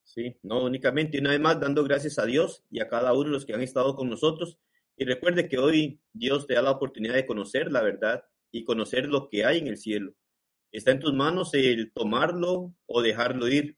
Sí, 0.03 0.37
no 0.41 0.63
únicamente, 0.63 1.19
una 1.19 1.31
vez 1.31 1.39
más 1.39 1.59
dando 1.59 1.83
gracias 1.83 2.17
a 2.17 2.25
Dios 2.25 2.63
y 2.71 2.79
a 2.79 2.87
cada 2.87 3.13
uno 3.13 3.25
de 3.25 3.31
los 3.31 3.45
que 3.45 3.53
han 3.53 3.61
estado 3.61 3.95
con 3.95 4.09
nosotros. 4.09 4.57
Y 4.95 5.05
recuerde 5.05 5.47
que 5.47 5.57
hoy 5.57 5.99
Dios 6.13 6.47
te 6.47 6.55
da 6.55 6.61
la 6.61 6.71
oportunidad 6.71 7.13
de 7.13 7.25
conocer 7.25 7.71
la 7.71 7.81
verdad 7.81 8.23
y 8.51 8.63
conocer 8.63 9.07
lo 9.07 9.29
que 9.29 9.45
hay 9.45 9.59
en 9.59 9.67
el 9.67 9.77
cielo. 9.77 10.15
Está 10.71 10.91
en 10.91 10.99
tus 10.99 11.13
manos 11.13 11.53
el 11.53 11.91
tomarlo 11.91 12.73
o 12.85 13.01
dejarlo 13.01 13.47
ir. 13.47 13.77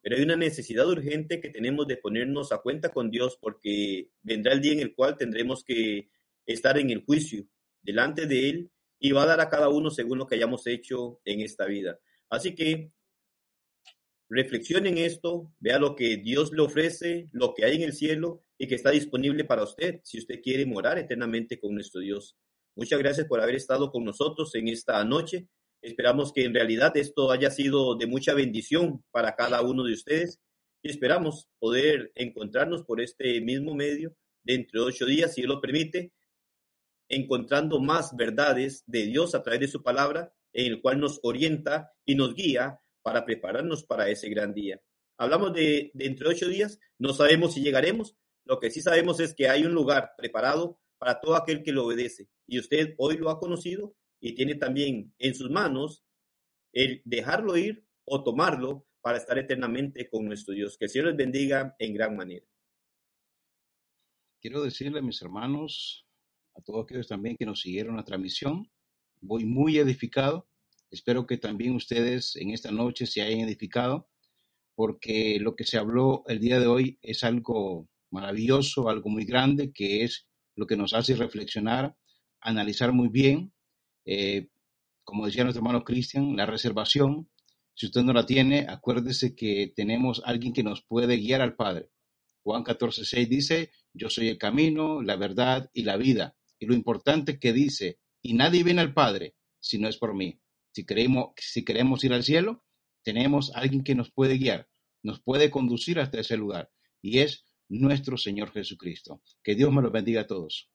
Pero 0.00 0.16
hay 0.16 0.22
una 0.22 0.36
necesidad 0.36 0.88
urgente 0.88 1.40
que 1.40 1.50
tenemos 1.50 1.86
de 1.86 1.96
ponernos 1.96 2.50
a 2.50 2.58
cuenta 2.58 2.88
con 2.88 3.10
Dios 3.10 3.38
porque 3.40 4.10
vendrá 4.22 4.52
el 4.52 4.60
día 4.60 4.72
en 4.72 4.80
el 4.80 4.94
cual 4.94 5.16
tendremos 5.16 5.64
que 5.64 6.08
estar 6.46 6.78
en 6.78 6.90
el 6.90 7.04
juicio 7.04 7.46
delante 7.82 8.26
de 8.26 8.48
Él 8.48 8.70
y 8.98 9.12
va 9.12 9.24
a 9.24 9.26
dar 9.26 9.40
a 9.40 9.48
cada 9.48 9.68
uno 9.68 9.90
según 9.90 10.18
lo 10.18 10.26
que 10.26 10.36
hayamos 10.36 10.66
hecho 10.66 11.20
en 11.24 11.40
esta 11.40 11.66
vida. 11.66 12.00
Así 12.30 12.54
que 12.54 12.92
reflexione 14.28 14.90
en 14.90 14.98
esto, 14.98 15.52
vea 15.58 15.78
lo 15.78 15.94
que 15.96 16.16
Dios 16.16 16.52
le 16.52 16.62
ofrece, 16.62 17.28
lo 17.32 17.54
que 17.54 17.64
hay 17.64 17.76
en 17.76 17.82
el 17.82 17.92
cielo 17.92 18.42
y 18.58 18.66
que 18.66 18.74
está 18.74 18.90
disponible 18.90 19.44
para 19.44 19.62
usted 19.62 20.00
si 20.04 20.18
usted 20.18 20.40
quiere 20.42 20.66
morar 20.66 20.98
eternamente 20.98 21.58
con 21.58 21.74
nuestro 21.74 22.00
Dios. 22.00 22.36
Muchas 22.76 22.98
gracias 22.98 23.26
por 23.26 23.40
haber 23.40 23.54
estado 23.54 23.90
con 23.90 24.04
nosotros 24.04 24.54
en 24.54 24.68
esta 24.68 25.02
noche. 25.04 25.48
Esperamos 25.82 26.32
que 26.32 26.44
en 26.44 26.54
realidad 26.54 26.96
esto 26.96 27.30
haya 27.30 27.50
sido 27.50 27.96
de 27.96 28.06
mucha 28.06 28.34
bendición 28.34 29.02
para 29.10 29.34
cada 29.34 29.62
uno 29.62 29.84
de 29.84 29.94
ustedes 29.94 30.40
y 30.82 30.90
esperamos 30.90 31.48
poder 31.58 32.12
encontrarnos 32.14 32.84
por 32.84 33.00
este 33.00 33.40
mismo 33.40 33.74
medio 33.74 34.14
dentro 34.42 34.82
de 34.82 34.88
ocho 34.88 35.06
días, 35.06 35.34
si 35.34 35.42
Dios 35.42 35.54
lo 35.54 35.60
permite, 35.60 36.12
encontrando 37.08 37.80
más 37.80 38.14
verdades 38.16 38.84
de 38.86 39.06
Dios 39.06 39.34
a 39.34 39.42
través 39.42 39.60
de 39.60 39.68
su 39.68 39.82
palabra, 39.82 40.32
en 40.52 40.66
el 40.66 40.80
cual 40.80 41.00
nos 41.00 41.20
orienta 41.22 41.92
y 42.04 42.14
nos 42.14 42.34
guía 42.34 42.80
para 43.02 43.24
prepararnos 43.24 43.84
para 43.84 44.08
ese 44.08 44.28
gran 44.28 44.54
día. 44.54 44.80
Hablamos 45.18 45.52
de 45.52 45.90
de 45.94 46.16
ocho 46.26 46.48
días, 46.48 46.78
no 46.98 47.12
sabemos 47.12 47.54
si 47.54 47.62
llegaremos, 47.62 48.16
lo 48.48 48.58
que 48.60 48.70
sí 48.70 48.80
sabemos 48.80 49.20
es 49.20 49.34
que 49.34 49.46
hay 49.46 49.64
un 49.64 49.74
lugar 49.74 50.12
preparado 50.16 50.80
para 50.96 51.20
todo 51.20 51.36
aquel 51.36 51.62
que 51.62 51.70
lo 51.70 51.84
obedece. 51.84 52.30
Y 52.46 52.58
usted 52.58 52.94
hoy 52.96 53.18
lo 53.18 53.28
ha 53.28 53.38
conocido 53.38 53.94
y 54.20 54.34
tiene 54.34 54.54
también 54.54 55.14
en 55.18 55.34
sus 55.34 55.50
manos 55.50 56.02
el 56.72 57.02
dejarlo 57.04 57.58
ir 57.58 57.84
o 58.06 58.24
tomarlo 58.24 58.86
para 59.02 59.18
estar 59.18 59.36
eternamente 59.36 60.08
con 60.08 60.24
nuestro 60.24 60.54
Dios. 60.54 60.78
Que 60.78 60.86
el 60.86 60.90
Señor 60.90 61.08
les 61.08 61.16
bendiga 61.16 61.76
en 61.78 61.92
gran 61.92 62.16
manera. 62.16 62.46
Quiero 64.40 64.62
decirle 64.62 65.00
a 65.00 65.02
mis 65.02 65.20
hermanos 65.20 66.06
a 66.54 66.62
todos 66.62 66.84
aquellos 66.84 67.06
también 67.06 67.36
que 67.36 67.44
nos 67.44 67.60
siguieron 67.60 67.96
la 67.96 68.04
transmisión. 68.04 68.70
Voy 69.20 69.44
muy 69.44 69.76
edificado. 69.76 70.47
Espero 70.90 71.26
que 71.26 71.36
también 71.36 71.74
ustedes 71.74 72.36
en 72.36 72.50
esta 72.50 72.70
noche 72.70 73.06
se 73.06 73.22
hayan 73.22 73.40
edificado, 73.40 74.08
porque 74.74 75.38
lo 75.40 75.54
que 75.54 75.64
se 75.64 75.76
habló 75.76 76.22
el 76.28 76.40
día 76.40 76.58
de 76.60 76.66
hoy 76.66 76.98
es 77.02 77.24
algo 77.24 77.88
maravilloso, 78.10 78.88
algo 78.88 79.10
muy 79.10 79.24
grande, 79.24 79.72
que 79.72 80.04
es 80.04 80.26
lo 80.54 80.66
que 80.66 80.76
nos 80.76 80.94
hace 80.94 81.14
reflexionar, 81.14 81.96
analizar 82.40 82.92
muy 82.92 83.08
bien, 83.08 83.52
eh, 84.04 84.48
como 85.04 85.26
decía 85.26 85.44
nuestro 85.44 85.60
hermano 85.60 85.84
Cristian, 85.84 86.36
la 86.36 86.46
reservación. 86.46 87.28
Si 87.74 87.86
usted 87.86 88.02
no 88.02 88.12
la 88.12 88.26
tiene, 88.26 88.66
acuérdese 88.68 89.34
que 89.34 89.72
tenemos 89.74 90.22
alguien 90.24 90.52
que 90.52 90.62
nos 90.62 90.82
puede 90.82 91.16
guiar 91.16 91.40
al 91.42 91.54
Padre. 91.54 91.90
Juan 92.42 92.62
14, 92.62 93.04
6 93.04 93.28
dice, 93.28 93.70
yo 93.92 94.08
soy 94.08 94.28
el 94.28 94.38
camino, 94.38 95.02
la 95.02 95.16
verdad 95.16 95.70
y 95.74 95.82
la 95.82 95.96
vida. 95.96 96.36
Y 96.58 96.66
lo 96.66 96.74
importante 96.74 97.38
que 97.38 97.52
dice, 97.52 97.98
y 98.22 98.34
nadie 98.34 98.64
viene 98.64 98.80
al 98.80 98.94
Padre 98.94 99.34
si 99.60 99.78
no 99.78 99.88
es 99.88 99.96
por 99.96 100.14
mí. 100.14 100.40
Si 100.72 100.84
queremos, 100.84 101.30
si 101.36 101.64
queremos 101.64 102.04
ir 102.04 102.12
al 102.12 102.22
cielo, 102.22 102.64
tenemos 103.02 103.52
alguien 103.54 103.82
que 103.82 103.94
nos 103.94 104.10
puede 104.10 104.38
guiar, 104.38 104.68
nos 105.02 105.20
puede 105.20 105.50
conducir 105.50 105.98
hasta 105.98 106.20
ese 106.20 106.36
lugar, 106.36 106.70
y 107.00 107.20
es 107.20 107.46
nuestro 107.68 108.16
Señor 108.16 108.52
Jesucristo. 108.52 109.22
Que 109.42 109.54
Dios 109.54 109.72
me 109.72 109.82
los 109.82 109.92
bendiga 109.92 110.22
a 110.22 110.26
todos. 110.26 110.70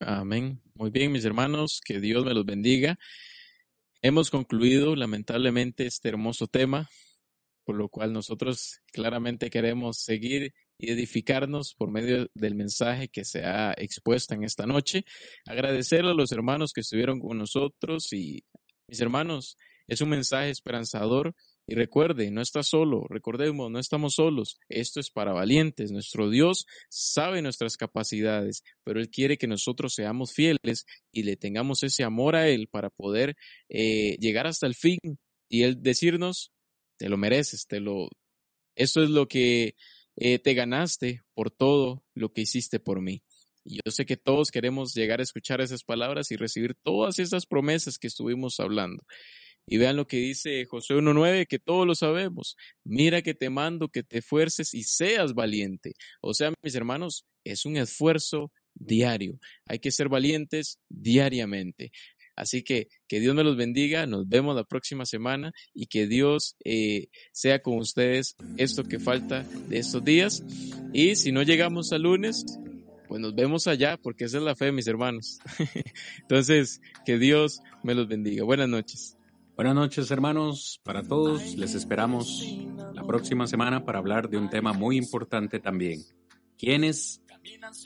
Amén. 0.00 0.62
Muy 0.74 0.90
bien, 0.90 1.12
mis 1.12 1.24
hermanos, 1.24 1.80
que 1.84 2.00
Dios 2.00 2.24
me 2.24 2.32
los 2.32 2.46
bendiga. 2.46 2.98
Hemos 4.02 4.30
concluido, 4.30 4.96
lamentablemente, 4.96 5.86
este 5.86 6.08
hermoso 6.08 6.46
tema, 6.46 6.88
por 7.64 7.76
lo 7.76 7.90
cual 7.90 8.12
nosotros 8.12 8.80
claramente 8.92 9.50
queremos 9.50 9.98
seguir 9.98 10.54
y 10.80 10.90
edificarnos 10.90 11.74
por 11.74 11.90
medio 11.90 12.28
del 12.34 12.54
mensaje 12.54 13.08
que 13.08 13.24
se 13.24 13.44
ha 13.44 13.74
expuesto 13.76 14.34
en 14.34 14.44
esta 14.44 14.66
noche. 14.66 15.04
Agradecer 15.46 16.04
a 16.04 16.14
los 16.14 16.32
hermanos 16.32 16.72
que 16.72 16.80
estuvieron 16.80 17.20
con 17.20 17.36
nosotros 17.36 18.12
y 18.12 18.44
mis 18.88 19.00
hermanos, 19.00 19.56
es 19.86 20.00
un 20.00 20.08
mensaje 20.08 20.50
esperanzador. 20.50 21.34
Y 21.66 21.74
recuerde, 21.74 22.32
no 22.32 22.40
está 22.40 22.64
solo, 22.64 23.06
recordemos, 23.08 23.70
no 23.70 23.78
estamos 23.78 24.14
solos, 24.14 24.58
esto 24.68 24.98
es 24.98 25.08
para 25.08 25.32
valientes, 25.32 25.92
nuestro 25.92 26.28
Dios 26.28 26.66
sabe 26.88 27.42
nuestras 27.42 27.76
capacidades, 27.76 28.64
pero 28.82 28.98
Él 28.98 29.08
quiere 29.08 29.38
que 29.38 29.46
nosotros 29.46 29.94
seamos 29.94 30.32
fieles 30.32 30.84
y 31.12 31.22
le 31.22 31.36
tengamos 31.36 31.84
ese 31.84 32.02
amor 32.02 32.34
a 32.34 32.48
Él 32.48 32.66
para 32.68 32.90
poder 32.90 33.36
eh, 33.68 34.16
llegar 34.18 34.48
hasta 34.48 34.66
el 34.66 34.74
fin 34.74 34.98
y 35.48 35.62
Él 35.62 35.80
decirnos, 35.80 36.50
te 36.96 37.08
lo 37.08 37.16
mereces, 37.16 37.68
te 37.68 37.78
lo... 37.78 38.08
Eso 38.74 39.04
es 39.04 39.10
lo 39.10 39.28
que 39.28 39.76
eh, 40.20 40.38
te 40.38 40.52
ganaste 40.52 41.22
por 41.34 41.50
todo 41.50 42.04
lo 42.14 42.32
que 42.32 42.42
hiciste 42.42 42.78
por 42.78 43.00
mí. 43.00 43.22
Y 43.64 43.76
yo 43.76 43.90
sé 43.90 44.04
que 44.04 44.18
todos 44.18 44.50
queremos 44.50 44.94
llegar 44.94 45.20
a 45.20 45.22
escuchar 45.22 45.62
esas 45.62 45.82
palabras 45.82 46.30
y 46.30 46.36
recibir 46.36 46.74
todas 46.82 47.18
esas 47.18 47.46
promesas 47.46 47.98
que 47.98 48.06
estuvimos 48.06 48.60
hablando. 48.60 49.02
Y 49.66 49.78
vean 49.78 49.96
lo 49.96 50.06
que 50.06 50.18
dice 50.18 50.66
José 50.66 50.94
1.9, 50.94 51.46
que 51.46 51.58
todos 51.58 51.86
lo 51.86 51.94
sabemos. 51.94 52.56
Mira 52.84 53.22
que 53.22 53.34
te 53.34 53.48
mando 53.48 53.88
que 53.88 54.02
te 54.02 54.18
esfuerces 54.18 54.74
y 54.74 54.82
seas 54.82 55.32
valiente. 55.32 55.94
O 56.20 56.34
sea, 56.34 56.52
mis 56.62 56.74
hermanos, 56.74 57.24
es 57.44 57.64
un 57.64 57.78
esfuerzo 57.78 58.52
diario. 58.74 59.38
Hay 59.66 59.78
que 59.78 59.90
ser 59.90 60.10
valientes 60.10 60.78
diariamente. 60.90 61.92
Así 62.40 62.62
que 62.62 62.88
que 63.06 63.20
Dios 63.20 63.34
me 63.34 63.44
los 63.44 63.54
bendiga, 63.54 64.06
nos 64.06 64.26
vemos 64.26 64.56
la 64.56 64.64
próxima 64.64 65.04
semana 65.04 65.52
y 65.74 65.88
que 65.88 66.06
Dios 66.06 66.56
eh, 66.64 67.08
sea 67.32 67.60
con 67.60 67.76
ustedes 67.76 68.34
esto 68.56 68.84
que 68.84 68.98
falta 68.98 69.42
de 69.68 69.78
estos 69.78 70.02
días. 70.02 70.42
Y 70.94 71.16
si 71.16 71.32
no 71.32 71.42
llegamos 71.42 71.92
al 71.92 72.02
lunes, 72.02 72.46
pues 73.08 73.20
nos 73.20 73.34
vemos 73.34 73.66
allá 73.66 73.98
porque 73.98 74.24
esa 74.24 74.38
es 74.38 74.42
la 74.42 74.56
fe, 74.56 74.72
mis 74.72 74.86
hermanos. 74.86 75.38
Entonces, 76.22 76.80
que 77.04 77.18
Dios 77.18 77.60
me 77.82 77.94
los 77.94 78.08
bendiga. 78.08 78.42
Buenas 78.42 78.70
noches. 78.70 79.18
Buenas 79.54 79.74
noches 79.74 80.10
hermanos, 80.10 80.80
para 80.82 81.02
todos 81.02 81.56
les 81.56 81.74
esperamos 81.74 82.42
la 82.94 83.06
próxima 83.06 83.46
semana 83.46 83.84
para 83.84 83.98
hablar 83.98 84.30
de 84.30 84.38
un 84.38 84.48
tema 84.48 84.72
muy 84.72 84.96
importante 84.96 85.60
también. 85.60 86.00
¿Quiénes 86.56 87.20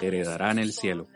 heredarán 0.00 0.60
el 0.60 0.72
cielo? 0.72 1.08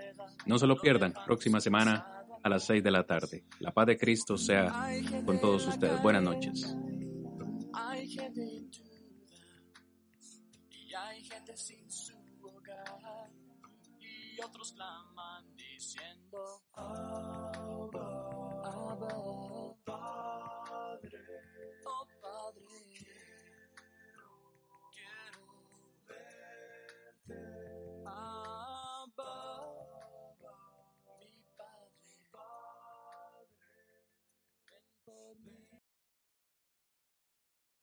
No 0.45 0.59
se 0.59 0.67
lo 0.67 0.81
pierdan, 0.81 1.15
próxima 1.25 1.61
semana 1.61 2.18
a 2.43 2.49
las 2.49 2.65
6 2.65 2.83
de 2.83 2.91
la 2.91 3.05
tarde. 3.05 3.45
La 3.61 3.73
paz 3.73 3.87
de 3.87 3.97
Cristo 3.97 4.37
sea 4.37 4.73
con 5.25 5.41
todos 5.41 5.67
ustedes. 5.67 6.03
Buenas 6.03 6.23
noches. 6.23 6.77
otros 14.45 14.73
claman 14.73 15.55
diciendo, 15.57 16.63